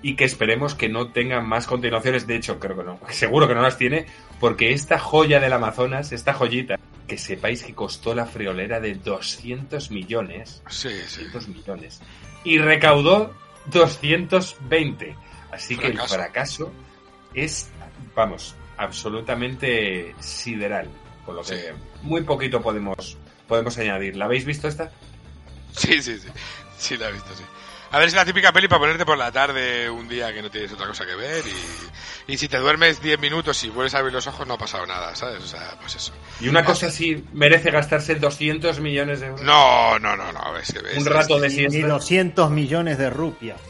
y 0.02 0.16
que 0.16 0.24
esperemos 0.24 0.74
que 0.74 0.88
no 0.88 1.08
tengan 1.08 1.46
más 1.46 1.66
continuaciones. 1.66 2.26
De 2.26 2.36
hecho, 2.36 2.58
creo 2.58 2.76
que 2.76 2.84
no, 2.84 3.00
seguro 3.10 3.48
que 3.48 3.54
no 3.54 3.62
las 3.62 3.76
tiene, 3.76 4.06
porque 4.38 4.72
esta 4.72 4.98
joya 4.98 5.40
del 5.40 5.52
Amazonas, 5.52 6.12
esta 6.12 6.32
joyita, 6.32 6.76
que 7.10 7.18
sepáis 7.18 7.64
que 7.64 7.74
costó 7.74 8.14
la 8.14 8.24
friolera 8.24 8.78
de 8.78 8.94
200 8.94 9.90
millones, 9.90 10.62
sí 10.68 10.88
sí 11.08 11.24
200 11.24 11.48
millones, 11.48 12.00
y 12.44 12.58
recaudó 12.58 13.34
220. 13.66 15.16
Así 15.50 15.76
que 15.76 15.88
el 15.88 15.94
Fracaso. 15.94 16.14
fracaso 16.14 16.72
es, 17.34 17.68
vamos, 18.14 18.54
absolutamente 18.76 20.14
sideral. 20.20 20.88
Con 21.26 21.34
lo 21.36 21.42
que 21.42 21.56
Sí. 21.56 21.64
muy 22.02 22.22
poquito 22.22 22.62
podemos, 22.62 23.18
podemos 23.48 23.76
añadir. 23.78 24.16
¿La 24.16 24.26
habéis 24.26 24.44
visto 24.44 24.68
esta? 24.68 24.92
sí 25.72 26.00
sí 26.02 26.18
sí 26.18 26.28
sí 26.78 26.96
la 26.96 27.08
he 27.08 27.12
visto 27.12 27.34
sí 27.34 27.44
a 27.92 27.98
ver 27.98 28.08
es 28.08 28.14
la 28.14 28.24
típica 28.24 28.52
peli 28.52 28.68
para 28.68 28.78
ponerte 28.80 29.04
por 29.04 29.18
la 29.18 29.32
tarde 29.32 29.90
un 29.90 30.08
día 30.08 30.32
que 30.32 30.42
no 30.42 30.50
tienes 30.50 30.72
otra 30.72 30.86
cosa 30.86 31.04
que 31.06 31.14
ver 31.14 31.42
y, 31.46 32.32
y 32.32 32.38
si 32.38 32.48
te 32.48 32.58
duermes 32.58 33.02
10 33.02 33.18
minutos 33.18 33.62
y 33.64 33.70
vuelves 33.70 33.94
a 33.94 33.98
abrir 33.98 34.12
los 34.12 34.26
ojos 34.26 34.46
no 34.46 34.54
ha 34.54 34.58
pasado 34.58 34.86
nada 34.86 35.14
sabes 35.16 35.42
o 35.42 35.46
sea 35.46 35.76
pues 35.80 35.96
eso 35.96 36.12
Y 36.40 36.48
una 36.48 36.64
cosa 36.64 36.86
así 36.86 37.24
merece 37.32 37.70
gastarse 37.70 38.14
200 38.14 38.78
millones 38.80 39.20
de 39.20 39.26
euros. 39.26 39.42
no 39.42 39.98
no 39.98 40.16
no 40.16 40.30
no 40.32 40.56
es 40.56 40.72
que 40.72 40.78
Un 40.98 41.06
rato 41.06 41.38
de 41.40 41.48
Ni 41.48 41.54
siesta. 41.70 41.88
200 41.88 42.50
millones 42.50 42.98
de 42.98 43.10
rupias. 43.10 43.60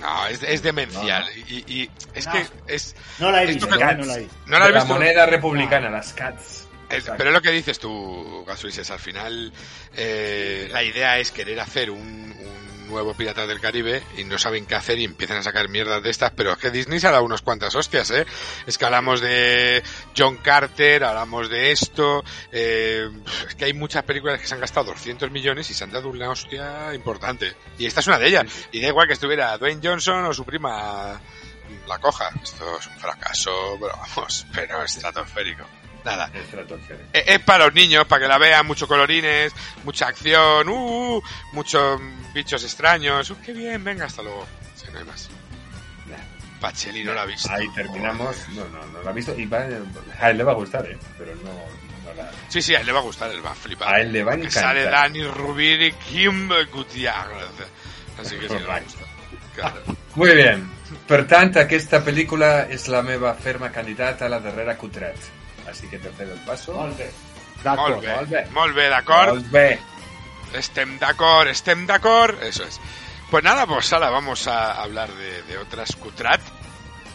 no 0.00 0.26
es, 0.26 0.42
es 0.42 0.62
demencial 0.62 1.24
y, 1.46 1.64
y 1.72 1.90
es 2.14 2.26
No. 2.26 2.32
que 2.32 2.46
es 2.66 2.96
No 3.18 3.30
la 3.30 3.42
he 3.42 3.46
visto, 3.46 3.68
que- 3.68 3.74
¿eh? 3.76 3.94
no 3.96 4.04
la 4.06 4.14
he 4.16 4.20
visto. 4.20 4.36
no 4.46 4.58
la 4.58 4.64
has 4.66 4.70
la 4.72 4.78
visto 4.80 4.94
moneda 4.94 5.26
republicana, 5.26 5.88
las 5.90 6.12
cats. 6.12 6.64
Es- 6.90 7.04
pero 7.18 7.28
es 7.30 7.34
lo 7.34 7.42
que 7.42 7.50
dices 7.50 7.78
tú, 7.78 8.44
Gasuises, 8.46 8.90
al 8.90 8.98
final 8.98 9.52
eh, 9.94 10.68
la 10.72 10.82
idea 10.82 11.18
es 11.18 11.30
querer 11.32 11.60
hacer 11.60 11.90
un, 11.90 12.00
un 12.00 12.67
nuevo 12.88 13.14
Piratas 13.14 13.46
del 13.46 13.60
Caribe 13.60 14.02
y 14.16 14.24
no 14.24 14.38
saben 14.38 14.66
qué 14.66 14.74
hacer 14.74 14.98
y 14.98 15.04
empiezan 15.04 15.38
a 15.38 15.42
sacar 15.42 15.68
mierdas 15.68 16.02
de 16.02 16.10
estas, 16.10 16.32
pero 16.32 16.52
es 16.52 16.58
que 16.58 16.70
Disney 16.70 16.98
se 16.98 17.06
ha 17.06 17.12
dado 17.12 17.24
unas 17.24 17.42
cuantas 17.42 17.74
hostias, 17.74 18.10
¿eh? 18.10 18.26
Es 18.66 18.78
que 18.78 18.84
hablamos 18.84 19.20
de 19.20 19.82
John 20.16 20.38
Carter, 20.38 21.04
hablamos 21.04 21.48
de 21.48 21.70
esto, 21.70 22.24
eh, 22.52 23.08
es 23.46 23.54
que 23.54 23.66
hay 23.66 23.72
muchas 23.72 24.02
películas 24.02 24.40
que 24.40 24.46
se 24.46 24.54
han 24.54 24.60
gastado 24.60 24.86
200 24.92 25.30
millones 25.30 25.70
y 25.70 25.74
se 25.74 25.84
han 25.84 25.92
dado 25.92 26.08
una 26.08 26.30
hostia 26.30 26.94
importante. 26.94 27.54
Y 27.78 27.86
esta 27.86 28.00
es 28.00 28.06
una 28.06 28.18
de 28.18 28.28
ellas. 28.28 28.46
Y 28.72 28.80
da 28.80 28.88
igual 28.88 29.06
que 29.06 29.14
estuviera 29.14 29.56
Dwayne 29.58 29.80
Johnson 29.82 30.24
o 30.24 30.32
su 30.32 30.44
prima 30.44 31.20
la 31.86 31.98
coja. 31.98 32.30
Esto 32.42 32.78
es 32.78 32.86
un 32.86 32.98
fracaso, 32.98 33.76
pero 33.80 33.94
vamos, 33.96 34.46
pero 34.52 34.82
estratosférico. 34.82 35.64
Nada. 36.04 36.30
Estratosférico. 36.32 37.10
Eh, 37.12 37.24
Es 37.26 37.40
para 37.40 37.66
los 37.66 37.74
niños, 37.74 38.06
para 38.06 38.22
que 38.22 38.28
la 38.28 38.38
vean, 38.38 38.66
muchos 38.66 38.88
colorines, 38.88 39.52
mucha 39.84 40.06
acción, 40.08 40.68
uh, 40.68 41.20
muchos 41.52 42.00
bichos 42.32 42.62
extraños. 42.64 43.28
Uh, 43.30 43.36
qué 43.44 43.52
bien, 43.52 43.82
venga, 43.84 44.06
hasta 44.06 44.22
luego. 44.22 44.46
Sí, 44.76 44.86
no 44.92 44.98
hay 45.00 45.04
más. 45.04 45.28
Pacheli 46.60 47.04
no 47.04 47.14
la 47.14 47.22
ha 47.22 47.26
visto. 47.26 47.48
Ahí 47.52 47.68
terminamos. 47.72 48.36
No, 48.48 48.64
no, 48.68 48.84
no 48.86 49.02
la 49.02 49.10
ha 49.10 49.12
visto. 49.12 49.32
Y 49.38 49.46
va, 49.46 49.58
a 50.20 50.30
él 50.30 50.38
le 50.38 50.42
va 50.44 50.52
a 50.52 50.54
gustar, 50.56 50.84
¿eh? 50.86 50.98
Pero 51.16 51.32
no, 51.36 51.52
no 52.04 52.14
la... 52.16 52.30
Sí, 52.48 52.60
sí, 52.60 52.74
a 52.74 52.80
él 52.80 52.86
le 52.86 52.90
va 52.92 52.98
a 52.98 53.02
gustar, 53.02 53.30
él 53.30 53.44
va 53.46 53.52
a 53.52 53.54
flipar. 53.54 53.94
A 53.94 54.00
él 54.00 54.12
le 54.12 54.24
va 54.24 54.32
a 54.32 54.36
Que 54.36 54.42
encantar. 54.46 54.62
sale 54.64 54.82
Dani 54.84 55.22
Rubir 55.24 55.80
y 55.82 55.92
Kim 55.92 56.48
Gutiérrez. 56.72 57.46
Así 58.20 58.36
que 58.36 58.48
sí, 58.48 58.54
le 58.58 58.64
va 58.66 58.74
a 58.76 58.80
gustar. 58.80 59.06
Claro. 59.54 59.82
Muy 60.16 60.34
bien. 60.34 60.68
Per 61.06 61.26
tant, 61.28 61.54
aquesta 61.60 62.00
pel·lícula 62.04 62.66
és 62.72 62.88
la 62.88 63.02
meva 63.04 63.34
ferma 63.36 63.70
candidata 63.70 64.26
a 64.26 64.28
la 64.32 64.40
darrera 64.40 64.74
Cutret. 64.76 65.16
Així 65.68 65.88
que 65.88 65.98
te 65.98 66.10
cedo 66.16 66.32
el 66.34 66.40
paso. 66.40 66.72
Molt 66.74 66.96
bé. 66.98 67.10
Molt 67.64 68.00
bé, 68.00 68.14
Molt 68.14 68.28
bé. 68.30 68.46
molt 68.52 68.74
bé, 68.74 68.88
d'acord. 68.88 69.34
Molt 69.34 69.50
bé. 69.50 69.78
Estem 70.54 70.98
d'acord, 70.98 71.48
estem 71.50 71.86
d'acord. 71.86 72.42
Eso 72.42 72.64
es. 72.64 72.80
Pues 73.30 73.44
nada, 73.44 73.66
pues 73.66 73.92
ahora 73.92 74.08
vamos 74.10 74.46
a 74.46 74.80
hablar 74.80 75.10
de, 75.12 75.42
de 75.42 75.58
otras 75.58 75.94
Cutrat. 75.96 76.40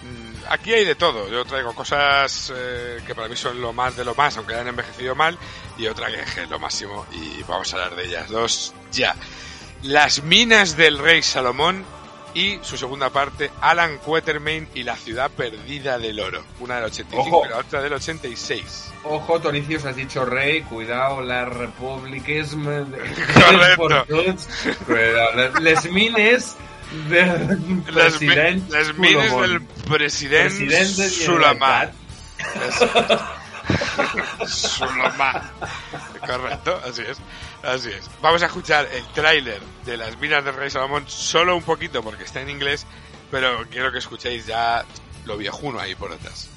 Mm, 0.04 0.34
Aquí 0.49 0.74
hay 0.74 0.84
de 0.86 0.95
todo. 0.95 1.30
Yo 1.30 1.45
traigo 1.45 1.74
cosas 1.74 2.51
eh, 2.56 2.99
que 3.08 3.16
para 3.16 3.28
mí 3.30 3.36
son 3.36 3.60
lo 3.62 3.72
más 3.74 3.95
de 3.95 4.04
lo 4.06 4.14
más, 4.14 4.36
aunque 4.38 4.54
hayan 4.54 4.68
envejecido 4.68 5.16
mal, 5.16 5.38
y 5.78 5.88
otra 5.88 6.08
que 6.12 6.20
es 6.41 6.49
lo 6.49 6.60
máximo, 6.60 7.06
y 7.14 7.41
vamos 7.43 7.74
a 7.74 7.78
hablar 7.78 7.95
de 7.95 8.06
ellas 8.06 8.30
dos 8.30 8.74
ya. 8.91 9.16
Las 9.82 10.22
minas 10.24 10.76
del 10.78 10.99
rey 10.99 11.24
Salomón 11.24 11.86
y 12.36 12.59
su 12.61 12.77
segunda 12.77 13.09
parte, 13.09 13.51
Alan 13.61 13.97
Quatermain 13.99 14.67
y 14.73 14.84
la 14.84 14.95
ciudad 14.95 15.29
perdida 15.31 15.97
del 15.99 16.19
oro. 16.19 16.43
Una 16.59 16.75
del 16.77 16.86
85 16.86 17.38
Ojo. 17.38 17.45
y 17.45 17.49
la 17.49 17.57
otra 17.57 17.81
del 17.81 17.93
86. 17.93 18.91
Ojo, 19.03 19.39
Tonicius, 19.39 19.86
has 19.86 19.95
dicho 19.95 20.25
rey, 20.25 20.61
cuidado, 20.63 21.21
la 21.21 21.45
republiquisme... 21.45 22.84
Correcto. 23.34 24.05
Cuidado, 24.86 25.59
les, 25.59 25.91
mines 25.91 26.55
del 27.09 27.47
Les, 27.47 27.59
mi- 27.59 27.81
president 27.81 28.69
les 28.71 28.97
mines 28.97 29.31
del 29.38 29.61
president 29.88 30.47
President 30.53 30.97
de 30.97 31.09
Sulamán. 31.09 31.91
Correcto, 36.28 36.80
así 36.86 37.01
es. 37.01 37.17
Así 37.63 37.89
es. 37.89 38.09
Vamos 38.21 38.41
a 38.43 38.47
escuchar 38.47 38.88
el 38.91 39.05
tráiler 39.07 39.61
de 39.86 39.97
las 39.97 40.17
minas 40.19 40.43
del 40.43 40.55
rey 40.55 40.69
Salomón 40.69 41.05
solo 41.07 41.55
un 41.55 41.63
poquito 41.63 42.03
porque 42.03 42.24
está 42.24 42.41
en 42.41 42.49
inglés, 42.49 42.86
pero 43.32 43.65
quiero 43.69 43.91
que 43.91 43.99
escuchéis 43.99 44.45
ya 44.45 44.86
lo 45.26 45.38
viejuno 45.38 45.80
ahí 45.80 45.95
por 45.95 46.11
detrás. 46.11 46.49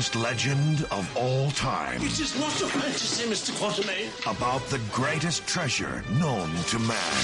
Greatest 0.00 0.16
legend 0.16 0.86
of 0.90 1.14
all 1.14 1.50
time. 1.50 2.00
It 2.00 2.18
is 2.18 2.34
not 2.40 2.62
a 2.62 2.66
fantasy, 2.68 3.28
Mr. 3.28 3.52
Quatermain. 3.60 4.08
About 4.34 4.62
the 4.70 4.80
greatest 4.90 5.46
treasure 5.46 6.02
known 6.18 6.48
to 6.68 6.78
man. 6.78 7.16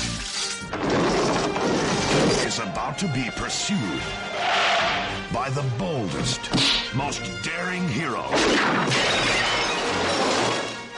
Is 2.47 2.59
about 2.59 2.99
to 2.99 3.09
be 3.15 3.31
pursued 3.31 4.03
by 5.33 5.49
the 5.55 5.65
boldest, 5.79 6.51
most 6.95 7.23
daring 7.43 7.89
hero 7.89 8.27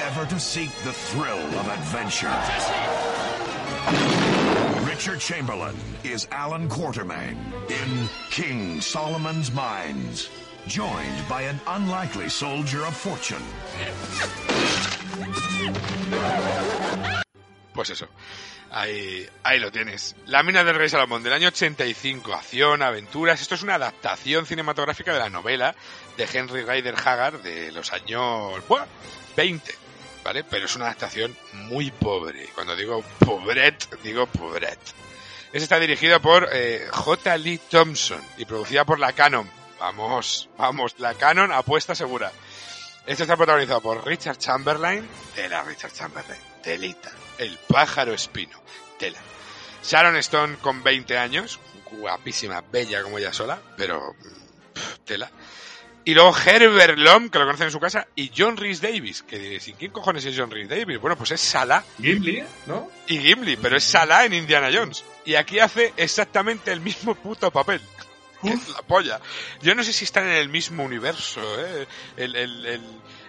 ever 0.00 0.26
to 0.26 0.40
seek 0.40 0.74
the 0.82 0.92
thrill 0.92 1.38
of 1.60 1.68
adventure. 1.68 2.34
Richard 4.84 5.20
Chamberlain 5.20 5.76
is 6.02 6.26
Alan 6.32 6.68
Quartermain 6.68 7.36
in 7.70 8.08
King 8.30 8.80
Solomon's 8.80 9.52
Mines, 9.52 10.28
joined 10.68 11.26
by 11.28 11.42
an 11.42 11.58
unlikely 11.66 12.28
soldier 12.28 12.84
of 12.84 12.94
fortune. 12.94 13.42
Pues 17.72 17.90
eso. 17.90 18.06
Ahí, 18.70 19.26
ahí 19.44 19.58
lo 19.58 19.72
tienes. 19.72 20.14
La 20.26 20.42
mina 20.42 20.62
del 20.62 20.76
rey 20.76 20.90
Salomón 20.90 21.22
del 21.22 21.32
año 21.32 21.48
85. 21.48 22.34
Acción, 22.34 22.82
aventuras. 22.82 23.40
Esto 23.40 23.54
es 23.54 23.62
una 23.62 23.76
adaptación 23.76 24.44
cinematográfica 24.44 25.12
de 25.12 25.20
la 25.20 25.30
novela 25.30 25.74
de 26.18 26.28
Henry 26.30 26.62
Ryder 26.62 26.96
Haggard 26.96 27.40
de 27.40 27.72
los 27.72 27.92
años 27.92 28.66
¡buah! 28.68 28.84
20. 29.36 29.74
¿Vale? 30.22 30.44
Pero 30.44 30.66
es 30.66 30.76
una 30.76 30.86
adaptación 30.86 31.34
muy 31.54 31.90
pobre. 31.90 32.46
Cuando 32.54 32.76
digo 32.76 33.02
pobret, 33.20 33.88
digo 34.02 34.26
pobret. 34.26 34.78
Esta 35.50 35.64
está 35.64 35.80
dirigida 35.80 36.18
por 36.18 36.46
eh, 36.52 36.86
J. 36.90 37.38
Lee 37.38 37.58
Thompson 37.70 38.20
y 38.36 38.44
producida 38.44 38.84
por 38.84 38.98
la 38.98 39.14
Canon. 39.14 39.57
Vamos, 39.80 40.48
vamos, 40.56 40.94
la 40.98 41.14
Canon 41.14 41.52
apuesta 41.52 41.94
segura. 41.94 42.32
Este 43.06 43.22
está 43.22 43.36
protagonizado 43.36 43.80
por 43.80 44.06
Richard 44.06 44.36
Chamberlain, 44.38 45.08
tela 45.34 45.62
Richard 45.62 45.92
Chamberlain, 45.92 46.40
telita, 46.62 47.10
el 47.38 47.58
pájaro 47.68 48.12
espino, 48.12 48.60
tela. 48.98 49.18
Sharon 49.82 50.16
Stone 50.16 50.56
con 50.56 50.82
20 50.82 51.16
años, 51.16 51.58
guapísima, 51.92 52.62
bella 52.70 53.02
como 53.02 53.18
ella 53.18 53.32
sola, 53.32 53.58
pero 53.76 54.14
pff, 54.74 54.98
tela. 55.04 55.30
Y 56.04 56.14
luego 56.14 56.34
Herbert 56.36 56.98
Lom, 56.98 57.28
que 57.28 57.38
lo 57.38 57.44
conocen 57.44 57.66
en 57.66 57.72
su 57.72 57.80
casa, 57.80 58.08
y 58.14 58.32
John 58.36 58.56
Rhys 58.56 58.80
Davis, 58.80 59.22
que 59.22 59.38
diréis, 59.38 59.68
¿y 59.68 59.74
quién 59.74 59.90
cojones 59.92 60.24
es 60.24 60.34
John 60.36 60.50
Rhys 60.50 60.68
Davis? 60.68 60.98
Bueno, 60.98 61.16
pues 61.16 61.32
es 61.32 61.40
Salah. 61.40 61.84
Gimli, 62.00 62.42
¿no? 62.66 62.90
Y 63.06 63.18
Gimli, 63.18 63.56
pero 63.56 63.76
es 63.76 63.84
Salah 63.84 64.24
en 64.24 64.32
Indiana 64.32 64.70
Jones. 64.72 65.04
Y 65.26 65.34
aquí 65.34 65.58
hace 65.58 65.92
exactamente 65.98 66.72
el 66.72 66.80
mismo 66.80 67.14
puto 67.14 67.50
papel. 67.50 67.82
La 68.42 68.82
polla. 68.82 69.20
Yo 69.60 69.74
no 69.74 69.82
sé 69.82 69.92
si 69.92 70.04
están 70.04 70.26
en 70.26 70.36
el 70.36 70.48
mismo 70.48 70.84
universo, 70.84 71.40
¿eh? 71.60 71.86
El, 72.16 72.36
el, 72.36 72.66
el, 72.66 72.82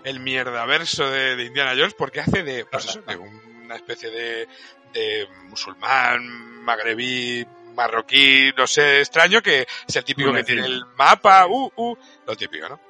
el 0.03 0.20
mierdaverso 0.20 1.10
de, 1.10 1.36
de 1.36 1.45
Indiana 1.45 1.72
Jones, 1.72 1.95
porque 1.95 2.20
hace 2.20 2.43
de, 2.43 2.66
pues 2.66 2.86
eso, 2.86 3.01
de 3.01 3.18
una 3.18 3.76
especie 3.76 4.10
de, 4.12 4.47
de 4.93 5.28
musulmán, 5.47 6.64
magrebí, 6.64 7.45
marroquí, 7.76 8.51
no 8.55 8.68
sé, 8.68 8.99
extraño, 8.99 9.41
que 9.41 9.68
es 9.88 9.95
el 9.95 10.03
típico 10.03 10.34
que 10.34 10.43
tiene 10.43 10.66
el 10.66 10.86
mapa, 10.95 11.47
uh, 11.47 11.72
uh, 11.76 11.97
lo 12.28 12.36
típico, 12.36 12.70
¿no? 12.70 12.89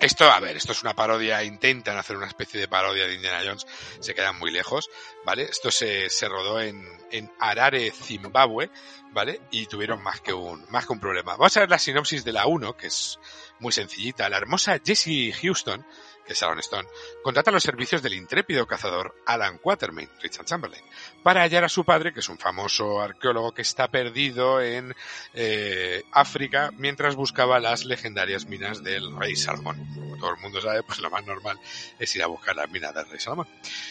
Esto, 0.00 0.30
a 0.30 0.40
ver, 0.40 0.56
esto 0.56 0.72
es 0.72 0.82
una 0.82 0.94
parodia, 0.94 1.42
intentan 1.42 1.96
hacer 1.96 2.16
una 2.16 2.26
especie 2.26 2.60
de 2.60 2.68
parodia 2.68 3.06
de 3.06 3.14
Indiana 3.14 3.40
Jones, 3.44 3.66
se 4.00 4.14
quedan 4.14 4.38
muy 4.38 4.50
lejos, 4.50 4.88
¿vale? 5.24 5.44
Esto 5.44 5.70
se, 5.70 6.08
se 6.10 6.28
rodó 6.28 6.60
en, 6.60 6.86
en 7.10 7.30
Harare, 7.38 7.90
Zimbabue, 7.90 8.70
¿vale? 9.12 9.40
Y 9.50 9.66
tuvieron 9.66 10.02
más 10.02 10.20
que 10.20 10.32
un, 10.32 10.64
más 10.70 10.86
que 10.86 10.92
un 10.92 11.00
problema. 11.00 11.32
Vamos 11.36 11.56
a 11.56 11.60
ver 11.60 11.70
la 11.70 11.78
sinopsis 11.78 12.24
de 12.24 12.32
la 12.32 12.46
1, 12.46 12.76
que 12.76 12.88
es 12.88 13.18
muy 13.58 13.72
sencillita. 13.72 14.28
La 14.28 14.36
hermosa 14.36 14.78
Jessie 14.84 15.32
Houston, 15.32 15.84
que 16.26 16.32
es 16.32 16.40
Sharon 16.40 16.58
Stone, 16.58 16.88
contrata 17.22 17.50
los 17.50 17.62
servicios 17.62 18.02
del 18.02 18.14
intrépido 18.14 18.66
cazador 18.66 19.14
Alan 19.26 19.58
Quatermain, 19.58 20.08
Richard 20.20 20.44
Chamberlain, 20.44 20.82
para 21.22 21.42
hallar 21.42 21.64
a 21.64 21.68
su 21.68 21.84
padre, 21.84 22.12
que 22.12 22.20
es 22.20 22.28
un 22.28 22.38
famoso 22.38 23.00
arqueólogo 23.00 23.52
que 23.52 23.62
está 23.62 23.88
perdido 23.88 24.60
en 24.60 24.94
eh, 25.34 26.02
África 26.12 26.70
mientras 26.76 27.14
buscaba 27.14 27.60
las 27.60 27.84
legendarias 27.84 28.46
minas 28.46 28.82
del 28.82 29.16
rey 29.16 29.36
Salomón. 29.36 29.86
Como 29.94 30.16
todo 30.16 30.30
el 30.34 30.40
mundo 30.40 30.60
sabe, 30.60 30.82
pues 30.82 30.98
lo 30.98 31.10
más 31.10 31.24
normal 31.24 31.58
es 31.98 32.14
ir 32.16 32.22
a 32.22 32.26
buscar 32.26 32.56
las 32.56 32.70
minas 32.70 32.94
del 32.94 33.08
rey 33.08 33.20
Salomón. 33.20 33.48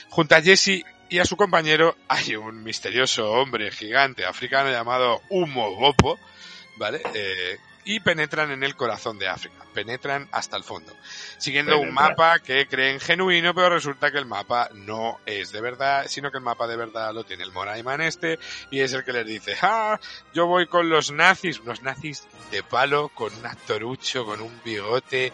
Junto 0.09 0.35
a 0.35 0.41
Jesse 0.41 0.83
y 1.09 1.19
a 1.19 1.25
su 1.25 1.37
compañero 1.37 1.95
hay 2.07 2.35
un 2.35 2.63
misterioso 2.63 3.31
hombre 3.31 3.71
gigante 3.71 4.25
africano 4.25 4.71
llamado 4.71 5.21
Humo 5.29 5.75
Gopo, 5.75 6.19
¿vale? 6.77 7.01
Eh, 7.13 7.57
y 7.85 7.99
penetran 7.99 8.51
en 8.51 8.63
el 8.63 8.75
corazón 8.75 9.19
de 9.19 9.27
África, 9.27 9.63
penetran 9.73 10.27
hasta 10.31 10.57
el 10.57 10.63
fondo, 10.63 10.93
siguiendo 11.37 11.79
un 11.79 11.93
mapa 11.93 12.39
que 12.39 12.67
creen 12.67 12.99
genuino, 12.99 13.53
pero 13.53 13.69
resulta 13.69 14.11
que 14.11 14.17
el 14.17 14.25
mapa 14.25 14.69
no 14.73 15.19
es 15.25 15.51
de 15.51 15.61
verdad, 15.61 16.07
sino 16.07 16.31
que 16.31 16.39
el 16.39 16.43
mapa 16.43 16.67
de 16.67 16.75
verdad 16.75 17.13
lo 17.13 17.23
tiene 17.23 17.43
el 17.43 17.51
Moraiman 17.51 18.01
este, 18.01 18.39
y 18.71 18.79
es 18.79 18.91
el 18.93 19.03
que 19.03 19.13
les 19.13 19.25
dice, 19.25 19.55
ah, 19.61 19.99
yo 20.33 20.47
voy 20.47 20.65
con 20.65 20.89
los 20.89 21.11
nazis, 21.11 21.59
unos 21.59 21.83
nazis 21.83 22.27
de 22.49 22.63
palo, 22.63 23.09
con 23.09 23.33
un 23.35 23.45
actorucho, 23.45 24.25
con 24.25 24.41
un 24.41 24.59
bigote, 24.65 25.31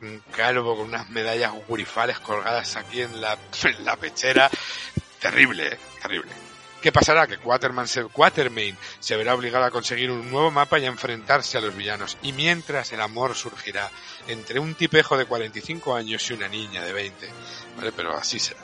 un 0.00 0.22
calvo, 0.34 0.76
con 0.76 0.86
unas 0.86 1.10
medallas 1.10 1.52
gurifales 1.68 2.18
colgadas 2.20 2.76
aquí 2.76 3.02
en 3.02 3.20
la, 3.20 3.36
en 3.64 3.84
la 3.84 3.96
pechera, 3.96 4.50
terrible, 5.20 5.74
¿eh? 5.74 5.78
terrible. 6.00 6.49
¿Qué 6.80 6.92
pasará? 6.92 7.26
Que 7.26 7.36
Quaterman 7.38 7.86
se, 7.86 8.04
Quatermain 8.04 8.76
se 9.00 9.16
verá 9.16 9.34
obligado 9.34 9.64
a 9.66 9.70
conseguir 9.70 10.10
un 10.10 10.30
nuevo 10.30 10.50
mapa 10.50 10.78
y 10.78 10.84
a 10.86 10.88
enfrentarse 10.88 11.58
a 11.58 11.60
los 11.60 11.76
villanos. 11.76 12.16
Y 12.22 12.32
mientras 12.32 12.92
el 12.92 13.00
amor 13.00 13.34
surgirá 13.34 13.90
entre 14.28 14.58
un 14.60 14.74
tipejo 14.74 15.18
de 15.18 15.26
45 15.26 15.94
años 15.94 16.28
y 16.30 16.32
una 16.34 16.48
niña 16.48 16.82
de 16.82 16.92
20. 16.92 17.28
¿Vale? 17.76 17.92
Pero 17.92 18.16
así 18.16 18.38
será. 18.38 18.60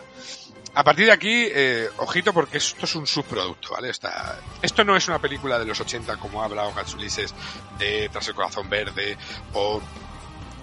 A 0.75 0.85
partir 0.85 1.07
de 1.07 1.13
aquí, 1.13 1.47
eh, 1.51 1.89
ojito 1.99 2.33
porque 2.35 2.59
esto 2.59 2.85
es 2.85 2.95
un 2.97 3.07
subproducto, 3.07 3.71
¿vale? 3.73 3.89
Esta- 3.91 4.39
esto 4.61 4.85
no 4.85 4.95
es 4.97 5.09
una 5.09 5.19
película 5.19 5.59
de 5.59 5.65
los 5.65 5.81
80 5.81 6.17
como 6.19 6.43
ha 6.43 6.47
hablado 6.47 6.73
Gatsulises 6.75 7.35
de 7.79 8.09
Tras 8.13 8.29
el 8.29 8.35
corazón 8.35 8.69
verde 8.69 9.17
o 9.55 9.81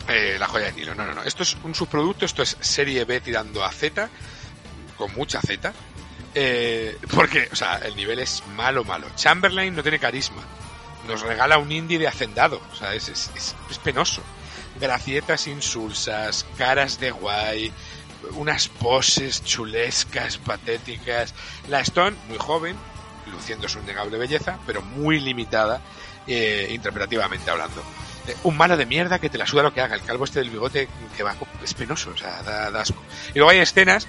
eh, 0.07 0.37
La 0.39 0.47
joya 0.47 0.65
de 0.67 0.73
Nilo. 0.73 0.93
No, 0.95 1.05
no, 1.05 1.13
no. 1.13 1.23
Esto 1.23 1.43
es 1.43 1.55
un 1.63 1.73
subproducto, 1.73 2.25
esto 2.25 2.43
es 2.43 2.57
serie 2.59 3.05
B 3.05 3.21
tirando 3.21 3.63
a 3.63 3.71
Z, 3.71 4.09
con 4.97 5.13
mucha 5.15 5.39
Z. 5.41 5.73
Eh, 6.36 6.97
porque, 7.13 7.47
o 7.51 7.55
sea, 7.55 7.77
el 7.77 7.95
nivel 7.95 8.19
es 8.19 8.43
malo, 8.55 8.84
malo. 8.84 9.07
Chamberlain 9.15 9.75
no 9.75 9.84
tiene 9.84 9.99
carisma. 9.99 10.41
Nos 11.07 11.21
regala 11.21 11.57
un 11.57 11.71
indie 11.71 11.99
de 11.99 12.07
hacendado. 12.07 12.61
O 12.71 12.75
sea, 12.75 12.93
es, 12.95 13.09
es, 13.09 13.29
es- 13.36 13.55
es 13.69 13.77
penoso. 13.79 14.21
Gracietas 14.79 15.47
insulsas, 15.47 16.45
caras 16.57 16.99
de 16.99 17.11
guay, 17.11 17.71
unas 18.31 18.67
poses 18.69 19.43
chulescas, 19.43 20.38
patéticas. 20.38 21.34
La 21.69 21.81
Stone, 21.81 22.15
muy 22.29 22.38
joven, 22.39 22.75
luciendo 23.31 23.67
su 23.69 23.79
innegable 23.79 24.17
belleza, 24.17 24.57
pero 24.65 24.81
muy 24.81 25.19
limitada, 25.19 25.81
eh, 26.25 26.69
interpretativamente 26.71 27.51
hablando. 27.51 27.84
Eh, 28.27 28.36
un 28.43 28.55
malo 28.57 28.77
de 28.77 28.86
mierda 28.86 29.19
que 29.19 29.29
te 29.29 29.38
la 29.38 29.45
suda 29.45 29.61
lo 29.63 29.73
que 29.73 29.81
haga. 29.81 29.95
El 29.95 30.01
calvo 30.03 30.23
este 30.23 30.39
del 30.39 30.49
bigote 30.49 30.88
que 31.15 31.21
va, 31.23 31.36
es 31.61 31.73
penoso, 31.75 32.11
o 32.11 32.17
sea, 32.17 32.41
da, 32.41 32.71
da 32.71 32.81
asco. 32.81 33.01
Y 33.36 33.38
luego 33.38 33.51
hay 33.51 33.59
escenas 33.59 34.07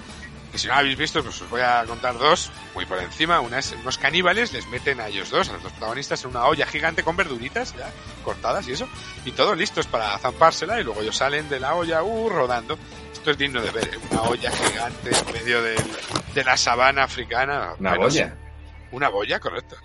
que 0.55 0.59
si 0.61 0.69
no 0.69 0.75
habéis 0.75 0.97
visto, 0.97 1.21
pues 1.21 1.43
os 1.43 1.51
voy 1.51 1.63
a 1.63 1.85
contar 1.85 2.17
dos, 2.17 2.53
muy 2.77 2.87
por 2.87 3.01
encima. 3.01 3.41
Una 3.41 3.59
es 3.59 3.73
unos 3.73 3.99
caníbales, 3.99 4.53
les 4.53 4.69
meten 4.69 5.01
a 5.01 5.09
ellos 5.09 5.29
dos, 5.29 5.49
a 5.49 5.55
los 5.55 5.65
dos 5.65 5.73
protagonistas, 5.73 6.23
en 6.23 6.31
una 6.31 6.45
olla 6.45 6.65
gigante 6.65 7.03
con 7.03 7.17
verduritas 7.17 7.75
ya 7.77 7.91
cortadas 8.23 8.69
y 8.69 8.73
eso, 8.73 8.89
y 9.25 9.33
todos 9.33 9.59
listos 9.59 9.89
para 9.89 10.17
zampársela, 10.17 10.81
y 10.81 10.85
luego 10.85 11.03
ellos 11.03 11.17
salen 11.17 11.49
de 11.49 11.59
la 11.59 11.75
olla, 11.75 12.05
uh, 12.05 12.29
rodando. 12.29 12.79
Esto 13.13 13.33
es 13.33 13.37
digno 13.37 13.61
de 13.63 13.73
ver, 13.73 13.95
¿eh? 13.95 13.99
una 14.13 14.23
olla 14.23 14.53
gigante 14.53 15.11
en 15.11 15.33
medio 15.33 15.61
de 15.61 16.45
la 16.45 16.57
sabana 16.57 17.03
africana. 17.03 17.75
Una 17.81 17.91
Penoso. 17.95 18.19
olla. 18.19 18.37
Una 18.93 19.09
boya, 19.09 19.41
correcto. 19.41 19.77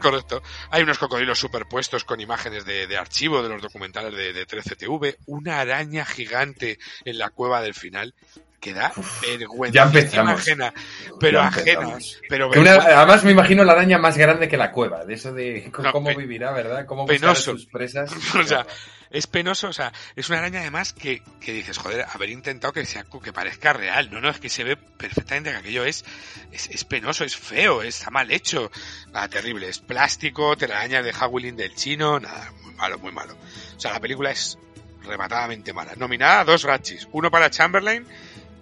Correcto. 0.00 0.42
Hay 0.70 0.82
unos 0.82 0.98
cocodrilos 0.98 1.38
superpuestos 1.38 2.02
con 2.02 2.20
imágenes 2.20 2.64
de, 2.64 2.88
de 2.88 2.96
archivo 2.96 3.40
de 3.40 3.50
los 3.50 3.62
documentales 3.62 4.14
de, 4.14 4.32
de 4.32 4.48
13TV. 4.48 5.16
Una 5.26 5.60
araña 5.60 6.04
gigante 6.04 6.78
en 7.04 7.18
la 7.18 7.30
cueva 7.30 7.60
del 7.60 7.74
final 7.74 8.14
que 8.60 8.74
da 8.74 8.92
vergüenza. 9.22 9.74
Ya 9.74 9.82
empezamos. 9.84 10.40
Ajena, 10.40 10.74
pero 11.18 11.40
Ya 11.40 11.46
ajena. 11.48 11.70
empezamos. 11.72 12.20
Pero 12.28 12.50
una- 12.50 12.74
además 12.74 13.24
me 13.24 13.30
imagino 13.32 13.64
la 13.64 13.72
araña 13.72 13.98
más 13.98 14.16
grande 14.18 14.48
que 14.48 14.56
la 14.58 14.70
cueva, 14.70 15.04
de 15.04 15.14
eso 15.14 15.32
de 15.32 15.70
No, 15.82 15.92
cómo 15.92 16.14
vivirá, 16.14 16.52
¿verdad? 16.52 16.84
Cómo 16.86 17.06
penoso. 17.06 17.52
sus 17.52 17.66
presas. 17.66 18.10
O 18.38 18.44
sea, 18.44 18.66
es 19.10 19.26
penoso, 19.26 19.68
o 19.68 19.72
sea, 19.72 19.92
es 20.14 20.28
una 20.28 20.38
araña 20.38 20.60
además 20.60 20.92
que, 20.92 21.22
que 21.40 21.52
dices, 21.52 21.78
joder, 21.78 22.04
haber 22.12 22.28
intentado 22.30 22.72
que 22.72 22.84
sea 22.84 23.04
que 23.24 23.32
parezca 23.32 23.72
real. 23.72 24.10
No, 24.12 24.20
no, 24.20 24.28
es 24.30 24.38
que 24.38 24.48
se 24.48 24.62
ve 24.62 24.76
perfectamente 24.76 25.50
que 25.50 25.56
aquello 25.56 25.84
es, 25.84 26.04
es, 26.52 26.68
es 26.68 26.84
penoso, 26.84 27.24
es 27.24 27.36
feo, 27.36 27.82
está 27.82 28.10
mal 28.10 28.30
hecho. 28.30 28.70
Nada, 29.10 29.26
terrible, 29.28 29.68
es 29.68 29.78
plástico, 29.78 30.56
telarañas 30.56 31.02
de 31.04 31.12
Howling 31.18 31.56
del 31.56 31.74
chino, 31.74 32.20
nada, 32.20 32.52
muy 32.62 32.74
malo, 32.74 32.98
muy 32.98 33.10
malo. 33.12 33.34
O 33.76 33.80
sea, 33.80 33.92
la 33.92 34.00
película 34.00 34.30
es 34.30 34.58
rematadamente 35.02 35.72
mala. 35.72 35.94
Nominada 35.96 36.40
a 36.40 36.44
dos 36.44 36.62
Ratchis, 36.62 37.08
uno 37.12 37.30
para 37.30 37.50
Chamberlain 37.50 38.06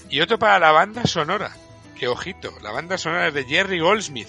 y 0.08 0.20
otro 0.20 0.38
para 0.38 0.58
la 0.58 0.72
banda 0.72 1.04
sonora. 1.04 1.50
Que 1.98 2.08
ojito, 2.08 2.52
la 2.62 2.70
banda 2.70 2.96
sonora 2.96 3.28
es 3.28 3.34
de 3.34 3.44
Jerry 3.44 3.80
Goldsmith, 3.80 4.28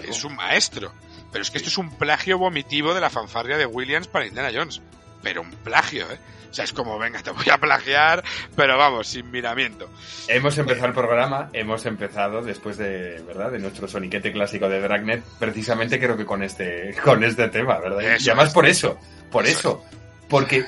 que 0.00 0.10
es 0.10 0.24
un 0.24 0.34
maestro. 0.34 0.92
Pero 1.32 1.42
es 1.42 1.50
que 1.50 1.58
esto 1.58 1.68
es 1.68 1.78
un 1.78 1.90
plagio 1.90 2.38
vomitivo 2.38 2.94
de 2.94 3.00
la 3.00 3.10
fanfarria 3.10 3.58
de 3.58 3.66
Williams 3.66 4.08
para 4.08 4.26
Indiana 4.26 4.50
Jones. 4.54 4.80
Pero 5.22 5.42
un 5.42 5.50
plagio, 5.50 6.10
¿eh? 6.10 6.18
O 6.50 6.54
sea, 6.54 6.64
es 6.64 6.72
como, 6.72 6.98
venga, 6.98 7.22
te 7.22 7.30
voy 7.30 7.50
a 7.50 7.58
plagiar, 7.58 8.24
pero 8.54 8.78
vamos, 8.78 9.08
sin 9.08 9.30
miramiento. 9.30 9.90
Hemos 10.28 10.56
empezado 10.56 10.86
el 10.86 10.94
programa, 10.94 11.50
hemos 11.52 11.84
empezado 11.84 12.40
después 12.40 12.78
de, 12.78 13.22
¿verdad? 13.26 13.50
De 13.50 13.58
nuestro 13.58 13.86
soniquete 13.86 14.32
clásico 14.32 14.68
de 14.68 14.80
Dragnet, 14.80 15.22
precisamente 15.38 15.98
creo 15.98 16.16
que 16.16 16.24
con 16.24 16.42
este, 16.42 16.94
con 17.04 17.22
este 17.24 17.48
tema, 17.48 17.78
¿verdad? 17.78 18.00
Y 18.18 18.28
además 18.28 18.48
es. 18.48 18.54
por 18.54 18.66
eso, 18.66 18.98
por 19.30 19.44
Eso 19.44 19.58
eso. 19.58 19.84
Porque 20.28 20.64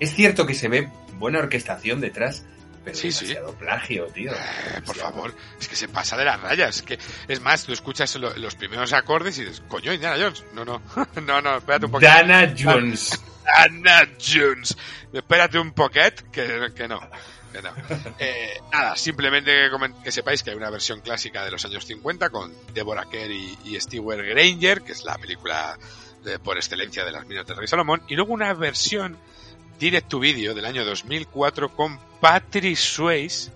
es 0.00 0.14
cierto 0.14 0.46
que 0.46 0.54
se 0.54 0.68
ve 0.68 0.90
buena 1.14 1.38
orquestación 1.38 2.00
detrás, 2.00 2.44
pero 2.84 2.96
Sí, 2.96 3.12
sí. 3.12 3.26
demasiado 3.26 3.54
plagio, 3.58 4.06
tío. 4.08 4.32
Eh, 4.32 4.80
por 4.84 4.96
favor, 4.96 5.34
es 5.60 5.68
que 5.68 5.76
se 5.76 5.88
pasa 5.88 6.16
de 6.16 6.24
las 6.24 6.40
rayas. 6.40 6.76
Es 6.76 6.82
que, 6.82 6.98
es 7.28 7.40
más, 7.40 7.64
tú 7.64 7.72
escuchas 7.72 8.14
lo- 8.16 8.34
los 8.36 8.54
primeros 8.54 8.92
acordes 8.92 9.38
y 9.38 9.44
dices, 9.44 9.62
coño, 9.68 9.92
Indiana 9.92 10.16
Jones. 10.20 10.44
No, 10.54 10.64
no, 10.64 10.82
no, 11.22 11.40
no, 11.42 11.56
espérate 11.58 11.86
un 11.86 11.92
poquito. 11.92 12.10
Dana 12.10 12.54
Jones. 12.58 13.20
Dana 13.44 14.08
Jones. 14.18 14.76
Espérate 15.12 15.58
un 15.58 15.72
poquet, 15.72 16.30
que, 16.30 16.72
que 16.74 16.88
no. 16.88 17.00
que 17.52 17.62
no. 17.62 17.72
Eh, 18.18 18.58
nada, 18.72 18.96
simplemente 18.96 19.50
que, 19.52 19.92
que 20.04 20.12
sepáis 20.12 20.42
que 20.42 20.50
hay 20.50 20.56
una 20.56 20.70
versión 20.70 21.00
clásica 21.02 21.44
de 21.44 21.50
los 21.50 21.64
años 21.64 21.84
50 21.84 22.30
con 22.30 22.52
Deborah 22.72 23.04
Kerr 23.10 23.30
y, 23.30 23.58
y 23.64 23.78
Stewart 23.80 24.20
Granger, 24.24 24.80
que 24.82 24.92
es 24.92 25.04
la 25.04 25.18
película 25.18 25.76
de- 26.24 26.38
por 26.38 26.56
excelencia 26.56 27.04
de 27.04 27.12
las 27.12 27.26
minas 27.26 27.46
del 27.46 27.56
Rey 27.56 27.66
Salomón, 27.68 28.02
y 28.08 28.14
luego 28.14 28.32
una 28.32 28.54
versión 28.54 29.18
direct 29.82 30.08
to 30.08 30.20
video 30.20 30.54
del 30.54 30.64
año 30.64 30.84
2004 30.84 31.74
con 31.74 31.98
Patrick 32.20 32.76
Swayze, 32.76 33.50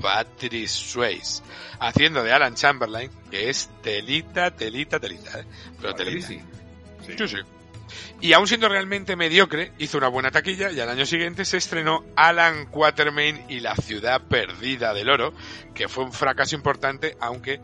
Patrick 0.00 0.66
Swayze, 0.66 1.42
haciendo 1.78 2.22
de 2.22 2.32
Alan 2.32 2.54
Chamberlain, 2.54 3.10
que 3.30 3.50
es 3.50 3.68
telita, 3.82 4.50
telita, 4.50 4.98
telita, 4.98 5.40
¿eh? 5.40 5.44
pero 5.78 5.94
telita. 5.94 6.26
Sí, 6.26 6.40
Sí, 7.06 7.28
sí. 7.28 7.36
Y 8.22 8.32
aún 8.32 8.48
siendo 8.48 8.66
realmente 8.70 9.14
mediocre, 9.14 9.72
hizo 9.78 9.98
una 9.98 10.08
buena 10.08 10.30
taquilla 10.30 10.72
y 10.72 10.80
al 10.80 10.88
año 10.88 11.04
siguiente 11.04 11.44
se 11.44 11.58
estrenó 11.58 12.02
Alan 12.16 12.66
Quatermain 12.66 13.44
y 13.50 13.60
la 13.60 13.76
ciudad 13.76 14.22
perdida 14.22 14.94
del 14.94 15.10
oro, 15.10 15.34
que 15.74 15.88
fue 15.88 16.04
un 16.04 16.12
fracaso 16.14 16.56
importante, 16.56 17.14
aunque 17.20 17.60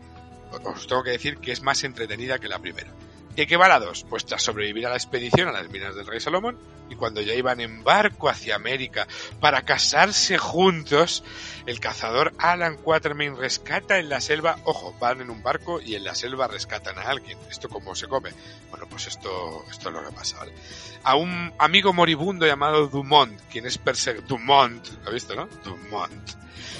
os 0.51 0.85
tengo 0.85 1.01
que 1.01 1.11
decir 1.11 1.37
que 1.37 1.51
es 1.51 1.63
más 1.63 1.83
entretenida 1.83 2.37
que 2.37 2.49
la 2.49 2.59
primera. 2.59 2.91
¿Y 3.37 3.45
qué 3.45 3.57
va 3.57 3.67
la 3.67 3.79
2? 3.79 4.05
Pues 4.09 4.25
tras 4.25 4.41
sobrevivir 4.43 4.87
a 4.87 4.89
la 4.89 4.95
expedición 4.95 5.49
a 5.49 5.51
las 5.51 5.69
minas 5.69 5.95
del 5.95 6.07
rey 6.07 6.21
Salomón 6.21 6.57
y 6.89 6.95
cuando 6.95 7.21
ya 7.21 7.33
iban 7.33 7.59
en 7.59 7.83
barco 7.83 8.29
hacia 8.29 8.55
América 8.55 9.07
para 9.41 9.63
casarse 9.63 10.37
juntos, 10.37 11.23
el 11.65 11.81
cazador 11.81 12.33
Alan 12.37 12.77
Quatermain 12.77 13.35
rescata 13.35 13.99
en 13.99 14.07
la 14.07 14.21
selva, 14.21 14.57
ojo, 14.63 14.95
van 14.99 15.19
en 15.19 15.29
un 15.29 15.43
barco 15.43 15.81
y 15.81 15.95
en 15.95 16.05
la 16.05 16.15
selva 16.15 16.47
rescatan 16.47 16.97
a 16.97 17.03
alguien. 17.03 17.37
¿Esto 17.49 17.67
cómo 17.67 17.93
se 17.93 18.07
come? 18.07 18.29
Bueno, 18.69 18.85
pues 18.89 19.07
esto, 19.07 19.65
esto 19.69 19.89
es 19.89 19.95
lo 19.95 20.03
que 20.03 20.15
pasa, 20.15 20.37
¿vale? 20.37 20.53
A 21.03 21.15
un 21.15 21.53
amigo 21.57 21.91
moribundo 21.91 22.45
llamado 22.45 22.87
Dumont, 22.87 23.37
quien 23.51 23.65
es 23.65 23.77
perseguido... 23.77 24.25
Dumont, 24.27 24.87
¿lo 25.01 25.07
has 25.07 25.13
visto, 25.13 25.35
no? 25.35 25.47
Dumont. 25.63 26.31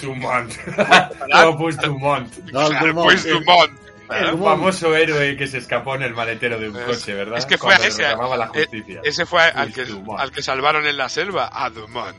Dumont. 0.01 0.53
no, 1.27 1.57
pues 1.57 1.77
Dumont. 1.77 2.33
Claro, 2.49 2.93
pues 2.93 3.25
Dumont. 3.25 3.84
El 4.09 4.37
famoso 4.37 4.95
héroe 4.95 5.35
que 5.35 5.47
se 5.47 5.57
escapó 5.57 5.95
en 5.95 6.03
el 6.03 6.13
maletero 6.13 6.59
de 6.59 6.69
un 6.69 6.79
coche, 6.79 7.13
¿verdad? 7.13 7.39
Es 7.39 7.45
que 7.45 7.57
fue 7.57 7.73
a 7.73 7.77
ese, 7.77 8.03
la 8.03 8.51
eh, 8.53 8.65
justicia. 8.65 9.01
ese 9.03 9.25
fue 9.25 9.43
al 9.43 9.73
que, 9.73 9.85
al 10.17 10.31
que 10.31 10.43
salvaron 10.43 10.85
en 10.85 10.97
la 10.97 11.09
selva, 11.09 11.49
a 11.51 11.69
Dumont. 11.69 12.17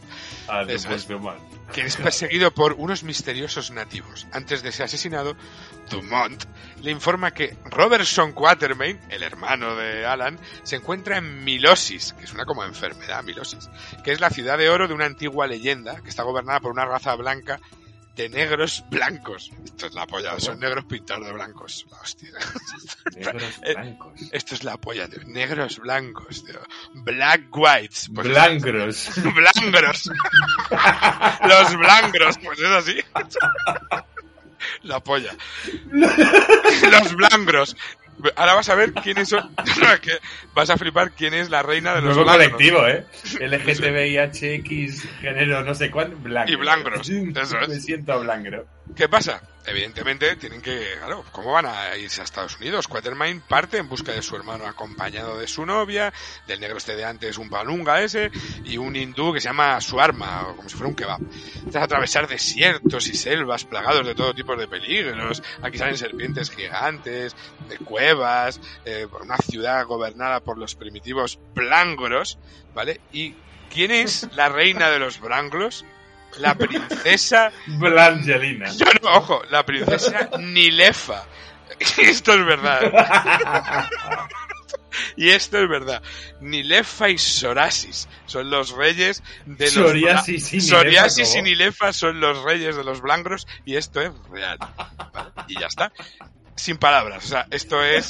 Ah, 0.49 0.64
es. 0.66 1.09
Dumont. 1.09 1.41
que 1.72 1.82
es 1.82 1.97
perseguido 1.97 2.53
por 2.53 2.74
unos 2.74 3.05
misteriosos 3.05 3.70
nativos. 3.70 4.26
Antes 4.32 4.62
de 4.62 4.72
ser 4.72 4.87
asesinado, 4.87 5.37
Dumont 5.91 6.45
le 6.82 6.91
informa 6.91 7.32
que 7.32 7.57
Robertson 7.64 8.32
Quatermain, 8.32 9.01
el 9.09 9.22
hermano 9.22 9.76
de 9.76 10.07
Alan, 10.07 10.39
se 10.62 10.76
encuentra 10.76 11.18
en 11.18 11.45
Milosis, 11.45 12.12
que 12.14 12.24
es 12.24 12.32
una 12.32 12.45
como 12.45 12.64
enfermedad, 12.64 13.22
Milosis, 13.22 13.68
que 14.05 14.12
es 14.12 14.20
la 14.20 14.30
ciudad 14.30 14.59
de 14.59 14.68
oro 14.68 14.89
de 14.89 14.95
una 14.95 15.07
antigua 15.07 15.47
leyenda 15.47 16.01
que 16.03 16.09
está 16.09 16.22
gobernada 16.22 16.61
por 16.61 16.72
una 16.72 16.84
raza 16.84 17.14
blanca 17.14 17.61
de 18.17 18.29
negros 18.31 18.83
blancos. 18.89 19.51
Esto 19.64 19.87
es 19.87 19.95
la 19.95 20.07
polla, 20.07 20.41
son 20.41 20.59
negros 20.59 20.87
pintados 20.87 21.27
de 21.27 21.33
blancos. 21.33 21.87
La 21.91 21.99
hostia. 21.99 22.31
Negros 23.14 23.59
Eh, 23.62 23.75
blancos. 23.75 24.21
Esto 24.33 24.55
es 24.55 24.64
la 24.64 24.77
polla, 24.79 25.07
tío. 25.09 25.21
Negros 25.27 25.79
blancos, 25.79 26.45
tío. 26.45 26.61
Black 26.95 27.55
whites. 27.55 28.11
Pues 28.14 28.27
Blancros. 28.29 29.11
Blangros. 29.35 30.11
Los 31.47 31.77
blangros, 31.77 32.39
pues 32.43 32.59
es 32.59 32.71
así. 32.71 32.97
La 34.83 35.01
polla. 35.01 35.37
Los 35.93 37.14
blangros. 37.14 37.77
Ahora 38.37 38.55
vas 38.55 38.69
a 38.69 38.75
ver 38.75 38.93
quiénes 38.93 39.29
son. 39.29 39.51
Que 40.03 40.12
vas 40.55 40.71
a 40.71 40.77
flipar 40.77 41.12
quién 41.12 41.35
es 41.35 41.51
la 41.51 41.62
reina 41.62 41.95
de 41.95 42.01
los 42.03 42.17
Nuevo 42.17 42.25
blangros. 42.25 42.53
colectivo, 42.53 42.87
¿eh? 42.87 43.05
LGTBIHX, 43.41 45.03
género, 45.21 45.62
no 45.62 45.75
sé 45.75 45.91
cuánto, 45.91 46.17
blancos. 46.19 47.09
Y 47.09 47.31
eso 47.39 47.59
es. 47.61 47.69
Me 47.69 47.81
siento 47.81 48.21
blangro. 48.21 48.67
¿Qué 48.95 49.09
pasa? 49.09 49.43
Evidentemente 49.67 50.37
tienen 50.37 50.62
que, 50.62 50.95
claro, 50.99 51.25
¿cómo 51.33 51.53
van 51.53 51.67
a 51.67 51.97
irse 51.97 52.21
a 52.21 52.25
Estados 52.25 52.57
Unidos? 52.57 52.87
Quatermain 52.87 53.41
parte 53.41 53.79
en 53.79 53.89
busca 53.89 54.12
de 54.12 54.23
su 54.23 54.37
hermano 54.37 54.64
acompañado 54.64 55.39
de 55.39 55.49
su 55.49 55.67
novia, 55.67 56.12
del 56.47 56.61
negro 56.61 56.79
este 56.79 56.95
de 56.95 57.05
antes, 57.05 57.37
un 57.37 57.51
palunga 57.51 58.01
ese, 58.01 58.31
y 58.64 58.77
un 58.77 58.95
hindú 58.95 59.33
que 59.33 59.41
se 59.41 59.49
llama 59.49 59.81
Suarma, 59.81 60.49
o 60.49 60.57
como 60.57 60.69
si 60.69 60.77
fuera 60.77 60.89
un 60.89 60.95
kebab. 60.95 61.21
Tras 61.71 61.83
atravesar 61.83 62.29
desiertos 62.29 63.09
y 63.09 63.17
selvas 63.17 63.64
plagados 63.64 64.07
de 64.07 64.14
todo 64.14 64.33
tipo 64.35 64.55
de 64.55 64.69
peligros, 64.69 65.43
aquí 65.61 65.79
salen 65.79 65.99
serpientes 65.99 66.51
gigantes, 66.51 67.35
de 67.69 67.79
cuevas, 67.79 68.61
eh, 68.85 69.07
una 69.21 69.37
ciudad 69.39 69.85
gobernada 69.85 70.41
por 70.41 70.59
los 70.59 70.77
primitivos 70.77 71.41
blangros, 71.55 72.39
¿vale? 72.73 73.01
¿Y 73.12 73.35
quién 73.69 73.91
es 73.91 74.29
la 74.33 74.49
reina 74.49 74.91
de 74.91 75.01
los 75.01 75.21
blangros? 75.21 75.85
La 76.39 76.55
princesa 76.55 77.51
Blangelina. 77.66 78.66
no, 78.72 78.87
no, 79.11 79.16
ojo, 79.18 79.43
la 79.51 79.64
princesa 79.64 80.31
Nilefa. 80.39 81.24
Esto 81.99 82.33
es 82.35 82.45
verdad. 82.47 83.89
Y 85.16 85.29
esto 85.29 85.59
es 85.62 85.68
verdad. 85.68 86.03
Nilefa 86.41 87.11
y 87.11 87.18
Sorasis 87.18 88.09
son 88.24 88.49
los 88.49 88.70
reyes 88.70 89.22
de 89.45 89.66
los 89.66 89.74
Psoriasis 89.74 90.53
y 90.55 90.57
Nilefa, 90.57 90.77
Psoriasis 90.79 91.35
y. 91.37 91.43
Nilefa 91.43 91.93
son 91.93 92.18
los 92.20 92.43
reyes 92.43 92.77
de 92.77 92.85
los 92.85 93.03
blancos 93.03 93.47
y 93.66 93.77
esto 93.77 94.01
es 94.01 94.11
real. 94.31 94.59
Vale, 95.12 95.31
Y 95.49 95.61
ya 95.61 95.66
está. 95.66 95.93
Sin 96.55 96.79
palabras, 96.79 97.22
o 97.27 97.29
sea, 97.29 97.47
esto 97.51 97.83
es 97.85 98.09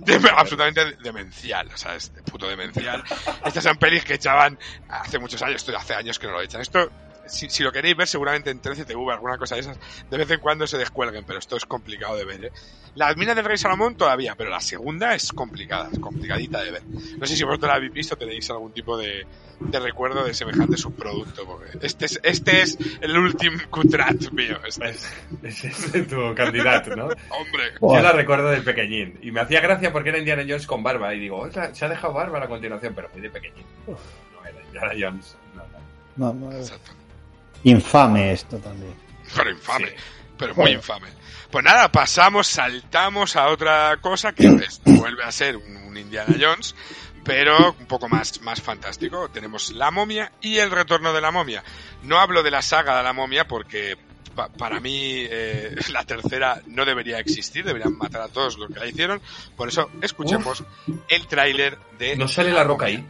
de- 0.00 0.30
absolutamente 0.36 0.96
demencial, 1.04 1.68
o 1.72 1.76
sea, 1.76 1.94
es 1.94 2.12
de 2.12 2.22
puto 2.22 2.48
demencial. 2.48 3.04
Estas 3.44 3.62
son 3.62 3.76
pelis 3.76 4.04
que 4.04 4.14
echaban 4.14 4.58
hace 4.88 5.20
muchos 5.20 5.40
años, 5.42 5.56
esto 5.62 5.76
hace 5.76 5.94
años 5.94 6.18
que 6.18 6.26
no 6.26 6.32
lo 6.32 6.42
echan. 6.42 6.60
Esto, 6.60 6.90
si, 7.26 7.48
si 7.50 7.62
lo 7.62 7.72
queréis 7.72 7.96
ver, 7.96 8.06
seguramente 8.08 8.50
en 8.50 8.60
13TV, 8.60 9.12
alguna 9.12 9.38
cosa 9.38 9.54
de 9.54 9.62
esas, 9.62 9.78
de 10.10 10.16
vez 10.16 10.30
en 10.30 10.40
cuando 10.40 10.66
se 10.66 10.78
descuelguen, 10.78 11.24
pero 11.24 11.38
esto 11.38 11.56
es 11.56 11.64
complicado 11.64 12.16
de 12.16 12.24
ver, 12.24 12.44
¿eh? 12.46 12.52
Las 12.94 13.16
minas 13.16 13.34
del 13.34 13.44
Rey 13.44 13.58
Salomón 13.58 13.96
todavía, 13.96 14.34
pero 14.36 14.50
la 14.50 14.60
segunda 14.60 15.14
es 15.14 15.32
complicada, 15.32 15.88
es 15.92 15.98
complicadita 15.98 16.62
de 16.62 16.70
ver. 16.70 16.82
No 17.18 17.26
sé 17.26 17.36
si 17.36 17.42
vosotros 17.42 17.68
la 17.68 17.76
habéis 17.76 17.92
visto, 17.92 18.16
tenéis 18.16 18.48
algún 18.50 18.72
tipo 18.72 18.96
de, 18.96 19.26
de 19.58 19.80
recuerdo 19.80 20.24
de 20.24 20.32
semejante 20.32 20.76
subproducto, 20.76 21.44
porque 21.44 21.76
este 21.82 22.04
es, 22.06 22.20
este 22.22 22.62
es 22.62 22.78
el 23.00 23.16
último 23.18 23.58
cutrat 23.70 24.30
mío. 24.30 24.58
Este. 24.64 24.90
Es 25.42 26.08
tu 26.08 26.34
candidato, 26.36 26.94
¿no? 26.94 27.04
Hombre. 27.30 27.72
Yo 27.80 28.00
la 28.00 28.12
recuerdo 28.12 28.50
del 28.50 28.62
pequeñín. 28.62 29.18
Y 29.22 29.32
me 29.32 29.40
hacía 29.40 29.60
gracia 29.60 29.92
porque 29.92 30.10
era 30.10 30.18
Indiana 30.18 30.42
Jones 30.46 30.66
con 30.66 30.82
barba. 30.84 31.12
Y 31.14 31.20
digo, 31.20 31.38
"Ostras, 31.38 31.76
se 31.76 31.84
ha 31.84 31.88
dejado 31.88 32.12
barba 32.12 32.38
a 32.38 32.42
la 32.42 32.48
continuación, 32.48 32.92
pero 32.94 33.08
muy 33.12 33.22
de 33.22 33.30
pequeñín. 33.30 33.64
No 33.88 33.96
era 34.46 34.62
Indiana 34.62 34.92
Jones. 34.96 35.36
No, 35.56 35.62
no. 36.22 36.32
No, 36.32 36.50
no, 36.50 36.56
infame 37.64 38.32
esto 38.32 38.58
también. 38.58 38.94
Pero 39.34 39.50
infame. 39.50 39.94
pero 40.38 40.54
muy 40.54 40.70
infame. 40.72 41.08
Pues 41.50 41.64
nada, 41.64 41.90
pasamos, 41.90 42.46
saltamos 42.46 43.36
a 43.36 43.48
otra 43.48 43.96
cosa 44.00 44.32
que 44.32 44.46
es- 44.66 44.80
vuelve 44.84 45.22
a 45.24 45.32
ser 45.32 45.56
un, 45.56 45.76
un 45.76 45.96
Indiana 45.96 46.34
Jones, 46.40 46.74
pero 47.24 47.72
un 47.78 47.86
poco 47.86 48.08
más, 48.08 48.40
más 48.42 48.60
fantástico. 48.60 49.28
Tenemos 49.30 49.72
La 49.72 49.90
momia 49.90 50.32
y 50.40 50.58
El 50.58 50.70
retorno 50.70 51.12
de 51.12 51.20
la 51.20 51.30
momia. 51.30 51.62
No 52.02 52.18
hablo 52.20 52.42
de 52.42 52.50
la 52.50 52.62
saga 52.62 52.96
de 52.96 53.02
la 53.02 53.12
momia 53.12 53.46
porque 53.46 53.96
pa- 54.34 54.48
para 54.48 54.80
mí 54.80 55.26
eh, 55.30 55.74
la 55.90 56.04
tercera 56.04 56.60
no 56.66 56.84
debería 56.84 57.18
existir, 57.18 57.64
deberían 57.64 57.96
matar 57.96 58.22
a 58.22 58.28
todos 58.28 58.58
los 58.58 58.70
que 58.70 58.80
la 58.80 58.86
hicieron. 58.86 59.20
Por 59.56 59.68
eso 59.68 59.90
escuchemos 60.02 60.64
el 61.08 61.26
tráiler 61.28 61.78
de... 61.98 62.16
¿No 62.16 62.28
sale 62.28 62.52
la 62.52 62.64
roca 62.64 62.86
ahí? 62.86 63.04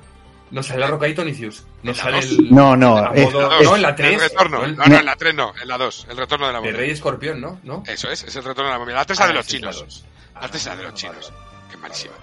¿No 0.55 0.63
sale 0.63 0.79
la 0.83 0.87
roca 0.87 1.07
ahí, 1.07 1.15
Tonicius? 1.15 1.65
¿No 1.83 1.91
En 1.91 1.97
la 1.97 2.03
sale 2.05 2.19
el... 2.21 2.55
No, 2.55 2.77
no, 2.77 3.13
es- 3.13 3.27
es- 3.27 3.33
no, 3.65 3.75
en 3.75 3.83
la 3.83 3.97
3. 3.97 4.15
El 4.15 4.21
retorno. 4.21 4.65
No, 4.69 4.85
no, 4.87 4.99
en 5.01 5.05
la 5.05 5.17
3 5.17 5.35
no, 5.35 5.53
en 5.61 5.67
la 5.67 5.77
2. 5.77 6.07
El 6.11 6.17
retorno 6.17 6.47
de 6.47 6.53
la 6.53 6.61
De 6.61 6.67
momia. 6.67 6.79
Rey 6.79 6.91
Escorpión, 6.91 7.41
¿no? 7.41 7.59
¿No? 7.65 7.83
Eso 7.89 8.09
es, 8.09 8.23
es 8.23 8.37
el 8.37 8.45
retorno 8.45 8.69
de 8.71 8.75
la 8.75 8.79
momia. 8.79 8.95
La 8.95 9.05
3 9.05 9.17
es 9.17 9.19
la 9.19 9.25
Ah, 9.25 9.29
de 9.29 9.35
los 9.35 9.47
sí, 9.47 9.57
chinos. 9.57 9.77
la 9.77 9.83
dos. 9.85 10.05
La 10.41 10.49
3 10.49 10.55
es 10.55 10.67
la 10.67 10.77
de 10.77 10.83
los 10.85 10.95
chinos. 10.95 11.33
Qué 11.73 11.77
malísima. 11.77 12.15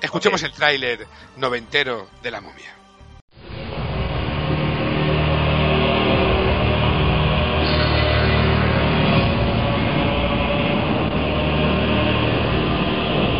Escuchemos 0.00 0.42
el 0.44 0.52
tráiler 0.52 1.06
noventero 1.36 2.08
de 2.22 2.30
la 2.30 2.40
momia. 2.40 2.74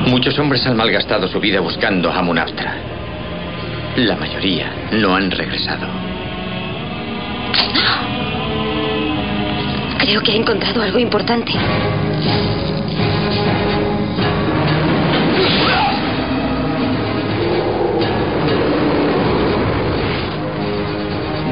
Muchos 0.07 0.38
hombres 0.38 0.64
han 0.66 0.76
malgastado 0.76 1.26
su 1.28 1.40
vida 1.40 1.61
buscando 1.61 2.11
a 2.12 2.22
Munastra. 2.22 2.93
La 3.97 4.16
mayoría 4.16 4.72
no 4.90 5.14
han 5.14 5.30
regresado. 5.30 5.86
Creo 9.99 10.20
que 10.20 10.32
ha 10.32 10.34
encontrado 10.34 10.82
algo 10.82 10.99
importante. 10.99 11.53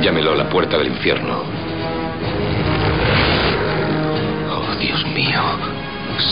Llámelo 0.02 0.34
la 0.34 0.48
puerta 0.48 0.76
del 0.78 0.88
infierno. 0.88 1.44
Oh, 4.50 4.74
Dios 4.80 5.06
mío. 5.14 5.40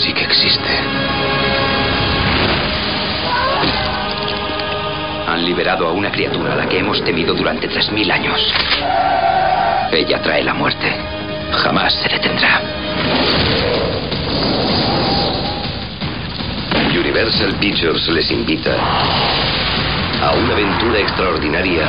Sí 0.02 0.12
que 0.12 0.24
existe. 0.24 1.69
Liberado 5.44 5.88
a 5.88 5.92
una 5.92 6.10
criatura 6.10 6.52
a 6.52 6.56
la 6.56 6.68
que 6.68 6.78
hemos 6.78 7.02
temido 7.02 7.34
durante 7.34 7.68
3.000 7.68 8.12
años. 8.12 8.40
Ella 9.90 10.20
trae 10.22 10.44
la 10.44 10.54
muerte. 10.54 10.92
Jamás 11.52 11.92
se 11.94 12.08
detendrá. 12.08 12.60
Universal 16.98 17.54
Pictures 17.58 18.08
les 18.08 18.30
invita 18.30 18.76
a 20.22 20.32
una 20.32 20.52
aventura 20.52 20.98
extraordinaria 21.00 21.88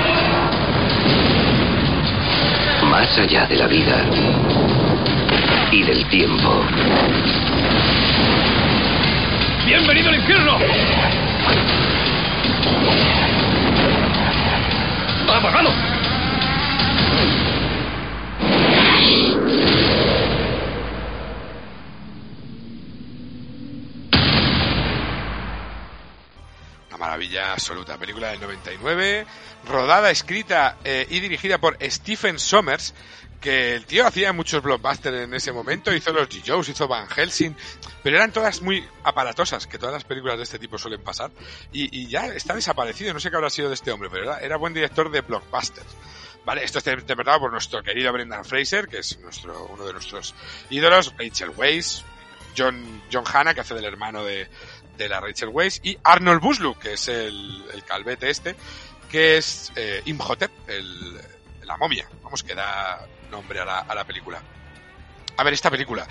más 2.89 3.17
allá 3.19 3.45
de 3.45 3.55
la 3.57 3.67
vida 3.67 4.05
y 5.71 5.83
del 5.83 6.05
tiempo. 6.07 6.63
¡Bienvenido 9.65 10.09
al 10.09 10.15
infierno! 10.15 10.57
¡Apagado! 15.41 15.69
Una 26.89 26.97
maravilla 26.97 27.53
absoluta. 27.53 27.97
Película 27.97 28.29
del 28.29 28.41
99, 28.41 29.25
rodada, 29.67 30.11
escrita 30.11 30.77
eh, 30.83 31.07
y 31.09 31.19
dirigida 31.21 31.57
por 31.57 31.77
Stephen 31.81 32.37
Sommers, 32.37 32.93
que 33.41 33.75
el 33.75 33.85
tío 33.85 34.05
hacía 34.05 34.31
muchos 34.31 34.61
blockbusters 34.61 35.23
en 35.23 35.33
ese 35.33 35.51
momento, 35.51 35.93
hizo 35.93 36.13
los 36.13 36.29
G-Joes, 36.29 36.69
hizo 36.69 36.87
Van 36.87 37.07
Helsing, 37.07 37.55
pero 38.03 38.17
eran 38.17 38.31
todas 38.31 38.61
muy 38.61 38.87
aparatosas, 39.03 39.65
que 39.65 39.79
todas 39.79 39.93
las 39.93 40.03
películas 40.03 40.37
de 40.37 40.43
este 40.43 40.59
tipo 40.59 40.77
suelen 40.77 41.01
pasar, 41.01 41.31
y, 41.73 42.07
ya 42.07 42.27
está 42.27 42.53
desaparecido, 42.53 43.13
no 43.13 43.19
sé 43.19 43.31
qué 43.31 43.35
habrá 43.35 43.49
sido 43.49 43.67
de 43.67 43.73
este 43.73 43.91
hombre, 43.91 44.09
pero 44.11 44.23
era, 44.23 44.39
era 44.39 44.57
buen 44.57 44.73
director 44.73 45.11
de 45.11 45.21
blockbusters. 45.21 45.87
Vale, 46.45 46.63
esto 46.63 46.77
está 46.77 46.93
interpretado 46.93 47.39
por 47.39 47.51
nuestro 47.51 47.83
querido 47.83 48.13
Brendan 48.13 48.45
Fraser, 48.45 48.87
que 48.87 48.99
es 48.99 49.19
nuestro, 49.19 49.65
uno 49.67 49.85
de 49.85 49.93
nuestros 49.93 50.33
ídolos, 50.69 51.13
Rachel 51.17 51.51
Weisz, 51.55 52.03
John, 52.57 53.03
John 53.11 53.23
Hanna, 53.31 53.53
que 53.53 53.61
hace 53.61 53.73
del 53.73 53.85
hermano 53.85 54.23
de, 54.23 54.47
de 54.97 55.09
la 55.09 55.19
Rachel 55.19 55.49
Weisz, 55.49 55.79
y 55.83 55.97
Arnold 56.03 56.41
Buslu, 56.41 56.77
que 56.77 56.93
es 56.93 57.07
el, 57.07 57.63
el 57.73 57.83
calvete 57.83 58.29
este, 58.29 58.55
que 59.09 59.37
es 59.37 59.71
eh, 59.75 60.01
Imhotep, 60.05 60.51
el, 60.67 61.19
la 61.71 61.77
momia, 61.77 62.07
vamos, 62.23 62.43
que 62.43 62.53
da 62.53 63.07
nombre 63.29 63.59
a 63.61 63.65
la, 63.95 64.03
película. 64.03 64.41
A 65.37 65.43
ver, 65.43 65.53
esta 65.53 65.71
película, 65.71 66.05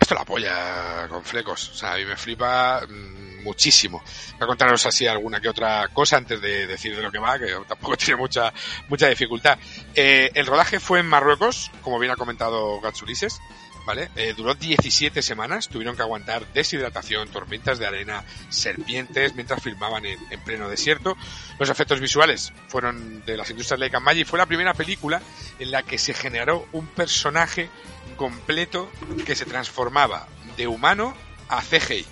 esto 0.00 0.14
la 0.14 0.22
apoya 0.22 1.06
con 1.08 1.24
flecos, 1.24 1.70
o 1.70 1.74
sea, 1.74 1.92
a 1.92 1.96
mí 1.96 2.04
me 2.04 2.16
flipa 2.16 2.82
mm, 2.88 3.44
muchísimo. 3.44 4.02
Voy 4.32 4.42
a 4.42 4.46
contaros 4.46 4.84
así 4.84 5.06
alguna 5.06 5.40
que 5.40 5.48
otra 5.48 5.86
cosa 5.88 6.16
antes 6.16 6.40
de 6.40 6.66
decir 6.66 6.96
de 6.96 7.02
lo 7.02 7.12
que 7.12 7.18
va, 7.18 7.38
que 7.38 7.56
tampoco 7.68 7.96
tiene 7.98 8.16
mucha, 8.16 8.52
mucha 8.88 9.08
dificultad. 9.08 9.56
Eh, 9.94 10.30
el 10.34 10.46
rodaje 10.46 10.80
fue 10.80 10.98
en 10.98 11.06
Marruecos, 11.06 11.70
como 11.82 12.00
bien 12.00 12.12
ha 12.12 12.16
comentado 12.16 12.80
Gatsulises, 12.80 13.40
¿vale? 13.84 14.10
Eh, 14.16 14.34
duró 14.36 14.54
17 14.54 15.22
semanas, 15.22 15.68
tuvieron 15.68 15.96
que 15.96 16.02
aguantar 16.02 16.46
deshidratación, 16.52 17.28
tormentas 17.28 17.78
de 17.78 17.86
arena, 17.86 18.24
serpientes, 18.48 19.34
mientras 19.34 19.62
filmaban 19.62 20.04
en, 20.06 20.18
en 20.30 20.40
pleno 20.40 20.68
desierto. 20.68 21.16
Los 21.58 21.68
efectos 21.70 22.00
visuales 22.00 22.52
fueron 22.68 23.24
de 23.24 23.36
las 23.36 23.50
industrias 23.50 23.80
Leica 23.80 24.00
Magic, 24.00 24.26
fue 24.26 24.38
la 24.38 24.46
primera 24.46 24.74
película 24.74 25.20
en 25.58 25.70
la 25.70 25.82
que 25.82 25.98
se 25.98 26.14
generó 26.14 26.66
un 26.72 26.86
personaje 26.86 27.70
completo 28.16 28.90
que 29.24 29.34
se 29.34 29.44
transformaba 29.44 30.26
de 30.56 30.66
humano 30.66 31.14
a 31.48 31.62
CGI. 31.62 32.06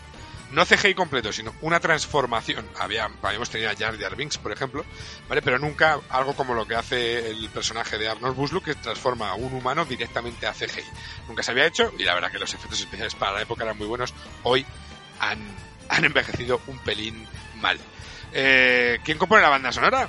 No 0.52 0.66
CGI 0.66 0.94
completo, 0.94 1.32
sino 1.32 1.54
una 1.60 1.78
transformación. 1.78 2.68
Había, 2.78 3.08
habíamos 3.22 3.50
tenido 3.50 3.70
a 3.70 3.76
Jar 3.76 3.96
Jar 3.98 4.16
por 4.42 4.52
ejemplo, 4.52 4.84
¿vale? 5.28 5.42
Pero 5.42 5.58
nunca 5.58 6.00
algo 6.08 6.34
como 6.34 6.54
lo 6.54 6.66
que 6.66 6.74
hace 6.74 7.30
el 7.30 7.48
personaje 7.50 7.98
de 7.98 8.08
Arnold 8.08 8.36
Buslu, 8.36 8.60
que 8.60 8.74
transforma 8.74 9.30
a 9.30 9.34
un 9.34 9.52
humano 9.52 9.84
directamente 9.84 10.46
a 10.46 10.52
CGI. 10.52 10.82
Nunca 11.28 11.42
se 11.42 11.52
había 11.52 11.66
hecho, 11.66 11.92
y 11.98 12.04
la 12.04 12.14
verdad 12.14 12.32
que 12.32 12.38
los 12.38 12.52
efectos 12.52 12.80
especiales 12.80 13.14
para 13.14 13.32
la 13.32 13.42
época 13.42 13.62
eran 13.62 13.78
muy 13.78 13.86
buenos. 13.86 14.12
Hoy 14.42 14.66
han, 15.20 15.38
han 15.88 16.04
envejecido 16.04 16.60
un 16.66 16.78
pelín 16.78 17.26
mal. 17.60 17.78
Eh, 18.32 18.98
¿Quién 19.04 19.18
compone 19.18 19.42
la 19.42 19.48
banda 19.50 19.72
sonora? 19.72 20.08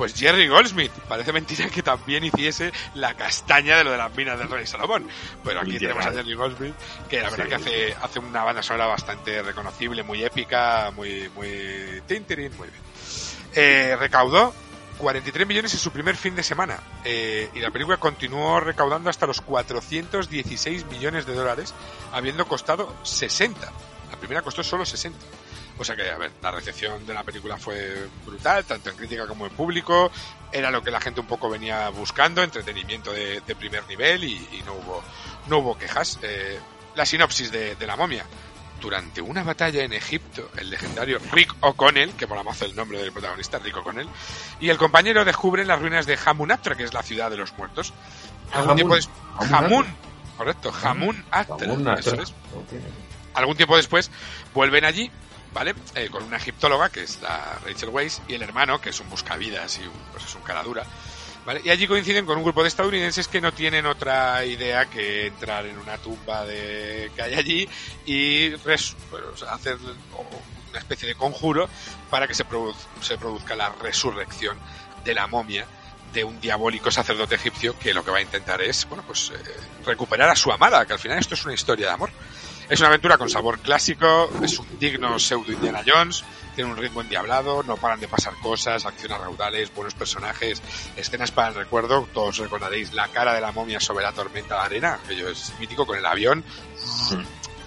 Pues 0.00 0.14
Jerry 0.14 0.48
Goldsmith. 0.48 0.90
Parece 1.10 1.30
mentira 1.30 1.68
que 1.68 1.82
también 1.82 2.24
hiciese 2.24 2.72
la 2.94 3.12
castaña 3.12 3.76
de 3.76 3.84
lo 3.84 3.90
de 3.90 3.98
las 3.98 4.16
minas 4.16 4.38
del 4.38 4.48
Rey 4.48 4.66
Salomón. 4.66 5.06
Pero 5.44 5.60
aquí 5.60 5.72
Literal. 5.72 5.94
tenemos 5.98 6.14
a 6.14 6.16
Jerry 6.18 6.34
Goldsmith, 6.34 6.74
que 7.10 7.20
la 7.20 7.28
verdad 7.28 7.44
Sí. 7.44 7.48
que 7.50 7.54
hace, 7.56 7.96
hace 8.00 8.18
una 8.18 8.42
banda 8.42 8.62
sonora 8.62 8.86
bastante 8.86 9.42
reconocible, 9.42 10.02
muy 10.02 10.24
épica, 10.24 10.90
muy, 10.96 11.28
muy 11.36 12.00
tintirín, 12.06 12.50
muy 12.56 12.68
bien. 12.68 12.80
Eh, 13.52 13.94
recaudó 14.00 14.54
43 14.96 15.46
millones 15.46 15.74
en 15.74 15.78
su 15.80 15.90
primer 15.90 16.16
fin 16.16 16.34
de 16.34 16.44
semana. 16.44 16.78
Eh, 17.04 17.50
y 17.52 17.60
la 17.60 17.70
película 17.70 17.98
continuó 17.98 18.58
recaudando 18.58 19.10
hasta 19.10 19.26
los 19.26 19.42
416 19.42 20.86
millones 20.86 21.26
de 21.26 21.34
dólares, 21.34 21.74
habiendo 22.10 22.46
costado 22.46 22.96
60. 23.02 23.70
La 24.10 24.16
primera 24.16 24.40
costó 24.40 24.62
solo 24.64 24.86
60. 24.86 25.18
O 25.80 25.84
sea 25.84 25.96
que, 25.96 26.10
a 26.10 26.18
ver, 26.18 26.30
la 26.42 26.50
recepción 26.50 27.06
de 27.06 27.14
la 27.14 27.24
película 27.24 27.56
fue 27.56 28.06
brutal, 28.26 28.64
tanto 28.66 28.90
en 28.90 28.96
crítica 28.96 29.26
como 29.26 29.46
en 29.46 29.52
público. 29.52 30.12
Era 30.52 30.70
lo 30.70 30.82
que 30.82 30.90
la 30.90 31.00
gente 31.00 31.20
un 31.20 31.26
poco 31.26 31.48
venía 31.48 31.88
buscando, 31.88 32.42
entretenimiento 32.42 33.10
de, 33.12 33.40
de 33.40 33.56
primer 33.56 33.86
nivel 33.88 34.22
y, 34.24 34.32
y 34.52 34.62
no 34.66 34.74
hubo 34.74 35.02
no 35.46 35.58
hubo 35.58 35.78
quejas. 35.78 36.18
Eh, 36.22 36.60
la 36.96 37.06
sinopsis 37.06 37.50
de, 37.50 37.76
de 37.76 37.86
la 37.86 37.96
momia. 37.96 38.26
Durante 38.80 39.20
una 39.20 39.42
batalla 39.42 39.82
en 39.84 39.92
Egipto, 39.92 40.50
el 40.56 40.70
legendario 40.70 41.18
Rick 41.32 41.54
O'Connell, 41.60 42.12
que 42.14 42.26
mola 42.26 42.42
más 42.42 42.62
el 42.62 42.74
nombre 42.74 42.98
del 42.98 43.12
protagonista, 43.12 43.58
Rick 43.58 43.76
O'Connell, 43.76 44.08
y 44.58 44.70
el 44.70 44.78
compañero 44.78 45.22
descubren 45.24 45.68
las 45.68 45.78
ruinas 45.80 46.06
de 46.06 46.18
Hamunaptra, 46.24 46.74
que 46.74 46.84
es 46.84 46.94
la 46.94 47.02
ciudad 47.02 47.30
de 47.30 47.36
los 47.36 47.52
muertos. 47.58 47.92
Algún 48.52 48.70
Hamun- 48.70 48.76
tiempo 48.76 48.94
des- 48.96 49.10
Hamun 49.52 49.86
correcto, 50.38 50.72
Hamun 50.82 51.24
eso 51.98 52.14
es. 52.22 52.32
Algún 53.34 53.56
tiempo 53.56 53.76
después 53.76 54.10
vuelven 54.54 54.84
allí, 54.86 55.10
¿vale? 55.52 55.74
Eh, 55.94 56.08
con 56.10 56.22
una 56.24 56.36
egiptóloga, 56.36 56.90
que 56.90 57.02
es 57.02 57.20
la 57.22 57.58
Rachel 57.64 57.88
Weisz, 57.90 58.20
y 58.28 58.34
el 58.34 58.42
hermano, 58.42 58.80
que 58.80 58.90
es 58.90 59.00
un 59.00 59.08
buscavidas 59.10 59.78
y 59.78 59.82
un, 59.82 59.92
pues 60.12 60.24
es 60.24 60.34
un 60.34 60.42
cara 60.42 60.62
dura, 60.62 60.84
¿vale? 61.44 61.60
Y 61.64 61.70
allí 61.70 61.86
coinciden 61.86 62.26
con 62.26 62.36
un 62.38 62.44
grupo 62.44 62.62
de 62.62 62.68
estadounidenses 62.68 63.26
que 63.28 63.40
no 63.40 63.52
tienen 63.52 63.86
otra 63.86 64.44
idea 64.44 64.86
que 64.86 65.26
entrar 65.26 65.66
en 65.66 65.78
una 65.78 65.98
tumba 65.98 66.44
de 66.44 67.10
que 67.16 67.22
hay 67.22 67.34
allí 67.34 67.68
y 68.06 68.54
res- 68.56 68.94
pues, 69.10 69.42
hacer 69.42 69.76
una 70.70 70.78
especie 70.78 71.08
de 71.08 71.14
conjuro 71.16 71.68
para 72.10 72.28
que 72.28 72.34
se, 72.34 72.46
produ- 72.46 72.74
se 73.00 73.18
produzca 73.18 73.56
la 73.56 73.70
resurrección 73.70 74.56
de 75.04 75.14
la 75.14 75.26
momia 75.26 75.66
de 76.12 76.24
un 76.24 76.40
diabólico 76.40 76.90
sacerdote 76.90 77.36
egipcio 77.36 77.78
que 77.78 77.94
lo 77.94 78.04
que 78.04 78.10
va 78.10 78.18
a 78.18 78.22
intentar 78.22 78.60
es, 78.62 78.84
bueno, 78.88 79.02
pues 79.06 79.30
eh, 79.34 79.56
recuperar 79.86 80.28
a 80.28 80.34
su 80.36 80.50
amada, 80.52 80.84
que 80.84 80.92
al 80.92 80.98
final 80.98 81.18
esto 81.18 81.34
es 81.34 81.44
una 81.44 81.54
historia 81.54 81.86
de 81.86 81.92
amor. 81.92 82.10
Es 82.70 82.78
una 82.78 82.88
aventura 82.88 83.18
con 83.18 83.28
sabor 83.28 83.58
clásico, 83.58 84.30
es 84.44 84.56
un 84.60 84.78
digno 84.78 85.18
pseudo 85.18 85.50
Indiana 85.50 85.82
Jones, 85.84 86.22
tiene 86.54 86.70
un 86.70 86.76
ritmo 86.76 87.00
endiablado, 87.00 87.64
no 87.64 87.76
paran 87.76 87.98
de 87.98 88.06
pasar 88.06 88.32
cosas, 88.34 88.86
acciones 88.86 89.18
raudales, 89.18 89.74
buenos 89.74 89.94
personajes, 89.94 90.62
escenas 90.96 91.32
para 91.32 91.48
el 91.48 91.56
recuerdo. 91.56 92.08
Todos 92.14 92.38
recordaréis 92.38 92.92
la 92.92 93.08
cara 93.08 93.34
de 93.34 93.40
la 93.40 93.50
momia 93.50 93.80
sobre 93.80 94.04
la 94.04 94.12
tormenta 94.12 94.54
de 94.54 94.60
arena, 94.60 95.00
aquello 95.04 95.28
es 95.30 95.52
mítico 95.58 95.84
con 95.84 95.98
el 95.98 96.06
avión. 96.06 96.44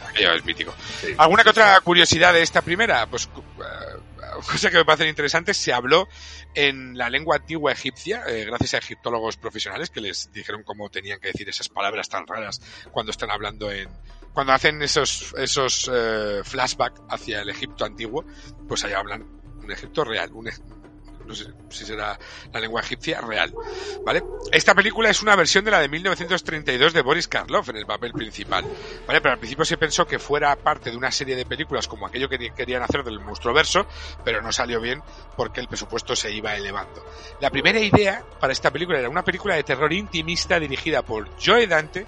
Aquello 0.08 0.36
es 0.36 0.46
mítico. 0.46 0.74
¿Alguna 1.18 1.44
que 1.44 1.50
otra 1.50 1.82
curiosidad 1.82 2.32
de 2.32 2.42
esta 2.42 2.62
primera? 2.62 3.06
Pues 3.08 3.26
eh, 3.26 4.40
cosa 4.50 4.72
que 4.72 4.78
me 4.78 4.86
parece 4.86 5.10
interesante, 5.10 5.54
se 5.54 5.74
habló 5.74 6.08
en 6.56 6.98
la 6.98 7.10
lengua 7.10 7.36
antigua 7.36 7.74
egipcia, 7.74 8.24
eh, 8.28 8.46
gracias 8.46 8.76
a 8.76 8.78
egiptólogos 8.78 9.36
profesionales 9.36 9.90
que 9.90 10.00
les 10.00 10.32
dijeron 10.32 10.64
cómo 10.64 10.90
tenían 10.90 11.20
que 11.20 11.28
decir 11.28 11.50
esas 11.50 11.68
palabras 11.68 12.08
tan 12.08 12.26
raras 12.26 12.62
cuando 12.92 13.12
están 13.12 13.32
hablando 13.32 13.70
en, 13.70 13.90
cuando 14.34 14.54
hacen 14.54 14.82
esos, 14.82 15.34
esos 15.38 15.90
eh, 15.94 16.42
flashbacks 16.44 17.02
hacia 17.10 17.42
el 17.42 17.50
Egipto 17.50 17.86
antiguo, 17.86 18.26
pues 18.68 18.84
ahí 18.84 18.94
hablan 18.94 19.26
un 19.64 19.72
Egipto 19.72 20.04
real, 20.04 20.32
un, 20.34 20.50
no 21.26 21.34
sé 21.34 21.46
si 21.70 21.86
será 21.86 22.18
la 22.52 22.60
lengua 22.60 22.82
egipcia 22.82 23.22
real, 23.22 23.54
¿vale? 24.06 24.24
Esta 24.52 24.74
película 24.76 25.10
es 25.10 25.22
una 25.22 25.36
versión 25.36 25.64
de 25.66 25.72
la 25.72 25.80
de 25.80 25.90
1932 25.90 26.94
de 26.94 27.02
Boris 27.02 27.28
Karloff 27.28 27.70
en 27.70 27.78
el 27.78 27.86
papel 27.86 28.12
principal, 28.12 28.66
¿vale? 29.08 29.22
Pero 29.22 29.34
al 29.34 29.40
principio 29.40 29.66
se 29.66 29.78
pensó 29.78 30.06
que 30.06 30.20
fuera 30.20 30.56
parte 30.56 30.92
de 30.92 30.98
una 30.98 31.12
serie 31.12 31.36
de 31.36 31.46
películas 31.46 31.88
como 31.88 32.08
aquello 32.08 32.30
que 32.30 32.52
querían 32.56 32.84
hacer 32.84 33.04
del 33.04 33.20
verso, 33.54 33.88
pero 34.24 34.42
no 34.42 34.52
salió 34.52 34.80
bien 34.82 35.02
porque 35.36 35.62
el 35.62 35.68
presupuesto 35.68 36.16
se 36.16 36.32
iba 36.32 36.56
elevando. 36.56 37.06
La 37.40 37.50
primera 37.50 37.80
idea 37.80 38.24
para 38.40 38.54
esta 38.54 38.72
película 38.72 39.00
era 39.00 39.10
una 39.10 39.24
película 39.24 39.56
de 39.56 39.64
terror 39.64 39.92
intimista 39.94 40.60
dirigida 40.60 41.02
por 41.04 41.30
Joe 41.44 41.68
Dante, 41.68 42.06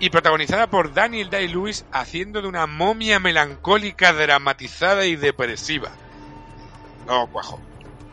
y 0.00 0.10
protagonizada 0.10 0.68
por 0.68 0.94
Daniel 0.94 1.30
Day-Lewis 1.30 1.84
haciendo 1.90 2.40
de 2.42 2.48
una 2.48 2.66
momia 2.66 3.18
melancólica, 3.18 4.12
dramatizada 4.12 5.06
y 5.06 5.16
depresiva. 5.16 5.90
No, 7.06 7.26
cuajo. 7.28 7.60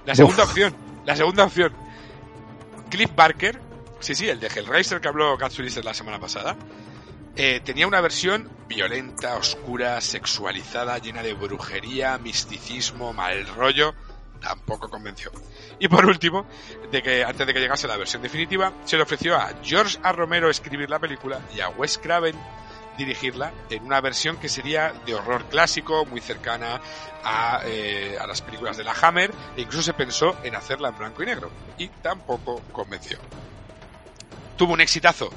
La 0.05 0.15
segunda 0.15 0.43
opción, 0.43 0.75
la 1.05 1.15
segunda 1.15 1.43
opción. 1.43 1.73
Cliff 2.89 3.11
Barker, 3.15 3.59
sí, 3.99 4.15
sí, 4.15 4.27
el 4.29 4.39
de 4.39 4.47
Hellraiser 4.47 5.01
que 5.01 5.07
habló 5.07 5.37
Katsuris 5.37 5.83
la 5.83 5.93
semana 5.93 6.19
pasada, 6.19 6.55
eh, 7.35 7.59
tenía 7.63 7.87
una 7.87 8.01
versión 8.01 8.49
violenta, 8.67 9.35
oscura, 9.35 9.99
sexualizada, 9.99 10.97
llena 10.99 11.21
de 11.21 11.33
brujería, 11.33 12.17
misticismo, 12.17 13.13
mal 13.13 13.45
rollo. 13.47 13.93
Tampoco 14.41 14.89
convenció. 14.89 15.31
Y 15.79 15.87
por 15.87 16.05
último, 16.05 16.45
de 16.91 17.01
que 17.01 17.23
antes 17.23 17.45
de 17.45 17.53
que 17.53 17.59
llegase 17.59 17.87
la 17.87 17.97
versión 17.97 18.21
definitiva, 18.21 18.73
se 18.85 18.97
le 18.97 19.03
ofreció 19.03 19.35
a 19.35 19.53
George 19.63 19.97
A. 20.03 20.11
Romero 20.11 20.49
escribir 20.49 20.89
la 20.89 20.99
película 20.99 21.41
y 21.55 21.61
a 21.61 21.69
Wes 21.69 21.97
Craven 21.97 22.35
dirigirla 22.97 23.51
en 23.69 23.83
una 23.83 24.01
versión 24.01 24.37
que 24.37 24.49
sería 24.49 24.93
de 25.05 25.13
horror 25.13 25.45
clásico, 25.45 26.05
muy 26.05 26.21
cercana 26.21 26.79
a, 27.23 27.61
eh, 27.65 28.17
a, 28.19 28.25
las 28.27 28.41
películas 28.41 28.77
de 28.77 28.83
la 28.83 28.93
Hammer, 28.93 29.33
e 29.57 29.61
incluso 29.61 29.83
se 29.83 29.93
pensó 29.93 30.37
en 30.43 30.55
hacerla 30.55 30.89
en 30.89 30.97
blanco 30.97 31.23
y 31.23 31.25
negro, 31.25 31.51
y 31.77 31.87
tampoco 31.89 32.61
convenció. 32.71 33.17
Tuvo 34.57 34.73
un 34.73 34.81
exitazo 34.81 35.29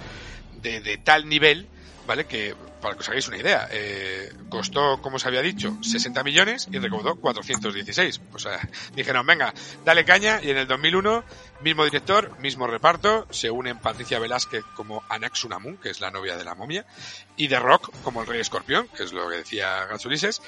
de, 0.62 0.80
de 0.80 0.99
tal 0.99 1.28
nivel, 1.28 1.66
¿vale? 2.07 2.26
Que 2.26 2.55
para 2.81 2.95
que 2.95 3.01
os 3.01 3.09
hagáis 3.09 3.29
una 3.29 3.39
idea, 3.39 3.68
eh, 3.70 4.33
costó, 4.49 5.01
como 5.03 5.16
os 5.16 5.26
había 5.26 5.43
dicho, 5.43 5.76
60 5.83 6.22
millones 6.24 6.68
y 6.70 6.79
recaudó 6.79 7.16
416. 7.16 8.20
O 8.33 8.39
sea, 8.39 8.59
dijeron, 8.95 9.26
venga, 9.26 9.53
dale 9.85 10.05
caña 10.05 10.41
y 10.43 10.51
en 10.51 10.59
el 10.59 10.66
2001, 10.66 11.24
mismo 11.61 11.85
director, 11.85 12.39
mismo 12.39 12.66
reparto, 12.66 13.26
se 13.31 13.51
unen 13.51 13.79
Patricia 13.79 14.18
Velázquez 14.18 14.64
como 14.74 15.03
Anaxunamun, 15.09 15.76
que 15.76 15.91
es 15.91 16.01
la 16.01 16.11
novia 16.11 16.37
de 16.37 16.45
la 16.45 16.55
momia, 16.55 16.87
y 17.37 17.49
The 17.49 17.59
Rock 17.59 17.93
como 18.03 18.22
el 18.22 18.26
rey 18.26 18.41
escorpión, 18.41 18.89
que 18.89 19.05
es 19.05 19.12
lo 19.12 19.29
que 19.29 19.37
decía 19.37 19.87
Gatsulises, 19.87 20.41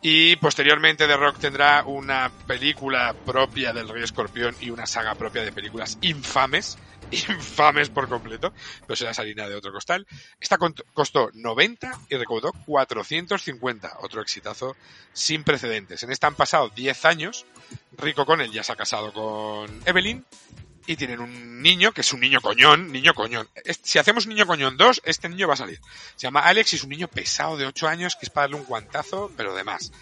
y 0.00 0.36
posteriormente 0.36 1.06
The 1.06 1.16
Rock 1.16 1.38
tendrá 1.38 1.82
una 1.84 2.30
película 2.46 3.14
propia 3.24 3.72
del 3.72 3.88
Rey 3.88 4.04
Escorpión 4.04 4.54
y 4.60 4.70
una 4.70 4.86
saga 4.86 5.14
propia 5.16 5.42
de 5.42 5.52
películas 5.52 5.98
infames, 6.02 6.78
infames 7.10 7.90
por 7.90 8.08
completo, 8.08 8.52
pero 8.86 8.96
será 8.96 9.14
salina 9.14 9.48
de 9.48 9.54
otro 9.54 9.72
costal. 9.72 10.06
Esta 10.40 10.58
costó 10.94 11.30
90 11.34 12.00
y 12.08 12.16
recaudó 12.16 12.52
450, 12.66 13.98
otro 14.00 14.22
exitazo 14.22 14.76
sin 15.12 15.44
precedentes. 15.44 16.02
En 16.02 16.10
esta 16.10 16.26
han 16.26 16.34
pasado 16.34 16.70
10 16.70 17.04
años, 17.04 17.46
Rico 17.96 18.26
Connell 18.26 18.52
ya 18.52 18.62
se 18.62 18.72
ha 18.72 18.76
casado 18.76 19.12
con 19.12 19.82
Evelyn, 19.86 20.24
y 20.88 20.96
tienen 20.96 21.20
un 21.20 21.60
niño 21.62 21.92
que 21.92 22.00
es 22.00 22.12
un 22.14 22.20
niño 22.20 22.40
coñón, 22.40 22.90
niño 22.90 23.12
coñón. 23.12 23.46
Si 23.82 23.98
hacemos 23.98 24.26
niño 24.26 24.46
coñón 24.46 24.78
2, 24.78 25.02
este 25.04 25.28
niño 25.28 25.46
va 25.46 25.52
a 25.52 25.58
salir. 25.58 25.78
Se 26.16 26.26
llama 26.26 26.40
Alex 26.40 26.72
y 26.72 26.76
es 26.76 26.82
un 26.82 26.88
niño 26.88 27.08
pesado 27.08 27.58
de 27.58 27.66
8 27.66 27.88
años 27.88 28.16
que 28.16 28.24
es 28.24 28.30
para 28.30 28.44
darle 28.44 28.56
un 28.56 28.64
guantazo, 28.64 29.30
pero 29.36 29.54
de 29.54 29.64
más. 29.64 29.92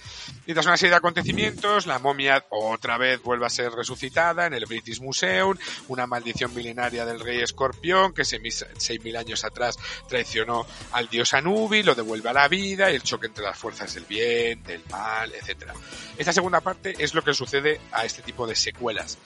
Y 0.46 0.54
tras 0.54 0.64
una 0.64 0.76
serie 0.76 0.90
de 0.90 0.98
acontecimientos, 0.98 1.86
la 1.86 1.98
momia 1.98 2.46
otra 2.50 2.98
vez 2.98 3.20
vuelve 3.20 3.46
a 3.46 3.50
ser 3.50 3.72
resucitada 3.72 4.46
en 4.46 4.54
el 4.54 4.64
British 4.66 5.00
Museum, 5.00 5.58
una 5.88 6.06
maldición 6.06 6.54
milenaria 6.54 7.04
del 7.04 7.18
rey 7.18 7.40
escorpión 7.40 8.14
que 8.14 8.22
6.000 8.22 9.18
años 9.18 9.44
atrás 9.44 9.76
traicionó 10.08 10.68
al 10.92 11.08
dios 11.08 11.34
Anubi, 11.34 11.82
lo 11.82 11.96
devuelve 11.96 12.28
a 12.28 12.32
la 12.32 12.46
vida 12.46 12.92
y 12.92 12.94
el 12.94 13.02
choque 13.02 13.26
entre 13.26 13.42
las 13.42 13.58
fuerzas 13.58 13.92
del 13.92 14.04
bien, 14.04 14.62
del 14.62 14.84
mal, 14.88 15.32
etc. 15.32 15.72
Esta 16.16 16.32
segunda 16.32 16.60
parte 16.60 16.94
es 16.96 17.12
lo 17.12 17.24
que 17.24 17.34
sucede 17.34 17.80
a 17.90 18.04
este 18.04 18.22
tipo 18.22 18.46
de 18.46 18.54
secuelas 18.54 19.18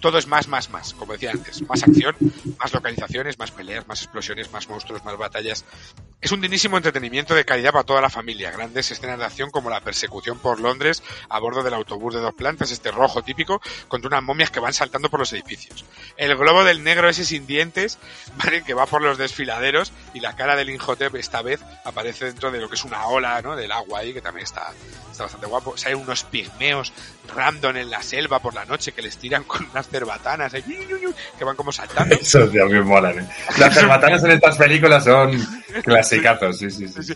todo 0.00 0.18
es 0.18 0.26
más, 0.26 0.48
más, 0.48 0.70
más, 0.70 0.94
como 0.94 1.12
decía 1.12 1.32
antes, 1.32 1.62
más 1.68 1.82
acción, 1.82 2.16
más 2.58 2.72
localizaciones, 2.72 3.38
más 3.38 3.50
peleas, 3.50 3.86
más 3.88 4.02
explosiones, 4.02 4.52
más 4.52 4.68
monstruos, 4.68 5.04
más 5.04 5.16
batallas. 5.16 5.64
Es 6.20 6.32
un 6.32 6.40
dignísimo 6.40 6.76
entretenimiento 6.76 7.34
de 7.34 7.44
calidad 7.44 7.72
para 7.72 7.84
toda 7.84 8.00
la 8.00 8.10
familia. 8.10 8.50
Grandes 8.50 8.90
escenas 8.90 9.18
de 9.18 9.24
acción 9.24 9.50
como 9.50 9.70
la 9.70 9.80
persecución 9.80 10.38
por 10.38 10.60
Londres 10.60 11.02
a 11.28 11.38
bordo 11.38 11.62
del 11.62 11.74
autobús 11.74 12.14
de 12.14 12.20
dos 12.20 12.34
plantas, 12.34 12.70
este 12.70 12.90
rojo 12.90 13.22
típico, 13.22 13.60
contra 13.88 14.08
unas 14.08 14.22
momias 14.22 14.50
que 14.50 14.60
van 14.60 14.72
saltando 14.72 15.10
por 15.10 15.20
los 15.20 15.32
edificios. 15.32 15.84
El 16.16 16.36
globo 16.36 16.64
del 16.64 16.82
negro 16.82 17.08
ese 17.08 17.24
sin 17.24 17.46
dientes, 17.46 17.98
¿vale? 18.36 18.62
que 18.62 18.74
va 18.74 18.86
por 18.86 19.02
los 19.02 19.18
desfiladeros 19.18 19.92
y 20.14 20.20
la 20.20 20.36
cara 20.36 20.56
del 20.56 20.70
Inhotep 20.70 21.14
esta 21.16 21.42
vez 21.42 21.60
aparece 21.84 22.26
dentro 22.26 22.50
de 22.50 22.60
lo 22.60 22.68
que 22.68 22.76
es 22.76 22.84
una 22.84 23.06
ola, 23.06 23.40
¿no? 23.42 23.56
Del 23.56 23.72
agua 23.72 24.00
ahí, 24.00 24.12
que 24.12 24.22
también 24.22 24.44
está, 24.44 24.72
está 25.10 25.24
bastante 25.24 25.46
guapo. 25.46 25.74
hay 25.84 25.94
unos 25.94 26.24
pigmeos 26.24 26.92
random 27.34 27.76
en 27.76 27.90
la 27.90 28.02
selva 28.02 28.40
por 28.40 28.54
la 28.54 28.64
noche 28.64 28.92
que 28.92 29.02
les 29.02 29.16
tiran 29.16 29.44
con 29.44 29.68
unas 29.70 29.87
cerbatanas 29.90 30.52
que 30.52 31.44
van 31.44 31.56
como 31.56 31.72
saltando. 31.72 32.14
Eso 32.20 32.46
me 32.46 32.82
molan, 32.82 33.18
¿eh? 33.18 33.28
Las 33.58 33.74
cerbatanas 33.74 34.24
en 34.24 34.32
estas 34.32 34.56
películas 34.56 35.04
son 35.04 35.30
clasicazos, 35.82 36.58
sí, 36.58 36.70
sí, 36.70 36.88
sí. 36.88 37.14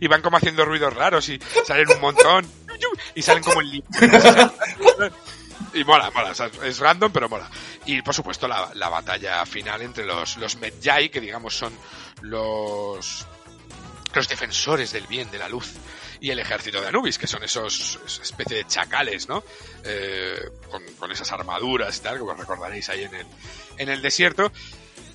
Y 0.00 0.06
van 0.06 0.22
como 0.22 0.36
haciendo 0.36 0.64
ruidos 0.64 0.94
raros 0.94 1.28
y 1.28 1.38
salen 1.66 1.90
un 1.90 2.00
montón 2.00 2.46
y 3.14 3.22
salen 3.22 3.42
como 3.42 3.60
el 3.60 3.82
Y 5.74 5.84
mola, 5.84 6.10
mola, 6.10 6.32
es 6.64 6.78
random, 6.80 7.10
pero 7.12 7.28
mola. 7.28 7.48
Y 7.86 8.02
por 8.02 8.14
supuesto 8.14 8.46
la, 8.46 8.70
la 8.74 8.88
batalla 8.90 9.46
final 9.46 9.80
entre 9.80 10.04
los, 10.04 10.36
los 10.36 10.56
Medjay, 10.56 11.08
que 11.08 11.20
digamos 11.20 11.56
son 11.56 11.72
los, 12.22 13.26
los 14.12 14.28
defensores 14.28 14.92
del 14.92 15.06
bien, 15.06 15.30
de 15.30 15.38
la 15.38 15.48
luz 15.48 15.72
y 16.22 16.30
el 16.30 16.38
ejército 16.38 16.80
de 16.80 16.86
Anubis, 16.86 17.18
que 17.18 17.26
son 17.26 17.42
esos 17.42 17.98
especie 18.22 18.58
de 18.58 18.66
chacales, 18.68 19.28
¿no? 19.28 19.42
Eh, 19.82 20.50
con, 20.70 21.10
esas 21.10 21.32
armaduras 21.32 21.98
y 21.98 22.00
tal, 22.00 22.20
como 22.20 22.32
recordaréis 22.34 22.88
ahí 22.90 23.02
en 23.02 23.12
el, 23.12 23.26
en 23.76 23.88
el 23.88 24.00
desierto. 24.00 24.52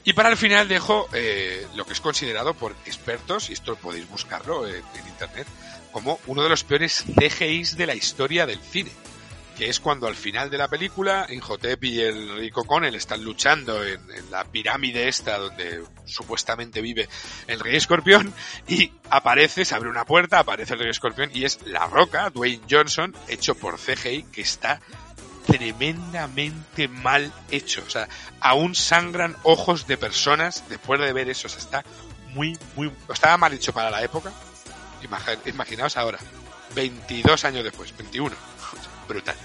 Y 0.04 0.12
para 0.12 0.28
el 0.28 0.36
final 0.36 0.68
dejo 0.68 1.08
eh, 1.14 1.66
lo 1.76 1.86
que 1.86 1.94
es 1.94 2.02
considerado 2.02 2.54
por 2.56 2.74
expertos, 2.86 3.50
y 3.50 3.54
esto 3.54 3.78
podéis 3.78 4.08
buscarlo 4.10 4.68
en 4.68 4.84
internet, 5.08 5.48
como 5.94 6.20
uno 6.28 6.44
de 6.44 6.50
los 6.50 6.66
peores 6.66 7.06
CGIs 7.18 7.78
de 7.78 7.86
la 7.86 7.96
historia 7.96 8.46
del 8.46 8.60
cine 8.60 8.92
que 9.58 9.70
es 9.70 9.80
cuando 9.80 10.06
al 10.08 10.16
final 10.16 10.52
de 10.52 10.58
la 10.60 10.68
película 10.68 11.26
Inhotep 11.30 11.84
y 11.84 12.00
el 12.02 12.38
rico 12.38 12.64
Connell 12.64 12.94
están 12.94 13.24
luchando 13.24 13.84
en, 13.84 14.00
la 14.30 14.44
pirámide 14.44 15.08
esta 15.08 15.40
donde 15.40 15.84
supuestamente 16.06 16.80
vive 16.80 17.10
el 17.48 17.60
rey 17.60 17.76
escorpión 17.76 18.32
y 18.68 18.92
aparece, 19.10 19.66
se 19.66 19.74
abre 19.74 19.90
una 19.90 20.06
puerta, 20.06 20.40
aparece 20.40 20.74
el 20.74 20.82
rey 20.82 20.90
escorpión 20.92 21.32
y 21.34 21.46
es 21.46 21.60
la 21.66 21.88
roca, 21.88 22.30
Dwayne 22.30 22.62
Johnson, 22.70 23.16
hecho 23.28 23.56
por 23.56 23.80
CGI, 23.80 24.24
que 24.32 24.42
está 24.42 24.80
tremendamente 25.48 26.88
mal 26.88 27.32
hecho. 27.50 27.84
O 27.88 27.90
sea, 27.90 28.08
aún 28.40 28.76
sangran 28.76 29.36
ojos 29.42 29.88
de 29.88 29.98
personas 29.98 30.66
después 30.70 31.00
de 31.00 31.14
ver 31.14 31.30
eso. 31.30 31.48
O 31.48 31.50
sea, 31.50 31.60
está 31.60 31.84
muy, 32.34 32.58
muy... 32.76 32.92
Estaba 33.12 33.38
mal 33.38 33.54
hecho 33.54 33.74
para 33.74 33.90
la 33.90 34.04
época. 34.04 34.32
Imaginaos 35.46 35.98
ahora, 35.98 36.20
22 36.76 37.46
años 37.46 37.64
después, 37.64 37.96
21 37.98 38.36
brutal. 39.08 39.36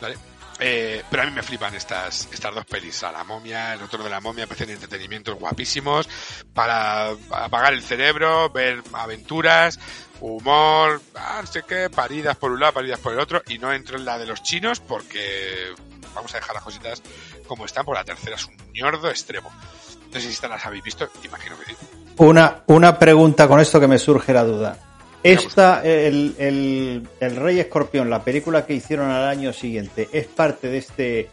¿Vale? 0.00 0.16
Eh, 0.64 1.02
pero 1.10 1.24
a 1.24 1.26
mí 1.26 1.32
me 1.32 1.42
flipan 1.42 1.74
estas, 1.74 2.28
estas 2.32 2.54
dos 2.54 2.64
pelis. 2.64 3.02
A 3.02 3.12
la 3.12 3.24
momia, 3.24 3.74
el 3.74 3.82
otro 3.82 4.02
de 4.02 4.10
la 4.10 4.20
momia, 4.20 4.46
parecen 4.46 4.70
entretenimientos 4.70 5.36
guapísimos 5.38 6.08
para 6.54 7.10
apagar 7.30 7.72
el 7.72 7.82
cerebro, 7.82 8.50
ver 8.50 8.82
aventuras, 8.92 9.78
humor, 10.20 11.00
ah, 11.16 11.40
no 11.40 11.46
sé 11.46 11.64
qué, 11.64 11.90
paridas 11.90 12.36
por 12.36 12.52
un 12.52 12.60
lado, 12.60 12.74
paridas 12.74 13.00
por 13.00 13.12
el 13.12 13.18
otro. 13.18 13.42
Y 13.48 13.58
no 13.58 13.72
entro 13.72 13.96
en 13.96 14.04
la 14.04 14.18
de 14.18 14.26
los 14.26 14.42
chinos 14.42 14.78
porque 14.80 15.74
vamos 16.14 16.32
a 16.34 16.38
dejar 16.38 16.54
las 16.54 16.64
cositas 16.64 17.02
como 17.46 17.64
están, 17.64 17.84
porque 17.84 18.00
la 18.00 18.04
tercera 18.04 18.36
es 18.36 18.46
un 18.46 18.56
ñordo 18.72 19.08
extremo. 19.08 19.50
No 19.50 20.20
sé 20.20 20.20
si 20.20 20.28
estas 20.28 20.50
las 20.50 20.64
habéis 20.64 20.84
visto, 20.84 21.08
imagino 21.24 21.58
que 21.58 21.72
sí. 21.72 21.76
Una, 22.18 22.62
una 22.66 22.98
pregunta 22.98 23.48
con 23.48 23.58
esto 23.58 23.80
que 23.80 23.88
me 23.88 23.98
surge 23.98 24.32
la 24.32 24.44
duda. 24.44 24.78
Esta, 25.22 25.82
el, 25.84 26.34
el, 26.38 27.08
el 27.20 27.36
Rey 27.36 27.60
Escorpión, 27.60 28.10
la 28.10 28.24
película 28.24 28.66
que 28.66 28.74
hicieron 28.74 29.10
al 29.10 29.26
año 29.28 29.52
siguiente, 29.52 30.08
¿es 30.12 30.26
parte 30.26 30.68
de 30.68 30.78
este 30.78 31.30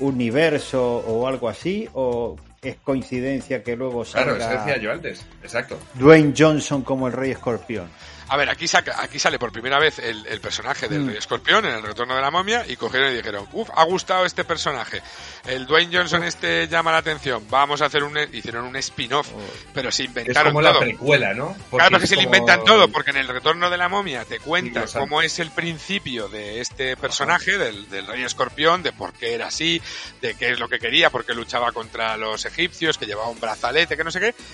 universo 0.00 0.98
o 0.98 1.26
algo 1.26 1.48
así? 1.48 1.88
¿O 1.94 2.36
es 2.62 2.76
coincidencia 2.76 3.62
que 3.62 3.76
luego 3.76 4.04
salga 4.04 4.36
Claro, 4.36 4.52
eso 4.52 4.64
decía 4.64 4.82
yo 4.82 4.92
antes. 4.92 5.24
Exacto. 5.42 5.78
Dwayne 5.94 6.34
Johnson 6.36 6.82
como 6.82 7.06
el 7.06 7.12
Rey 7.12 7.30
Escorpión? 7.30 7.88
A 8.30 8.36
ver, 8.36 8.50
aquí, 8.50 8.68
saca, 8.68 9.02
aquí 9.02 9.18
sale 9.18 9.38
por 9.38 9.50
primera 9.52 9.78
vez 9.78 9.98
el, 10.00 10.26
el 10.26 10.40
personaje 10.40 10.86
del 10.88 11.00
Mm. 11.00 11.06
Rey 11.08 11.16
Escorpión 11.16 11.64
en 11.64 11.74
el 11.76 11.82
retorno 11.82 12.14
de 12.14 12.20
la 12.20 12.30
momia 12.30 12.64
y 12.68 12.76
cogieron 12.76 13.10
y 13.12 13.16
dijeron, 13.16 13.48
uff, 13.52 13.70
ha 13.74 13.84
gustado 13.84 14.26
este 14.26 14.44
personaje. 14.44 15.00
El 15.46 15.66
Dwayne 15.66 15.96
Johnson 15.96 16.22
este 16.24 16.68
llama 16.68 16.92
la 16.92 16.98
atención. 16.98 17.46
Vamos 17.48 17.80
a 17.80 17.86
hacer 17.86 18.04
un... 18.04 18.18
Hicieron 18.32 18.64
un 18.66 18.76
spin-off, 18.76 19.28
pero 19.72 19.90
se 19.90 20.02
Es 20.02 20.08
inventaron 20.08 20.52
como 20.52 20.60
la 20.60 20.72
todo. 20.72 20.80
precuela, 20.80 21.32
¿no? 21.32 21.56
claro, 21.70 21.90
porque 21.92 22.04
es 22.04 22.10
se 22.10 22.16
le 22.16 22.24
como- 22.24 22.36
inventan 22.36 22.64
todo, 22.64 22.88
porque 22.88 23.10
en 23.12 23.16
el 23.16 23.28
retorno 23.28 23.70
de 23.70 23.76
la 23.78 23.88
momia 23.88 24.24
te 24.26 24.40
cuentan 24.40 24.84
cómo 24.92 25.22
es 25.22 25.38
el 25.38 25.50
principio 25.50 26.28
de 26.28 26.60
este 26.60 26.96
personaje, 26.98 27.56
del, 27.56 27.88
del 27.88 28.06
rey 28.06 28.24
escorpión, 28.24 28.82
de 28.82 28.92
por 28.92 29.14
qué 29.14 29.34
era 29.34 29.46
así, 29.46 29.80
de 30.20 30.34
qué 30.34 30.50
es 30.50 30.58
lo 30.58 30.68
que 30.68 30.78
quería, 30.78 31.08
por 31.10 31.24
qué 31.24 31.32
luchaba 31.34 31.72
contra 31.72 32.16
los 32.18 32.44
egipcios, 32.44 32.98
que 32.98 33.06
llevaba 33.06 33.28
un 33.30 33.40
brazalete, 33.40 33.96
que 33.96 34.04
no 34.04 34.10
sé 34.10 34.20
qué. 34.20 34.34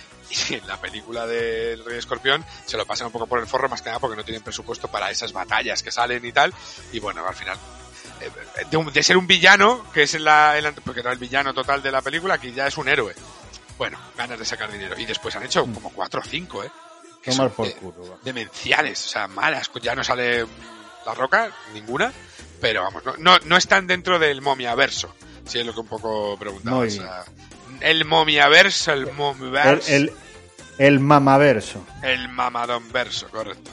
Y 0.50 0.54
en 0.54 0.66
la 0.66 0.80
película 0.80 1.26
del 1.26 1.84
rey 1.84 1.98
escorpión 1.98 2.42
se 2.64 2.76
lo 2.78 2.86
pasan 2.86 3.06
un 3.08 3.12
poco 3.12 3.26
por 3.26 3.38
el 3.40 3.46
forro, 3.46 3.63
más 3.68 3.82
que 3.82 3.88
nada 3.90 3.98
porque 4.00 4.16
no 4.16 4.24
tienen 4.24 4.42
presupuesto 4.42 4.88
para 4.88 5.10
esas 5.10 5.32
batallas 5.32 5.82
que 5.82 5.90
salen 5.90 6.24
y 6.24 6.32
tal. 6.32 6.52
Y 6.92 7.00
bueno, 7.00 7.26
al 7.26 7.34
final 7.34 7.56
eh, 8.20 8.30
de, 8.70 8.76
un- 8.76 8.92
de 8.92 9.02
ser 9.02 9.16
un 9.16 9.26
villano, 9.26 9.86
que 9.92 10.02
es 10.04 10.18
la, 10.20 10.56
el, 10.58 10.72
porque 10.74 11.00
era 11.00 11.12
el 11.12 11.18
villano 11.18 11.52
total 11.54 11.82
de 11.82 11.90
la 11.92 12.02
película, 12.02 12.34
aquí 12.34 12.52
ya 12.52 12.66
es 12.66 12.76
un 12.78 12.88
héroe. 12.88 13.14
Bueno, 13.78 13.98
ganas 14.16 14.38
de 14.38 14.44
sacar 14.44 14.70
dinero. 14.70 14.98
Y 14.98 15.04
después 15.04 15.34
han 15.36 15.42
hecho 15.42 15.62
como 15.62 15.90
cuatro 15.92 16.20
o 16.20 16.24
cinco, 16.24 16.62
¿eh? 16.62 16.70
Que 17.22 17.30
Tomar 17.32 17.48
son 17.48 17.56
por 17.56 17.66
de- 17.66 17.74
culo. 17.74 18.10
va. 18.12 18.16
demenciales, 18.22 19.04
o 19.06 19.08
sea, 19.08 19.26
malas. 19.28 19.70
Ya 19.82 19.94
no 19.94 20.04
sale 20.04 20.46
la 21.06 21.14
roca, 21.14 21.50
ninguna, 21.72 22.12
pero 22.60 22.82
vamos, 22.82 23.04
no, 23.04 23.14
no, 23.18 23.38
no 23.44 23.56
están 23.56 23.86
dentro 23.86 24.18
del 24.18 24.40
momiaverso, 24.42 25.14
si 25.46 25.58
es 25.58 25.66
lo 25.66 25.74
que 25.74 25.80
un 25.80 25.86
poco 25.88 26.36
preguntaba. 26.38 26.76
Muy 26.78 26.88
o 26.88 26.90
sea, 26.90 27.24
el 27.80 28.04
momiaverso, 28.04 28.92
el 28.92 29.08
el, 29.88 30.12
el 30.78 31.00
mamaverso. 31.00 31.84
el 32.02 32.28
mamadón 32.28 32.90
verso, 32.92 33.28
correcto. 33.28 33.70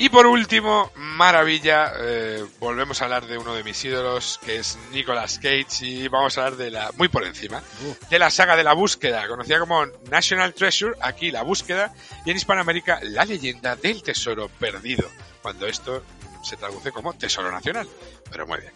Y 0.00 0.10
por 0.10 0.26
último, 0.26 0.92
maravilla, 0.94 1.92
eh, 1.98 2.44
volvemos 2.60 3.02
a 3.02 3.06
hablar 3.06 3.26
de 3.26 3.36
uno 3.36 3.52
de 3.56 3.64
mis 3.64 3.84
ídolos, 3.84 4.38
que 4.44 4.58
es 4.58 4.78
Nicolas 4.92 5.40
Cage, 5.40 5.66
y 5.80 6.06
vamos 6.06 6.38
a 6.38 6.44
hablar 6.44 6.56
de 6.56 6.70
la, 6.70 6.92
muy 6.96 7.08
por 7.08 7.24
encima, 7.24 7.60
de 8.08 8.18
la 8.20 8.30
saga 8.30 8.54
de 8.54 8.62
la 8.62 8.74
búsqueda, 8.74 9.26
conocida 9.26 9.58
como 9.58 9.84
National 10.08 10.54
Treasure, 10.54 10.94
aquí 11.00 11.32
la 11.32 11.42
búsqueda, 11.42 11.92
y 12.24 12.30
en 12.30 12.36
Hispanoamérica 12.36 13.00
la 13.02 13.24
leyenda 13.24 13.74
del 13.74 14.04
tesoro 14.04 14.48
perdido, 14.48 15.10
cuando 15.42 15.66
esto 15.66 16.04
se 16.44 16.56
traduce 16.56 16.92
como 16.92 17.14
Tesoro 17.14 17.50
Nacional, 17.50 17.88
pero 18.30 18.46
muy 18.46 18.60
bien. 18.60 18.72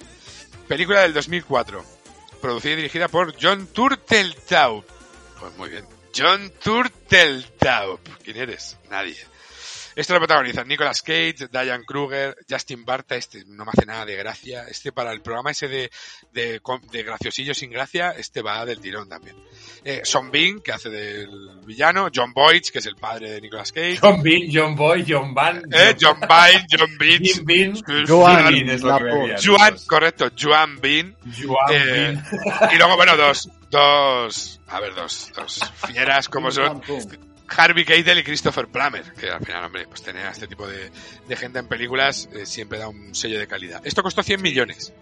Película 0.66 1.02
del 1.02 1.14
2004, 1.14 1.84
producida 2.40 2.72
y 2.72 2.76
dirigida 2.76 3.06
por 3.06 3.32
John 3.40 3.68
Turteltaub. 3.68 4.84
Pues 5.39 5.56
muy 5.56 5.70
bien. 5.70 6.01
John 6.14 6.52
Turteltaub. 6.62 8.01
¿Quién 8.22 8.36
eres? 8.36 8.76
Nadie. 8.90 9.16
Esto 9.94 10.14
lo 10.14 10.20
protagonizan 10.20 10.66
Nicolas 10.69 11.02
Cage, 11.02 11.48
Diane 11.51 11.85
Kruger, 11.85 12.36
Justin 12.48 12.85
Barta, 12.85 13.14
este 13.16 13.44
no 13.47 13.64
me 13.64 13.70
hace 13.74 13.85
nada 13.86 14.05
de 14.06 14.16
gracia. 14.16 14.64
Este 14.69 14.93
para 14.93 15.12
el 15.12 15.20
programa 15.20 15.51
ese 15.51 15.69
de, 15.69 15.90
de, 16.32 16.60
graciosillo 17.02 17.55
sin 17.55 17.70
gracia, 17.70 18.10
este 18.16 18.43
va 18.43 18.64
del 18.64 18.81
tirón 18.81 19.09
también. 19.09 19.36
Eh, 19.85 20.01
Son 20.05 20.31
Bean, 20.31 20.60
que 20.60 20.73
hace 20.73 20.89
del 20.90 21.28
villano, 21.64 22.09
John 22.14 22.32
Boyd, 22.32 22.62
que 22.73 22.78
es 22.78 22.86
el 22.86 22.97
padre 22.97 23.31
de 23.32 23.40
Nicolas 23.40 23.73
Cage. 23.73 23.98
John 24.01 24.23
Bean, 24.23 24.43
John 24.52 24.74
Boy, 24.77 25.05
John 25.06 25.35
Van. 25.35 25.62
Eh, 25.73 25.97
John 26.01 26.20
Bean, 26.20 26.66
John 26.70 26.97
Bean, 26.98 27.23
Jim 27.23 27.44
Bean. 27.44 28.06
Joan 28.06 28.52
Bean 28.52 28.70
es 28.70 28.82
lo 28.82 28.97
que 28.98 29.05
veía, 29.05 29.36
Juan, 29.44 29.74
¿no? 29.74 29.81
correcto, 29.86 30.31
Juan 30.40 30.81
Bean. 30.81 31.16
Joan 31.43 31.73
Eh, 31.73 32.23
Bean. 32.31 32.73
y 32.73 32.77
luego, 32.78 32.97
bueno, 32.97 33.16
dos, 33.16 33.48
dos, 33.70 34.60
a 34.69 34.81
ver, 34.81 34.94
dos, 34.94 35.32
dos 35.35 35.60
fieras 35.86 36.28
como 36.28 36.51
son 36.51 36.81
Harvey 37.56 37.84
Keitel 37.84 38.18
y 38.18 38.24
Christopher 38.24 38.66
Plummer, 38.68 39.12
que 39.14 39.30
al 39.30 39.44
final, 39.44 39.64
hombre, 39.64 39.86
pues 39.86 40.02
tener 40.02 40.26
a 40.26 40.30
este 40.30 40.46
tipo 40.48 40.66
de, 40.66 40.90
de 41.28 41.36
gente 41.36 41.58
en 41.58 41.68
películas 41.68 42.28
eh, 42.32 42.46
siempre 42.46 42.78
da 42.78 42.88
un 42.88 43.14
sello 43.14 43.38
de 43.38 43.46
calidad. 43.46 43.80
Esto 43.84 44.02
costó 44.02 44.22
100 44.22 44.40
millones 44.42 44.92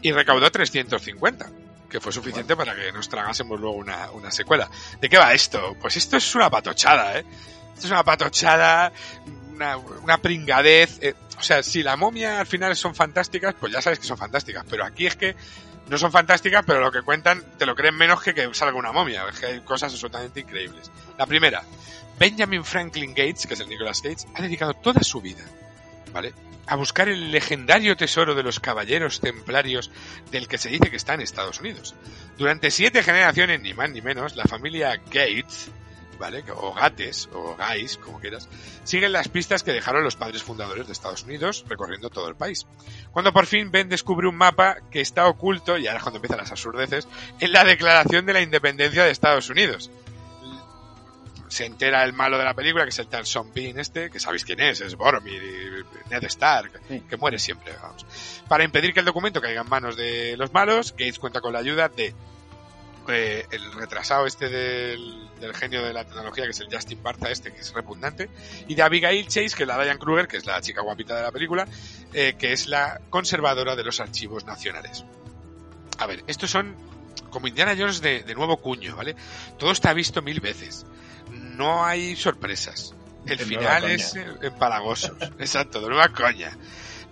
y 0.00 0.12
recaudó 0.12 0.50
350, 0.50 1.50
que 1.88 2.00
fue 2.00 2.12
suficiente 2.12 2.56
para 2.56 2.74
que 2.74 2.90
nos 2.92 3.08
tragásemos 3.08 3.60
luego 3.60 3.76
una, 3.76 4.10
una 4.12 4.30
secuela. 4.30 4.70
¿De 5.00 5.08
qué 5.08 5.18
va 5.18 5.32
esto? 5.32 5.76
Pues 5.80 5.96
esto 5.96 6.16
es 6.16 6.34
una 6.34 6.50
patochada, 6.50 7.18
¿eh? 7.18 7.24
Esto 7.74 7.86
es 7.86 7.90
una 7.92 8.04
patochada, 8.04 8.92
una, 9.52 9.76
una 9.76 10.18
pringadez. 10.18 10.98
eh, 11.02 11.14
o 11.38 11.42
sea, 11.42 11.62
si 11.62 11.82
la 11.82 11.96
momia 11.96 12.40
al 12.40 12.46
final 12.46 12.76
son 12.76 12.94
fantásticas, 12.94 13.54
pues 13.58 13.72
ya 13.72 13.82
sabes 13.82 13.98
que 13.98 14.04
son 14.06 14.16
fantásticas, 14.18 14.64
pero 14.68 14.84
aquí 14.84 15.06
es 15.06 15.16
que 15.16 15.34
no 15.92 15.98
son 15.98 16.10
fantásticas, 16.10 16.64
pero 16.66 16.80
lo 16.80 16.90
que 16.90 17.02
cuentan 17.02 17.44
te 17.58 17.66
lo 17.66 17.76
creen 17.76 17.94
menos 17.94 18.22
que 18.22 18.32
que 18.32 18.48
salga 18.54 18.78
una 18.78 18.92
momia. 18.92 19.26
Hay 19.46 19.60
cosas 19.60 19.92
absolutamente 19.92 20.40
increíbles. 20.40 20.90
La 21.18 21.26
primera, 21.26 21.64
Benjamin 22.18 22.64
Franklin 22.64 23.10
Gates, 23.10 23.46
que 23.46 23.52
es 23.52 23.60
el 23.60 23.68
Nicolas 23.68 24.00
Cage, 24.00 24.26
ha 24.34 24.40
dedicado 24.40 24.72
toda 24.72 25.02
su 25.02 25.20
vida, 25.20 25.44
¿vale? 26.10 26.32
A 26.66 26.76
buscar 26.76 27.10
el 27.10 27.30
legendario 27.30 27.94
tesoro 27.94 28.34
de 28.34 28.42
los 28.42 28.58
caballeros 28.58 29.20
templarios 29.20 29.90
del 30.30 30.48
que 30.48 30.56
se 30.56 30.70
dice 30.70 30.88
que 30.88 30.96
está 30.96 31.12
en 31.12 31.20
Estados 31.20 31.60
Unidos. 31.60 31.94
Durante 32.38 32.70
siete 32.70 33.02
generaciones, 33.02 33.60
ni 33.60 33.74
más 33.74 33.90
ni 33.90 34.00
menos, 34.00 34.34
la 34.34 34.44
familia 34.44 34.96
Gates, 34.96 35.70
¿vale? 36.18 36.44
O 36.56 36.72
Gates, 36.74 37.28
o 37.32 37.56
Guys, 37.56 37.96
como 37.96 38.20
quieras, 38.20 38.48
siguen 38.84 39.12
las 39.12 39.28
pistas 39.28 39.62
que 39.62 39.72
dejaron 39.72 40.04
los 40.04 40.16
padres 40.16 40.42
fundadores 40.42 40.86
de 40.86 40.92
Estados 40.92 41.24
Unidos 41.24 41.64
recorriendo 41.68 42.10
todo 42.10 42.28
el 42.28 42.36
país. 42.36 42.66
Cuando 43.12 43.32
por 43.32 43.46
fin 43.46 43.70
Ben 43.70 43.88
descubre 43.88 44.28
un 44.28 44.36
mapa 44.36 44.76
que 44.90 45.00
está 45.00 45.26
oculto, 45.26 45.78
y 45.78 45.86
ahora 45.86 45.98
es 45.98 46.02
cuando 46.02 46.18
empiezan 46.18 46.38
las 46.38 46.50
absurdeces, 46.50 47.08
en 47.40 47.52
la 47.52 47.64
declaración 47.64 48.26
de 48.26 48.32
la 48.32 48.40
independencia 48.40 49.04
de 49.04 49.10
Estados 49.10 49.50
Unidos. 49.50 49.90
Se 51.48 51.66
entera 51.66 52.02
el 52.04 52.14
malo 52.14 52.38
de 52.38 52.44
la 52.44 52.54
película, 52.54 52.84
que 52.84 52.90
es 52.90 52.98
el 52.98 53.08
tal 53.08 53.26
Sean 53.26 53.52
Bean 53.52 53.78
este, 53.78 54.08
que 54.08 54.18
sabéis 54.18 54.44
quién 54.44 54.58
es, 54.60 54.80
es 54.80 54.96
Boromir 54.96 55.42
y 55.42 56.10
Ned 56.10 56.24
Stark, 56.24 56.80
que 57.08 57.16
muere 57.18 57.38
siempre, 57.38 57.74
vamos. 57.82 58.06
Para 58.48 58.64
impedir 58.64 58.94
que 58.94 59.00
el 59.00 59.06
documento 59.06 59.42
caiga 59.42 59.60
en 59.60 59.68
manos 59.68 59.96
de 59.96 60.34
los 60.38 60.50
malos, 60.54 60.92
Gates 60.92 61.18
cuenta 61.18 61.42
con 61.42 61.52
la 61.52 61.58
ayuda 61.58 61.90
de 61.90 62.14
eh, 63.08 63.46
el 63.50 63.72
retrasado 63.72 64.26
este 64.26 64.48
del, 64.48 65.28
del 65.40 65.54
genio 65.54 65.82
de 65.82 65.92
la 65.92 66.04
tecnología, 66.04 66.44
que 66.44 66.50
es 66.50 66.60
el 66.60 66.68
Justin 66.72 67.02
Bartha 67.02 67.30
este, 67.30 67.52
que 67.52 67.60
es 67.60 67.72
repugnante, 67.72 68.28
y 68.68 68.74
de 68.74 68.82
Abigail 68.82 69.26
Chase, 69.26 69.56
que 69.56 69.62
es 69.64 69.66
la 69.66 69.82
Diane 69.82 69.98
Kruger, 69.98 70.28
que 70.28 70.36
es 70.36 70.46
la 70.46 70.60
chica 70.60 70.82
guapita 70.82 71.16
de 71.16 71.22
la 71.22 71.32
película, 71.32 71.66
eh, 72.12 72.34
que 72.38 72.52
es 72.52 72.66
la 72.66 73.00
conservadora 73.10 73.76
de 73.76 73.84
los 73.84 74.00
archivos 74.00 74.44
nacionales. 74.44 75.04
A 75.98 76.06
ver, 76.06 76.22
estos 76.26 76.50
son 76.50 76.74
como 77.30 77.48
Indiana 77.48 77.74
Jones 77.78 78.00
de, 78.00 78.22
de 78.22 78.34
nuevo 78.34 78.56
cuño, 78.58 78.96
¿vale? 78.96 79.16
Todo 79.58 79.72
está 79.72 79.92
visto 79.92 80.22
mil 80.22 80.40
veces. 80.40 80.84
No 81.30 81.84
hay 81.84 82.16
sorpresas. 82.16 82.94
El 83.26 83.38
De 83.38 83.44
final 83.44 83.84
es 83.90 84.10
coña. 84.10 84.22
eh, 84.26 84.36
empalagoso. 84.48 85.16
Exacto, 85.38 85.80
de 85.80 85.88
nueva 85.88 86.08
coña. 86.08 86.56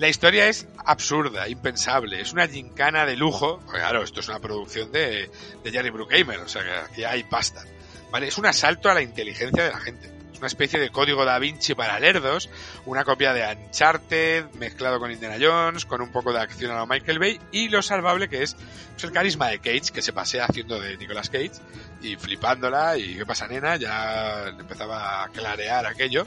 La 0.01 0.09
historia 0.09 0.49
es 0.49 0.67
absurda, 0.87 1.47
impensable. 1.47 2.23
Es 2.23 2.33
una 2.33 2.49
gincana 2.49 3.05
de 3.05 3.19
lujo. 3.19 3.59
Claro, 3.71 4.03
esto 4.03 4.21
es 4.21 4.29
una 4.29 4.39
producción 4.39 4.91
de, 4.91 5.31
de 5.63 5.71
Jerry 5.71 5.91
Bruckheimer, 5.91 6.41
o 6.41 6.49
sea 6.49 6.63
que 6.65 6.71
aquí 6.71 7.05
hay 7.05 7.23
pasta. 7.25 7.63
¿Vale? 8.11 8.29
Es 8.29 8.39
un 8.39 8.47
asalto 8.47 8.89
a 8.89 8.95
la 8.95 9.03
inteligencia 9.03 9.63
de 9.63 9.71
la 9.71 9.79
gente. 9.79 10.11
Una 10.39 10.47
especie 10.47 10.81
de 10.81 10.89
código 10.89 11.27
da 11.27 11.39
Vinci 11.39 11.75
para 11.75 12.01
lerdos, 12.01 12.49
una 12.87 13.05
copia 13.05 13.35
de 13.35 13.47
Uncharted 13.47 14.47
mezclado 14.55 15.01
con 15.01 15.11
Indiana 15.11 15.37
Jones, 15.39 15.85
con 15.85 16.01
un 16.01 16.11
poco 16.11 16.33
de 16.33 16.41
acción 16.41 16.71
a 16.71 16.79
lo 16.79 16.87
Michael 16.87 17.19
Bay 17.19 17.39
y 17.53 17.69
lo 17.69 17.83
salvable 17.83 18.31
que 18.31 18.43
es 18.43 18.55
pues, 18.93 19.05
el 19.05 19.13
carisma 19.13 19.49
de 19.49 19.59
Cage, 19.59 19.93
que 19.93 20.01
se 20.01 20.15
pasea 20.15 20.47
haciendo 20.47 20.81
de 20.81 20.97
Nicolas 20.97 21.29
Cage 21.29 21.53
y 22.01 22.17
flipándola 22.17 22.97
y 22.97 23.17
qué 23.17 23.27
pasa 23.27 23.47
nena, 23.49 23.77
ya 23.77 24.47
empezaba 24.49 25.25
a 25.25 25.29
clarear 25.29 25.85
aquello 25.85 26.27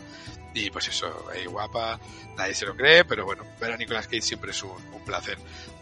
y 0.54 0.70
pues 0.70 0.88
eso, 0.88 1.28
ahí 1.34 1.46
guapa, 1.46 2.00
nadie 2.38 2.54
se 2.54 2.66
lo 2.66 2.76
cree, 2.76 3.06
pero 3.06 3.26
bueno, 3.26 3.44
ver 3.60 3.74
a 3.74 3.78
Nicolas 3.78 4.08
Cage 4.08 4.22
siempre 4.22 4.52
es 4.52 4.64
un, 4.64 4.72
un 4.94 5.04
placer. 5.06 5.38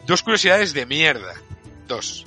Dos 0.05 0.23
curiosidades 0.23 0.73
de 0.73 0.85
mierda. 0.85 1.33
Dos. 1.87 2.25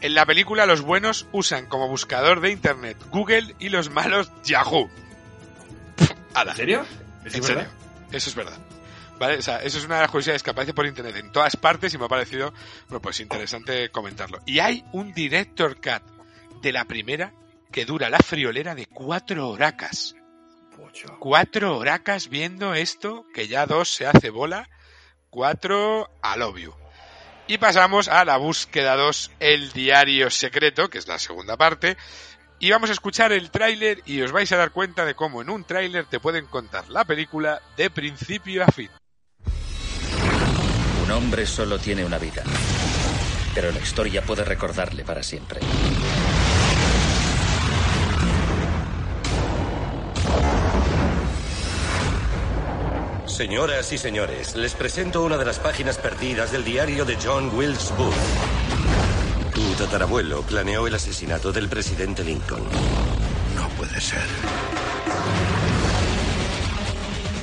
En 0.00 0.14
la 0.14 0.26
película 0.26 0.66
los 0.66 0.82
buenos 0.82 1.26
usan 1.32 1.66
como 1.66 1.88
buscador 1.88 2.40
de 2.40 2.50
internet 2.50 2.98
Google 3.10 3.54
y 3.58 3.70
los 3.70 3.90
malos 3.90 4.30
Yahoo. 4.44 4.90
¿En 6.34 6.54
serio? 6.56 6.84
¿En 7.22 7.26
¿Eso 7.28 7.38
es 7.38 7.46
serio? 7.46 7.62
verdad? 7.62 7.72
Eso 8.12 8.30
es 8.30 8.36
verdad. 8.36 8.58
¿Vale? 9.18 9.38
O 9.38 9.42
sea, 9.42 9.62
eso 9.62 9.78
es 9.78 9.84
una 9.86 9.94
de 9.96 10.00
las 10.02 10.10
curiosidades 10.10 10.42
que 10.42 10.50
aparece 10.50 10.74
por 10.74 10.84
internet 10.84 11.16
en 11.16 11.32
todas 11.32 11.56
partes 11.56 11.94
y 11.94 11.98
me 11.98 12.04
ha 12.04 12.08
parecido, 12.08 12.52
bueno, 12.88 13.00
pues 13.00 13.18
interesante 13.20 13.88
comentarlo. 13.90 14.40
Y 14.44 14.58
hay 14.58 14.84
un 14.92 15.14
director 15.14 15.76
cut 15.76 16.02
de 16.60 16.72
la 16.72 16.84
primera 16.84 17.32
que 17.72 17.86
dura 17.86 18.10
la 18.10 18.18
friolera 18.18 18.74
de 18.74 18.84
cuatro 18.86 19.48
horacas. 19.48 20.15
Cuatro 21.18 21.76
horacas 21.76 22.28
viendo 22.28 22.74
esto, 22.74 23.26
que 23.34 23.48
ya 23.48 23.66
dos 23.66 23.88
se 23.88 24.06
hace 24.06 24.30
bola, 24.30 24.68
cuatro 25.30 26.10
al 26.22 26.42
obvio. 26.42 26.76
Y 27.48 27.58
pasamos 27.58 28.08
a 28.08 28.24
la 28.24 28.38
búsqueda 28.38 28.96
2, 28.96 29.30
el 29.38 29.72
diario 29.72 30.30
secreto, 30.30 30.90
que 30.90 30.98
es 30.98 31.06
la 31.06 31.18
segunda 31.18 31.56
parte. 31.56 31.96
Y 32.58 32.70
vamos 32.70 32.90
a 32.90 32.94
escuchar 32.94 33.32
el 33.32 33.50
tráiler 33.50 34.02
y 34.06 34.20
os 34.22 34.32
vais 34.32 34.50
a 34.50 34.56
dar 34.56 34.72
cuenta 34.72 35.04
de 35.04 35.14
cómo 35.14 35.42
en 35.42 35.50
un 35.50 35.64
tráiler 35.64 36.06
te 36.06 36.18
pueden 36.18 36.46
contar 36.46 36.88
la 36.88 37.04
película 37.04 37.60
de 37.76 37.90
principio 37.90 38.64
a 38.64 38.68
fin. 38.68 38.90
Un 41.04 41.10
hombre 41.12 41.46
solo 41.46 41.78
tiene 41.78 42.04
una 42.04 42.18
vida, 42.18 42.42
pero 43.54 43.70
la 43.70 43.78
historia 43.78 44.22
puede 44.22 44.42
recordarle 44.42 45.04
para 45.04 45.22
siempre. 45.22 45.60
Señoras 53.36 53.92
y 53.92 53.98
señores, 53.98 54.56
les 54.56 54.72
presento 54.72 55.22
una 55.22 55.36
de 55.36 55.44
las 55.44 55.58
páginas 55.58 55.98
perdidas 55.98 56.52
del 56.52 56.64
diario 56.64 57.04
de 57.04 57.18
John 57.22 57.54
Wilkes 57.54 57.92
Booth. 57.94 58.14
Tu 59.54 59.74
tatarabuelo 59.74 60.40
planeó 60.40 60.86
el 60.86 60.94
asesinato 60.94 61.52
del 61.52 61.68
presidente 61.68 62.24
Lincoln. 62.24 62.62
No 63.54 63.68
puede 63.76 64.00
ser. 64.00 64.24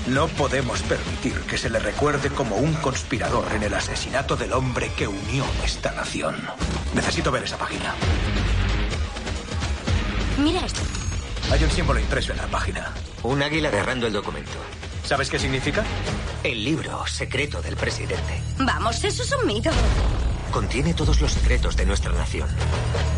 No 0.08 0.28
podemos 0.30 0.82
permitir 0.82 1.40
que 1.42 1.60
se 1.60 1.70
le 1.70 1.78
recuerde 1.78 2.32
como 2.32 2.56
un 2.56 2.74
conspirador 2.74 3.46
en 3.54 3.62
el 3.62 3.76
asesinato 3.76 4.36
del 4.36 4.54
hombre 4.54 4.90
que 4.98 5.08
unió 5.08 5.46
esta 5.64 5.92
nación. 5.92 6.36
Necesito 6.96 7.32
ver 7.32 7.44
esa 7.44 7.60
página. 7.60 7.94
Mira 10.40 10.66
esto. 10.66 10.82
Hay 11.52 11.64
un 11.64 11.70
símbolo 11.70 12.00
impreso 12.00 12.32
en 12.32 12.40
la 12.40 12.48
página. 12.48 12.92
Un 13.22 13.44
águila 13.44 13.70
agarrando 13.70 14.08
el 14.08 14.14
documento. 14.14 14.58
¿Sabes 15.04 15.30
qué 15.30 15.38
significa? 15.38 15.84
El 16.44 16.64
libro 16.64 17.06
secreto 17.08 17.62
del 17.62 17.76
presidente. 17.76 18.42
Vamos, 18.58 19.04
eso 19.04 19.24
es 19.24 19.32
un 19.34 19.48
mito. 19.48 19.70
Contiene 20.52 20.94
todos 20.94 21.20
los 21.20 21.32
secretos 21.32 21.76
de 21.76 21.86
nuestra 21.86 22.12
nación. 22.14 22.48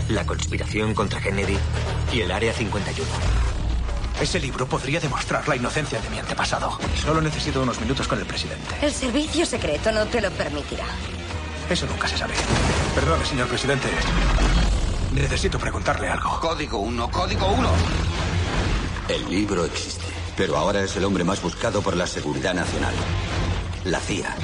La 0.10 0.26
conspiración 0.26 0.94
contra 0.94 1.22
Kennedy 1.22 1.58
y 2.12 2.22
el 2.22 2.32
Área 2.32 2.54
51. 2.54 3.10
Ese 4.20 4.40
libro 4.40 4.66
podría 4.66 5.00
demostrar 5.00 5.48
la 5.48 5.56
inocencia 5.56 6.00
de 6.00 6.10
mi 6.10 6.20
antepasado. 6.20 6.80
Solo 7.04 7.22
necesito 7.22 7.62
unos 7.62 7.80
minutos 7.82 8.08
con 8.08 8.18
el 8.20 8.26
presidente. 8.26 8.76
El 8.82 8.92
servicio 8.92 9.46
secreto 9.46 9.92
no 9.92 10.06
te 10.06 10.22
lo 10.22 10.32
permitirá. 10.32 10.86
Eso 11.70 11.86
nunca 11.88 12.08
se 12.08 12.18
sabe. 12.18 12.34
Perdone, 12.94 13.26
señor 13.26 13.48
presidente. 13.48 13.90
Necesito 15.14 15.60
preguntarle 15.60 16.08
algo. 16.08 16.40
Código 16.40 16.80
1, 16.80 17.12
código 17.12 17.48
1. 17.48 17.70
El 19.10 19.30
libro 19.30 19.66
existe, 19.66 20.06
pero 20.38 20.58
ahora 20.58 20.84
es 20.84 20.96
el 20.98 21.06
hombre 21.06 21.24
más 21.24 21.42
buscado 21.42 21.82
por 21.82 21.96
la 21.96 22.08
seguridad 22.08 22.54
nacional. 22.54 22.94
La 23.86 24.00
CIA, 24.00 24.36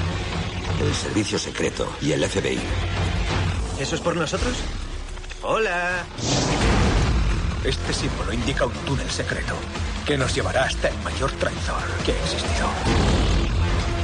el 0.81 0.93
servicio 0.93 1.37
secreto 1.37 1.91
y 2.01 2.11
el 2.11 2.23
FBI. 2.27 2.59
¿Eso 3.79 3.95
es 3.95 4.01
por 4.01 4.15
nosotros? 4.15 4.53
Hola. 5.41 6.03
Este 7.63 7.93
símbolo 7.93 8.33
indica 8.33 8.65
un 8.65 8.73
túnel 8.85 9.09
secreto 9.09 9.53
que 10.05 10.17
nos 10.17 10.33
llevará 10.33 10.63
hasta 10.63 10.89
el 10.89 10.97
mayor 10.99 11.31
traidor 11.33 11.81
que 12.05 12.11
ha 12.11 12.23
existido. 12.23 12.67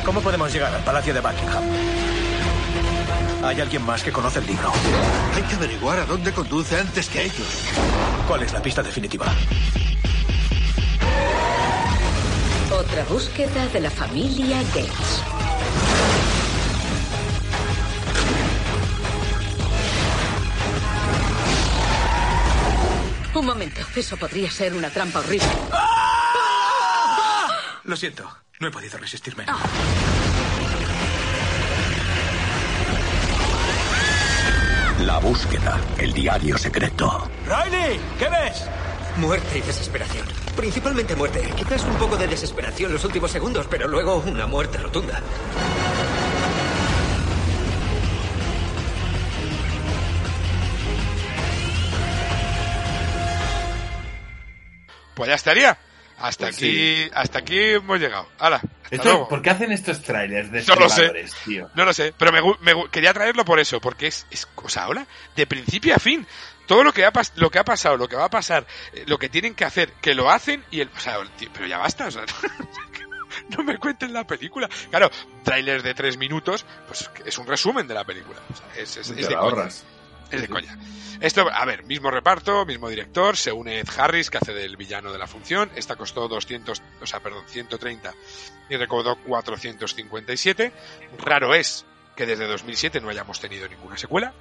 ¿Cómo 0.05 0.21
podemos 0.21 0.51
llegar 0.51 0.73
al 0.73 0.83
Palacio 0.83 1.13
de 1.13 1.21
Buckingham? 1.21 1.63
¿Hay 3.43 3.61
alguien 3.61 3.83
más 3.85 4.03
que 4.03 4.11
conoce 4.11 4.39
el 4.39 4.47
libro? 4.47 4.71
Hay 5.35 5.43
que 5.43 5.55
averiguar 5.55 5.99
a 5.99 6.05
dónde 6.05 6.31
conduce 6.33 6.79
antes 6.79 7.07
que 7.09 7.23
ellos. 7.23 7.63
¿Cuál 8.27 8.43
es 8.43 8.53
la 8.53 8.61
pista 8.61 8.83
definitiva? 8.83 9.33
Otra 12.89 13.03
búsqueda 13.03 13.67
de 13.67 13.81
la 13.81 13.89
familia 13.89 14.63
Gates. 14.63 15.21
Un 23.35 23.45
momento, 23.45 23.81
eso 23.93 24.15
podría 24.15 24.49
ser 24.49 24.73
una 24.73 24.89
trampa 24.89 25.19
horrible. 25.19 25.47
Lo 27.83 27.97
siento, 27.97 28.31
no 28.59 28.69
he 28.69 28.71
podido 28.71 28.97
resistirme. 28.97 29.45
La 35.01 35.19
búsqueda, 35.19 35.79
el 35.97 36.13
diario 36.13 36.57
secreto. 36.57 37.29
¡Riley! 37.45 37.99
¿Qué 38.17 38.29
ves? 38.29 38.69
Muerte 39.19 39.57
y 39.57 39.61
desesperación. 39.61 40.27
Principalmente 40.55 41.15
muerte. 41.15 41.49
Quizás 41.55 41.83
un 41.85 41.95
poco 41.95 42.17
de 42.17 42.27
desesperación 42.27 42.93
los 42.93 43.03
últimos 43.03 43.31
segundos, 43.31 43.65
pero 43.69 43.87
luego 43.87 44.17
una 44.17 44.45
muerte 44.45 44.77
rotunda. 44.77 45.21
Pues 55.15 55.29
ya 55.29 55.35
estaría. 55.35 55.77
Hasta 56.19 56.45
Pues 56.45 56.55
aquí, 56.57 56.65
sí. 57.05 57.11
hasta 57.13 57.39
aquí 57.39 57.59
hemos 57.59 57.99
llegado. 57.99 58.27
Hala. 58.39 58.59
Esto, 58.89 59.03
luego. 59.09 59.27
¿Por 59.29 59.41
qué 59.41 59.51
hacen 59.51 59.71
estos 59.71 60.01
trailers 60.01 60.51
de 60.51 60.63
No 60.65 60.75
lo 60.75 60.89
sé. 60.89 61.11
tío? 61.45 61.69
No 61.75 61.85
lo 61.85 61.93
sé, 61.93 62.13
pero 62.17 62.31
me, 62.31 62.41
me 62.61 62.89
quería 62.89 63.13
traerlo 63.13 63.45
por 63.45 63.59
eso, 63.59 63.79
porque 63.79 64.07
es, 64.07 64.25
es 64.31 64.45
cosa 64.47 64.83
ahora, 64.83 65.05
de 65.35 65.45
principio 65.45 65.93
a 65.95 65.99
fin. 65.99 66.25
Todo 66.67 66.83
lo 66.83 66.93
que 66.93 67.05
ha, 67.05 67.11
lo 67.35 67.49
que 67.49 67.59
ha 67.59 67.63
pasado, 67.65 67.97
lo 67.97 68.07
que 68.07 68.15
va 68.15 68.25
a 68.25 68.29
pasar, 68.29 68.67
eh, 68.93 69.03
lo 69.07 69.17
que 69.17 69.29
tienen 69.29 69.55
que 69.55 69.65
hacer, 69.65 69.93
que 69.93 70.13
lo 70.13 70.29
hacen 70.29 70.63
y 70.69 70.81
el. 70.81 70.89
O 70.95 70.99
sea, 70.99 71.17
pero 71.53 71.65
ya 71.65 71.77
basta, 71.79 72.07
o 72.07 72.11
sea, 72.11 72.23
no 73.57 73.63
me 73.63 73.77
cuenten 73.77 74.13
la 74.13 74.25
película. 74.27 74.69
Claro, 74.89 75.09
tráiler 75.43 75.81
de 75.81 75.93
tres 75.93 76.17
minutos, 76.17 76.65
pues 76.87 77.09
es 77.25 77.37
un 77.37 77.47
resumen 77.47 77.87
de 77.87 77.93
la 77.93 78.03
película. 78.03 78.39
O 78.51 78.55
sea, 78.55 78.67
es, 78.81 78.97
es- 78.97 79.07
Te 79.13 79.21
es 79.21 79.27
de 79.29 79.35
coña. 79.35 79.39
ahorras. 79.39 79.85
Es 80.29 80.41
de 80.41 80.47
coña. 80.49 80.77
Esto, 81.21 81.49
a 81.51 81.63
ver, 81.65 81.83
mismo 81.85 82.11
reparto, 82.11 82.65
mismo 82.65 82.89
director, 82.89 83.37
se 83.37 83.51
une 83.51 83.79
Ed 83.79 83.87
Harris, 83.97 84.29
que 84.29 84.37
hace 84.37 84.53
del 84.53 84.75
villano 84.75 85.11
de 85.13 85.17
la 85.17 85.25
función. 85.25 85.71
Esta 85.75 85.95
costó 85.95 86.27
200, 86.27 86.81
o 87.01 87.05
sea, 87.07 87.21
perdón, 87.21 87.45
130 87.47 88.13
y 88.69 88.75
recaudó 88.75 89.15
457. 89.23 90.71
Raro 91.19 91.55
es 91.55 91.85
que 92.15 92.25
desde 92.25 92.45
2007 92.45 92.99
no 92.99 93.09
hayamos 93.09 93.39
tenido 93.39 93.67
ninguna 93.69 93.97
secuela, 93.97 94.33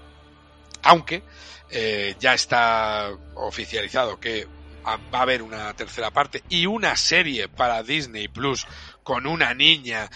aunque 0.87 1.23
eh, 1.71 2.15
ya 2.19 2.35
está 2.35 3.11
oficializado 3.35 4.21
que 4.21 4.47
va 4.87 5.19
a 5.19 5.23
haber 5.23 5.43
una 5.43 5.75
tercera 5.75 6.11
parte 6.13 6.45
y 6.49 6.67
una 6.67 6.97
serie 6.97 7.49
para 7.49 7.83
Disney 7.83 8.29
Plus 8.29 8.67
con 9.03 9.27
una 9.27 9.53
niña 9.53 10.09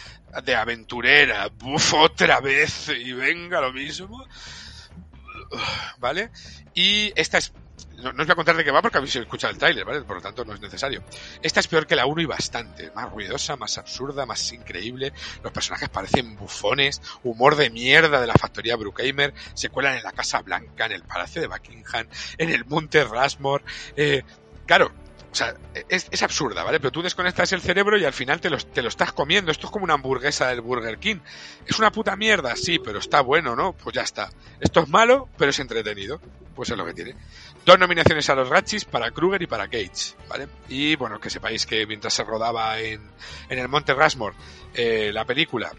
de 0.44 0.54
aventurera, 0.54 1.48
Buf, 1.48 1.94
otra 1.94 2.40
vez 2.40 2.88
y 2.88 3.12
venga 3.12 3.60
lo 3.60 3.72
mismo. 3.72 4.24
¿Vale? 5.98 6.30
Y 6.74 7.12
esta 7.16 7.38
es. 7.38 7.52
No, 8.02 8.10
os 8.10 8.16
voy 8.16 8.30
a 8.30 8.34
contar 8.34 8.56
de 8.56 8.64
qué 8.64 8.70
va 8.70 8.82
porque 8.82 8.98
habéis 8.98 9.16
escuchado 9.16 9.52
el 9.52 9.58
tráiler, 9.58 9.84
¿vale? 9.84 10.02
Por 10.02 10.16
lo 10.16 10.22
tanto 10.22 10.44
no 10.44 10.54
es 10.54 10.60
necesario. 10.60 11.02
Esta 11.42 11.60
es 11.60 11.68
peor 11.68 11.86
que 11.86 11.96
la 11.96 12.06
1 12.06 12.22
y 12.22 12.26
bastante. 12.26 12.90
Más 12.92 13.10
ruidosa, 13.10 13.56
más 13.56 13.78
absurda, 13.78 14.26
más 14.26 14.52
increíble. 14.52 15.12
Los 15.42 15.52
personajes 15.52 15.88
parecen 15.88 16.36
bufones. 16.36 17.00
Humor 17.22 17.56
de 17.56 17.70
mierda 17.70 18.20
de 18.20 18.26
la 18.26 18.34
factoría 18.34 18.76
Bruckheimer. 18.76 19.34
Se 19.54 19.68
cuelan 19.68 19.96
en 19.96 20.02
la 20.02 20.12
Casa 20.12 20.40
Blanca, 20.42 20.86
en 20.86 20.92
el 20.92 21.02
Palacio 21.02 21.40
de 21.40 21.48
Buckingham, 21.48 22.06
en 22.38 22.50
el 22.50 22.64
Monte 22.64 23.04
Rushmore. 23.04 23.64
Eh, 23.96 24.22
claro, 24.66 24.92
o 25.30 25.34
sea, 25.34 25.54
es, 25.88 26.08
es 26.10 26.22
absurda, 26.22 26.64
¿vale? 26.64 26.80
Pero 26.80 26.90
tú 26.90 27.02
desconectas 27.02 27.52
el 27.52 27.60
cerebro 27.60 27.96
y 27.96 28.04
al 28.04 28.12
final 28.12 28.40
te 28.40 28.50
lo, 28.50 28.56
estás 28.56 29.12
comiendo. 29.12 29.52
Esto 29.52 29.68
es 29.68 29.72
como 29.72 29.84
una 29.84 29.94
hamburguesa 29.94 30.48
del 30.48 30.60
Burger 30.60 30.98
King. 30.98 31.18
Es 31.66 31.78
una 31.78 31.92
puta 31.92 32.16
mierda, 32.16 32.56
sí, 32.56 32.80
pero 32.80 32.98
está 32.98 33.20
bueno, 33.20 33.54
¿no? 33.54 33.72
Pues 33.72 33.94
ya 33.94 34.02
está. 34.02 34.30
Esto 34.58 34.80
es 34.80 34.88
malo, 34.88 35.28
pero 35.38 35.50
es 35.50 35.58
entretenido. 35.60 36.20
Pues 36.54 36.68
es 36.70 36.76
lo 36.76 36.84
que 36.84 36.94
tiene. 36.94 37.14
Dos 37.64 37.78
nominaciones 37.78 38.28
a 38.28 38.34
los 38.34 38.48
Ratchis 38.48 38.84
para 38.84 39.12
Kruger 39.12 39.40
y 39.40 39.46
para 39.46 39.68
Cage, 39.68 40.16
¿vale? 40.28 40.48
Y 40.68 40.96
bueno, 40.96 41.20
que 41.20 41.30
sepáis 41.30 41.64
que 41.64 41.86
mientras 41.86 42.12
se 42.12 42.24
rodaba 42.24 42.78
en, 42.80 43.00
en 43.48 43.58
el 43.58 43.68
Monte 43.68 43.94
Rushmore 43.94 44.34
eh, 44.74 45.10
la 45.12 45.24
película, 45.24 45.72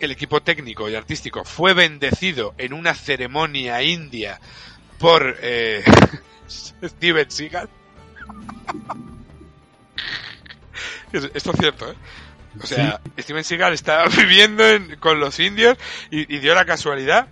el 0.00 0.10
equipo 0.10 0.40
técnico 0.40 0.88
y 0.88 0.94
artístico 0.94 1.44
fue 1.44 1.74
bendecido 1.74 2.54
en 2.58 2.72
una 2.72 2.94
ceremonia 2.94 3.82
india 3.82 4.40
por 4.98 5.36
eh, 5.42 5.84
Steven 6.48 7.30
Seagal. 7.30 7.68
Es- 11.12 11.30
Esto 11.34 11.52
es 11.52 11.56
cierto, 11.58 11.90
¿eh? 11.90 11.94
O 12.62 12.66
sea, 12.66 13.00
Steven 13.18 13.44
Seagal 13.44 13.72
estaba 13.74 14.06
viviendo 14.16 14.64
en- 14.66 14.96
con 14.96 15.20
los 15.20 15.38
indios 15.40 15.76
y, 16.10 16.34
y 16.34 16.38
dio 16.38 16.54
la 16.54 16.64
casualidad 16.64 17.28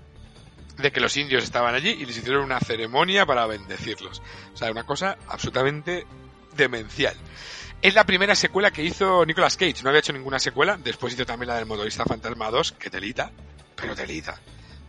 de 0.76 0.90
que 0.92 1.00
los 1.00 1.16
indios 1.16 1.44
estaban 1.44 1.74
allí 1.74 1.90
y 1.90 2.04
les 2.04 2.16
hicieron 2.16 2.44
una 2.44 2.60
ceremonia 2.60 3.24
para 3.26 3.46
bendecirlos. 3.46 4.22
O 4.52 4.56
sea, 4.56 4.70
una 4.70 4.84
cosa 4.84 5.16
absolutamente 5.28 6.06
demencial. 6.56 7.14
Es 7.80 7.94
la 7.94 8.04
primera 8.04 8.34
secuela 8.34 8.70
que 8.70 8.82
hizo 8.82 9.24
Nicolas 9.26 9.56
Cage. 9.56 9.82
No 9.82 9.90
había 9.90 10.00
hecho 10.00 10.12
ninguna 10.12 10.38
secuela. 10.38 10.78
Después 10.82 11.12
hizo 11.14 11.26
también 11.26 11.48
la 11.48 11.56
del 11.56 11.66
Motorista 11.66 12.04
Fantasma 12.04 12.50
2, 12.50 12.72
que 12.72 12.90
telita, 12.90 13.30
pero 13.76 13.94
telita. 13.94 14.38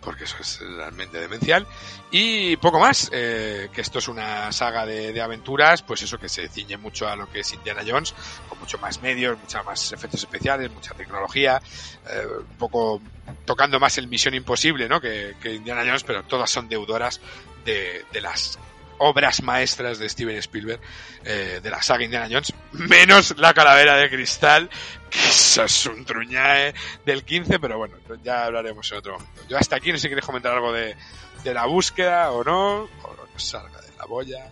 Porque 0.06 0.24
eso 0.26 0.38
es 0.40 0.60
realmente 0.62 1.20
demencial. 1.20 1.68
Y 2.12 2.56
poco 2.58 2.80
más, 2.80 3.10
eh, 3.12 3.70
que 3.74 3.82
esto 3.82 4.00
es 4.00 4.08
una 4.08 4.52
saga 4.52 4.86
de, 4.86 5.20
aventuras, 5.20 5.82
pues 5.82 6.04
eso 6.04 6.20
que 6.20 6.30
se 6.30 6.48
ciñe 6.48 6.78
mucho 6.78 7.08
a 7.08 7.16
lo 7.16 7.30
que 7.30 7.40
es 7.40 7.52
Indiana 7.54 7.82
Jones, 7.86 8.14
con 8.48 8.60
mucho 8.60 8.78
más 8.78 9.02
medios, 9.02 9.38
muchos 9.40 9.66
más 9.66 9.92
efectos 9.92 10.22
especiales, 10.22 10.72
mucha 10.72 10.94
tecnología, 10.94 11.60
eh, 12.08 12.26
un 12.40 12.58
poco 12.58 13.02
tocando 13.44 13.80
más 13.80 13.98
el 13.98 14.08
Misión 14.08 14.36
Imposible, 14.36 14.88
¿no? 14.88 15.02
Que, 15.02 15.36
Indiana 15.44 15.82
Jones, 15.86 16.04
pero 16.04 16.24
todas 16.24 16.50
son 16.50 16.70
deudoras 16.70 17.20
de, 17.66 18.06
de 18.14 18.22
las 18.22 18.60
obras 18.98 19.42
maestras 19.44 20.00
de 20.00 20.10
Steven 20.10 20.38
Spielberg 20.38 20.80
eh, 21.24 21.60
de 21.62 21.70
la 21.70 21.82
saga 21.82 22.04
Indiana 22.04 22.28
Jones, 22.30 22.54
menos 22.72 23.38
la 23.38 23.54
calavera 23.54 23.98
de 23.98 24.10
cristal, 24.10 24.70
que 25.10 25.20
eso 25.20 25.64
es 25.64 25.86
un 25.86 26.06
truñae 26.06 26.74
del 27.06 27.24
15, 27.24 27.60
pero 27.60 27.78
bueno, 27.78 27.96
ya 28.24 28.46
hablaremos 28.46 28.92
en 28.92 28.98
otro 28.98 29.14
momento. 29.14 29.42
Yo 29.50 29.58
hasta 29.58 29.76
aquí 29.76 29.92
no 29.92 29.98
sé 29.98 30.04
si 30.04 30.10
queréis 30.10 30.26
comentar 30.26 30.54
algo 30.54 30.72
de, 30.72 30.96
de 31.44 31.54
la 31.54 31.66
búsqueda 31.66 32.32
o 32.32 32.44
no, 32.44 32.84
o 32.84 33.16
lo 33.18 33.26
que 33.26 33.40
salga 33.40 33.82
de 33.82 33.98
la 33.98 34.06
boya. 34.06 34.50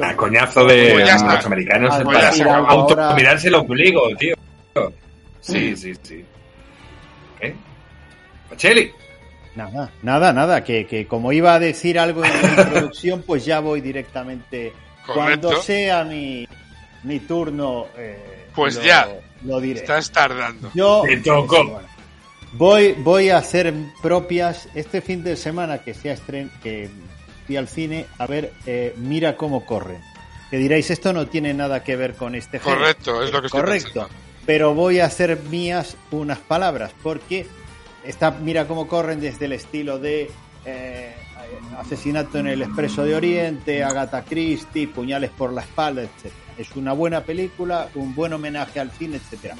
A 0.00 0.14
coñazo 0.14 0.64
de 0.64 0.92
Pues 0.92 1.22
los 1.22 1.46
americanos 1.46 2.04
para 2.04 2.28
automirarse 2.68 3.48
el 3.48 3.54
ombligo, 3.54 4.08
tío. 4.16 4.36
Sí, 5.40 5.76
sí, 5.76 5.92
sí. 6.02 6.24
¿Qué? 7.40 7.54
Pacheli. 8.48 8.92
Nada, 9.58 9.90
nada, 10.02 10.32
nada, 10.32 10.62
que, 10.62 10.86
que, 10.86 11.08
como 11.08 11.32
iba 11.32 11.52
a 11.52 11.58
decir 11.58 11.98
algo 11.98 12.24
en 12.24 12.30
la 12.30 12.48
introducción, 12.62 13.22
pues 13.26 13.44
ya 13.44 13.58
voy 13.58 13.80
directamente. 13.80 14.72
Correcto. 15.04 15.48
Cuando 15.48 15.62
sea 15.62 16.04
mi, 16.04 16.46
mi 17.02 17.18
turno, 17.18 17.86
eh, 17.96 18.46
pues 18.54 18.76
lo, 18.76 18.82
ya, 18.82 19.08
lo 19.44 19.60
diré. 19.60 19.80
Estás 19.80 20.12
tardando. 20.12 20.70
Yo 20.74 21.02
Te 21.04 21.16
tocó. 21.16 21.80
voy, 22.52 22.92
voy 22.98 23.30
a 23.30 23.38
hacer 23.38 23.74
propias 24.00 24.68
este 24.76 25.00
fin 25.00 25.24
de 25.24 25.36
semana 25.36 25.78
que 25.78 25.92
se 25.92 26.10
ha 26.10 26.12
estren 26.12 26.52
que 26.62 26.88
fui 27.46 27.56
al 27.56 27.66
cine 27.66 28.06
a 28.18 28.26
ver 28.26 28.52
eh, 28.64 28.94
Mira 28.96 29.36
cómo 29.36 29.66
corren. 29.66 30.00
Que 30.50 30.56
diréis, 30.58 30.88
esto 30.90 31.12
no 31.12 31.26
tiene 31.26 31.52
nada 31.52 31.82
que 31.82 31.96
ver 31.96 32.14
con 32.14 32.36
este 32.36 32.60
género. 32.60 32.78
Correcto, 32.80 33.22
es 33.24 33.32
lo 33.32 33.40
que 33.40 33.46
estoy 33.48 33.60
Correcto. 33.60 33.86
pensando. 33.92 34.14
Pero 34.46 34.72
voy 34.72 35.00
a 35.00 35.06
hacer 35.06 35.36
mías 35.50 35.96
unas 36.12 36.38
palabras, 36.38 36.92
porque 37.02 37.46
está, 38.04 38.30
mira 38.30 38.66
cómo 38.66 38.86
corren 38.86 39.20
desde 39.20 39.46
el 39.46 39.52
estilo 39.52 39.98
de 39.98 40.30
eh, 40.64 41.14
Asesinato 41.78 42.38
en 42.38 42.48
el 42.48 42.62
Expreso 42.62 43.04
de 43.04 43.14
Oriente, 43.14 43.82
Agatha 43.84 44.24
Christie, 44.24 44.88
Puñales 44.88 45.30
por 45.30 45.52
la 45.52 45.62
espalda, 45.62 46.02
etc. 46.02 46.32
Es 46.58 46.74
una 46.76 46.92
buena 46.92 47.22
película, 47.22 47.88
un 47.94 48.14
buen 48.14 48.32
homenaje 48.32 48.80
al 48.80 48.90
cine, 48.90 49.16
etc. 49.16 49.54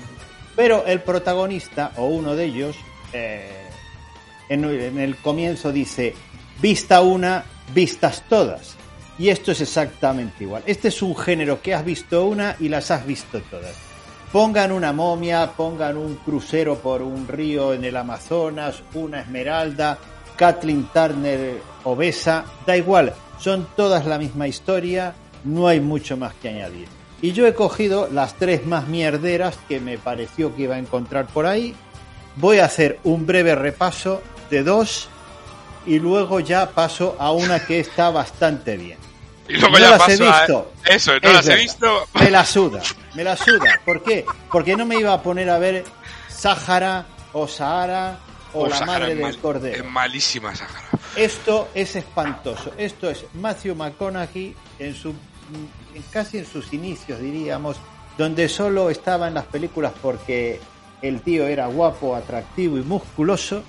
Pero 0.57 0.85
el 0.87 1.01
protagonista, 1.01 1.93
o 1.97 2.07
uno 2.07 2.35
de 2.35 2.45
ellos, 2.45 2.77
eh, 3.13 3.69
en, 4.49 4.65
en 4.65 4.99
el 4.99 5.17
comienzo 5.17 5.73
dice, 5.73 6.15
vista 6.61 7.01
una, 7.01 7.45
vistas 7.73 8.25
todas. 8.29 8.77
Y 9.19 9.31
esto 9.31 9.53
es 9.53 9.61
exactamente 9.61 10.45
igual. 10.45 10.63
Este 10.67 10.89
es 10.89 11.03
un 11.03 11.17
género 11.17 11.63
que 11.63 11.75
has 11.75 11.85
visto 11.85 12.25
una 12.27 12.57
y 12.61 12.69
las 12.69 12.91
has 12.91 13.07
visto 13.07 13.41
todas 13.43 13.88
pongan 14.33 14.73
una 14.73 14.93
momia, 14.93 15.51
pongan 15.57 15.97
un 15.97 16.17
crucero 16.17 16.77
por 16.77 17.03
un 17.03 17.27
río 17.29 17.73
en 17.73 17.85
el 17.85 17.97
Amazonas, 17.97 18.83
una 18.95 19.21
esmeralda, 19.21 19.99
Kathleen 20.37 20.89
Turner 20.93 21.61
obesa, 21.85 22.45
da 22.67 22.77
igual, 22.77 23.13
son 23.41 23.67
todas 23.77 24.07
la 24.07 24.19
misma 24.19 24.47
historia, 24.49 25.15
no 25.45 25.67
hay 25.69 25.81
mucho 25.81 26.17
más 26.17 26.35
que 26.35 26.49
añadir. 26.51 26.89
Y 27.21 27.33
yo 27.33 27.47
he 27.47 27.55
cogido 27.55 28.09
las 28.13 28.35
tres 28.35 28.65
más 28.67 28.87
mierderas 28.87 29.59
que 29.69 29.81
me 29.81 29.99
pareció 29.99 30.55
que 30.55 30.63
iba 30.63 30.77
a 30.77 30.79
encontrar 30.79 31.27
por 31.27 31.47
ahí. 31.47 31.75
Voy 32.37 32.59
a 32.61 32.67
hacer 32.67 33.01
un 33.03 33.27
breve 33.27 33.57
repaso 33.57 34.23
de 34.51 34.63
dos 34.63 35.09
y 35.85 35.99
luego 35.99 36.39
ya 36.39 36.71
paso 36.71 37.17
a 37.19 37.33
una 37.33 37.65
que 37.67 37.81
está 37.81 38.11
bastante 38.11 38.77
bien. 38.77 38.99
Y 39.49 39.55
luego 39.55 39.71
no 39.71 39.79
ya 39.81 39.91
las 39.91 39.99
paso 39.99 40.25
he 40.25 40.29
a- 40.29 40.39
visto. 40.39 40.73
Eso, 40.85 41.13
no 41.21 41.29
Es 41.29 41.35
las 41.35 41.49
he 41.49 41.57
visto. 41.57 42.07
Me 42.21 42.31
la 42.31 42.45
suda, 42.45 42.81
me 43.19 43.25
la 43.25 43.37
suda. 43.37 43.81
¿Por 43.85 44.01
qué? 44.05 44.25
Porque 44.53 44.77
no 44.77 44.87
me 44.87 44.97
iba 44.97 45.13
a 45.13 45.21
poner 45.21 45.51
a 45.51 45.59
ver 45.59 45.85
Sáhara 46.29 47.05
o 47.33 47.49
Sahara 47.49 48.17
o, 48.53 48.61
Oh, 48.61 48.69
la 48.69 48.77
Sahara 48.77 48.93
madre 49.01 49.09
del 49.15 49.23
mal- 49.23 49.39
cordero. 49.39 49.85
Es 49.85 49.91
malísima 49.91 50.55
Sahara. 50.55 50.87
Esto 51.17 51.69
es 51.75 51.97
espantoso. 51.97 52.73
Esto 52.79 53.11
es 53.11 53.25
Matthew 53.35 53.75
McConaughey 53.75 54.55
en 54.79 54.95
su 54.95 55.13
casi 56.13 56.39
en 56.39 56.47
sus 56.47 56.73
inicios 56.73 57.19
diríamos, 57.21 57.77
donde 58.17 58.49
solo 58.49 58.89
estaba 58.89 59.27
en 59.27 59.35
las 59.35 59.47
películas 59.47 59.93
porque 60.01 60.61
el 61.03 61.21
tío 61.23 61.47
era 61.49 61.67
guapo, 61.67 62.15
atractivo 62.15 62.79
y 62.79 62.83
musculoso. 62.83 63.65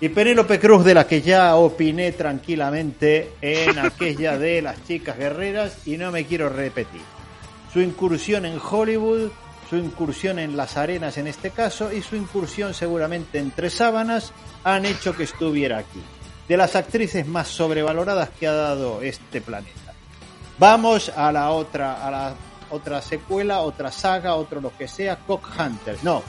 Y 0.00 0.08
Penélope 0.08 0.58
Cruz, 0.58 0.84
de 0.84 0.94
la 0.94 1.06
que 1.06 1.20
ya 1.20 1.54
opiné 1.56 2.10
tranquilamente 2.12 3.34
en 3.40 3.78
aquella 3.78 4.36
de 4.38 4.62
las 4.62 4.82
chicas 4.84 5.16
guerreras, 5.18 5.78
y 5.86 5.96
no 5.96 6.10
me 6.10 6.24
quiero 6.24 6.48
repetir. 6.48 7.02
Su 7.72 7.80
incursión 7.80 8.44
en 8.44 8.60
Hollywood, 8.60 9.30
su 9.70 9.76
incursión 9.76 10.38
en 10.38 10.56
las 10.56 10.76
arenas 10.76 11.16
en 11.18 11.26
este 11.26 11.50
caso, 11.50 11.92
y 11.92 12.02
su 12.02 12.16
incursión 12.16 12.74
seguramente 12.74 13.38
entre 13.38 13.70
sábanas, 13.70 14.32
han 14.64 14.84
hecho 14.84 15.16
que 15.16 15.24
estuviera 15.24 15.78
aquí. 15.78 16.02
De 16.48 16.56
las 16.56 16.76
actrices 16.76 17.26
más 17.26 17.48
sobrevaloradas 17.48 18.28
que 18.30 18.46
ha 18.46 18.52
dado 18.52 19.00
este 19.00 19.40
planeta. 19.40 19.94
Vamos 20.58 21.08
a 21.16 21.32
la 21.32 21.50
otra, 21.50 22.06
a 22.06 22.10
la 22.10 22.34
otra 22.70 23.00
secuela, 23.00 23.60
otra 23.60 23.90
saga, 23.90 24.34
otro 24.34 24.60
lo 24.60 24.76
que 24.76 24.86
sea, 24.88 25.16
Cock 25.16 25.48
Hunter. 25.58 25.96
No, 26.02 26.22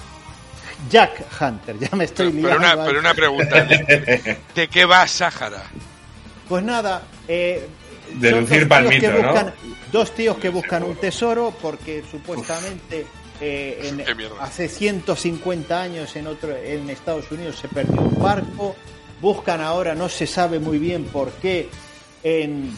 Jack 0.90 1.26
Hunter, 1.41 1.78
ya 1.80 1.90
me 1.95 2.06
estoy 2.06 2.32
Pero 2.32 2.57
liando. 2.57 2.74
una, 2.76 2.86
pero 2.86 2.99
una 2.99 3.14
pregunta. 3.14 3.64
¿De, 3.65 4.38
de 4.56 4.68
qué 4.70 4.86
va 4.86 5.07
Sahara? 5.07 5.64
Pues 6.48 6.64
nada, 6.64 7.02
eh, 7.28 7.68
Deducir 8.16 8.60
son 8.62 8.70
dos 8.70 8.70
pa'l 8.70 8.88
tíos 8.90 9.02
que 9.02 9.08
mito, 9.08 9.22
¿no? 9.22 9.28
buscan- 9.34 9.54
Dos 9.92 10.12
tíos 10.16 10.38
que 10.38 10.50
buscan 10.50 10.84
un 10.84 10.96
tesoro 10.96 11.54
porque 11.62 12.04
supuestamente 12.10 13.06
eh, 13.42 13.80
en- 13.84 14.04
hace 14.40 14.68
150 14.68 15.82
años 15.82 16.16
en 16.16 16.28
otro 16.28 16.56
en 16.56 16.90
Estados 16.90 17.32
Unidos 17.32 17.58
se 17.58 17.68
perdió 17.68 18.02
un 18.02 18.22
barco. 18.22 18.76
Buscan 19.22 19.62
ahora, 19.62 19.96
no 19.96 20.10
se 20.10 20.26
sabe 20.28 20.60
muy 20.60 20.78
bien 20.80 21.06
por 21.06 21.32
qué, 21.34 21.70
en 22.24 22.72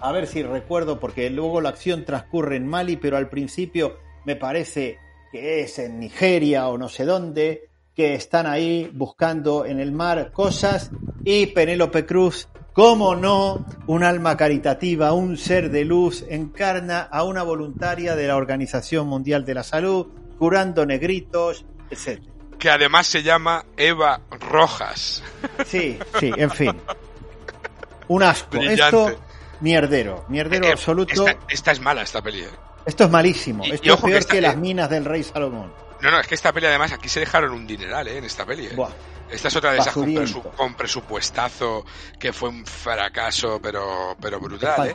a 0.00 0.12
ver 0.12 0.26
si 0.26 0.42
recuerdo, 0.42 1.00
porque 1.00 1.30
luego 1.30 1.60
la 1.60 1.70
acción 1.70 2.04
transcurre 2.04 2.56
en 2.56 2.66
Mali, 2.66 2.96
pero 2.96 3.16
al 3.16 3.28
principio 3.28 3.96
me 4.24 4.36
parece 4.36 4.98
que 5.32 5.60
es 5.62 5.78
en 5.78 5.98
Nigeria 5.98 6.68
o 6.68 6.76
no 6.78 6.88
sé 6.88 7.04
dónde, 7.04 7.68
que 7.94 8.14
están 8.14 8.46
ahí 8.46 8.90
buscando 8.92 9.64
en 9.64 9.80
el 9.80 9.92
mar 9.92 10.30
cosas 10.32 10.90
y 11.24 11.46
Penélope 11.46 12.04
Cruz, 12.04 12.48
como 12.76 13.16
no, 13.16 13.64
un 13.86 14.04
alma 14.04 14.36
caritativa, 14.36 15.12
un 15.14 15.36
ser 15.38 15.70
de 15.70 15.84
luz, 15.86 16.24
encarna 16.28 17.00
a 17.00 17.24
una 17.24 17.42
voluntaria 17.42 18.14
de 18.14 18.28
la 18.28 18.36
Organización 18.36 19.08
Mundial 19.08 19.44
de 19.46 19.54
la 19.54 19.62
Salud, 19.64 20.08
curando 20.38 20.84
negritos, 20.84 21.64
etc. 21.90 22.22
Que 22.58 22.68
además 22.68 23.06
se 23.06 23.22
llama 23.22 23.64
Eva 23.78 24.20
Rojas. 24.50 25.22
Sí, 25.66 25.98
sí, 26.20 26.30
en 26.36 26.50
fin. 26.50 26.72
Un 28.08 28.22
asco. 28.22 28.58
Brillante. 28.58 28.74
Esto, 28.84 29.20
mierdero, 29.62 30.26
mierdero 30.28 30.66
Eh, 30.66 30.72
absoluto. 30.72 31.26
Esta, 31.26 31.38
esta 31.48 31.72
es 31.72 31.80
mala, 31.80 32.02
esta 32.02 32.20
peli. 32.20 32.42
eh. 32.42 32.48
Esto 32.84 33.04
es 33.04 33.10
malísimo. 33.10 33.64
Y- 33.64 33.70
y 33.70 33.72
Esto 33.72 33.94
es 33.94 33.96
que 33.96 34.06
peor 34.06 34.18
esta- 34.18 34.34
que 34.34 34.40
las 34.42 34.56
minas 34.58 34.90
del 34.90 35.06
rey 35.06 35.22
Salomón. 35.22 35.72
No, 36.02 36.10
no, 36.10 36.20
es 36.20 36.26
que 36.26 36.34
esta 36.34 36.52
peli 36.52 36.66
además 36.66 36.92
aquí 36.92 37.08
se 37.08 37.20
dejaron 37.20 37.52
un 37.52 37.66
dineral, 37.66 38.06
¿eh? 38.06 38.18
En 38.18 38.24
esta 38.24 38.44
peli. 38.44 38.66
eh. 38.66 38.72
Buah. 38.76 38.90
Esta 39.30 39.48
es 39.48 39.56
otra 39.56 39.72
de 39.72 39.78
esas 39.78 39.92
con, 39.92 40.02
Basuriento. 40.04 40.42
presu- 40.42 40.56
con 40.56 40.74
presupuestazo 40.74 41.84
que 42.18 42.32
fue 42.32 42.48
un 42.50 42.64
fracaso, 42.64 43.58
pero, 43.62 44.16
pero 44.20 44.38
brutal, 44.40 44.88
¿eh? 44.88 44.94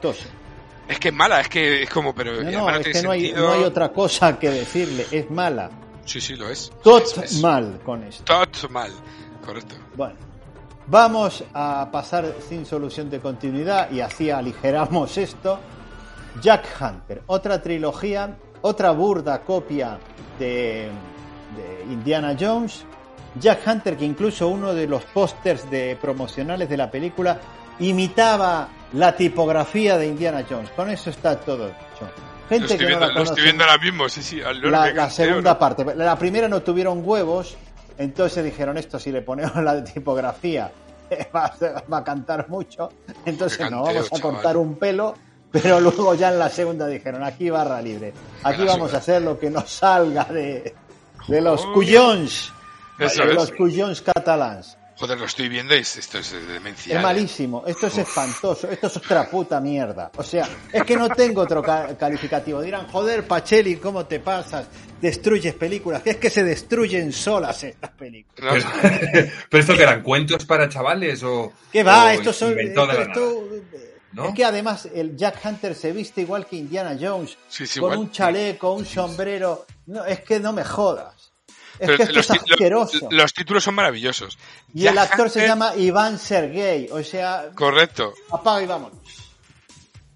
Es 0.88 1.00
que 1.00 1.10
es 1.10 1.14
mala, 1.14 1.42
es 1.42 1.48
que 1.50 1.84
es 1.84 1.90
como, 1.90 2.14
pero 2.16 2.42
No, 2.44 2.70
es 2.70 2.88
que 2.88 3.02
no 3.04 3.12
hay, 3.12 3.32
no 3.34 3.52
hay 3.52 3.64
otra 3.64 3.90
cosa 3.92 4.38
que 4.40 4.50
decirle. 4.50 5.06
Es 5.12 5.30
mala. 5.30 5.70
Sí, 6.06 6.20
sí, 6.20 6.36
lo 6.36 6.50
es. 6.50 6.72
Tot 6.84 7.04
Es- 7.04 7.18
es- 7.18 7.42
mal 7.42 7.80
con 7.86 8.04
esto. 8.04 8.24
Tot 8.24 8.70
mal, 8.70 8.92
correcto. 9.46 9.76
Bueno, 9.96 10.16
vamos 10.88 11.44
a 11.54 11.88
pasar 11.92 12.34
sin 12.48 12.66
solución 12.66 13.10
de 13.10 13.20
continuidad 13.20 13.92
y 13.92 14.02
así 14.02 14.30
aligeramos 14.32 15.18
esto. 15.18 15.60
Jack 16.42 16.66
Hunter, 16.82 17.22
otra 17.28 17.62
trilogía, 17.62 18.38
otra 18.62 18.92
burda 18.92 19.42
copia 19.42 20.00
de, 20.40 20.90
de 21.56 21.84
Indiana 21.92 22.36
Jones. 22.40 22.86
Jack 23.40 23.60
Hunter, 23.66 23.98
que 23.98 24.06
incluso 24.06 24.48
uno 24.50 24.74
de 24.74 24.88
los 24.88 25.04
pósters 25.04 25.70
de 25.70 25.98
promocionales 26.02 26.68
de 26.70 26.78
la 26.78 26.90
película 26.92 27.40
imitaba 27.80 28.68
la 28.94 29.16
tipografía 29.16 29.98
de 29.98 30.08
Indiana 30.08 30.46
Jones. 30.50 30.70
Con 30.72 30.90
eso 30.90 31.10
está 31.10 31.40
todo 31.40 31.68
hecho. 31.68 31.78
Lo 32.02 32.48
Gente 32.50 32.74
estoy, 32.74 32.78
que 32.78 32.84
no 32.84 32.88
viendo, 32.90 33.00
la 33.00 33.08
lo 33.08 33.14
conoce 33.14 33.32
estoy 33.32 33.44
viendo 33.46 33.64
ahora 33.64 33.78
mismo, 33.78 34.10
sí, 34.10 34.22
sí. 34.22 34.42
al 34.42 34.62
la, 34.62 34.70
la 34.70 34.86
canteo, 34.94 35.10
segunda 35.10 35.54
¿no? 35.54 35.60
parte. 35.60 35.96
La 35.96 36.18
primera 36.18 36.48
no 36.50 36.62
tuvieron 36.62 37.02
huevos, 37.04 37.56
entonces 37.98 38.44
dijeron 38.44 38.78
esto, 38.78 39.00
si 39.00 39.12
le 39.12 39.22
ponemos 39.22 39.56
la 39.64 39.82
tipografía 39.84 40.70
va 41.36 41.46
a, 41.46 41.56
ser- 41.56 41.76
va 41.92 42.00
a 42.00 42.04
cantar 42.04 42.50
mucho, 42.50 42.90
entonces 43.26 43.58
Qué 43.58 43.64
no 43.70 43.84
canteo, 43.84 43.94
vamos 43.96 44.08
a 44.12 44.16
chaval. 44.18 44.34
cortar 44.34 44.58
un 44.58 44.76
pelo, 44.76 45.16
pero 45.50 45.80
luego 45.80 46.14
ya 46.16 46.30
en 46.30 46.40
la 46.40 46.50
segunda 46.50 46.86
dijeron, 46.88 47.24
aquí 47.24 47.50
barra 47.50 47.82
libre, 47.82 48.12
aquí 48.44 48.66
vamos 48.66 48.94
a 48.94 48.98
hacer 48.98 49.22
lo 49.22 49.40
que 49.40 49.50
nos 49.50 49.70
salga 49.72 50.26
de, 50.26 50.76
de 51.30 51.42
los 51.42 51.66
cuyons. 51.68 52.52
Eso 53.00 53.26
los 53.26 53.52
cuyons 53.52 54.02
catalans. 54.02 54.78
Joder, 54.98 55.18
lo 55.18 55.26
estoy 55.26 55.50
viendo 55.50 55.76
y 55.76 55.80
esto 55.80 56.20
es 56.20 56.32
demencial. 56.48 56.98
Es 56.98 57.02
malísimo, 57.04 57.64
esto 57.66 57.88
es 57.88 57.98
espantoso, 57.98 58.70
esto 58.70 58.86
es 58.86 58.98
otra 58.98 59.28
puta 59.28 59.60
mierda. 59.60 60.12
O 60.16 60.22
sea, 60.24 60.48
es 60.72 60.84
que 60.84 60.96
no 60.96 61.10
tengo 61.10 61.42
otro 61.42 61.64
ca- 61.64 61.98
calificativo. 61.98 62.62
Dirán, 62.62 62.88
joder, 62.88 63.26
Pacheli, 63.26 63.78
¿cómo 63.78 64.06
te 64.06 64.20
pasas? 64.20 64.68
Destruyes 65.02 65.56
películas. 65.56 66.04
Que 66.04 66.12
es 66.12 66.18
que 66.18 66.30
se 66.30 66.44
destruyen 66.44 67.12
solas 67.12 67.64
estas 67.64 67.90
películas. 67.92 68.64
Pero, 68.80 69.28
¿pero 69.50 69.62
esto 69.62 69.76
que 69.76 69.82
eran 69.84 70.04
cuentos 70.04 70.46
para 70.46 70.70
chavales 70.70 71.24
o. 71.24 71.52
¿Qué 71.72 71.82
va? 71.82 72.06
o 72.06 72.10
Estos 72.10 72.36
son. 72.36 72.60
esto- 72.60 73.48
¿No? 74.14 74.28
Es 74.28 74.36
que 74.36 74.44
además 74.46 74.88
el 74.94 75.16
Jack 75.16 75.40
Hunter 75.46 75.74
se 75.74 75.94
viste 75.94 76.22
igual 76.22 76.46
que 76.46 76.58
Indiana 76.58 76.96
Jones. 77.00 77.38
Sí, 77.48 77.66
sí, 77.66 77.80
con 77.80 77.94
igual. 77.94 78.00
un 78.08 78.12
chaleco, 78.12 78.74
un 78.74 78.86
sombrero. 78.86 79.66
No, 79.88 80.06
es 80.06 80.20
que 80.20 80.40
no 80.40 80.52
me 80.54 80.66
jodas. 80.66 81.21
Es 81.82 81.98
que 81.98 82.04
esto 82.04 82.14
los, 82.16 82.30
es 82.30 82.30
los- 82.30 82.52
asqueroso. 82.52 83.08
los 83.12 83.34
títulos 83.34 83.64
son 83.64 83.76
maravillosos. 83.76 84.38
y 84.74 84.88
el 84.88 84.98
actor 84.98 85.30
se 85.30 85.46
llama 85.48 85.76
Iván 85.76 86.18
Sergey. 86.20 86.88
O 86.92 87.04
sea, 87.04 87.50
Correcto. 87.56 88.14
apaga 88.32 88.62
y 88.64 88.66
vámonos. 88.68 88.98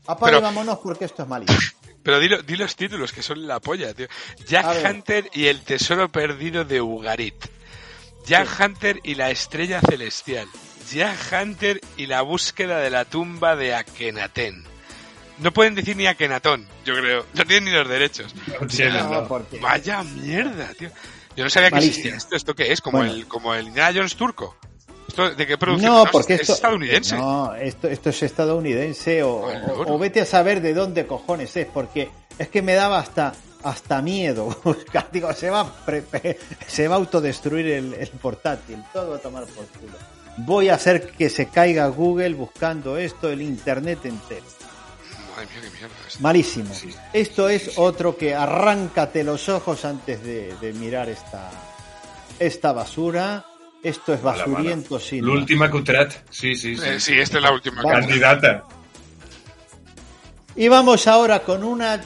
Apaga 0.07 0.25
Pero- 0.27 0.39
y 0.39 0.41
vámonos 0.43 0.77
porque 0.79 1.05
esto 1.05 1.23
es 1.23 1.29
malísimo. 1.29 1.59
Pero 2.03 2.19
di, 2.19 2.29
di 2.45 2.55
los 2.55 2.75
títulos, 2.75 3.11
que 3.11 3.23
son 3.23 3.47
la 3.47 3.59
polla, 3.59 3.91
tío. 3.95 4.07
Jack. 4.47 4.85
Hunter 4.87 5.27
y 5.33 5.47
el 5.47 5.61
tesoro 5.61 6.11
perdido 6.11 6.63
de 6.63 6.79
Ugarit. 6.79 7.45
Jack 8.27 8.47
Hunter 8.59 8.99
y 9.03 9.15
la 9.15 9.31
estrella 9.31 9.81
celestial. 9.81 10.47
Jack 10.93 11.17
Hunter 11.33 11.81
y 11.97 12.05
la 12.05 12.21
búsqueda 12.21 12.77
de 12.77 12.91
la 12.91 13.05
tumba 13.05 13.55
de 13.55 13.73
Akenatón. 13.73 14.63
No 15.39 15.51
pueden 15.51 15.73
decir 15.73 15.97
ni 15.97 16.05
Akenatón, 16.05 16.67
yo 16.85 16.93
creo. 16.93 17.25
No 17.33 17.43
tienen 17.43 17.65
ni 17.65 17.71
los 17.71 17.87
derechos. 17.89 18.33
No. 18.47 19.27
Vaya 19.59 20.03
mierda, 20.03 20.69
tío. 20.77 20.91
Yo 21.35 21.43
no 21.43 21.49
sabía 21.49 21.69
que 21.71 21.77
existía 21.77 22.15
esto. 22.15 22.35
¿Esto 22.35 22.53
qué 22.55 22.71
es? 22.71 22.81
Como, 22.81 22.99
Bueno. 22.99 23.13
el, 23.13 23.27
como 23.27 23.53
el 23.53 23.67
Indiana 23.67 23.91
Jones 23.93 24.15
turco. 24.15 24.55
¿Esto 25.07 25.29
de 25.35 25.47
qué 25.47 25.57
producción? 25.57 25.91
No, 25.93 26.05
es? 26.05 26.11
porque 26.11 26.33
es 26.35 26.41
esto. 26.41 26.53
estadounidense. 26.53 27.15
No, 27.17 27.53
esto, 27.55 27.87
esto 27.87 28.09
es 28.09 28.23
estadounidense 28.23 29.23
o, 29.23 29.35
o- 29.45 29.93
o 29.93 29.97
vete 29.99 30.21
a 30.21 30.25
saber 30.25 30.61
de 30.61 30.73
dónde 30.73 31.05
cojones 31.05 31.55
es, 31.57 31.67
porque 31.67 32.09
es 32.39 32.47
que 32.49 32.61
me 32.61 32.73
daba 32.73 32.99
hasta 32.99 33.33
hasta 33.63 34.01
miedo. 34.01 34.55
Digo, 35.11 35.33
se 35.33 35.49
va, 35.49 35.61
a 35.61 35.85
pre- 35.85 36.01
pre- 36.03 36.37
se 36.67 36.87
va 36.87 36.95
a 36.95 36.97
autodestruir 36.99 37.65
el, 37.67 37.93
el 37.95 38.07
portátil, 38.09 38.83
todo 38.93 39.15
a 39.15 39.19
tomar 39.19 39.45
por 39.45 39.65
culo. 39.67 39.97
Voy 40.37 40.69
a 40.69 40.75
hacer 40.75 41.11
que 41.11 41.29
se 41.29 41.47
caiga 41.47 41.87
Google 41.87 42.33
buscando 42.33 42.97
esto, 42.97 43.29
el 43.29 43.41
internet 43.41 44.05
entero. 44.05 44.43
Madre 45.35 45.47
mía, 45.47 45.61
qué 45.63 45.77
mierda. 45.77 45.95
Malísimo. 46.19 46.71
Esto 47.13 47.49
es 47.49 47.77
otro 47.77 48.15
que 48.17 48.33
arráncate 48.33 49.23
los 49.23 49.49
ojos 49.49 49.83
antes 49.85 50.23
de, 50.23 50.55
de 50.61 50.73
mirar 50.73 51.09
esta, 51.09 51.49
esta 52.39 52.71
basura. 52.73 53.45
Esto 53.83 54.13
es 54.13 54.21
basuriento 54.21 54.99
sin. 54.99 55.23
L'última 55.23 55.69
que 55.69 55.77
utrat. 55.77 56.13
Sí, 56.31 56.55
sí, 56.55 56.75
sí. 56.75 56.83
Eh, 56.85 56.99
sí, 56.99 57.19
esta 57.19 57.37
es 57.37 57.43
la 57.43 57.51
última. 57.51 57.83
Candidata. 57.83 58.63
Y 60.55 60.67
vamos 60.69 61.05
ahora 61.07 61.41
con 61.43 61.63
una 61.63 62.01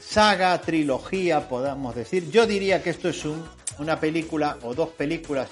saga, 0.00 0.60
trilogía, 0.60 1.48
podamos 1.48 1.94
decir. 1.94 2.30
Yo 2.30 2.46
diría 2.46 2.82
que 2.82 2.90
esto 2.90 3.08
es 3.08 3.24
un- 3.24 3.42
una 3.78 3.98
película 3.98 4.58
o 4.62 4.74
dos 4.74 4.90
películas, 4.90 5.48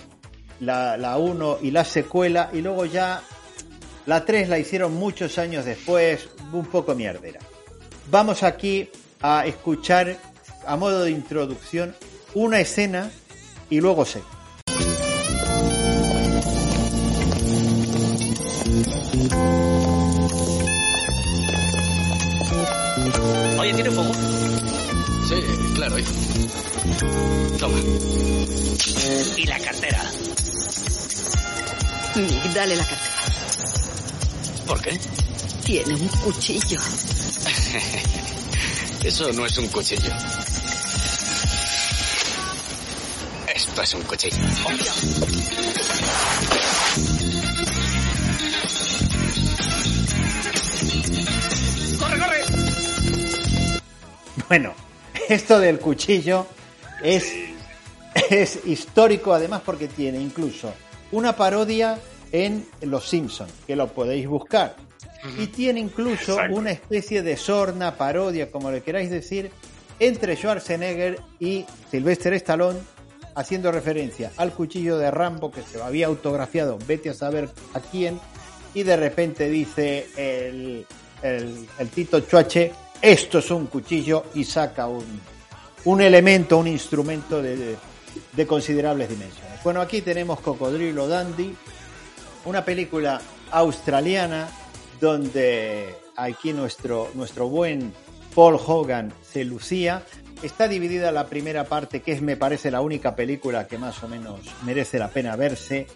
la, 0.61 0.97
la 0.99 1.17
uno 1.17 1.57
y 1.63 1.71
la 1.71 1.85
secuela, 1.85 2.51
y 2.53 2.61
luego 2.61 2.85
ya 2.85 3.23
la 4.07 4.25
tres 4.25 4.49
la 4.49 4.59
hicieron 4.59 4.95
muchos 4.95 5.39
años 5.39 5.65
después, 5.65 6.29
un 6.53 6.67
poco 6.67 6.95
mierdera. 6.95 7.41
Vamos 8.11 8.43
aquí 8.43 8.91
a 9.23 9.47
escuchar, 9.47 10.17
a 10.67 10.77
modo 10.77 11.05
de 11.05 11.11
introducción, 11.11 11.95
una 12.35 12.61
escena 12.61 13.11
y 13.69 13.81
luego 13.81 14.05
sé. 14.05 14.23
Oye, 23.59 23.75
¿tiene 23.75 23.91
fuego? 23.91 24.13
Sí, 25.29 25.35
claro, 25.75 25.99
hijo. 25.99 26.13
Toma. 27.59 27.79
Y 29.37 29.45
la 29.47 29.59
cartera. 29.59 30.03
Nick, 32.17 32.53
dale 32.55 32.77
la 32.77 32.85
cartera. 32.85 33.40
¿Por 34.71 34.81
qué? 34.83 35.01
Tiene 35.65 35.95
un 35.95 36.07
cuchillo. 36.07 36.79
Eso 39.05 39.33
no 39.33 39.45
es 39.45 39.59
un 39.59 39.67
cuchillo. 39.67 40.13
Esto 43.53 43.83
es 43.83 43.95
un 43.95 44.03
cuchillo. 44.03 44.37
¡Corre, 51.99 52.19
corre! 52.21 52.45
Bueno, 54.47 54.73
esto 55.29 55.59
del 55.59 55.81
cuchillo 55.81 56.47
es, 57.03 57.35
es 58.31 58.61
histórico 58.67 59.35
además 59.35 59.63
porque 59.67 59.89
tiene 59.89 60.21
incluso 60.21 60.73
una 61.11 61.35
parodia 61.35 61.99
en 62.33 62.67
Los 62.83 63.09
Simpsons, 63.09 63.53
que 63.67 63.77
lo 63.77 63.89
podéis 63.89 64.27
buscar. 64.29 64.77
Y 65.39 65.49
tiene 65.49 65.81
incluso 65.81 66.33
Exacto. 66.33 66.57
una 66.57 66.71
especie 66.71 67.23
de 67.23 67.37
sorna, 67.37 67.95
parodia, 67.97 68.51
como 68.51 68.71
le 68.71 68.83
queráis 68.83 69.11
decir, 69.11 69.51
entre 69.99 70.35
Schwarzenegger 70.37 71.21
y 71.39 71.67
Sylvester 71.91 72.33
Stallone, 72.35 72.79
haciendo 73.35 73.71
referencia 73.71 74.33
al 74.39 74.53
cuchillo 74.53 74.97
de 74.99 75.11
Rambo 75.11 75.51
que 75.51 75.63
se 75.63 75.81
había 75.81 76.07
autografiado, 76.07 76.79
vete 76.87 77.11
a 77.11 77.15
saber 77.15 77.51
a 77.75 77.81
quién, 77.81 78.19
y 78.73 78.83
de 78.83 78.97
repente 78.97 79.49
dice 79.51 80.07
el, 80.17 80.87
el, 81.23 81.67
el 81.79 81.89
Tito 81.91 82.21
Chuache, 82.21 82.73
esto 83.03 83.39
es 83.41 83.51
un 83.51 83.67
cuchillo 83.67 84.25
y 84.35 84.45
saca 84.45 84.87
un, 84.87 85.05
un 85.85 86.01
elemento, 86.01 86.57
un 86.59 86.67
instrumento 86.69 87.43
de, 87.43 87.57
de- 87.57 87.77
de 88.33 88.47
considerables 88.47 89.09
dimensiones. 89.09 89.63
Bueno, 89.63 89.81
aquí 89.81 90.01
tenemos 90.03 90.41
Cocodrilo 90.41 91.07
Dandy, 91.07 91.55
una 92.45 92.65
película 92.65 93.21
australiana 93.51 94.49
donde 95.01 95.95
aquí 96.17 96.53
nuestro, 96.53 97.11
nuestro 97.15 97.49
buen 97.49 97.93
Paul 98.35 98.59
Hogan 98.65 99.13
se 99.23 99.45
lucía. 99.45 100.03
Está 100.43 100.69
dividida 100.69 101.13
la 101.13 101.27
primera 101.27 101.65
parte, 101.65 102.01
que 102.01 102.13
es, 102.13 102.23
me 102.23 102.37
parece, 102.37 102.71
la 102.71 102.81
única 102.81 103.15
película 103.15 103.67
que 103.67 103.79
más 103.79 104.03
o 104.03 104.09
menos 104.09 104.41
merece 104.65 104.99
la 104.99 105.09
pena 105.09 105.37
verse. 105.37 105.87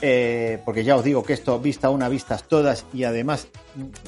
eh, 0.00 0.60
porque 0.64 0.84
ya 0.84 0.96
os 0.96 1.04
digo 1.04 1.22
que 1.22 1.32
esto, 1.32 1.58
vista 1.58 1.90
una, 1.90 2.08
vistas 2.08 2.44
todas 2.48 2.84
y 2.92 3.04
además 3.04 3.48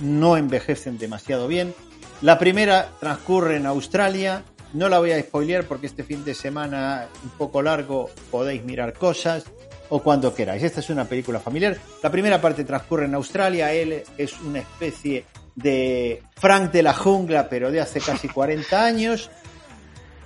no 0.01 0.37
envejecen 0.37 0.99
demasiado 0.99 1.49
bien. 1.49 1.75
La 2.23 2.39
primera 2.39 2.91
transcurre 3.01 3.57
en 3.57 3.67
Australia. 3.67 4.45
No 4.73 4.89
la 4.89 4.99
voy 4.99 5.13
a 5.13 5.21
spoilear 5.21 5.65
porque 5.65 5.87
este 5.87 6.03
fin 6.03 6.25
de 6.25 6.35
semana 6.35 7.07
un 7.23 7.31
poco 7.31 7.63
largo 7.63 8.11
podéis 8.31 8.65
mirar 8.65 8.95
cosas 8.95 9.45
o 9.89 10.03
cuando 10.03 10.35
queráis. 10.35 10.63
Esta 10.63 10.81
es 10.81 10.91
una 10.91 11.05
película 11.05 11.41
familiar. 11.41 11.77
La 12.03 12.11
primera 12.11 12.41
parte 12.41 12.65
transcurre 12.65 13.07
en 13.07 13.15
Australia. 13.15 13.73
Él 13.73 14.03
es 14.17 14.41
una 14.41 14.61
especie 14.61 15.25
de 15.55 16.23
Frank 16.37 16.71
de 16.73 16.83
la 16.83 16.95
jungla, 16.95 17.49
pero 17.49 17.71
de 17.71 17.81
hace 17.81 18.01
casi 18.01 18.29
40 18.33 18.85
años. 18.85 19.31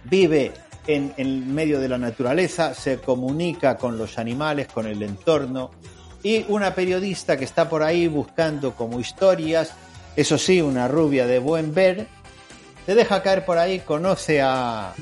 Vive 0.05 0.53
en, 0.87 1.13
en 1.17 1.55
medio 1.55 1.79
de 1.79 1.89
la 1.89 1.99
naturaleza, 1.99 2.75
se 2.75 2.99
comunica 2.99 3.77
con 3.77 3.99
los 3.99 4.19
animales, 4.19 4.69
con 4.69 4.87
el 4.87 5.03
entorno. 5.03 5.71
Y 6.23 6.45
una 6.49 6.75
periodista 6.75 7.37
que 7.37 7.45
está 7.45 7.69
por 7.69 7.83
ahí 7.83 8.07
buscando 8.07 8.75
como 8.75 9.01
historias, 9.01 9.73
eso 10.17 10.37
sí, 10.37 10.61
una 10.61 10.89
rubia 10.89 11.27
de 11.27 11.39
buen 11.39 11.73
ver, 11.73 12.07
se 12.85 12.95
deja 12.95 13.23
caer 13.23 13.45
por 13.45 13.57
ahí, 13.57 13.81
conoce 13.81 14.43
a, 14.43 14.95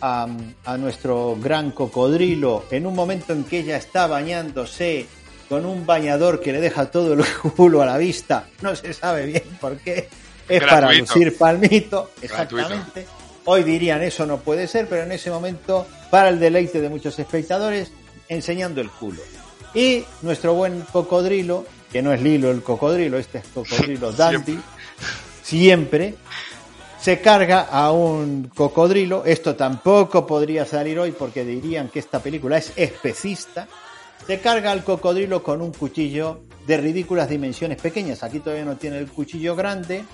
a, 0.00 0.26
a 0.64 0.76
nuestro 0.76 1.36
gran 1.40 1.70
cocodrilo 1.72 2.64
en 2.70 2.86
un 2.86 2.94
momento 2.94 3.32
en 3.32 3.44
que 3.44 3.60
ella 3.60 3.76
está 3.76 4.06
bañándose 4.06 5.06
con 5.48 5.66
un 5.66 5.84
bañador 5.84 6.40
que 6.40 6.52
le 6.52 6.60
deja 6.60 6.90
todo 6.90 7.14
el 7.14 7.24
culo 7.56 7.82
a 7.82 7.86
la 7.86 7.98
vista, 7.98 8.46
no 8.62 8.76
se 8.76 8.94
sabe 8.94 9.26
bien 9.26 9.42
por 9.60 9.76
qué, 9.78 10.08
es 10.48 10.62
para 10.62 10.92
lucir 10.92 11.36
palmito, 11.36 12.10
Gratuito. 12.20 12.22
exactamente. 12.22 13.06
Hoy 13.46 13.64
dirían 13.64 14.02
eso 14.02 14.26
no 14.26 14.38
puede 14.38 14.68
ser, 14.68 14.86
pero 14.88 15.02
en 15.02 15.12
ese 15.12 15.30
momento, 15.30 15.86
para 16.10 16.28
el 16.28 16.38
deleite 16.38 16.80
de 16.80 16.88
muchos 16.88 17.18
espectadores, 17.18 17.90
enseñando 18.28 18.80
el 18.80 18.90
culo. 18.90 19.22
Y 19.74 20.04
nuestro 20.22 20.54
buen 20.54 20.82
cocodrilo, 20.82 21.64
que 21.90 22.02
no 22.02 22.12
es 22.12 22.20
Lilo 22.20 22.50
el 22.50 22.62
cocodrilo, 22.62 23.18
este 23.18 23.38
es 23.38 23.44
cocodrilo 23.54 24.12
Dandy, 24.12 24.58
siempre 25.42 26.14
se 27.00 27.20
carga 27.20 27.62
a 27.62 27.92
un 27.92 28.50
cocodrilo. 28.54 29.24
Esto 29.24 29.56
tampoco 29.56 30.26
podría 30.26 30.66
salir 30.66 30.98
hoy 30.98 31.12
porque 31.12 31.44
dirían 31.44 31.88
que 31.88 31.98
esta 31.98 32.20
película 32.20 32.58
es 32.58 32.72
especista. 32.76 33.66
Se 34.26 34.40
carga 34.40 34.70
al 34.70 34.84
cocodrilo 34.84 35.42
con 35.42 35.62
un 35.62 35.72
cuchillo 35.72 36.42
de 36.66 36.76
ridículas 36.76 37.28
dimensiones 37.28 37.80
pequeñas. 37.80 38.22
Aquí 38.22 38.40
todavía 38.40 38.66
no 38.66 38.76
tiene 38.76 38.98
el 38.98 39.10
cuchillo 39.10 39.56
grande. 39.56 40.04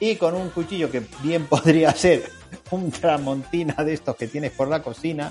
Y 0.00 0.16
con 0.16 0.34
un 0.34 0.48
cuchillo 0.50 0.90
que 0.90 1.02
bien 1.22 1.46
podría 1.48 1.92
ser 1.92 2.24
un 2.70 2.90
tramontina 2.90 3.84
de 3.84 3.92
estos 3.92 4.16
que 4.16 4.26
tienes 4.26 4.52
por 4.52 4.68
la 4.68 4.82
cocina, 4.82 5.30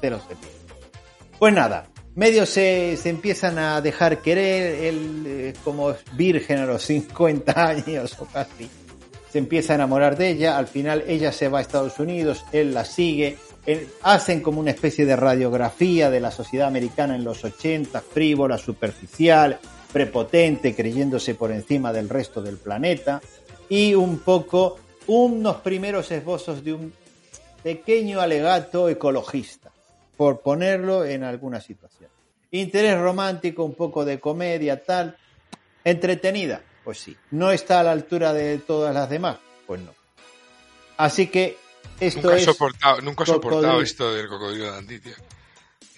te 0.00 0.10
lo 0.10 0.18
sé. 0.18 0.34
Pues 1.38 1.54
nada, 1.54 1.86
medios 2.14 2.48
se, 2.48 2.96
se 2.96 3.08
empiezan 3.08 3.58
a 3.58 3.80
dejar 3.80 4.18
querer, 4.18 4.84
él 4.84 5.54
como 5.64 5.94
virgen 6.12 6.58
a 6.58 6.66
los 6.66 6.82
50 6.82 7.52
años 7.68 8.16
o 8.20 8.26
casi, 8.26 8.68
se 9.32 9.38
empieza 9.38 9.72
a 9.72 9.76
enamorar 9.76 10.16
de 10.18 10.28
ella, 10.28 10.58
al 10.58 10.66
final 10.68 11.04
ella 11.08 11.32
se 11.32 11.48
va 11.48 11.58
a 11.58 11.62
Estados 11.62 11.98
Unidos, 11.98 12.44
él 12.52 12.74
la 12.74 12.84
sigue, 12.84 13.38
él- 13.64 13.88
hacen 14.02 14.40
como 14.42 14.60
una 14.60 14.70
especie 14.72 15.06
de 15.06 15.16
radiografía 15.16 16.10
de 16.10 16.20
la 16.20 16.30
sociedad 16.30 16.68
americana 16.68 17.16
en 17.16 17.24
los 17.24 17.42
80, 17.42 18.00
frívola, 18.02 18.58
superficial, 18.58 19.58
prepotente, 19.92 20.74
creyéndose 20.74 21.34
por 21.34 21.50
encima 21.52 21.92
del 21.92 22.08
resto 22.08 22.42
del 22.42 22.56
planeta, 22.58 23.20
y 23.68 23.94
un 23.94 24.18
poco 24.18 24.78
unos 25.06 25.56
primeros 25.56 26.10
esbozos 26.10 26.62
de 26.62 26.74
un 26.74 26.92
pequeño 27.62 28.20
alegato 28.20 28.88
ecologista, 28.88 29.70
por 30.16 30.40
ponerlo 30.40 31.04
en 31.04 31.24
alguna 31.24 31.60
situación. 31.60 32.10
Interés 32.50 32.98
romántico, 32.98 33.64
un 33.64 33.74
poco 33.74 34.04
de 34.04 34.20
comedia, 34.20 34.82
tal. 34.84 35.16
Entretenida, 35.84 36.60
pues 36.84 36.98
sí. 36.98 37.16
No 37.30 37.50
está 37.52 37.80
a 37.80 37.82
la 37.82 37.92
altura 37.92 38.32
de 38.32 38.58
todas 38.58 38.94
las 38.94 39.08
demás, 39.10 39.38
pues 39.66 39.80
no. 39.80 39.94
Así 40.96 41.26
que 41.28 41.56
esto 42.00 42.20
Nunca 42.22 42.34
he 42.36 42.38
es 42.38 42.44
soportado, 42.44 43.00
nunca 43.00 43.24
he 43.24 43.26
soportado 43.26 43.62
Cocodrilo. 43.62 43.82
esto 43.82 44.14
del 44.14 44.28
cocodrilo 44.28 44.70
Dandy, 44.72 44.98
tío. 45.00 45.14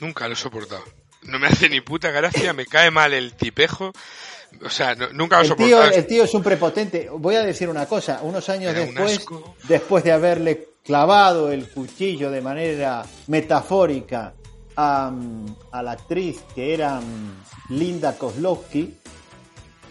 Nunca 0.01 0.27
lo 0.28 0.35
he 0.35 0.36
soportado. 0.36 0.85
No 1.23 1.39
me 1.39 1.47
hace 1.47 1.69
ni 1.69 1.81
puta 1.81 2.11
gracia, 2.11 2.52
me 2.52 2.66
cae 2.66 2.90
mal 2.90 3.12
el 3.15 3.35
tipejo. 3.35 3.93
O 4.65 4.70
sea, 4.70 4.94
no- 4.94 5.09
nunca 5.12 5.36
lo 5.39 5.43
he 5.43 5.47
El 5.48 5.56
tío, 5.56 5.66
soportado. 5.69 5.97
el 5.97 6.06
tío 6.06 6.24
es 6.24 6.35
un 6.35 6.43
prepotente. 6.43 7.09
Voy 7.11 7.35
a 7.36 7.43
decir 7.43 7.69
una 7.69 7.86
cosa. 7.86 8.20
Unos 8.23 8.48
años 8.48 8.73
un 8.77 8.94
después, 8.94 9.24
después 9.66 10.05
de 10.05 10.12
haberle 10.12 10.69
clavado 10.85 11.51
el 11.51 11.69
cuchillo 11.69 12.31
de 12.31 12.40
manera 12.43 13.05
metafórica 13.28 14.35
a, 14.77 15.11
mm, 15.11 15.56
a 15.73 15.82
la 15.82 15.93
actriz 15.93 16.43
que 16.55 16.74
era 16.74 17.01
mm, 17.01 17.44
Linda 17.70 18.16
Kozlowski, 18.19 18.94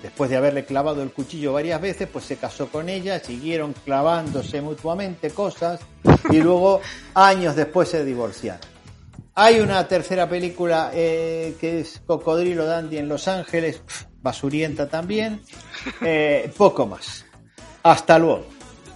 después 0.03 0.29
de 0.29 0.35
haberle 0.35 0.65
clavado 0.65 1.01
el 1.01 1.11
cuchillo 1.11 1.53
varias 1.53 1.81
veces, 1.81 2.09
pues 2.11 2.25
se 2.25 2.35
casó 2.35 2.67
con 2.67 2.89
ella, 2.89 3.19
siguieron 3.19 3.73
clavándose 3.73 4.61
mutuamente 4.61 5.31
cosas 5.31 5.79
y 6.29 6.41
luego 6.41 6.81
años 7.15 7.55
después 7.55 7.89
se 7.89 8.03
divorciaron. 8.03 8.61
Hay 9.35 9.61
una 9.61 9.87
tercera 9.87 10.29
película 10.29 10.91
eh, 10.93 11.55
que 11.59 11.79
es 11.79 12.01
Cocodrilo 12.05 12.65
Dandy 12.65 12.97
en 12.97 13.07
Los 13.07 13.27
Ángeles, 13.27 13.81
basurienta 14.21 14.87
también, 14.89 15.41
eh, 16.01 16.51
poco 16.55 16.85
más. 16.85 17.25
Hasta 17.81 18.19
luego. 18.19 18.45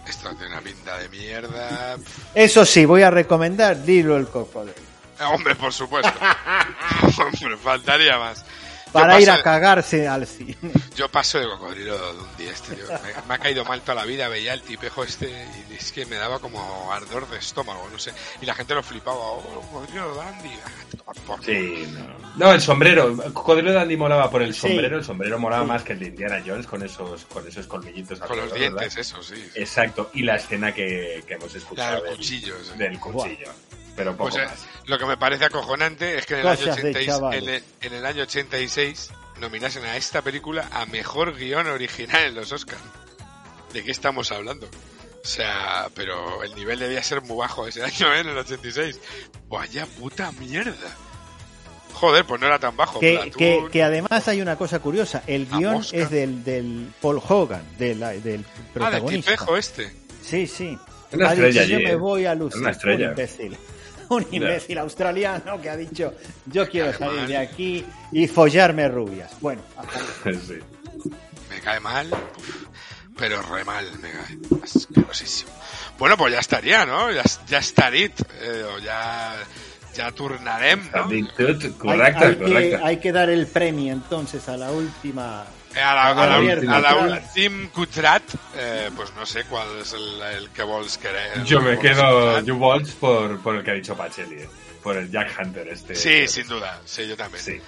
Esto 0.07 0.29
tiene 0.35 0.53
una 0.53 0.61
pinta 0.61 0.97
de 0.97 1.09
mierda. 1.09 1.97
Eso 2.35 2.65
sí, 2.65 2.85
voy 2.85 3.01
a 3.01 3.09
recomendar 3.09 3.77
Lilo 3.77 4.17
el 4.17 4.27
Cocodrilo. 4.27 4.75
Eh, 5.19 5.23
Hombre, 5.23 5.55
por 5.55 5.71
supuesto. 5.73 6.11
Hombre, 7.17 7.57
faltaría 7.57 8.19
más. 8.19 8.45
Yo 8.97 9.01
Para 9.01 9.19
ir 9.21 9.27
paso- 9.27 9.39
a 9.39 9.43
cagarse 9.43 10.07
al 10.07 10.25
cine. 10.27 10.55
Yo 10.95 11.09
paso 11.09 11.39
de 11.39 11.45
cocodrilo 11.47 11.97
de 12.13 12.19
un 12.19 12.37
día 12.37 12.51
este, 12.51 12.75
tío. 12.75 12.85
Me, 12.87 13.27
me 13.27 13.33
ha 13.35 13.37
caído 13.37 13.63
mal 13.65 13.81
toda 13.81 13.95
la 13.95 14.05
vida, 14.05 14.27
veía 14.27 14.53
el 14.53 14.61
tipejo 14.61 15.03
este 15.03 15.29
y 15.71 15.75
es 15.75 15.91
que 15.91 16.05
me 16.05 16.15
daba 16.15 16.39
como 16.39 16.91
ardor 16.91 17.29
de 17.29 17.37
estómago, 17.37 17.87
no 17.91 17.99
sé. 17.99 18.11
Y 18.41 18.45
la 18.45 18.55
gente 18.55 18.73
lo 18.73 18.81
flipaba, 18.83 19.17
oh, 19.17 19.41
cocodrilo 19.71 20.15
Dandy. 20.15 20.49
Ah, 21.07 21.13
Sí, 21.43 21.87
no. 21.93 22.05
No, 22.47 22.51
el 22.53 22.61
sombrero. 22.61 23.07
El 23.23 23.33
Cocodrilo 23.33 23.71
Dandy 23.73 23.95
molaba 23.97 24.29
por 24.29 24.41
el 24.41 24.53
Sí. 24.53 24.61
sombrero. 24.61 24.97
El 24.97 25.03
sombrero 25.03 25.39
molaba 25.39 25.63
Sí. 25.63 25.67
más 25.69 25.83
que 25.83 25.93
el 25.93 25.99
de 25.99 26.05
Indiana 26.07 26.43
Jones 26.45 26.67
con 26.67 26.83
esos, 26.83 27.25
con 27.25 27.47
esos 27.47 27.65
colmillitos. 27.67 28.19
Con 28.19 28.37
los 28.37 28.53
dientes, 28.53 28.73
¿verdad? 28.95 28.99
eso, 28.99 29.23
sí. 29.23 29.35
Exacto. 29.55 30.09
Y 30.13 30.23
la 30.23 30.35
escena 30.35 30.73
que, 30.73 31.23
que 31.27 31.35
hemos 31.35 31.53
escuchado. 31.55 32.03
del 32.03 32.15
cuchillo, 32.17 32.55
sí. 32.63 32.77
Del 32.77 32.99
cuchillo. 32.99 33.51
Pero 33.97 34.15
poco 34.15 34.29
Pues, 34.29 34.43
eh, 34.43 34.47
más. 34.47 34.65
lo 34.85 34.97
que 34.97 35.05
me 35.05 35.17
parece 35.17 35.43
acojonante 35.45 36.17
es 36.17 36.25
que 36.25 36.35
en 36.35 36.39
el, 36.41 36.47
año 36.47 36.57
Cosas 36.59 36.75
de 36.77 36.81
86, 36.91 37.07
chavales. 37.07 37.43
en, 37.43 37.49
el, 37.49 37.63
en 37.81 37.93
el 37.93 38.05
año 38.05 38.23
86 38.23 39.09
nominasen 39.41 39.83
a 39.85 39.97
esta 39.97 40.21
película 40.21 40.69
a 40.71 40.85
mejor 40.85 41.35
guion 41.35 41.67
original 41.67 42.23
en 42.23 42.35
los 42.35 42.51
Oscars. 42.53 42.81
¿De 43.73 43.83
qué 43.83 43.91
estamos 43.91 44.31
hablando? 44.31 44.67
O 44.67 45.27
sea, 45.27 45.89
pero 45.93 46.41
el 46.43 46.55
nivel 46.55 46.79
debía 46.79 47.03
ser 47.03 47.21
muy 47.21 47.35
bajo 47.37 47.67
ese 47.67 47.83
año, 47.83 48.13
¿eh? 48.13 48.19
En 48.21 48.29
el 48.29 48.37
86. 48.37 48.99
Vaya 49.49 49.85
puta 49.85 50.31
mierda. 50.33 50.73
Joder, 51.93 52.25
pues 52.25 52.39
no 52.39 52.45
era 52.47 52.59
tan 52.59 52.77
bajo. 52.77 52.99
Que, 52.99 53.13
Platoon. 53.13 53.31
que, 53.33 53.67
que 53.71 53.83
además 53.83 54.27
hay 54.27 54.39
una 54.41 54.55
cosa 54.55 54.77
curiosa. 54.79 55.23
El 55.25 55.47
guion 55.47 55.83
es 55.91 56.09
del, 56.11 56.43
del 56.43 56.93
Paul 57.01 57.19
Hogan, 57.27 57.63
del 57.79 58.03
Ah, 58.03 58.11
del 58.11 58.45
protagonista. 58.73 59.31
tipejo 59.31 59.57
este. 59.57 59.91
Sí, 60.21 60.45
sí. 60.45 60.77
Una 61.11 61.29
estrella 61.33 61.63
yo 61.65 61.77
me 61.79 61.91
¿eh? 61.91 61.95
voy 61.95 62.25
a 62.25 62.35
lucir. 62.35 62.61
Una 62.61 62.69
estrella. 62.71 63.05
Un 63.05 63.11
imbécil. 63.11 63.57
Un 64.09 64.25
imbécil 64.31 64.77
australiano 64.77 65.59
que 65.61 65.69
ha 65.69 65.75
dicho, 65.75 66.13
yo 66.45 66.69
quiero 66.69 66.93
salir 66.93 67.27
de 67.27 67.37
aquí 67.37 67.85
y 68.11 68.27
follarme 68.27 68.87
rubias. 68.87 69.39
Bueno, 69.41 69.61
hasta 69.75 69.99
luego. 69.99 70.41
Sí. 70.47 71.11
Me 71.49 71.61
cae 71.61 71.79
mal, 71.79 72.09
pero 73.17 73.41
re 73.41 73.63
mal 73.63 73.85
me 73.99 74.09
cae. 74.11 74.61
Asquerosísimo. 74.63 75.51
Bueno, 75.97 76.17
pues 76.17 76.33
ya 76.33 76.39
estaría, 76.39 76.85
¿no? 76.85 77.11
Ya, 77.11 77.23
ya 77.47 77.59
estaría. 77.59 78.05
Eh, 78.05 78.63
o 78.75 78.79
ya, 78.79 79.35
ya 79.93 80.11
turnarem, 80.11 80.89
¿no? 80.93 81.03
Correcte, 81.77 82.25
hay, 82.25 82.31
hay 82.31 82.35
correcte. 82.35 82.69
Que, 82.69 82.79
hay 82.83 82.97
que 82.97 83.11
dar 83.11 83.29
el 83.29 83.47
premio 83.47 83.93
entonces 83.93 84.47
a 84.47 84.57
la 84.57 84.71
última. 84.71 85.45
Eh, 85.77 85.81
A 85.81 85.93
la, 85.93 86.07
a 86.09 86.27
la, 86.27 86.39
última. 86.39 86.75
a 86.77 86.79
la 86.81 86.95
última 86.95 87.69
Cutrat, 87.71 88.23
eh, 88.55 88.89
pues 88.95 89.13
no 89.15 89.25
sé 89.25 89.43
cuál 89.45 89.67
es 89.81 89.93
el, 89.93 90.21
el 90.37 90.49
que 90.49 90.63
vols 90.63 90.97
querer. 90.97 91.43
Yo 91.43 91.61
me 91.61 91.75
vols 91.75 91.81
quedo. 91.81 92.39
You 92.41 92.55
Waltz 92.55 92.93
por, 92.95 93.39
por 93.41 93.55
el 93.55 93.63
que 93.63 93.71
ha 93.71 93.73
dicho 93.75 93.95
Pacheli. 93.95 94.35
eh. 94.41 94.49
Por 94.81 94.95
el 94.97 95.11
Jack 95.11 95.37
Hunter 95.39 95.67
este. 95.67 95.95
Sí, 95.95 96.27
sin 96.27 96.47
duda. 96.47 96.79
Sí, 96.85 97.07
yo 97.07 97.15
también. 97.17 97.43
Sí. 97.43 97.59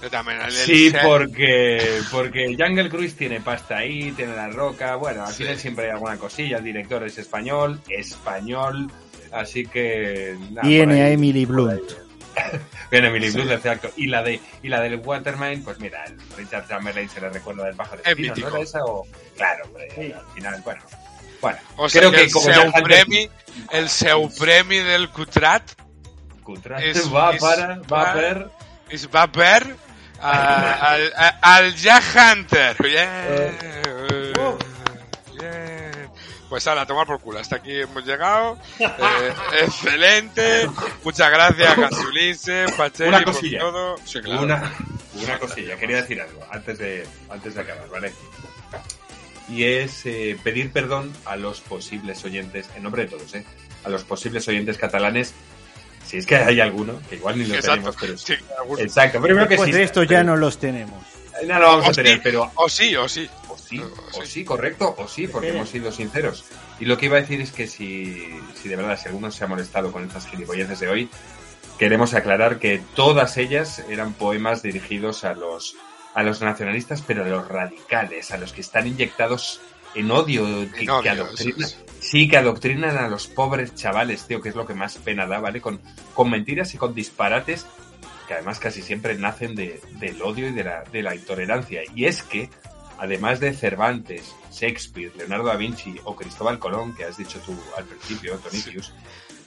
Yo 0.00 0.08
también. 0.10 0.40
El- 0.40 0.52
Sí, 0.52 0.92
porque, 1.02 2.00
porque 2.12 2.56
Jungle 2.58 2.88
Cruise 2.88 3.16
tiene 3.16 3.40
pasta 3.40 3.78
ahí, 3.78 4.12
tiene 4.12 4.34
la 4.36 4.48
roca, 4.48 4.94
bueno, 4.94 5.26
al 5.26 5.32
final 5.34 5.58
siempre 5.58 5.86
hay 5.86 5.90
alguna 5.90 6.16
cosilla, 6.16 6.58
el 6.58 6.64
director 6.64 7.02
es 7.04 7.18
español, 7.18 7.80
español, 7.88 8.90
así 9.32 9.66
que... 9.66 10.36
nada, 10.50 10.60
por 10.62 10.68
Viene 10.68 11.02
a. 11.02 11.10
Emily 11.10 11.44
Blunt. 11.46 11.90
Viene 12.90 13.08
Emily 13.08 13.30
Sí. 13.30 13.36
Blunt, 13.36 13.52
exacto. 13.52 13.90
Y 13.96 14.06
la, 14.06 14.22
de, 14.22 14.40
y 14.62 14.68
la 14.68 14.80
del 14.80 14.96
Waterman, 14.96 15.62
pues 15.62 15.78
mira, 15.80 16.04
el 16.04 16.18
Richard 16.36 16.66
Chamberlain 16.68 17.08
se 17.08 17.20
le 17.20 17.28
recuerda 17.30 17.64
del 17.64 17.76
pájaro 17.76 18.02
de 18.02 18.10
Es 18.10 18.18
Espino, 18.18 18.34
¿no 18.36 18.48
era 18.56 18.60
esa? 18.64 18.84
O, 18.84 19.06
claro, 19.36 19.64
hombre, 19.66 19.88
al 20.14 20.34
final, 20.34 20.60
bueno. 20.64 20.82
Bueno, 21.40 21.58
O 21.76 21.88
sea, 21.88 22.00
creo 22.00 22.10
que, 22.10 22.16
que, 22.16 22.22
el 22.24 22.32
como 22.32 22.52
seu 22.52 22.72
premi, 22.82 23.30
el 23.70 23.88
seu 23.88 24.28
premi 24.36 24.78
del 24.78 25.08
Cutrat 25.10 25.62
Cutrat 26.42 26.80
és- 26.82 27.06
va 27.14 27.32
és- 27.32 27.40
para, 27.40 27.76
va 27.76 28.04
va- 28.04 28.12
per... 28.12 28.50
es 28.88 29.06
va 29.08 29.26
per 29.30 29.76
a- 30.20 30.72
al, 30.94 31.12
a- 31.16 31.38
al 31.42 31.74
Jack 31.76 32.02
Hunter. 32.16 32.76
Bien, 32.82 33.56
bien. 35.38 35.77
Pues 36.48 36.66
a 36.66 36.86
tomar 36.86 37.06
por 37.06 37.20
culo. 37.20 37.38
Hasta 37.38 37.56
aquí 37.56 37.80
hemos 37.80 38.04
llegado. 38.06 38.58
Eh, 38.78 38.88
excelente. 39.62 40.68
Muchas 41.04 41.30
gracias, 41.30 41.74
Cansulise, 41.74 42.66
Pacheli, 42.76 43.08
Una 43.08 43.22
por 43.22 43.34
todo. 43.58 43.96
Sí, 44.04 44.20
claro. 44.20 44.42
Una, 44.42 44.72
una 45.22 45.38
cosilla, 45.38 45.76
quería 45.76 45.96
decir 45.96 46.20
algo 46.20 46.40
antes 46.50 46.78
de, 46.78 47.06
antes 47.28 47.54
de 47.54 47.60
acabar, 47.60 47.88
¿vale? 47.90 48.12
Y 49.48 49.64
es 49.64 50.04
eh, 50.06 50.38
pedir 50.42 50.72
perdón 50.72 51.12
a 51.24 51.36
los 51.36 51.60
posibles 51.60 52.24
oyentes, 52.24 52.68
en 52.76 52.82
nombre 52.82 53.04
de 53.04 53.10
todos, 53.10 53.34
¿eh? 53.34 53.44
A 53.84 53.88
los 53.88 54.04
posibles 54.04 54.46
oyentes 54.48 54.76
catalanes, 54.78 55.34
si 56.06 56.18
es 56.18 56.26
que 56.26 56.36
hay 56.36 56.60
alguno, 56.60 57.00
que 57.08 57.16
igual 57.16 57.38
ni 57.38 57.44
lo 57.46 57.54
Exacto. 57.54 57.92
tenemos, 57.92 57.96
pero 58.00 58.18
Sí. 58.18 58.34
Exacto, 58.78 59.20
primero 59.20 59.46
que 59.46 59.54
Después 59.54 59.70
sí. 59.70 59.76
de 59.76 59.82
esto 59.84 60.02
ya 60.02 60.22
no 60.22 60.36
los 60.36 60.58
tenemos. 60.58 61.02
No 61.46 61.58
lo 61.60 61.66
vamos 61.68 61.86
O 61.86 61.90
a 61.90 61.92
tener, 61.92 62.14
sí, 62.14 62.20
pero 62.22 62.50
O 62.56 62.68
sí, 62.68 62.96
o 62.96 63.08
sí. 63.08 63.28
O 63.76 63.80
sí, 63.80 63.82
o 64.14 64.24
sí, 64.24 64.44
correcto, 64.44 64.94
o 64.96 65.08
sí, 65.08 65.28
porque 65.28 65.50
hemos 65.50 65.68
sido 65.68 65.92
sinceros. 65.92 66.44
Y 66.80 66.86
lo 66.86 66.96
que 66.96 67.06
iba 67.06 67.18
a 67.18 67.20
decir 67.20 67.40
es 67.40 67.52
que 67.52 67.66
si, 67.66 68.26
si 68.54 68.68
de 68.68 68.76
verdad, 68.76 68.98
si 68.98 69.08
alguno 69.08 69.30
se 69.30 69.44
ha 69.44 69.46
molestado 69.46 69.92
con 69.92 70.04
estas 70.04 70.26
gilipolleces 70.26 70.80
de 70.80 70.88
hoy, 70.88 71.10
queremos 71.78 72.14
aclarar 72.14 72.58
que 72.58 72.80
todas 72.94 73.36
ellas 73.36 73.84
eran 73.88 74.14
poemas 74.14 74.62
dirigidos 74.62 75.24
a 75.24 75.34
los, 75.34 75.76
a 76.14 76.22
los 76.22 76.40
nacionalistas, 76.40 77.02
pero 77.02 77.24
a 77.24 77.28
los 77.28 77.46
radicales, 77.46 78.30
a 78.30 78.38
los 78.38 78.52
que 78.52 78.60
están 78.60 78.86
inyectados 78.86 79.60
en 79.94 80.10
odio, 80.10 80.44
que, 80.72 80.82
En 80.82 80.90
odio, 80.90 81.02
que 81.02 81.10
adoctrinan, 81.10 81.60
eso 81.60 81.76
sí, 82.00 82.28
que 82.28 82.36
adoctrinan 82.36 82.96
a 82.96 83.08
los 83.08 83.26
pobres 83.26 83.74
chavales, 83.74 84.26
tío, 84.26 84.40
que 84.40 84.50
es 84.50 84.54
lo 84.54 84.66
que 84.66 84.74
más 84.74 84.96
pena 84.98 85.26
da, 85.26 85.40
¿vale? 85.40 85.60
Con, 85.60 85.80
con 86.14 86.30
mentiras 86.30 86.74
y 86.74 86.78
con 86.78 86.94
disparates 86.94 87.66
que 88.28 88.34
además 88.34 88.60
casi 88.60 88.82
siempre 88.82 89.16
nacen 89.16 89.56
de, 89.56 89.80
del 89.98 90.20
odio 90.22 90.48
y 90.48 90.52
de 90.52 90.62
la, 90.62 90.84
de 90.84 91.02
la 91.02 91.16
intolerancia. 91.16 91.80
Y 91.94 92.04
es 92.04 92.22
que, 92.22 92.50
además 92.98 93.40
de 93.40 93.52
Cervantes, 93.52 94.34
Shakespeare, 94.52 95.12
Leonardo 95.16 95.46
da 95.46 95.56
Vinci 95.56 95.96
o 96.04 96.16
Cristóbal 96.16 96.58
Colón, 96.58 96.94
que 96.94 97.04
has 97.04 97.16
dicho 97.16 97.38
tú 97.40 97.56
al 97.76 97.84
principio, 97.84 98.36
Tonicius, 98.38 98.92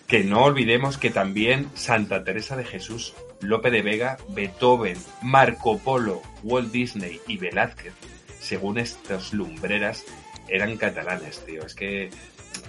que 0.08 0.24
no 0.24 0.44
olvidemos 0.44 0.98
que 0.98 1.10
también 1.10 1.70
Santa 1.74 2.24
Teresa 2.24 2.56
de 2.56 2.66
Jesús, 2.66 3.14
Lope 3.42 3.72
de 3.72 3.82
Vega, 3.82 4.18
Beethoven, 4.30 4.98
Marco 5.22 5.78
Polo, 5.80 6.22
Walt 6.44 6.72
Disney 6.72 7.22
y 7.28 7.38
Velázquez, 7.38 7.94
según 8.40 8.78
estas 8.78 9.34
lumbreras, 9.34 10.04
eran 10.48 10.78
catalanes, 10.78 11.46
tío. 11.46 11.66
Es 11.66 11.76
que, 11.76 12.10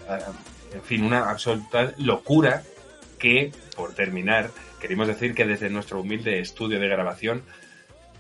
ah, 0.09 0.19
en 0.73 0.83
fin, 0.83 1.05
una 1.05 1.31
absoluta 1.31 1.93
locura 1.99 2.63
que, 3.19 3.53
por 3.77 3.95
terminar, 3.95 4.51
queremos 4.81 5.09
decir 5.09 5.35
que 5.35 5.47
desde 5.47 5.71
nuestro 5.71 6.01
humilde 6.01 6.41
estudio 6.41 6.79
de 6.79 6.89
grabación, 6.89 7.43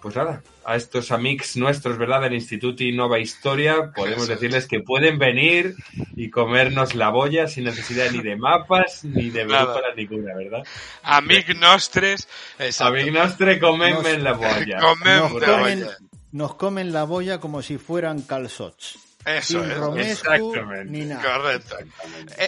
pues 0.02 0.16
nada, 0.16 0.42
a 0.64 0.74
estos 0.76 1.12
amigos 1.12 1.56
nuestros, 1.56 1.96
¿verdad? 1.96 2.20
Del 2.22 2.34
Instituto 2.34 2.82
Nova 2.92 3.18
Historia, 3.20 3.92
podemos 3.94 4.26
decirles 4.26 4.66
que 4.66 4.80
pueden 4.80 5.18
venir 5.18 5.76
y 6.16 6.28
comernos 6.30 6.94
la 6.96 7.10
boya 7.10 7.46
sin 7.46 7.64
necesidad 7.64 8.10
ni 8.10 8.20
de 8.20 8.34
mapas 8.36 9.04
ni 9.04 9.30
de 9.30 9.44
Nada. 9.46 9.64
brújula 9.64 9.94
ninguna, 9.96 10.34
¿verdad? 10.34 10.64
Amic 11.02 11.54
nostres. 11.56 12.28
exacto. 12.58 12.92
Amic 12.94 13.12
nostre, 13.12 13.60
comedme 13.60 14.14
Nos- 14.14 14.22
la 14.22 14.32
boya. 14.32 14.78
Nos 14.80 15.00
la 15.00 15.46
comen, 15.46 15.80
boya. 15.80 15.96
nos 16.32 16.54
comen 16.56 16.92
la 16.92 17.04
boya 17.04 17.38
como 17.38 17.62
si 17.62 17.78
fueran 17.78 18.22
calzots. 18.22 18.98
Eso 19.24 19.62
Sin 19.62 19.70
es. 19.70 19.76
romesco 19.78 20.32
exactamente. 20.34 20.84
ni 20.90 21.04
nada. 21.04 21.22
Correcto. 21.22 21.76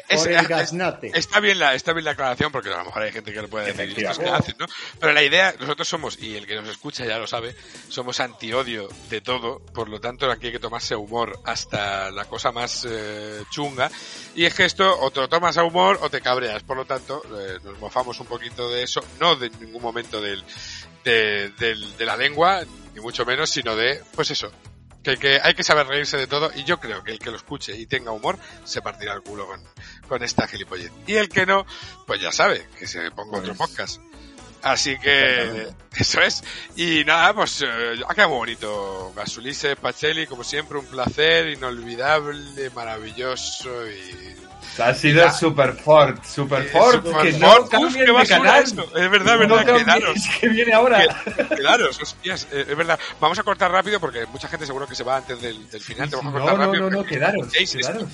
Es- 0.09 0.21
Por 0.23 0.29
el 0.33 0.37
es- 0.39 0.49
gaznate. 0.49 1.11
Está 1.15 1.39
bien, 1.41 1.59
la, 1.59 1.75
está 1.75 1.93
bien 1.93 2.05
la 2.05 2.11
aclaración 2.13 2.51
porque 2.51 2.71
a 2.71 2.79
lo 2.79 2.85
mejor 2.87 3.03
hay 3.03 3.13
gente 3.13 3.33
que 3.33 3.43
le 3.43 3.49
puede 3.49 3.73
decir 3.73 3.97
"¿Y 3.99 4.01
estos 4.03 4.19
qué 4.19 4.29
hacen, 4.29 4.55
¿no? 4.59 4.67
Pero 4.99 5.13
la 5.13 5.23
idea, 5.23 5.55
nosotros 5.61 5.87
somos, 5.87 6.19
y 6.21 6.37
el 6.37 6.47
que 6.47 6.57
nos 6.57 6.69
escucha 6.69 7.05
ya 7.07 7.19
lo 7.19 7.27
sabe, 7.29 7.55
somos 7.89 8.19
anti-odio 8.21 8.89
de 9.09 9.21
todo, 9.21 9.61
por 9.61 9.89
lo 9.89 10.01
tanto 10.01 10.31
aquí 10.31 10.47
hay 10.47 10.53
que 10.53 10.59
tomarse 10.59 10.97
humor 10.97 11.39
hasta 11.45 12.11
la 12.11 12.25
cosa 12.25 12.51
más 12.51 12.85
eh, 12.89 13.43
chunga. 13.51 13.91
Y 14.35 14.45
es 14.45 14.55
que 14.55 14.65
esto 14.65 14.99
o 15.01 15.11
te 15.13 15.21
lo 15.21 15.29
tomas 15.29 15.57
a 15.59 15.65
humor 15.65 15.99
o 16.03 16.11
te 16.11 16.21
cabreas, 16.21 16.63
por 16.65 16.77
lo 16.77 16.85
tanto 16.87 17.23
eh, 17.39 17.59
nos 17.63 17.79
mofamos 17.79 18.19
un 18.19 18.27
poquito 18.27 18.69
de 18.69 18.83
eso, 18.83 19.01
no 19.21 19.37
de 19.37 19.49
ningún 19.51 19.81
momento 19.83 20.21
del, 20.21 20.43
de, 21.05 21.51
del- 21.51 21.97
de 21.97 22.05
la 22.05 22.17
lengua, 22.17 22.63
ni 22.95 23.01
mucho 23.01 23.25
menos, 23.25 23.51
sino 23.51 23.77
de, 23.77 24.03
pues 24.15 24.31
eso, 24.33 24.51
que, 25.05 25.17
que 25.17 25.41
hay 25.41 25.55
que 25.55 25.63
saber 25.63 25.87
reírse 25.87 26.17
de 26.17 26.27
todo 26.27 26.51
y 26.55 26.65
yo 26.65 26.81
creo 26.81 27.05
que 27.05 27.13
el 27.13 27.19
que 27.21 27.31
lo 27.31 27.37
escuche 27.37 27.77
y 27.77 27.87
tenga 27.87 28.11
humor 28.11 28.39
se 28.65 28.83
partirá 28.83 29.15
el 29.15 29.23
culo 29.23 29.47
con, 29.47 29.63
con 30.09 30.23
esta 30.25 30.49
gilipollez. 30.49 30.91
Y 31.07 31.15
el 31.15 31.29
que 31.29 31.47
no, 31.47 31.65
pues 32.07 32.21
ya 32.21 32.33
sabe, 32.33 32.67
que 32.79 32.89
se 32.89 33.11
ponga 33.13 33.39
otro 33.39 33.55
podcast. 33.55 34.01
Así 34.63 34.99
que 34.99 35.69
eso 35.95 36.23
es. 36.23 36.43
Y 36.75 37.05
nada, 37.05 37.35
pues 37.35 37.61
eh, 37.61 38.01
ha 38.09 38.15
quedado 38.15 38.31
muy 38.31 38.39
bonito. 38.39 39.13
Gasulise, 39.15 39.77
Pacheli, 39.77 40.27
como 40.27 40.43
siempre, 40.43 40.79
un 40.79 40.87
placer 40.87 41.49
inolvidable, 41.49 42.71
maravilloso 42.71 43.87
y... 43.87 44.44
Ha 44.79 44.93
sido 44.95 45.31
super 45.33 45.75
fort, 45.75 46.25
super 46.25 46.65
fort, 46.69 47.05
Super 47.07 47.23
que 47.23 47.39
no 47.39 47.61
Uf, 47.61 47.95
qué 47.95 48.05
de 48.05 48.27
canal. 48.27 48.63
esto. 48.65 48.83
Es 48.97 49.11
verdad, 49.11 49.41
es 49.43 49.49
No 49.49 49.55
verdad, 49.57 49.77
quedaros. 49.77 50.17
es 50.17 50.37
que 50.41 50.49
viene 50.49 50.73
ahora. 50.73 51.05
Que- 51.25 51.57
Quedaros, 51.57 52.01
hostias, 52.03 52.49
eh, 52.51 52.67
es 52.69 52.77
verdad. 52.77 52.99
Vamos 53.21 53.39
a 53.39 53.43
cortar 53.45 53.71
rápido 53.71 54.01
porque 54.01 54.27
mucha 54.27 54.49
gente 54.49 54.67
seguro 54.67 54.87
que 54.89 54.95
se 54.95 55.05
va 55.05 55.17
antes 55.19 55.41
del, 55.41 55.71
del 55.71 55.81
final. 55.81 56.11
Te 56.11 56.17
vamos 56.17 56.35
a 56.35 56.39
No, 56.39 56.45
cortar 56.45 56.59
no, 56.59 56.67
rápido. 56.67 56.91
no, 56.91 57.05
quedaros, 57.05 57.47
quedaros. 57.53 58.05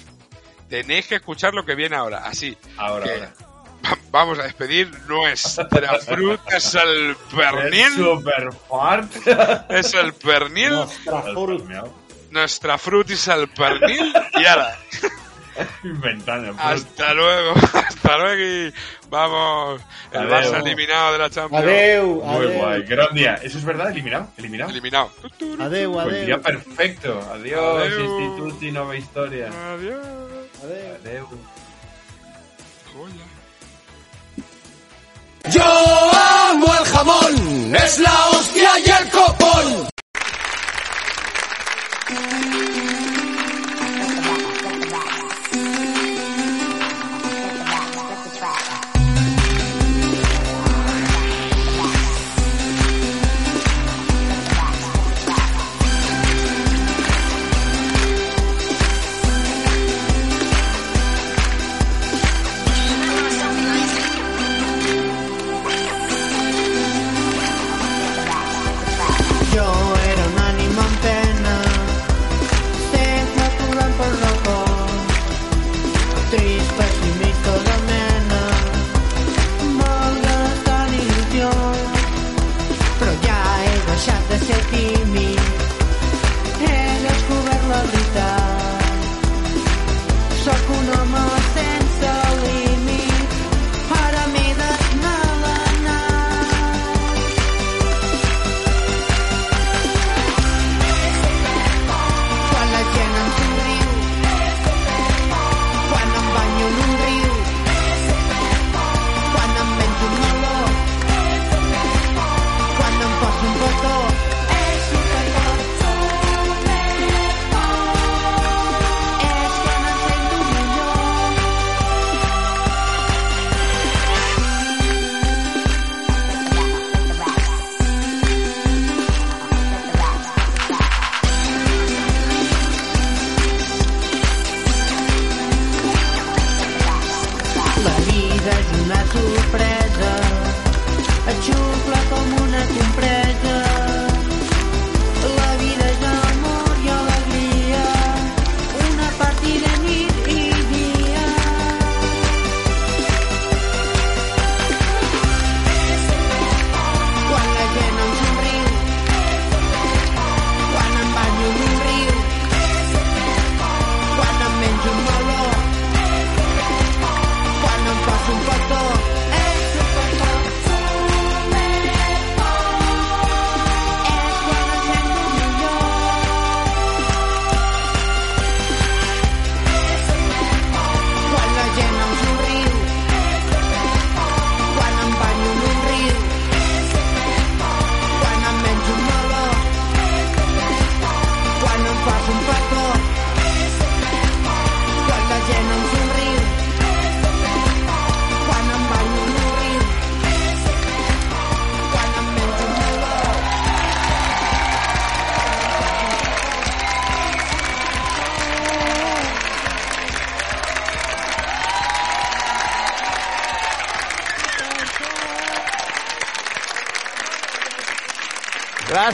Tenéis 0.68 1.06
que 1.06 1.16
escuchar 1.16 1.54
lo 1.54 1.64
que 1.64 1.74
viene 1.74 1.96
ahora, 1.96 2.18
así. 2.26 2.56
Ahora, 2.76 3.04
que 3.06 3.12
ahora. 3.12 3.32
va- 3.38 3.98
Vamos 4.10 4.38
a 4.38 4.42
despedir 4.42 4.90
nuestra 5.08 5.66
fruta 6.06 6.56
es 6.56 6.74
el 6.74 7.10
Es 7.12 7.16
pernil. 7.34 7.94
super 7.94 8.52
fort. 8.68 9.10
Es 9.70 9.94
el 9.94 10.12
pernil. 10.14 10.70
Nuestra 10.74 11.22
fruta. 11.22 11.84
Nuestra 12.30 12.78
fruta 12.78 13.12
es 13.14 13.26
el 13.28 13.48
pernil. 13.48 14.12
Y 14.34 14.44
ahora, 14.44 14.78
Inventando. 15.84 16.54
hasta 16.58 17.14
luego. 17.14 17.54
Hasta 17.74 18.18
luego 18.18 18.42
y 18.42 18.74
vamos. 19.08 19.80
El 20.12 20.20
Adeu. 20.20 20.30
Barça 20.30 20.60
eliminado 20.60 21.12
de 21.12 21.18
la 21.18 21.30
Champions. 21.30 21.64
Adeu, 21.64 22.22
Muy 22.24 22.46
adeu. 22.46 22.58
guay, 22.58 22.82
gran 22.82 23.14
día. 23.14 23.34
¿Eso 23.42 23.58
es 23.58 23.64
verdad? 23.64 23.90
¿Eliminado? 23.90 24.28
¿Eliminado? 24.38 24.70
Eliminado. 24.70 25.12
Adeu, 25.60 25.92
Pues 25.92 26.26
día 26.26 26.34
adeu. 26.36 26.42
perfecto. 26.42 27.20
Adiós, 27.32 27.82
Adeu. 27.86 28.20
Instituti 28.20 28.70
Nova 28.72 28.96
Historia. 28.96 29.48
Adiós. 29.72 30.06
Adeu. 30.64 30.94
Adeu. 30.96 31.28
Yo 35.50 35.62
amo 35.64 36.66
el 36.78 36.84
jamón, 36.86 37.74
es 37.74 37.98
la 37.98 38.26
hostia 38.28 38.70
y 38.84 38.90
el 38.90 39.10
copón. 39.10 39.88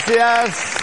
Gracias. 0.05 0.76